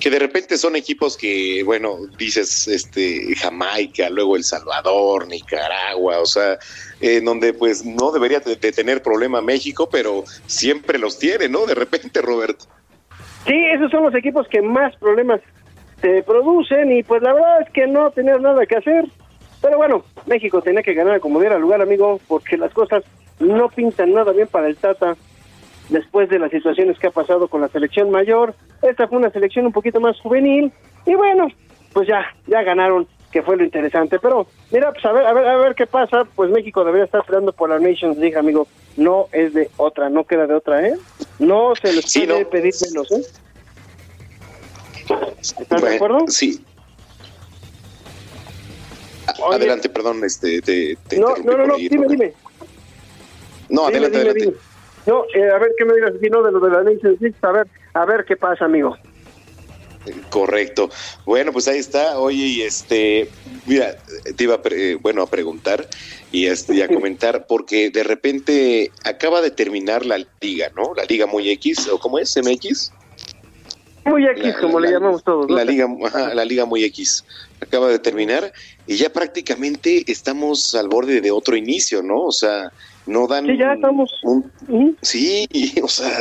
Que 0.01 0.09
de 0.09 0.18
repente 0.18 0.56
son 0.56 0.76
equipos 0.76 1.16
que, 1.18 1.62
bueno, 1.64 1.97
dices, 2.16 2.68
este, 2.68 3.35
Jamaica, 3.35 4.09
luego 4.09 4.36
El 4.36 4.44
Salvador, 4.44 5.26
Nicaragua, 5.26 6.20
o 6.20 6.26
sea, 6.26 6.59
en 7.01 7.24
donde 7.24 7.52
pues 7.52 7.85
no 7.85 8.12
debería 8.12 8.40
de, 8.40 8.56
de 8.56 8.72
tener 8.72 9.02
problema 9.02 9.43
México, 9.43 9.90
pero 9.90 10.24
siempre 10.47 10.98
los 10.98 11.18
tiene, 11.18 11.48
¿no? 11.48 11.66
De 11.66 11.74
repente, 11.74 12.22
Roberto. 12.22 12.64
Sí, 13.47 13.55
esos 13.74 13.90
son 13.90 14.05
los 14.05 14.14
equipos 14.14 14.47
que 14.48 14.62
más 14.62 14.97
problemas 14.97 15.40
te 16.01 16.23
producen 16.23 16.93
y 16.93 17.03
pues 17.03 17.23
la 17.23 17.33
verdad 17.35 17.62
es 17.62 17.70
que 17.70 17.87
no 17.87 18.11
tenías 18.11 18.41
nada 18.41 18.65
que 18.66 18.77
hacer. 18.77 19.05
Pero 19.61 19.77
bueno, 19.77 20.05
México 20.27 20.62
tenía 20.62 20.83
que 20.83 20.95
ganar 20.95 21.20
como 21.20 21.41
diera 21.41 21.59
lugar, 21.59 21.81
amigo, 21.83 22.20
porque 22.29 22.57
las 22.57 22.73
cosas 22.73 23.03
no 23.41 23.69
pintan 23.69 24.12
nada 24.12 24.33
bien 24.33 24.47
para 24.49 24.69
el 24.69 24.77
Tata 24.77 25.16
después 25.89 26.29
de 26.29 26.39
las 26.39 26.51
situaciones 26.51 26.99
que 26.99 27.07
ha 27.09 27.11
pasado 27.11 27.49
con 27.49 27.61
la 27.61 27.69
selección 27.69 28.11
mayor. 28.11 28.55
Esta 28.83 29.09
fue 29.09 29.19
una 29.19 29.31
selección 29.31 29.66
un 29.66 29.73
poquito 29.73 30.01
más 30.01 30.20
juvenil 30.20 30.73
y 31.07 31.15
bueno, 31.15 31.49
pues 31.93 32.07
ya 32.07 32.25
ya 32.47 32.62
ganaron, 32.62 33.09
que 33.33 33.43
fue 33.43 33.57
lo 33.57 33.65
interesante. 33.65 34.19
Pero 34.20 34.47
mira, 34.70 34.93
pues 34.93 35.05
a 35.05 35.12
ver, 35.12 35.27
a 35.27 35.33
ver, 35.33 35.49
a 35.49 35.57
ver 35.57 35.75
qué 35.75 35.87
pasa. 35.87 36.25
Pues 36.37 36.51
México 36.51 36.85
debería 36.85 37.07
estar 37.07 37.25
peleando 37.25 37.53
por 37.53 37.69
la 37.70 37.79
Nations 37.81 38.16
League, 38.19 38.37
amigo. 38.39 38.69
No 38.97 39.27
es 39.33 39.55
de 39.55 39.70
otra, 39.77 40.09
no 40.11 40.25
queda 40.25 40.47
de 40.47 40.55
otra, 40.55 40.87
¿eh? 40.87 40.95
No 41.39 41.75
se 41.75 41.93
les 41.93 42.05
Sí, 42.05 42.27
puede 42.27 42.43
no. 42.45 42.49
pedir 42.51 42.75
menos, 42.89 43.11
¿eh? 43.12 43.23
¿Estás 45.40 45.68
de 45.68 45.76
Bueno, 45.80 45.94
acuerdo? 45.97 46.18
Sí. 46.28 46.64
A- 49.26 49.35
Oye. 49.47 49.56
Adelante, 49.56 49.89
perdón, 49.89 50.24
este, 50.24 50.60
te, 50.62 50.97
te 51.09 51.16
No, 51.18 51.36
no, 51.36 51.56
no, 51.56 51.66
no, 51.66 51.76
dime, 51.76 52.06
dime. 52.09 52.35
No, 53.68 53.86
Dime, 53.86 54.06
adelante, 54.06 54.18
dime, 54.18 54.30
adelante. 54.30 54.40
dime. 54.40 54.56
No, 55.06 55.24
eh, 55.35 55.51
a 55.51 55.59
ver 55.59 55.72
qué 55.76 55.85
me 55.85 55.94
digas, 55.94 56.12
si 56.20 56.28
no, 56.28 56.43
de 56.43 56.52
lo 56.52 56.60
de 56.60 56.70
la 56.70 56.82
League, 56.82 57.01
a 57.43 57.52
ver, 57.52 57.66
a 57.94 58.05
ver 58.05 58.24
qué 58.26 58.36
pasa, 58.36 58.64
amigo. 58.66 58.97
Correcto. 60.30 60.90
Bueno, 61.26 61.52
pues 61.52 61.68
ahí 61.68 61.78
está. 61.78 62.18
Oye, 62.18 62.36
y 62.47 62.62
este, 62.62 63.28
mira, 63.66 63.94
te 64.36 64.44
iba 64.44 64.55
a, 64.55 64.62
pre- 64.62 64.93
eh, 64.93 64.94
bueno, 64.94 65.22
a 65.22 65.30
preguntar 65.30 65.86
y, 66.32 66.47
este, 66.47 66.74
y 66.76 66.82
a 66.82 66.89
comentar, 66.89 67.47
porque 67.47 67.90
de 67.90 68.05
repente 68.05 68.90
acaba 69.05 69.40
de 69.43 69.51
terminar 69.51 70.06
la 70.06 70.18
liga, 70.40 70.70
¿no? 70.76 70.94
La 70.94 71.05
liga 71.05 71.26
muy 71.26 71.51
X, 71.51 71.89
¿o 71.89 71.98
cómo 71.98 72.18
es? 72.18 72.35
¿MX? 72.36 72.93
Muy 74.05 74.25
X, 74.27 74.45
La- 74.45 74.61
como 74.61 74.81
le 74.81 74.89
la- 74.89 74.93
llamamos 74.95 75.23
todos. 75.25 75.49
¿no? 75.49 75.57
La 75.57 75.65
liga, 75.65 75.87
ajá, 76.07 76.35
la 76.35 76.45
liga 76.45 76.65
muy 76.65 76.85
X 76.85 77.25
acaba 77.61 77.89
de 77.89 77.99
terminar 77.99 78.53
y 78.87 78.97
ya 78.97 79.11
prácticamente 79.11 80.05
estamos 80.11 80.75
al 80.75 80.89
borde 80.89 81.20
de 81.20 81.31
otro 81.31 81.57
inicio, 81.57 82.03
¿no? 82.03 82.23
O 82.23 82.33
sea, 82.33 82.73
no 83.07 83.27
dan. 83.27 83.47
Sí, 83.47 83.57
ya 83.59 83.73
estamos. 83.75 84.11
un- 84.23 84.97
sí, 85.03 85.47
o 85.83 85.89
sea, 85.89 86.16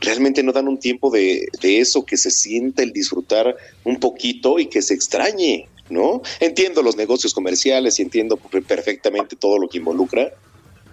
realmente 0.00 0.42
no 0.42 0.52
dan 0.52 0.68
un 0.68 0.78
tiempo 0.78 1.10
de, 1.10 1.46
de 1.60 1.80
eso 1.80 2.04
que 2.04 2.16
se 2.16 2.30
sienta 2.30 2.82
el 2.82 2.92
disfrutar 2.92 3.54
un 3.84 3.98
poquito 3.98 4.58
y 4.58 4.66
que 4.66 4.80
se 4.82 4.94
extrañe, 4.94 5.68
¿no? 5.90 6.22
Entiendo 6.40 6.82
los 6.82 6.96
negocios 6.96 7.34
comerciales 7.34 7.98
y 7.98 8.02
entiendo 8.02 8.36
perfectamente 8.66 9.36
todo 9.36 9.58
lo 9.58 9.68
que 9.68 9.78
involucra 9.78 10.30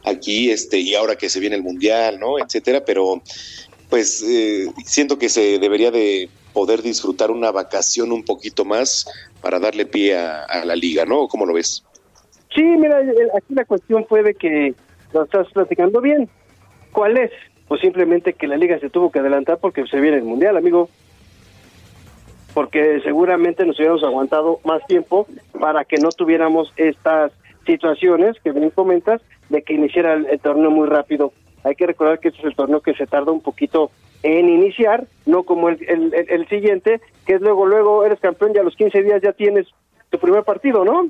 aquí, 0.05 0.51
este, 0.51 0.79
y 0.79 0.95
ahora 0.95 1.15
que 1.15 1.29
se 1.29 1.39
viene 1.39 1.55
el 1.55 1.63
mundial, 1.63 2.19
¿no? 2.19 2.37
Etcétera, 2.37 2.83
pero 2.85 3.21
pues 3.93 4.25
eh, 4.27 4.71
siento 4.85 5.19
que 5.19 5.29
se 5.29 5.59
debería 5.59 5.91
de 5.91 6.27
poder 6.51 6.81
disfrutar 6.81 7.29
una 7.29 7.51
vacación 7.51 8.11
un 8.11 8.25
poquito 8.25 8.65
más 8.65 9.05
para 9.39 9.59
darle 9.59 9.85
pie 9.85 10.17
a, 10.17 10.65
la 10.65 10.75
liga, 10.75 11.05
¿no? 11.05 11.27
¿Cómo 11.27 11.45
lo 11.45 11.53
ves? 11.53 11.85
Sí, 12.55 12.63
mira, 12.63 12.97
aquí 13.37 13.53
la 13.53 13.65
cuestión 13.65 14.03
fue 14.09 14.23
de 14.23 14.33
que 14.33 14.73
lo 15.13 15.25
estás 15.25 15.47
platicando 15.53 16.01
bien. 16.01 16.27
¿Cuál 16.91 17.17
es? 17.19 17.29
Pues 17.67 17.81
simplemente 17.81 18.33
que 18.33 18.47
la 18.47 18.57
liga 18.57 18.79
se 18.79 18.89
tuvo 18.89 19.11
que 19.11 19.19
adelantar 19.19 19.59
porque 19.59 19.85
se 19.85 19.99
viene 19.99 20.17
el 20.17 20.23
mundial, 20.23 20.57
amigo. 20.57 20.89
Porque 22.55 22.99
seguramente 23.03 23.63
nos 23.63 23.77
hubiéramos 23.77 24.03
aguantado 24.03 24.59
más 24.65 24.83
tiempo 24.87 25.27
para 25.59 25.85
que 25.85 25.97
no 25.97 26.09
tuviéramos 26.09 26.73
estas 26.77 27.31
situaciones 27.67 28.37
que 28.43 28.53
bien 28.53 28.71
comentas 28.71 29.21
de 29.49 29.61
que 29.61 29.75
iniciara 29.75 30.15
el 30.15 30.39
torneo 30.39 30.71
muy 30.71 30.87
rápido. 30.87 31.31
Hay 31.63 31.75
que 31.75 31.87
recordar 31.87 32.19
que 32.19 32.29
este 32.29 32.39
es 32.41 32.45
el 32.45 32.55
torneo 32.55 32.81
que 32.81 32.93
se 32.93 33.07
tarda 33.07 33.31
un 33.31 33.41
poquito 33.41 33.91
en 34.21 34.49
iniciar, 34.49 35.05
no 35.25 35.43
como 35.43 35.69
el, 35.69 35.77
el, 35.87 36.13
el- 36.13 36.29
el 36.29 36.47
siguiente, 36.47 37.01
que 37.25 37.33
es 37.35 37.41
luego, 37.41 37.65
luego 37.65 38.05
eres 38.05 38.19
campeón 38.19 38.51
y 38.55 38.59
a 38.59 38.63
los 38.63 38.75
15 38.75 39.01
días 39.03 39.21
ya 39.21 39.33
tienes 39.33 39.67
tu 40.09 40.17
primer 40.19 40.43
partido, 40.43 40.83
¿no? 40.85 41.07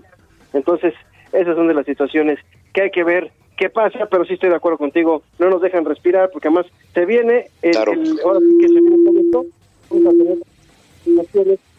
Entonces, 0.53 0.93
esas 1.31 1.55
son 1.55 1.67
de 1.67 1.73
las 1.73 1.85
situaciones 1.85 2.39
que 2.73 2.83
hay 2.83 2.91
que 2.91 3.03
ver 3.03 3.31
qué 3.57 3.69
pasa, 3.69 4.07
pero 4.09 4.25
sí 4.25 4.33
estoy 4.33 4.49
de 4.49 4.55
acuerdo 4.55 4.77
contigo, 4.79 5.21
no 5.39 5.49
nos 5.49 5.61
dejan 5.61 5.85
respirar 5.85 6.29
porque 6.31 6.47
además 6.47 6.65
se 6.93 7.05
viene, 7.05 7.49
el, 7.61 7.73
el- 7.93 8.19
ahora 8.23 8.39
sí 8.39 8.57
que 8.59 8.67
se 8.67 8.73
viene 8.81 8.97
todo 9.03 9.19
esto, 9.19 9.45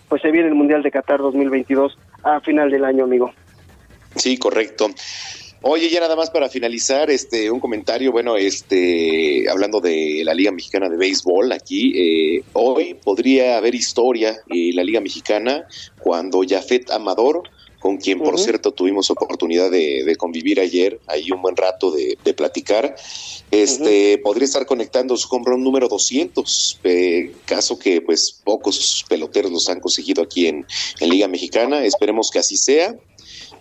pues 0.09 0.23
se 0.23 0.31
viene 0.31 0.49
el 0.49 0.55
Mundial 0.55 0.83
de 0.83 0.91
Qatar 0.91 1.19
2022 1.21 1.99
a 2.23 2.41
final 2.41 2.71
del 2.71 2.85
año, 2.85 3.05
amigo. 3.05 3.33
Sí, 4.17 4.39
correcto. 4.39 4.87
Oye, 5.66 5.89
ya 5.89 5.99
nada 5.99 6.15
más 6.15 6.28
para 6.28 6.51
finalizar, 6.51 7.11
este, 7.11 7.51
un 7.51 7.59
comentario, 7.59 8.12
bueno, 8.12 8.36
este, 8.36 9.49
hablando 9.49 9.81
de 9.81 10.20
la 10.23 10.35
Liga 10.35 10.53
Mexicana 10.53 10.91
de 10.91 10.99
Béisbol, 10.99 11.51
aquí, 11.53 11.95
eh, 11.97 12.45
hoy 12.53 12.93
podría 12.93 13.57
haber 13.57 13.74
historia 13.74 14.36
en 14.47 14.77
la 14.77 14.85
Liga 14.85 15.01
Mexicana 15.01 15.66
cuando 16.03 16.43
Jafet 16.47 16.91
Amador, 16.91 17.45
con 17.81 17.97
quien 17.97 18.19
por 18.19 18.39
cierto 18.39 18.73
tuvimos 18.73 19.11
oportunidad 19.11 19.70
de, 19.70 20.05
de 20.05 20.16
convivir 20.16 20.61
ayer, 20.61 21.01
ahí 21.07 21.31
un 21.31 21.41
buen 21.41 21.57
rato 21.57 21.91
de, 21.91 22.19
de 22.23 22.35
platicar, 22.35 22.95
este, 23.51 24.19
podría 24.19 24.45
estar 24.45 24.66
conectando 24.66 25.16
su 25.16 25.35
home 25.35 25.47
run 25.47 25.65
número 25.65 25.89
200, 25.89 26.81
eh, 26.85 27.32
caso 27.47 27.78
que 27.78 28.03
pues 28.03 28.39
pocos 28.45 29.07
peloteros 29.09 29.51
los 29.51 29.70
han 29.70 29.81
conseguido 29.81 30.24
aquí 30.24 30.47
en, 30.47 30.66
en 31.01 31.09
Liga 31.09 31.27
Mexicana, 31.27 31.86
esperemos 31.86 32.31
que 32.31 32.41
así 32.41 32.59
sea. 32.59 32.95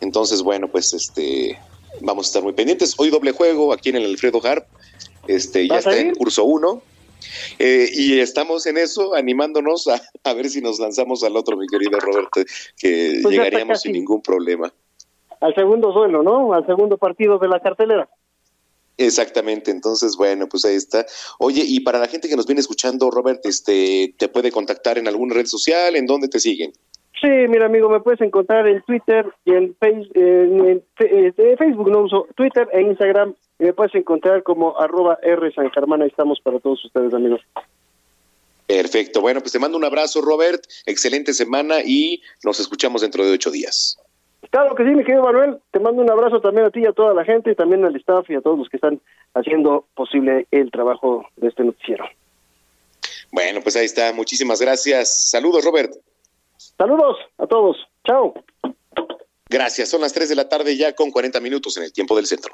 Entonces, 0.01 0.41
bueno, 0.41 0.67
pues 0.69 0.93
este 0.93 1.57
vamos 2.01 2.25
a 2.25 2.29
estar 2.29 2.43
muy 2.43 2.53
pendientes. 2.53 2.95
Hoy 2.97 3.09
doble 3.09 3.31
juego 3.31 3.73
aquí 3.73 3.89
en 3.89 3.97
el 3.97 4.05
Alfredo 4.05 4.41
Harp. 4.45 4.65
Este, 5.27 5.67
ya 5.67 5.75
¿Vas 5.75 5.87
a 5.87 5.91
está 5.91 6.01
en 6.01 6.15
curso 6.15 6.43
1. 6.43 6.81
y 7.59 8.19
estamos 8.19 8.65
en 8.65 8.77
eso, 8.77 9.15
animándonos 9.15 9.87
a, 9.87 10.01
a 10.23 10.33
ver 10.33 10.49
si 10.49 10.61
nos 10.61 10.79
lanzamos 10.79 11.23
al 11.23 11.37
otro, 11.37 11.57
mi 11.57 11.67
querido 11.67 11.99
Roberto, 11.99 12.41
que 12.77 13.19
Pues 13.21 13.33
llegaríamos 13.33 13.81
sin 13.81 13.93
ningún 13.93 14.21
problema. 14.21 14.73
Al 15.39 15.55
segundo 15.55 15.91
duelo, 15.91 16.23
¿no? 16.23 16.53
Al 16.53 16.65
segundo 16.65 16.97
partido 16.97 17.37
de 17.37 17.47
la 17.47 17.59
cartelera. 17.59 18.09
Exactamente, 18.97 19.71
entonces 19.71 20.15
bueno, 20.15 20.47
pues 20.47 20.65
ahí 20.65 20.75
está. 20.75 21.05
Oye, 21.39 21.63
y 21.65 21.79
para 21.79 21.99
la 21.99 22.07
gente 22.07 22.29
que 22.29 22.35
nos 22.35 22.45
viene 22.45 22.61
escuchando, 22.61 23.09
Robert, 23.09 23.43
este, 23.45 24.13
¿te 24.17 24.29
puede 24.29 24.51
contactar 24.51 24.97
en 24.97 25.07
alguna 25.07 25.33
red 25.33 25.47
social? 25.47 25.95
¿En 25.95 26.05
dónde 26.05 26.27
te 26.27 26.39
siguen? 26.39 26.73
Sí, 27.23 27.29
mira 27.47 27.67
amigo, 27.67 27.87
me 27.87 28.01
puedes 28.01 28.19
encontrar 28.19 28.67
en 28.67 28.81
Twitter 28.81 29.25
y 29.45 29.53
en, 29.53 29.73
Face- 29.77 30.09
en- 30.13 30.67
en 30.67 30.83
fe- 30.97 31.31
de 31.37 31.55
Facebook, 31.55 31.89
no 31.89 32.01
uso 32.01 32.27
Twitter 32.35 32.67
e 32.73 32.81
Instagram, 32.81 33.33
y 33.59 33.63
me 33.63 33.73
puedes 33.73 33.95
encontrar 33.95 34.43
como 34.43 34.77
arroba 34.77 35.17
R 35.23 35.49
San 35.53 35.71
Germán, 35.71 36.01
ahí 36.01 36.09
estamos 36.09 36.41
para 36.41 36.59
todos 36.59 36.83
ustedes 36.83 37.13
amigos. 37.13 37.39
Perfecto, 38.67 39.21
bueno, 39.21 39.39
pues 39.39 39.53
te 39.53 39.59
mando 39.59 39.77
un 39.77 39.85
abrazo, 39.85 40.19
Robert, 40.21 40.61
excelente 40.85 41.33
semana 41.33 41.77
y 41.85 42.21
nos 42.43 42.59
escuchamos 42.59 43.01
dentro 43.01 43.25
de 43.25 43.31
ocho 43.31 43.51
días. 43.51 43.97
Claro 44.49 44.75
que 44.75 44.83
sí, 44.83 44.89
mi 44.89 45.05
querido 45.05 45.23
Manuel, 45.23 45.59
te 45.71 45.79
mando 45.79 46.01
un 46.01 46.11
abrazo 46.11 46.41
también 46.41 46.65
a 46.65 46.71
ti 46.71 46.81
y 46.81 46.85
a 46.85 46.91
toda 46.91 47.13
la 47.13 47.23
gente, 47.23 47.51
y 47.51 47.55
también 47.55 47.85
al 47.85 47.95
staff 47.95 48.29
y 48.29 48.35
a 48.35 48.41
todos 48.41 48.59
los 48.59 48.67
que 48.67 48.75
están 48.75 48.99
haciendo 49.33 49.85
posible 49.95 50.45
el 50.51 50.71
trabajo 50.71 51.25
de 51.37 51.47
este 51.47 51.63
noticiero. 51.63 52.03
Bueno, 53.31 53.61
pues 53.61 53.77
ahí 53.77 53.85
está, 53.85 54.11
muchísimas 54.11 54.59
gracias. 54.59 55.29
Saludos, 55.31 55.63
Robert. 55.63 55.93
Saludos 56.83 57.15
a 57.37 57.47
todos, 57.47 57.77
chao. 58.05 58.33
Gracias, 59.49 59.87
son 59.87 60.01
las 60.01 60.11
3 60.11 60.27
de 60.27 60.35
la 60.35 60.49
tarde 60.49 60.75
ya 60.75 60.93
con 60.93 61.11
40 61.11 61.39
minutos 61.39 61.77
en 61.77 61.83
el 61.83 61.93
tiempo 61.93 62.13
del 62.13 62.25
centro. 62.25 62.51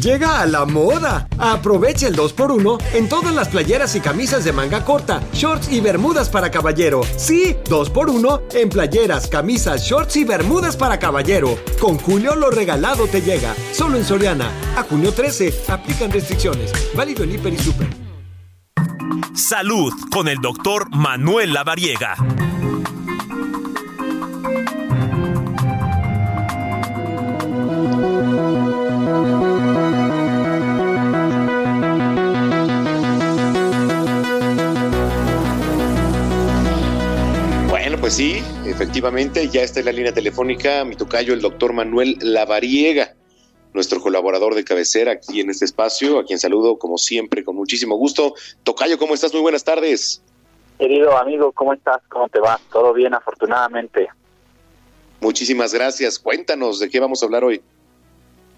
Llega 0.00 0.40
a 0.40 0.46
la 0.46 0.64
moda. 0.64 1.28
Aprovecha 1.38 2.08
el 2.08 2.16
2x1 2.16 2.94
en 2.94 3.06
todas 3.06 3.34
las 3.34 3.48
playeras 3.48 3.94
y 3.96 4.00
camisas 4.00 4.44
de 4.44 4.52
manga 4.52 4.82
corta, 4.82 5.22
shorts 5.34 5.70
y 5.70 5.82
bermudas 5.82 6.30
para 6.30 6.50
caballero. 6.50 7.02
Sí, 7.18 7.54
2x1 7.64 8.54
en 8.54 8.70
playeras, 8.70 9.26
camisas, 9.26 9.82
shorts 9.82 10.16
y 10.16 10.24
bermudas 10.24 10.74
para 10.74 10.98
caballero. 10.98 11.58
Con 11.78 11.98
Julio 11.98 12.34
lo 12.34 12.50
regalado 12.50 13.08
te 13.08 13.20
llega. 13.20 13.54
Solo 13.72 13.98
en 13.98 14.04
Soriana. 14.06 14.50
A 14.74 14.84
junio 14.84 15.12
13. 15.12 15.52
Aplican 15.68 16.10
restricciones. 16.10 16.72
Válido 16.94 17.24
en 17.24 17.32
Hiper 17.34 17.52
y 17.52 17.58
Super. 17.58 18.07
Salud 19.34 19.92
con 20.10 20.28
el 20.28 20.38
doctor 20.38 20.88
Manuel 20.94 21.52
Lavariega. 21.52 22.16
Pues 38.08 38.16
sí, 38.16 38.42
efectivamente, 38.64 39.50
ya 39.50 39.60
está 39.60 39.80
en 39.80 39.84
la 39.84 39.92
línea 39.92 40.14
telefónica 40.14 40.82
mi 40.86 40.96
tocayo, 40.96 41.34
el 41.34 41.42
doctor 41.42 41.74
Manuel 41.74 42.16
Lavariega, 42.22 43.17
nuestro 43.78 44.00
colaborador 44.00 44.56
de 44.56 44.64
cabecera 44.64 45.12
aquí 45.12 45.40
en 45.40 45.50
este 45.50 45.64
espacio, 45.64 46.18
a 46.18 46.24
quien 46.24 46.40
saludo 46.40 46.80
como 46.80 46.98
siempre 46.98 47.44
con 47.44 47.54
muchísimo 47.54 47.94
gusto. 47.94 48.34
Tocayo, 48.64 48.98
¿cómo 48.98 49.14
estás? 49.14 49.32
Muy 49.32 49.40
buenas 49.40 49.62
tardes. 49.62 50.20
Querido 50.80 51.16
amigo, 51.16 51.52
¿cómo 51.52 51.72
estás? 51.74 52.02
¿Cómo 52.08 52.28
te 52.28 52.40
va? 52.40 52.58
Todo 52.72 52.92
bien, 52.92 53.14
afortunadamente. 53.14 54.08
Muchísimas 55.20 55.72
gracias. 55.72 56.18
Cuéntanos 56.18 56.80
de 56.80 56.90
qué 56.90 56.98
vamos 56.98 57.22
a 57.22 57.26
hablar 57.26 57.44
hoy. 57.44 57.62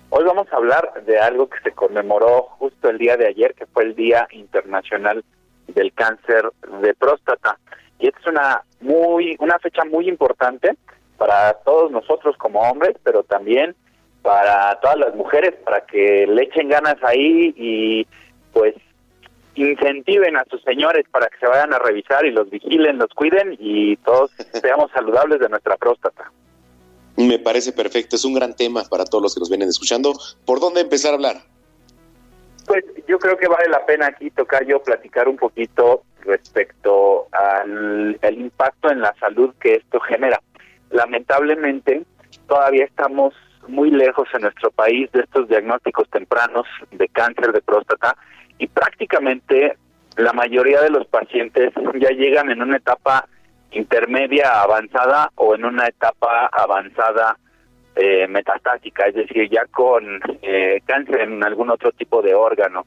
Hoy 0.08 0.24
vamos 0.24 0.46
a 0.50 0.56
hablar 0.56 1.04
de 1.04 1.18
algo 1.18 1.50
que 1.50 1.60
se 1.64 1.72
conmemoró 1.72 2.44
justo 2.58 2.88
el 2.88 2.96
día 2.96 3.18
de 3.18 3.26
ayer, 3.26 3.52
que 3.52 3.66
fue 3.66 3.84
el 3.84 3.94
Día 3.94 4.26
Internacional 4.30 5.22
del 5.66 5.92
Cáncer 5.92 6.50
de 6.80 6.94
Próstata. 6.94 7.58
Y 7.98 8.08
esta 8.08 8.20
es 8.20 8.26
una 8.26 8.64
muy 8.80 9.36
una 9.38 9.58
fecha 9.58 9.84
muy 9.84 10.08
importante 10.08 10.78
para 11.18 11.52
todos 11.62 11.90
nosotros 11.90 12.38
como 12.38 12.62
hombres, 12.62 12.96
pero 13.04 13.22
también 13.22 13.76
para 14.22 14.78
todas 14.80 14.98
las 14.98 15.14
mujeres, 15.14 15.54
para 15.64 15.80
que 15.86 16.26
le 16.26 16.42
echen 16.42 16.68
ganas 16.68 16.96
ahí 17.02 17.54
y 17.56 18.06
pues 18.52 18.74
incentiven 19.54 20.36
a 20.36 20.44
sus 20.50 20.62
señores 20.62 21.04
para 21.10 21.26
que 21.28 21.38
se 21.38 21.46
vayan 21.46 21.72
a 21.74 21.78
revisar 21.78 22.24
y 22.24 22.30
los 22.30 22.48
vigilen, 22.50 22.98
los 22.98 23.10
cuiden 23.14 23.56
y 23.58 23.96
todos 23.98 24.30
seamos 24.60 24.90
saludables 24.92 25.40
de 25.40 25.48
nuestra 25.48 25.76
próstata. 25.76 26.30
Me 27.16 27.38
parece 27.38 27.72
perfecto, 27.72 28.16
es 28.16 28.24
un 28.24 28.34
gran 28.34 28.54
tema 28.54 28.84
para 28.88 29.04
todos 29.04 29.22
los 29.22 29.34
que 29.34 29.40
nos 29.40 29.50
vienen 29.50 29.68
escuchando. 29.68 30.12
¿Por 30.46 30.60
dónde 30.60 30.80
empezar 30.80 31.12
a 31.12 31.14
hablar? 31.14 31.36
Pues 32.66 32.84
yo 33.08 33.18
creo 33.18 33.36
que 33.36 33.48
vale 33.48 33.68
la 33.68 33.84
pena 33.84 34.06
aquí 34.06 34.30
tocar 34.30 34.64
yo 34.64 34.82
platicar 34.82 35.28
un 35.28 35.36
poquito 35.36 36.04
respecto 36.20 37.26
al 37.32 38.18
el 38.22 38.40
impacto 38.40 38.90
en 38.90 39.00
la 39.00 39.14
salud 39.18 39.52
que 39.60 39.74
esto 39.74 39.98
genera. 40.00 40.40
Lamentablemente 40.90 42.04
todavía 42.46 42.84
estamos 42.84 43.34
muy 43.68 43.90
lejos 43.90 44.28
en 44.34 44.42
nuestro 44.42 44.70
país 44.70 45.10
de 45.12 45.20
estos 45.20 45.48
diagnósticos 45.48 46.08
tempranos 46.10 46.66
de 46.90 47.08
cáncer 47.08 47.52
de 47.52 47.60
próstata 47.60 48.16
y 48.58 48.66
prácticamente 48.66 49.76
la 50.16 50.32
mayoría 50.32 50.82
de 50.82 50.90
los 50.90 51.06
pacientes 51.06 51.72
ya 51.98 52.10
llegan 52.10 52.50
en 52.50 52.62
una 52.62 52.76
etapa 52.76 53.26
intermedia 53.72 54.60
avanzada 54.62 55.30
o 55.36 55.54
en 55.54 55.64
una 55.64 55.86
etapa 55.86 56.46
avanzada 56.52 57.36
eh, 57.94 58.26
metastática, 58.28 59.06
es 59.06 59.14
decir, 59.14 59.48
ya 59.50 59.66
con 59.66 60.20
eh, 60.42 60.80
cáncer 60.84 61.20
en 61.20 61.42
algún 61.44 61.70
otro 61.70 61.92
tipo 61.92 62.22
de 62.22 62.34
órgano. 62.34 62.86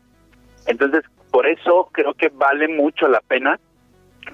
Entonces, 0.66 1.04
por 1.32 1.48
eso 1.48 1.90
creo 1.92 2.14
que 2.14 2.30
vale 2.30 2.68
mucho 2.68 3.08
la 3.08 3.22
pena 3.22 3.60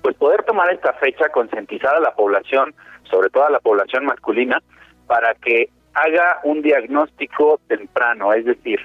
pues 0.01 0.15
poder 0.15 0.43
tomar 0.43 0.71
esta 0.71 0.93
fecha, 0.93 1.29
concientizar 1.29 1.95
a 1.95 1.99
la 1.99 2.13
población, 2.13 2.73
sobre 3.09 3.29
todo 3.29 3.45
a 3.45 3.49
la 3.49 3.59
población 3.59 4.05
masculina, 4.05 4.61
para 5.07 5.33
que 5.35 5.69
haga 5.99 6.39
un 6.43 6.61
diagnóstico 6.61 7.59
temprano, 7.67 8.33
es 8.33 8.45
decir, 8.45 8.79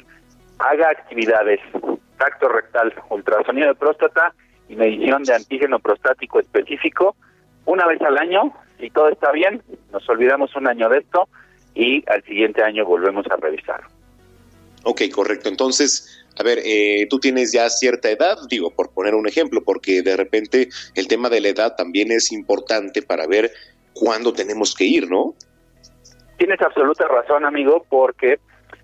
haga 0.59 0.91
actividades, 0.91 1.61
tacto 2.19 2.49
rectal, 2.49 2.93
ultrasonido 3.11 3.69
de 3.69 3.75
próstata 3.75 4.35
y 4.69 4.77
medición 4.77 5.23
de 5.23 5.35
antígeno 5.35 5.79
prostático 5.79 6.41
específico 6.41 7.17
una 7.67 7.87
vez 7.87 8.01
al 8.03 8.19
año. 8.19 8.53
Si 8.81 8.91
todo 8.91 9.09
está 9.09 9.31
bien, 9.33 9.63
nos 9.93 10.09
olvidamos 10.09 10.55
un 10.57 10.69
año 10.69 10.89
de 10.89 10.99
esto 10.99 11.29
y 11.75 12.05
al 12.09 12.23
siguiente 12.25 12.63
año 12.63 12.85
volvemos 12.85 13.27
a 13.31 13.37
revisar. 13.37 13.83
Ok, 14.85 15.03
correcto. 15.13 15.49
Entonces, 15.49 16.27
a 16.39 16.43
ver, 16.43 16.59
eh, 16.65 17.07
tú 17.09 17.19
tienes 17.19 17.53
ya 17.53 17.71
cierta 17.71 18.11
edad, 18.11 18.37
digo, 18.49 18.71
por 18.71 18.91
poner 18.91 19.15
un 19.15 19.29
ejemplo, 19.29 19.63
porque 19.63 20.03
de 20.03 20.17
repente 20.17 20.69
el 20.95 21.09
tema 21.09 21.31
de 21.31 21.41
la 21.41 21.49
edad 21.49 21.77
también 21.77 22.11
es 22.11 22.33
importante 22.33 23.03
para 23.03 23.27
ver 23.27 23.53
cuándo 23.93 24.33
tenemos 24.33 24.75
que 24.75 24.85
ir, 24.85 25.09
¿no? 25.09 25.35
Tienes 26.37 26.61
absoluta 26.63 27.07
razón, 27.09 27.45
amigo, 27.45 27.85
porque 27.89 28.39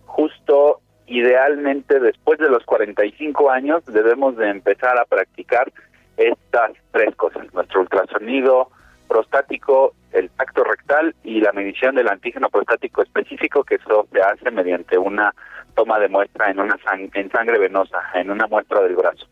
justo 0.06 0.80
idealmente 1.06 1.98
después 1.98 2.38
de 2.38 2.48
los 2.48 2.64
45 2.64 3.50
años 3.50 3.84
debemos 3.86 4.36
de 4.36 4.48
empezar 4.48 4.98
a 4.98 5.04
practicar 5.04 5.70
estas 6.16 6.72
tres 6.92 7.14
cosas, 7.16 7.52
nuestro 7.52 7.80
ultrasonido 7.80 8.68
prostático, 9.08 9.94
el 10.12 10.30
tacto 10.30 10.62
rectal 10.62 11.14
y 11.24 11.40
la 11.40 11.52
medición 11.52 11.96
del 11.96 12.08
antígeno 12.08 12.48
prostático 12.48 13.02
específico, 13.02 13.64
que 13.64 13.76
eso 13.76 14.06
se 14.12 14.20
hace 14.20 14.50
mediante 14.52 14.96
una 14.98 15.34
toma 15.74 15.98
de 15.98 16.08
muestra 16.08 16.50
en 16.50 16.60
una 16.60 16.76
sang- 16.78 17.10
en 17.14 17.30
sangre 17.30 17.58
venosa, 17.58 17.98
en 18.14 18.30
una 18.30 18.46
muestra 18.46 18.80
del 18.82 18.94
brazo. 18.94 19.26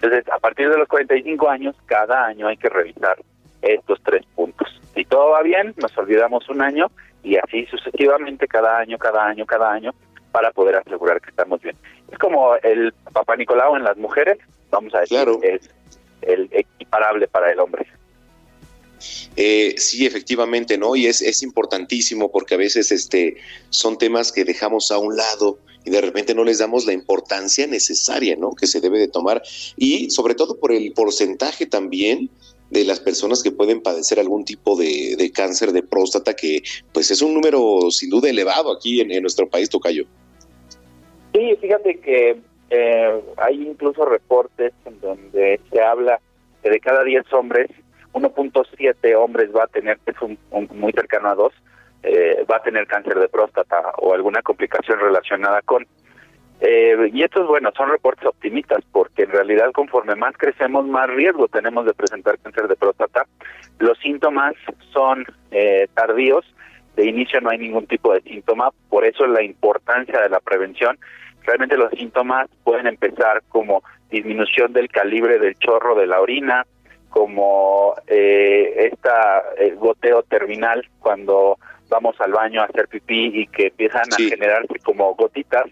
Entonces, 0.00 0.24
a 0.32 0.38
partir 0.38 0.70
de 0.70 0.78
los 0.78 0.88
45 0.88 1.48
años, 1.50 1.76
cada 1.86 2.24
año 2.26 2.46
hay 2.48 2.56
que 2.56 2.68
revisar 2.70 3.16
estos 3.60 4.00
tres 4.02 4.24
puntos. 4.34 4.80
Si 4.94 5.04
todo 5.04 5.30
va 5.30 5.42
bien, 5.42 5.74
nos 5.76 5.96
olvidamos 5.98 6.48
un 6.48 6.62
año 6.62 6.86
y 7.22 7.36
así 7.36 7.66
sucesivamente 7.66 8.46
cada 8.46 8.78
año, 8.78 8.98
cada 8.98 9.26
año, 9.26 9.46
cada 9.46 9.72
año, 9.72 9.94
para 10.32 10.50
poder 10.52 10.76
asegurar 10.76 11.20
que 11.20 11.30
estamos 11.30 11.60
bien. 11.60 11.76
Es 12.10 12.18
como 12.18 12.54
el 12.56 12.92
Papá 13.12 13.36
Nicolau 13.36 13.76
en 13.76 13.84
las 13.84 13.96
mujeres, 13.96 14.38
vamos 14.70 14.94
a 14.94 15.00
decir, 15.00 15.26
es 15.42 15.70
el 16.22 16.48
equiparable 16.52 17.28
para 17.28 17.50
el 17.50 17.60
hombre. 17.60 17.86
Eh, 19.36 19.74
sí, 19.76 20.06
efectivamente, 20.06 20.76
¿no? 20.76 20.96
Y 20.96 21.06
es, 21.06 21.22
es 21.22 21.42
importantísimo 21.42 22.30
porque 22.30 22.54
a 22.54 22.58
veces 22.58 22.90
este, 22.90 23.36
son 23.70 23.96
temas 23.96 24.32
que 24.32 24.44
dejamos 24.44 24.90
a 24.90 24.98
un 24.98 25.16
lado 25.16 25.58
y 25.84 25.90
de 25.90 26.00
repente 26.00 26.34
no 26.34 26.44
les 26.44 26.58
damos 26.58 26.86
la 26.86 26.92
importancia 26.92 27.66
necesaria, 27.66 28.36
¿no? 28.36 28.52
Que 28.54 28.66
se 28.66 28.80
debe 28.80 28.98
de 28.98 29.08
tomar 29.08 29.42
y 29.76 30.10
sobre 30.10 30.34
todo 30.34 30.58
por 30.58 30.72
el 30.72 30.92
porcentaje 30.92 31.66
también 31.66 32.30
de 32.70 32.84
las 32.84 33.00
personas 33.00 33.42
que 33.42 33.50
pueden 33.50 33.80
padecer 33.80 34.18
algún 34.18 34.44
tipo 34.44 34.76
de, 34.76 35.30
cáncer 35.34 35.72
de 35.72 35.82
próstata, 35.82 36.34
que 36.34 36.62
pues 36.92 37.10
es 37.10 37.22
un 37.22 37.34
número 37.34 37.90
sin 37.90 38.10
duda 38.10 38.28
elevado 38.28 38.72
aquí 38.72 39.00
en, 39.00 39.22
nuestro 39.22 39.48
país, 39.48 39.68
Tocayo. 39.70 40.04
Sí, 41.32 41.56
fíjate 41.60 41.98
que 42.00 42.40
eh, 42.70 43.22
hay 43.36 43.66
incluso 43.66 44.04
reportes 44.04 44.72
en 44.84 45.00
donde 45.00 45.60
se 45.70 45.80
habla 45.82 46.20
que 46.62 46.70
de 46.70 46.80
cada 46.80 47.04
10 47.04 47.32
hombres, 47.32 47.70
1.7 48.12 49.14
hombres 49.16 49.50
va 49.54 49.64
a 49.64 49.68
tener, 49.68 49.98
es 50.06 50.16
un, 50.20 50.38
muy 50.74 50.92
cercano 50.92 51.28
a 51.28 51.34
2, 51.34 51.52
eh, 52.02 52.44
va 52.50 52.56
a 52.56 52.62
tener 52.62 52.86
cáncer 52.86 53.18
de 53.18 53.28
próstata 53.28 53.80
o 53.98 54.14
alguna 54.14 54.42
complicación 54.42 54.98
relacionada 55.00 55.62
con. 55.62 55.86
Eh, 56.60 57.10
y 57.12 57.22
estos, 57.22 57.46
bueno, 57.46 57.70
son 57.76 57.90
reportes 57.90 58.26
optimistas 58.26 58.84
porque 58.90 59.22
en 59.22 59.30
realidad 59.30 59.70
conforme 59.72 60.16
más 60.16 60.36
crecemos, 60.36 60.86
más 60.86 61.08
riesgo 61.08 61.46
tenemos 61.48 61.86
de 61.86 61.94
presentar 61.94 62.38
cáncer 62.38 62.66
de 62.66 62.76
próstata. 62.76 63.26
Los 63.78 63.98
síntomas 63.98 64.54
son 64.92 65.24
eh, 65.52 65.86
tardíos, 65.94 66.44
de 66.96 67.06
inicio 67.06 67.40
no 67.40 67.50
hay 67.50 67.58
ningún 67.58 67.86
tipo 67.86 68.12
de 68.12 68.22
síntoma, 68.22 68.70
por 68.88 69.04
eso 69.04 69.26
la 69.26 69.42
importancia 69.42 70.20
de 70.20 70.28
la 70.28 70.40
prevención. 70.40 70.98
Realmente 71.44 71.76
los 71.76 71.92
síntomas 71.92 72.48
pueden 72.64 72.88
empezar 72.88 73.42
como 73.48 73.82
disminución 74.10 74.72
del 74.72 74.88
calibre 74.88 75.38
del 75.38 75.54
chorro 75.58 75.94
de 75.94 76.08
la 76.08 76.20
orina, 76.20 76.66
como 77.08 77.94
eh, 78.08 78.90
esta 78.92 79.44
goteo 79.76 80.24
terminal 80.24 80.86
cuando 80.98 81.56
vamos 81.88 82.20
al 82.20 82.32
baño 82.32 82.60
a 82.60 82.64
hacer 82.64 82.88
pipí 82.88 83.30
y 83.32 83.46
que 83.46 83.68
empiezan 83.68 84.02
a 84.12 84.16
generarse 84.16 84.78
como 84.84 85.14
gotitas 85.14 85.64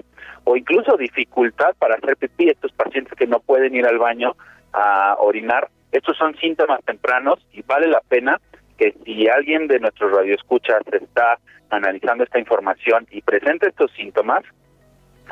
o 0.44 0.57
incluso 0.57 0.97
dificultad 0.97 1.74
para 1.78 1.97
hacer 1.97 2.16
pipí, 2.16 2.48
estos 2.48 2.73
pacientes 2.73 3.15
que 3.15 3.27
no 3.27 3.40
pueden 3.40 3.74
ir 3.74 3.86
al 3.86 3.98
baño 3.98 4.36
a 4.73 5.16
orinar, 5.20 5.69
estos 5.93 6.16
son 6.16 6.36
síntomas 6.36 6.81
tempranos 6.85 7.44
y 7.53 7.62
vale 7.62 7.89
la 7.89 8.01
pena 8.01 8.40
que 8.77 8.94
si 9.05 9.28
alguien 9.28 9.66
de 9.66 9.81
nuestros 9.81 10.12
radioescuchas 10.12 10.82
está 10.93 11.39
analizando 11.70 12.24
esta 12.24 12.39
información 12.39 13.07
y 13.11 13.23
presenta 13.23 13.69
estos 13.69 13.90
síntomas, 13.93 14.44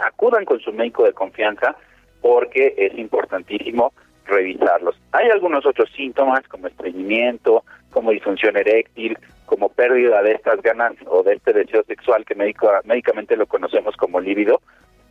acudan 0.02 0.44
con 0.44 0.60
su 0.60 0.72
médico 0.72 1.04
de 1.04 1.12
confianza 1.12 1.76
porque 2.20 2.74
es 2.76 2.98
importantísimo 2.98 3.92
revisarlos. 4.26 4.98
Hay 5.12 5.28
algunos 5.28 5.66
otros 5.66 5.90
síntomas 5.94 6.40
como 6.48 6.66
estreñimiento, 6.66 7.64
como 7.90 8.10
disfunción 8.10 8.56
eréctil, 8.56 9.18
como 9.46 9.68
pérdida 9.68 10.22
de 10.22 10.32
estas 10.32 10.60
ganas 10.62 10.94
o 11.06 11.22
de 11.22 11.34
este 11.34 11.52
deseo 11.52 11.84
sexual 11.84 12.24
que 12.24 12.34
médico, 12.34 12.70
médicamente 12.84 13.36
lo 13.36 13.46
conocemos 13.46 13.94
como 13.96 14.20
líbido, 14.20 14.62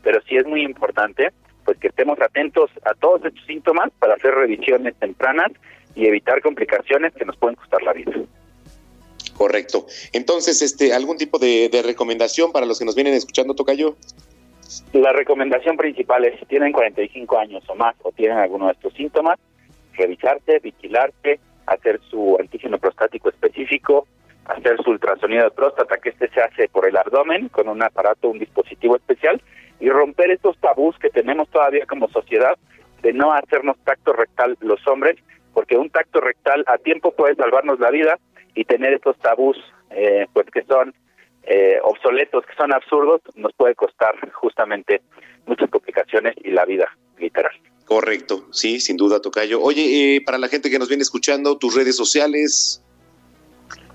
pero 0.04 0.22
sí 0.28 0.38
es 0.38 0.46
muy 0.46 0.64
importante 0.64 1.32
pues 1.66 1.78
que 1.78 1.88
estemos 1.88 2.20
atentos 2.22 2.70
a 2.84 2.94
todos 2.94 3.24
estos 3.24 3.46
síntomas 3.46 3.90
para 4.00 4.16
hacer 4.16 4.34
revisiones 4.36 4.96
tempranas 5.00 5.52
y 5.96 6.06
evitar 6.08 6.42
complicaciones 6.42 7.14
que 7.14 7.26
nos 7.26 7.38
pueden 7.38 7.56
costar 7.56 7.82
la 7.84 7.94
vida. 7.94 8.12
Correcto. 9.38 9.88
Entonces, 10.12 10.62
este, 10.62 10.94
¿algún 10.94 11.18
tipo 11.18 11.40
de, 11.40 11.70
recomendación 11.86 12.52
para 12.52 12.66
los 12.66 12.80
que 12.80 12.86
nos 12.86 12.96
vienen 12.96 13.14
escuchando, 13.14 13.56
Tocayo? 13.56 13.96
La 14.92 15.12
recomendación 15.12 15.78
principal 15.78 16.26
es 16.26 16.40
si 16.40 16.46
tienen 16.46 16.72
45 16.72 17.38
años 17.38 17.64
o 17.68 17.76
más 17.76 17.96
o 18.04 18.12
tienen 18.12 18.38
alguno 18.38 18.68
de 18.68 18.74
estos 18.74 18.94
síntomas, 18.94 19.40
revisarte, 19.94 20.60
vigilarte, 20.60 21.40
hacer 21.66 22.00
su 22.10 22.38
antígeno 22.40 22.78
prostático 22.78 23.30
específico, 23.30 24.08
hacer 24.46 24.78
su 24.84 24.92
ultrasonido 24.92 25.44
de 25.46 25.52
próstata, 25.52 25.98
que 25.98 26.10
este 26.10 26.30
se 26.30 26.42
hace 26.42 26.68
por 26.68 26.88
el 26.88 26.98
abdomen 26.98 27.50
con 27.50 27.68
un 27.68 27.82
aparato, 27.82 28.30
un 28.30 28.40
dispositivo 28.40 28.96
especial, 28.96 29.42
y 29.84 29.90
romper 29.90 30.32
estos 30.32 30.58
tabús 30.60 30.98
que 30.98 31.10
tenemos 31.10 31.50
todavía 31.50 31.86
como 31.86 32.08
sociedad 32.08 32.58
de 33.02 33.12
no 33.12 33.34
hacernos 33.34 33.76
tacto 33.84 34.14
rectal 34.14 34.58
los 34.62 34.80
hombres, 34.88 35.18
porque 35.54 35.76
un 35.76 35.90
tacto 35.90 36.22
rectal 36.22 36.64
a 36.68 36.78
tiempo 36.78 37.12
puede 37.12 37.36
salvarnos 37.36 37.82
la 37.82 37.92
vida 37.92 38.18
y 38.56 38.64
tener 38.64 38.94
estos 38.94 39.18
tabús 39.18 39.58
eh, 39.90 40.26
pues 40.32 40.48
que 40.52 40.64
son 40.64 40.94
eh, 41.44 41.80
obsoletos, 41.84 42.46
que 42.46 42.56
son 42.56 42.74
absurdos, 42.74 43.20
nos 43.36 43.52
puede 43.56 43.76
costar 43.76 44.16
justamente 44.32 45.02
muchas 45.48 45.70
complicaciones 45.70 46.34
y 46.42 46.52
la 46.52 46.64
vida, 46.64 46.88
literal. 47.18 47.52
Correcto, 47.84 48.46
sí, 48.54 48.80
sin 48.80 48.96
duda, 48.96 49.22
Tocayo. 49.22 49.62
Oye, 49.62 50.16
eh, 50.16 50.22
para 50.22 50.38
la 50.38 50.48
gente 50.48 50.70
que 50.70 50.80
nos 50.80 50.88
viene 50.88 51.04
escuchando, 51.04 51.58
tus 51.58 51.76
redes 51.76 51.98
sociales. 51.98 52.82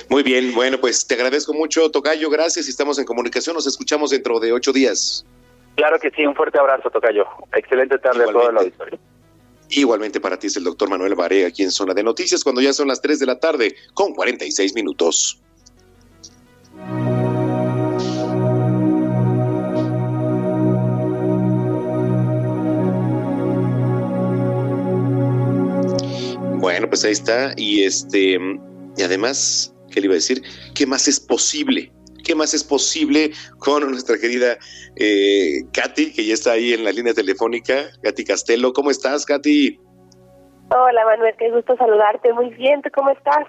Muy 0.10 0.24
bien, 0.24 0.56
bueno, 0.56 0.80
pues 0.80 1.06
te 1.06 1.14
agradezco 1.14 1.54
mucho, 1.54 1.92
Tocayo, 1.92 2.32
gracias 2.32 2.66
y 2.66 2.72
estamos 2.72 2.98
en 2.98 3.06
comunicación, 3.06 3.54
nos 3.54 3.68
escuchamos 3.68 4.10
dentro 4.10 4.40
de 4.40 4.52
ocho 4.52 4.74
días. 4.74 5.24
Claro 5.80 5.98
que 5.98 6.12
sí, 6.12 6.26
un 6.26 6.36
fuerte 6.36 6.60
abrazo, 6.60 6.90
Tocayo. 6.90 7.26
Excelente 7.56 7.98
tarde 8.00 8.26
a 8.26 8.28
todo 8.28 8.50
el 8.50 8.58
auditorio. 8.58 9.00
Igualmente 9.70 10.20
para 10.20 10.38
ti 10.38 10.48
es 10.48 10.58
el 10.58 10.66
doctor 10.66 10.90
Manuel 10.90 11.16
Varega 11.16 11.48
aquí 11.48 11.64
en 11.64 11.72
Zona 11.72 11.94
de 11.94 12.04
Noticias 12.04 12.44
cuando 12.44 12.60
ya 12.60 12.74
son 12.74 12.90
las 12.90 13.02
3 13.02 13.18
de 13.18 13.26
la 13.26 13.40
tarde 13.40 13.74
con 13.94 14.14
46 14.14 14.76
minutos. 14.76 15.42
Bueno, 26.58 26.90
pues 26.90 27.06
ahí 27.06 27.14
está. 27.14 27.54
Y 27.56 27.84
este, 27.86 28.38
y 28.98 29.02
además, 29.02 29.74
¿qué 29.92 30.02
le 30.02 30.08
iba 30.08 30.14
a 30.14 30.16
decir? 30.16 30.44
¿Qué 30.76 30.86
más 30.86 31.08
es 31.08 31.22
posible? 31.22 31.90
¿Qué 32.30 32.36
más 32.36 32.54
es 32.54 32.64
posible 32.64 33.32
con 33.58 33.90
nuestra 33.90 34.16
querida 34.20 34.60
eh, 34.98 35.64
Katy, 35.74 36.14
que 36.14 36.24
ya 36.24 36.36
está 36.36 36.52
ahí 36.52 36.74
en 36.74 36.84
la 36.84 36.92
línea 36.92 37.12
telefónica? 37.12 37.90
Katy 38.04 38.24
Castelo, 38.24 38.72
¿cómo 38.72 38.92
estás, 38.92 39.26
Katy? 39.26 39.80
Hola, 40.70 41.06
Manuel, 41.06 41.34
qué 41.40 41.50
gusto 41.50 41.76
saludarte. 41.76 42.32
Muy 42.34 42.50
bien, 42.52 42.84
¿tú 42.84 42.90
cómo 42.94 43.10
estás? 43.10 43.48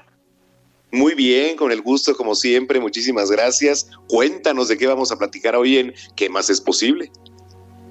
Muy 0.93 1.15
bien, 1.15 1.59
con 1.59 1.73
el 1.73 1.83
gusto, 1.83 2.17
como 2.17 2.35
siempre. 2.35 2.81
Muchísimas 2.81 3.31
gracias. 3.31 3.91
Cuéntanos 4.09 4.69
de 4.69 4.79
qué 4.79 4.87
vamos 4.87 5.13
a 5.13 5.19
platicar 5.19 5.55
hoy 5.57 5.77
en 5.77 5.93
¿Qué 6.17 6.31
más 6.31 6.49
es 6.49 6.59
posible? 6.59 7.11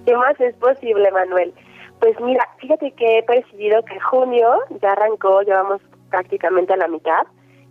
¿Qué 0.07 0.18
más 0.18 0.41
es 0.41 0.56
posible, 0.56 1.11
Manuel? 1.11 1.53
Pues 1.99 2.20
mira, 2.20 2.44
fíjate 2.57 2.91
que 2.94 3.20
he 3.20 3.24
percibido 3.26 3.86
que 3.86 3.99
junio 3.99 4.57
ya 4.82 4.94
arrancó, 4.94 5.44
llevamos 5.44 5.82
prácticamente 6.10 6.74
a 6.74 6.78
la 6.78 6.88
mitad 6.88 7.28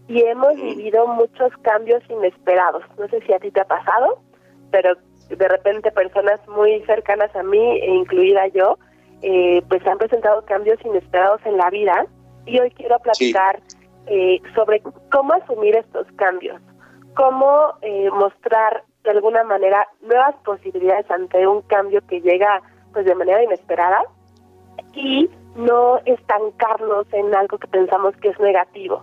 y 0.08 0.22
hemos 0.22 0.56
vivido 0.56 1.06
muchos 1.06 1.52
cambios 1.62 2.02
inesperados. 2.08 2.82
No 2.98 3.06
sé 3.08 3.20
si 3.20 3.32
a 3.32 3.38
ti 3.38 3.50
te 3.50 3.60
ha 3.60 3.66
pasado, 3.66 4.18
pero 4.70 4.96
de 5.28 5.48
repente 5.48 5.90
personas 5.92 6.40
muy 6.48 6.80
cercanas 6.86 7.34
a 7.36 7.42
mí, 7.42 7.78
e 7.80 7.90
incluida 7.90 8.48
yo, 8.48 8.78
eh, 9.20 9.62
pues 9.68 9.86
han 9.86 9.98
presentado 9.98 10.44
cambios 10.46 10.78
inesperados 10.84 11.40
en 11.44 11.58
la 11.58 11.68
vida 11.70 12.06
y 12.46 12.58
hoy 12.58 12.70
quiero 12.70 12.98
platicar 13.00 13.60
eh, 14.06 14.40
sobre 14.54 14.82
cómo 15.10 15.34
asumir 15.34 15.76
estos 15.76 16.06
cambios, 16.16 16.60
cómo 17.14 17.74
eh, 17.82 18.08
mostrar 18.10 18.84
de 19.04 19.10
alguna 19.10 19.44
manera 19.44 19.86
nuevas 20.00 20.34
posibilidades 20.44 21.10
ante 21.10 21.46
un 21.46 21.60
cambio 21.62 22.00
que 22.08 22.20
llega 22.20 22.62
pues 22.94 23.04
de 23.04 23.14
manera 23.14 23.42
inesperada 23.42 24.02
y 24.94 25.28
no 25.56 25.98
estancarnos 26.06 27.06
en 27.12 27.34
algo 27.34 27.58
que 27.58 27.68
pensamos 27.68 28.16
que 28.16 28.28
es 28.28 28.40
negativo. 28.40 29.02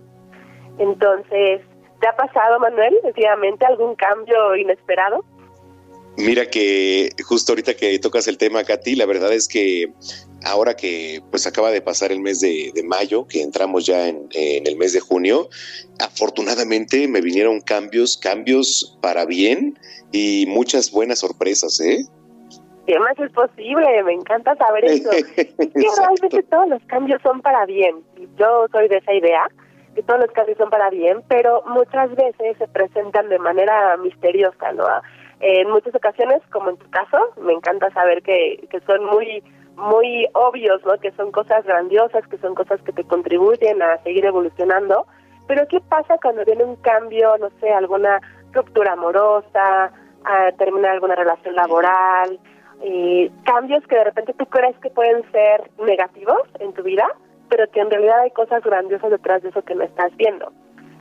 Entonces, 0.78 1.60
¿te 2.00 2.08
ha 2.08 2.16
pasado, 2.16 2.58
Manuel, 2.60 2.94
efectivamente, 3.02 3.64
algún 3.64 3.94
cambio 3.94 4.56
inesperado? 4.56 5.24
Mira 6.18 6.46
que 6.46 7.10
justo 7.26 7.52
ahorita 7.52 7.74
que 7.74 7.98
tocas 7.98 8.26
el 8.26 8.38
tema, 8.38 8.64
Katy, 8.64 8.96
la 8.96 9.04
verdad 9.04 9.32
es 9.34 9.46
que 9.46 9.92
ahora 10.44 10.74
que 10.74 11.20
pues 11.30 11.46
acaba 11.46 11.70
de 11.70 11.82
pasar 11.82 12.10
el 12.10 12.20
mes 12.20 12.40
de, 12.40 12.72
mayo, 12.84 13.26
que 13.26 13.42
entramos 13.42 13.84
ya 13.84 14.08
en, 14.08 14.26
en, 14.32 14.66
el 14.66 14.76
mes 14.76 14.94
de 14.94 15.00
junio, 15.00 15.50
afortunadamente 15.98 17.06
me 17.06 17.20
vinieron 17.20 17.60
cambios, 17.60 18.16
cambios 18.16 18.96
para 19.02 19.26
bien 19.26 19.78
y 20.10 20.46
muchas 20.48 20.90
buenas 20.90 21.18
sorpresas, 21.18 21.80
¿eh? 21.80 22.06
¿Qué 22.86 22.98
más 23.00 23.18
es 23.18 23.32
posible? 23.32 24.02
Me 24.04 24.12
encanta 24.12 24.54
saber 24.56 24.84
eso. 24.84 25.10
que 25.34 25.52
realmente 25.98 26.42
todos 26.44 26.68
los 26.68 26.82
cambios 26.84 27.20
son 27.22 27.42
para 27.42 27.66
bien. 27.66 27.96
Yo 28.38 28.66
soy 28.70 28.88
de 28.88 28.98
esa 28.98 29.12
idea, 29.12 29.48
que 29.96 30.02
todos 30.02 30.20
los 30.20 30.30
cambios 30.30 30.58
son 30.58 30.70
para 30.70 30.90
bien, 30.90 31.22
pero 31.26 31.62
muchas 31.66 32.14
veces 32.14 32.56
se 32.58 32.68
presentan 32.68 33.28
de 33.28 33.38
manera 33.38 33.96
misteriosa, 33.96 34.72
¿no? 34.72 34.84
En 35.40 35.70
muchas 35.70 35.94
ocasiones, 35.94 36.42
como 36.52 36.70
en 36.70 36.76
tu 36.76 36.88
caso, 36.90 37.18
me 37.40 37.54
encanta 37.54 37.90
saber 37.90 38.22
que, 38.22 38.68
que 38.70 38.80
son 38.80 39.04
muy 39.06 39.42
muy 39.76 40.26
obvios, 40.32 40.82
¿no? 40.84 40.98
Que 40.98 41.12
son 41.12 41.32
cosas 41.32 41.64
grandiosas, 41.64 42.26
que 42.28 42.38
son 42.38 42.54
cosas 42.54 42.80
que 42.82 42.92
te 42.92 43.04
contribuyen 43.04 43.82
a 43.82 43.98
seguir 44.02 44.24
evolucionando. 44.24 45.06
Pero 45.46 45.66
¿qué 45.68 45.80
pasa 45.80 46.16
cuando 46.22 46.44
viene 46.44 46.64
un 46.64 46.76
cambio, 46.76 47.36
no 47.38 47.50
sé, 47.60 47.70
alguna 47.70 48.20
ruptura 48.52 48.92
amorosa, 48.92 49.92
a 50.24 50.52
terminar 50.58 50.92
alguna 50.92 51.14
relación 51.14 51.54
laboral, 51.54 52.38
eh, 52.82 53.30
cambios 53.44 53.86
que 53.86 53.96
de 53.96 54.04
repente 54.04 54.34
tú 54.34 54.46
crees 54.46 54.76
que 54.78 54.90
pueden 54.90 55.22
ser 55.30 55.70
negativos 55.78 56.42
en 56.58 56.72
tu 56.72 56.82
vida, 56.82 57.06
pero 57.48 57.70
que 57.70 57.80
en 57.80 57.90
realidad 57.90 58.20
hay 58.20 58.30
cosas 58.30 58.62
grandiosas 58.62 59.10
detrás 59.10 59.42
de 59.42 59.50
eso 59.50 59.62
que 59.62 59.74
no 59.74 59.84
estás 59.84 60.14
viendo. 60.16 60.52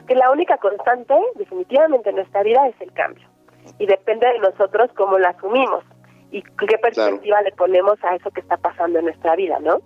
Que 0.07 0.15
la 0.15 0.31
única 0.31 0.57
constante, 0.57 1.13
definitivamente 1.35 2.09
en 2.09 2.17
nuestra 2.17 2.43
vida, 2.43 2.67
es 2.67 2.76
el 2.80 2.91
cambio. 2.93 3.27
Y 3.80 3.88
depende 3.88 4.27
de 4.27 4.39
nosotros 4.39 4.91
cómo 4.95 5.17
lo 5.17 5.27
asumimos 5.27 5.84
y 6.31 6.41
qué 6.41 6.77
perspectiva 6.77 7.41
le 7.41 7.51
ponemos 7.53 7.97
a 8.03 8.15
eso 8.15 8.30
que 8.31 8.41
está 8.41 8.57
pasando 8.57 8.99
en 8.99 9.05
nuestra 9.05 9.35
vida, 9.35 9.57
¿no? 9.59 9.80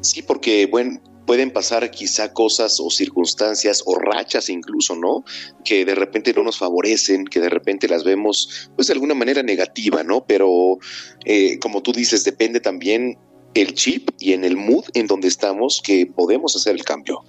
Sí, 0.00 0.22
porque, 0.22 0.66
bueno, 0.66 1.00
pueden 1.26 1.50
pasar 1.50 1.90
quizá 1.90 2.32
cosas 2.32 2.80
o 2.80 2.88
circunstancias 2.88 3.82
o 3.84 3.98
rachas 3.98 4.48
incluso, 4.48 4.94
¿no? 4.94 5.24
Que 5.64 5.84
de 5.84 5.94
repente 5.94 6.32
no 6.32 6.44
nos 6.44 6.58
favorecen, 6.58 7.24
que 7.24 7.40
de 7.40 7.50
repente 7.50 7.88
las 7.88 8.04
vemos 8.04 8.70
pues 8.76 8.88
de 8.88 8.94
alguna 8.94 9.14
manera 9.14 9.42
negativa, 9.42 10.02
¿no? 10.04 10.24
Pero 10.24 10.78
eh, 11.24 11.58
como 11.58 11.82
tú 11.82 11.92
dices, 11.92 12.24
depende 12.24 12.60
también 12.60 13.18
el 13.56 13.74
chip 13.74 14.10
y 14.18 14.32
en 14.32 14.44
el 14.44 14.56
mood 14.56 14.84
en 14.94 15.06
donde 15.06 15.28
estamos 15.28 15.82
que 15.84 16.06
podemos 16.06 16.54
hacer 16.56 16.74
el 16.74 16.84
cambio. 16.84 17.22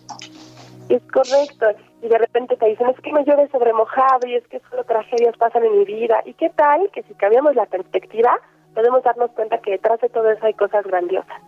Es 0.89 1.01
correcto. 1.11 1.65
Y 2.01 2.07
de 2.07 2.17
repente 2.17 2.55
te 2.55 2.67
dicen, 2.67 2.87
es 2.89 2.99
que 3.01 3.11
me 3.11 3.23
llueve 3.23 3.49
sobre 3.49 3.73
mojado 3.73 4.27
y 4.27 4.35
es 4.35 4.47
que 4.47 4.61
solo 4.69 4.83
tragedias 4.83 5.35
pasan 5.37 5.65
en 5.65 5.79
mi 5.79 5.85
vida. 5.85 6.21
¿Y 6.25 6.33
qué 6.33 6.49
tal 6.49 6.89
que 6.91 7.03
si 7.03 7.13
cambiamos 7.15 7.55
la 7.55 7.65
perspectiva, 7.65 8.39
podemos 8.73 9.03
darnos 9.03 9.31
cuenta 9.31 9.57
que 9.59 9.71
detrás 9.71 9.99
de 10.01 10.09
todo 10.09 10.29
eso 10.29 10.45
hay 10.45 10.53
cosas 10.53 10.85
grandiosas? 10.85 11.41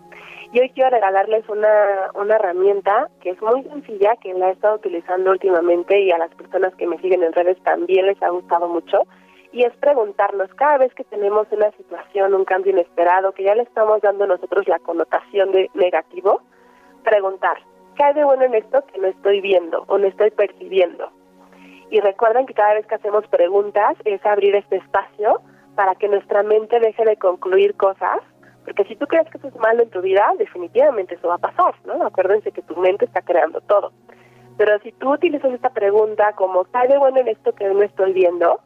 Y 0.52 0.60
hoy 0.60 0.70
quiero 0.72 0.90
regalarles 0.90 1.48
una, 1.48 2.10
una 2.16 2.36
herramienta 2.36 3.08
que 3.22 3.32
es 3.32 3.42
muy 3.42 3.64
sencilla, 3.64 4.16
que 4.22 4.34
la 4.34 4.50
he 4.50 4.54
estado 4.54 4.76
utilizando 4.78 5.30
últimamente 5.32 6.02
y 6.02 6.12
a 6.12 6.18
las 6.18 6.34
personas 6.34 6.74
que 6.76 6.88
me 6.88 6.98
siguen 7.00 7.22
en 7.22 7.34
redes 7.34 7.62
también 7.64 8.08
les 8.08 8.22
ha 8.24 8.30
gustado 8.30 8.68
mucho. 8.68 9.04
Y 9.52 9.64
es 9.64 9.76
preguntarnos 9.78 10.54
cada 10.56 10.78
vez 10.78 10.94
que 10.94 11.04
tenemos 11.06 11.48
una 11.52 11.72
situación, 11.72 12.34
un 12.34 12.46
cambio 12.46 12.72
inesperado, 12.72 13.32
que 13.32 13.44
ya 13.44 13.56
le 13.56 13.64
estamos 13.64 14.02
dando 14.02 14.28
nosotros 14.28 14.68
la 14.68 14.80
connotación 14.80 15.52
de 15.52 15.70
negativo, 15.74 16.42
preguntar, 17.04 17.58
¿qué 17.96 18.04
hay 18.04 18.14
de 18.14 18.24
bueno 18.24 18.44
en 18.44 18.54
esto 18.54 18.84
que 18.94 19.00
no 19.00 19.08
estoy 19.08 19.42
viendo 19.42 19.86
o 19.88 19.98
no 19.98 20.08
estoy 20.08 20.32
percibiendo? 20.32 21.12
Y 21.90 22.00
recuerden 22.02 22.46
que 22.46 22.54
cada 22.54 22.76
vez 22.76 22.86
que 22.86 22.96
hacemos 22.96 23.26
preguntas 23.28 23.96
es 24.06 24.24
abrir 24.26 24.56
este 24.56 24.78
espacio 24.78 25.42
para 25.76 25.96
que 25.96 26.08
nuestra 26.08 26.44
mente 26.44 26.80
deje 26.80 27.04
de 27.04 27.18
concluir 27.18 27.76
cosas 27.76 28.22
porque 28.70 28.84
si 28.86 28.96
tú 28.96 29.08
crees 29.08 29.28
que 29.32 29.40
eso 29.40 29.48
es 29.48 29.56
malo 29.56 29.82
en 29.82 29.90
tu 29.90 30.00
vida, 30.00 30.32
definitivamente 30.38 31.16
eso 31.16 31.28
va 31.28 31.36
a 31.36 31.40
pasar, 31.40 31.74
¿no? 31.86 32.06
Acuérdense 32.06 32.52
que 32.52 32.62
tu 32.62 32.76
mente 32.76 33.06
está 33.06 33.24
creando 33.24 33.62
todo. 33.62 33.92
Pero 34.58 34.78
si 34.84 34.92
tú 34.92 35.14
utilizas 35.14 35.52
esta 35.52 35.72
pregunta 35.72 36.34
como, 36.34 36.66
¿qué 36.66 36.88
de 36.88 37.00
bueno 37.00 37.20
en 37.20 37.30
esto 37.30 37.52
que 37.54 37.68
no 37.68 37.82
estoy 37.82 38.14
viendo? 38.14 38.60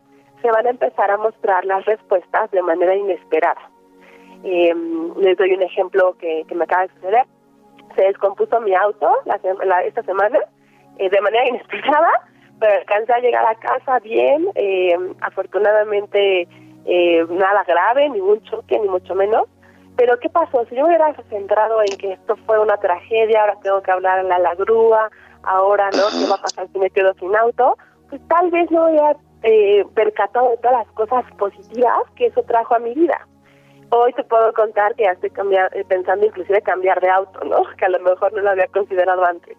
Se 0.44 0.52
van 0.52 0.68
a 0.68 0.72
empezar 0.72 1.10
a 1.10 1.18
mostrar 1.18 1.64
las 1.64 1.86
respuestas 1.86 2.52
de 2.52 2.62
manera 2.62 2.94
inesperada. 2.96 3.70
Eh, 4.44 4.76
les 5.18 5.38
doy 5.38 5.54
un 5.54 5.62
ejemplo 5.62 6.18
que, 6.20 6.46
me 6.54 6.66
acaba 6.66 6.84
de 6.84 6.94
suceder. 6.96 7.26
Se 7.96 8.04
descompuso 8.04 8.60
mi 8.60 8.76
auto 8.76 9.10
esta 9.86 10.04
semana 10.04 10.40
eh, 10.98 11.10
de 11.10 11.22
manera 11.22 11.48
inesperada, 11.50 12.30
pero 12.60 12.74
alcancé 12.74 13.14
a 13.14 13.20
llegar 13.20 13.46
a 13.46 13.56
casa 13.56 14.00
bien. 14.00 14.50
Eh, 14.56 14.98
afortunadamente, 15.22 16.48
eh, 16.86 17.26
nada 17.30 17.64
grave, 17.66 18.10
ningún 18.10 18.42
choque, 18.44 18.78
ni 18.80 18.90
mucho 18.90 19.16
menos. 19.16 19.48
Pero 19.96 20.20
¿qué 20.20 20.28
pasó? 20.30 20.66
Si 20.66 20.76
yo 20.76 20.86
hubiera 20.88 21.14
centrado 21.30 21.82
en 21.82 21.98
que 21.98 22.14
esto 22.14 22.36
fue 22.46 22.60
una 22.60 22.78
tragedia, 22.78 23.42
ahora 23.42 23.60
tengo 23.62 23.82
que 23.82 23.92
hablar 23.92 24.20
en 24.20 24.28
la, 24.28 24.56
grúa, 24.56 25.10
ahora 25.44 25.90
no, 25.92 26.04
¿qué 26.10 26.28
va 26.30 26.36
a 26.36 26.42
pasar 26.42 26.68
si 26.74 26.80
me 26.80 26.90
quedo 26.90 27.14
sin 27.14 27.34
auto? 27.36 27.78
Pues 28.10 28.22
tal 28.28 28.50
vez 28.50 28.70
no 28.72 28.88
hubiera 28.88 29.16
eh, 29.44 29.86
percatado 29.94 30.52
de 30.52 30.58
todas 30.58 30.86
las 30.86 30.92
cosas 30.94 31.26
positivas 31.38 32.04
que 32.16 32.28
eso 32.28 32.42
trajo 32.44 32.76
a 32.76 32.80
mi 32.80 32.94
vida. 32.94 33.28
Hoy 33.90 34.14
te 34.14 34.24
puedo 34.24 34.52
contar 34.54 34.96
que 34.96 35.04
ya 35.04 35.12
estoy 35.12 35.32
eh, 35.74 35.86
pensando 35.88 36.26
inclusive 36.26 36.62
cambiar 36.62 37.00
de 37.02 37.10
auto, 37.10 37.44
¿no? 37.44 37.64
Que 37.78 37.86
a 37.86 37.90
lo 37.90 38.00
mejor 38.00 38.34
no 38.34 38.42
lo 38.42 38.50
había 38.50 38.68
considerado 38.68 39.24
antes. 39.24 39.58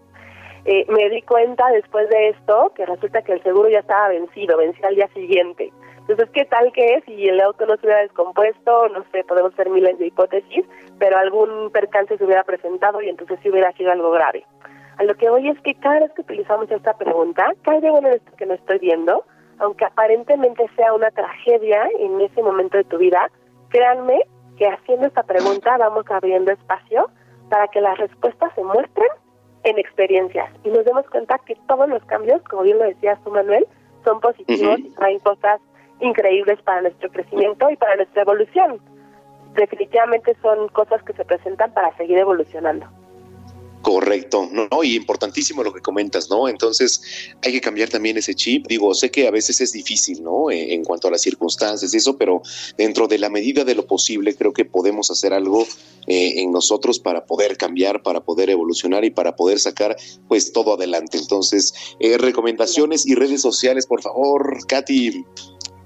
Eh, 0.65 0.87
me 0.89 1.11
di 1.11 1.21
cuenta 1.23 1.69
después 1.71 2.09
de 2.09 2.31
esto 2.31 2.73
que 2.75 2.87
resulta 2.87 3.21
que 3.23 3.35
el 3.35 3.43
seguro 3.43 3.69
ya 3.69 3.81
estaba 3.81 4.09
vencido, 4.09 4.57
vencía 4.57 4.89
al 4.89 4.95
día 4.97 5.09
siguiente. 5.09 5.71
Entonces, 5.99 6.29
¿qué 6.33 6.45
tal 6.47 6.73
que 6.73 6.95
es? 6.95 7.05
Si 7.05 7.29
el 7.29 7.41
auto 7.41 7.67
no 7.67 7.77
se 7.77 7.87
hubiera 7.87 8.03
descompuesto, 8.03 8.89
no 8.89 9.05
sé, 9.13 9.25
podemos 9.25 9.53
hacer 9.53 9.71
miles 9.71 9.99
de 9.99 10.07
hipótesis, 10.07 10.65
pero 10.99 11.17
algún 11.19 11.71
percance 11.71 12.17
se 12.17 12.25
hubiera 12.25 12.45
presentado 12.45 13.01
y 13.03 13.09
entonces 13.09 13.39
sí 13.43 13.51
hubiera 13.51 13.73
sido 13.73 13.93
algo 13.93 14.11
grave. 14.11 14.47
A 14.97 15.05
lo 15.05 15.15
que 15.15 15.29
voy 15.29 15.49
es 15.49 15.61
que 15.61 15.75
cada 15.75 16.01
vez 16.01 16.13
que 16.13 16.23
utilizamos 16.23 16.71
esta 16.71 16.95
pregunta, 16.97 17.53
¿qué 17.63 17.71
hay 17.71 17.81
de 17.81 18.11
esto 18.17 18.33
que 18.37 18.47
no 18.47 18.55
estoy 18.55 18.79
viendo? 18.79 19.25
Aunque 19.59 19.85
aparentemente 19.85 20.67
sea 20.77 20.93
una 20.93 21.11
tragedia 21.11 21.89
en 21.99 22.21
ese 22.21 22.43
momento 22.43 22.77
de 22.77 22.85
tu 22.85 22.99
vida, 22.99 23.31
créanme 23.69 24.23
que 24.57 24.67
haciendo 24.67 25.07
esta 25.07 25.23
pregunta 25.23 25.77
vamos 25.79 26.05
abriendo 26.11 26.53
espacio 26.53 27.11
para 27.51 27.69
que 27.69 27.81
las 27.81 27.99
respuestas 27.99 28.53
se 28.55 28.63
muestren 28.63 29.09
en 29.65 29.79
experiencias 29.79 30.51
y 30.65 30.69
nos 30.69 30.85
demos 30.85 31.09
cuenta 31.11 31.39
que 31.47 31.57
todos 31.67 31.89
los 31.89 32.05
cambios, 32.05 32.43
como 32.45 32.63
bien 32.63 32.79
lo 32.79 32.85
decías 32.85 33.19
tú, 33.25 33.31
Manuel, 33.31 33.67
son 34.05 34.21
positivos 34.21 34.79
y 34.79 34.91
traen 34.91 35.19
cosas 35.21 35.61
increíbles 36.01 36.61
para 36.63 36.83
nuestro 36.83 37.11
crecimiento 37.11 37.71
y 37.71 37.77
para 37.77 37.97
nuestra 37.97 38.23
evolución. 38.23 38.81
Definitivamente 39.55 40.37
son 40.43 40.69
cosas 40.69 41.03
que 41.05 41.13
se 41.15 41.25
presentan 41.25 41.73
para 41.73 41.97
seguir 41.97 42.19
evolucionando. 42.19 42.87
Correcto, 43.85 44.49
no, 44.51 44.83
y 44.83 44.97
importantísimo 44.97 45.63
lo 45.63 45.71
que 45.71 45.83
comentas, 45.83 46.31
¿no? 46.31 46.49
Entonces 46.49 47.03
hay 47.43 47.53
que 47.53 47.61
cambiar 47.61 47.91
también 47.91 48.17
ese 48.17 48.35
chip. 48.35 48.67
Digo, 48.67 48.95
sé 48.95 49.11
que 49.11 49.29
a 49.29 49.31
veces 49.31 49.61
es 49.61 49.73
difícil, 49.73 50.23
¿no? 50.23 50.51
Eh, 50.51 50.73
en 50.73 50.85
cuanto 50.85 51.09
a 51.09 51.11
las 51.11 51.21
circunstancias 51.21 51.93
y 51.93 51.99
eso, 51.99 52.17
pero 52.17 52.41
dentro 52.79 53.09
de 53.09 53.19
la 53.19 53.29
medida 53.29 53.63
de 53.63 53.75
lo 53.75 53.87
posible 53.87 54.35
creo 54.37 54.55
que 54.55 54.65
podemos 54.65 55.11
hacer 55.11 55.35
algo 55.35 55.67
eh, 56.07 56.41
en 56.41 56.51
nosotros 56.51 56.99
para 56.99 57.27
poder 57.27 57.59
cambiar, 57.59 58.03
para 58.03 58.21
poder 58.21 58.49
evolucionar 58.49 59.05
y 59.05 59.11
para 59.11 59.37
poder 59.37 59.61
sacar 59.61 59.99
pues 60.29 60.55
todo 60.55 60.73
adelante. 60.73 61.19
Entonces, 61.19 61.75
eh, 62.01 62.17
recomendaciones 62.17 63.07
y 63.07 63.15
redes 63.15 63.43
sociales, 63.43 63.87
por 63.87 64.01
favor, 64.01 64.67
Katy. 64.67 65.27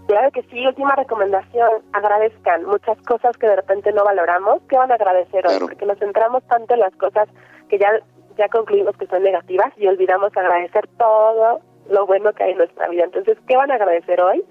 Claro 0.08 0.30
que 0.32 0.42
sí, 0.44 0.66
última 0.66 0.96
recomendación, 0.96 1.68
agradezcan 1.92 2.64
muchas 2.64 2.96
cosas 3.02 3.36
que 3.36 3.46
de 3.46 3.56
repente 3.56 3.92
no 3.92 4.04
valoramos, 4.04 4.62
¿qué 4.66 4.78
van 4.78 4.90
a 4.90 4.94
agradecer 4.94 5.46
hoy? 5.46 5.58
Porque 5.60 5.84
nos 5.84 5.98
centramos 5.98 6.42
tanto 6.44 6.72
en 6.72 6.80
las 6.80 6.94
cosas 6.96 7.28
que 7.68 7.78
ya, 7.78 7.90
ya 8.38 8.48
concluimos 8.48 8.96
que 8.96 9.06
son 9.06 9.22
negativas 9.22 9.70
y 9.76 9.86
olvidamos 9.86 10.34
agradecer 10.34 10.88
todo 10.96 11.60
lo 11.90 12.06
bueno 12.06 12.32
que 12.32 12.42
hay 12.42 12.52
en 12.52 12.56
nuestra 12.56 12.88
vida. 12.88 13.04
Entonces, 13.04 13.36
¿qué 13.46 13.58
van 13.58 13.70
a 13.70 13.74
agradecer 13.74 14.18
hoy? 14.22 14.42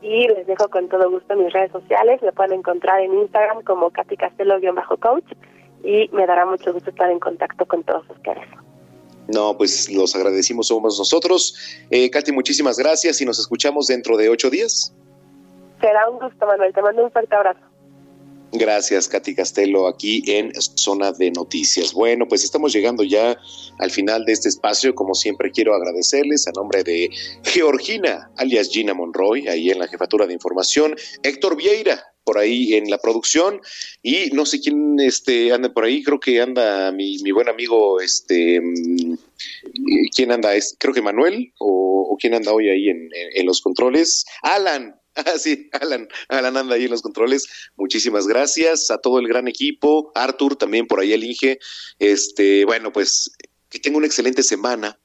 Y 0.00 0.28
les 0.28 0.46
dejo 0.46 0.70
con 0.70 0.88
todo 0.88 1.10
gusto 1.10 1.36
mis 1.36 1.52
redes 1.52 1.72
sociales, 1.72 2.22
me 2.22 2.32
pueden 2.32 2.60
encontrar 2.60 3.02
en 3.02 3.12
Instagram 3.12 3.64
como 3.64 3.90
Katy 3.90 4.16
Castelo-coach 4.16 5.30
y 5.84 6.08
me 6.14 6.26
dará 6.26 6.46
mucho 6.46 6.72
gusto 6.72 6.88
estar 6.88 7.10
en 7.10 7.20
contacto 7.20 7.66
con 7.66 7.82
todos 7.84 8.08
ustedes. 8.08 8.48
No, 9.28 9.58
pues 9.58 9.90
los 9.90 10.16
agradecimos 10.16 10.68
somos 10.68 10.98
nosotros. 10.98 11.54
Eh, 11.90 12.08
Katy, 12.08 12.32
muchísimas 12.32 12.78
gracias 12.78 13.20
y 13.20 13.26
nos 13.26 13.38
escuchamos 13.38 13.88
dentro 13.88 14.16
de 14.16 14.30
ocho 14.30 14.48
días. 14.48 14.94
Será 15.82 16.08
un 16.08 16.20
gusto, 16.20 16.46
Manuel. 16.46 16.72
Te 16.72 16.80
mando 16.80 17.04
un 17.04 17.10
fuerte 17.10 17.34
abrazo. 17.34 17.60
Gracias, 18.54 19.08
Katy 19.08 19.34
Castelo, 19.34 19.88
aquí 19.88 20.22
en 20.26 20.52
Zona 20.54 21.10
de 21.12 21.30
Noticias. 21.30 21.92
Bueno, 21.92 22.28
pues 22.28 22.44
estamos 22.44 22.72
llegando 22.72 23.02
ya 23.02 23.36
al 23.78 23.90
final 23.90 24.26
de 24.26 24.32
este 24.32 24.48
espacio. 24.48 24.94
Como 24.94 25.14
siempre, 25.14 25.50
quiero 25.50 25.74
agradecerles 25.74 26.46
a 26.46 26.52
nombre 26.52 26.84
de 26.84 27.08
Georgina, 27.44 28.30
alias 28.36 28.68
Gina 28.68 28.94
Monroy, 28.94 29.48
ahí 29.48 29.70
en 29.70 29.78
la 29.78 29.88
jefatura 29.88 30.26
de 30.26 30.34
información, 30.34 30.94
Héctor 31.22 31.56
Vieira, 31.56 32.04
por 32.24 32.38
ahí 32.38 32.74
en 32.74 32.90
la 32.90 32.98
producción 32.98 33.60
y 34.02 34.30
no 34.32 34.46
sé 34.46 34.60
quién 34.60 35.00
este 35.00 35.52
anda 35.52 35.72
por 35.72 35.84
ahí 35.84 36.02
creo 36.02 36.20
que 36.20 36.40
anda 36.40 36.92
mi, 36.92 37.18
buen 37.32 37.48
amigo 37.48 38.00
este 38.00 38.60
mm, 38.60 39.16
quién 40.14 40.30
anda 40.30 40.50
creo 40.78 40.94
que 40.94 41.02
Manuel 41.02 41.52
o, 41.58 42.16
quién 42.20 42.34
anda 42.34 42.52
hoy 42.52 42.68
ahí 42.68 42.88
en, 42.88 43.46
los 43.46 43.60
controles 43.60 44.24
Alan 44.42 44.94
Ah, 45.14 45.24
sí, 45.38 45.68
Alan, 45.72 46.08
Alan 46.28 46.56
anda 46.56 46.74
ahí 46.74 46.84
en 46.84 46.90
los 46.90 47.02
controles. 47.02 47.46
Muchísimas 47.76 48.26
gracias 48.26 48.90
a 48.90 48.98
todo 48.98 49.18
el 49.18 49.28
gran 49.28 49.48
equipo. 49.48 50.12
Arthur 50.14 50.56
también 50.56 50.86
por 50.86 51.00
ahí 51.00 51.12
el 51.12 51.24
Inge. 51.24 51.58
Este, 51.98 52.64
bueno, 52.64 52.92
pues 52.92 53.32
que 53.68 53.78
tenga 53.78 53.98
una 53.98 54.06
excelente 54.06 54.42
semana. 54.42 54.98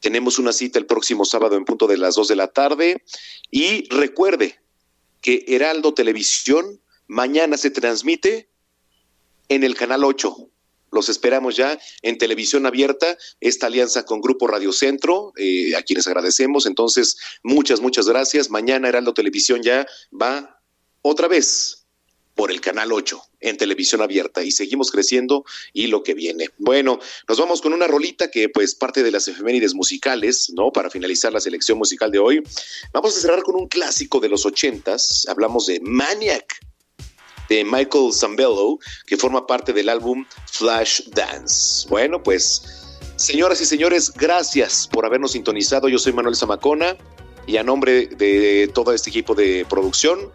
Tenemos 0.00 0.38
una 0.38 0.52
cita 0.52 0.78
el 0.78 0.86
próximo 0.86 1.24
sábado 1.24 1.56
en 1.56 1.64
punto 1.64 1.86
de 1.86 1.98
las 1.98 2.14
dos 2.14 2.28
de 2.28 2.36
la 2.36 2.48
tarde. 2.48 3.02
Y 3.50 3.88
recuerde 3.90 4.60
que 5.20 5.44
Heraldo 5.48 5.94
Televisión 5.94 6.80
mañana 7.06 7.56
se 7.56 7.70
transmite 7.70 8.48
en 9.48 9.64
el 9.64 9.74
canal 9.76 10.04
8. 10.04 10.50
Los 10.94 11.08
esperamos 11.08 11.56
ya 11.56 11.78
en 12.02 12.18
televisión 12.18 12.66
abierta, 12.66 13.18
esta 13.40 13.66
alianza 13.66 14.04
con 14.04 14.20
Grupo 14.20 14.46
Radio 14.46 14.72
Centro, 14.72 15.32
eh, 15.36 15.74
a 15.76 15.82
quienes 15.82 16.06
agradecemos. 16.06 16.66
Entonces, 16.66 17.16
muchas, 17.42 17.80
muchas 17.80 18.08
gracias. 18.08 18.48
Mañana 18.50 18.88
Heraldo 18.88 19.12
Televisión 19.12 19.62
ya 19.62 19.86
va 20.12 20.60
otra 21.02 21.28
vez 21.28 21.84
por 22.34 22.50
el 22.50 22.60
canal 22.60 22.92
8 22.92 23.20
en 23.40 23.56
televisión 23.56 24.00
abierta 24.00 24.42
y 24.42 24.50
seguimos 24.50 24.90
creciendo 24.90 25.44
y 25.72 25.86
lo 25.86 26.02
que 26.02 26.14
viene. 26.14 26.50
Bueno, 26.58 26.98
nos 27.28 27.38
vamos 27.38 27.60
con 27.60 27.72
una 27.72 27.86
rolita 27.86 28.30
que 28.30 28.48
pues 28.48 28.74
parte 28.74 29.02
de 29.02 29.10
las 29.10 29.28
efemérides 29.28 29.74
musicales, 29.74 30.50
¿no? 30.54 30.72
Para 30.72 30.90
finalizar 30.90 31.32
la 31.32 31.40
selección 31.40 31.78
musical 31.78 32.10
de 32.10 32.18
hoy. 32.18 32.42
Vamos 32.92 33.16
a 33.16 33.20
cerrar 33.20 33.42
con 33.42 33.54
un 33.54 33.68
clásico 33.68 34.20
de 34.20 34.28
los 34.28 34.46
ochentas, 34.46 35.26
hablamos 35.28 35.66
de 35.66 35.80
Maniac 35.80 36.58
de 37.48 37.64
Michael 37.64 38.12
Zambello, 38.12 38.78
que 39.06 39.16
forma 39.16 39.46
parte 39.46 39.72
del 39.72 39.88
álbum 39.88 40.24
Flash 40.50 41.02
Dance. 41.10 41.88
Bueno, 41.88 42.22
pues, 42.22 42.62
señoras 43.16 43.60
y 43.60 43.64
señores, 43.64 44.12
gracias 44.12 44.88
por 44.88 45.06
habernos 45.06 45.32
sintonizado. 45.32 45.88
Yo 45.88 45.98
soy 45.98 46.12
Manuel 46.12 46.36
Zamacona 46.36 46.96
y 47.46 47.56
a 47.56 47.62
nombre 47.62 48.06
de 48.06 48.70
todo 48.72 48.92
este 48.92 49.10
equipo 49.10 49.34
de 49.34 49.66
producción, 49.68 50.30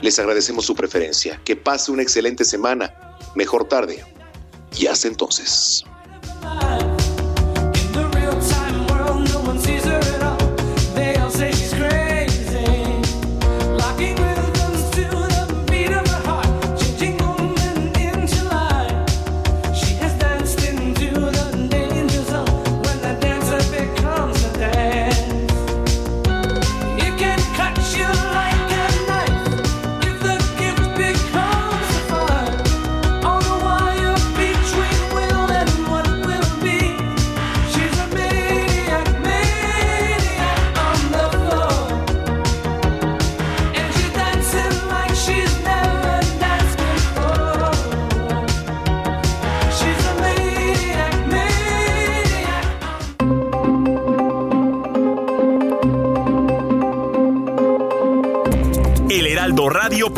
les 0.00 0.18
agradecemos 0.18 0.66
su 0.66 0.74
preferencia. 0.74 1.40
Que 1.44 1.56
pase 1.56 1.90
una 1.90 2.02
excelente 2.02 2.44
semana. 2.44 2.94
Mejor 3.34 3.66
tarde. 3.66 4.04
Y 4.76 4.86
hasta 4.86 5.08
entonces. 5.08 5.84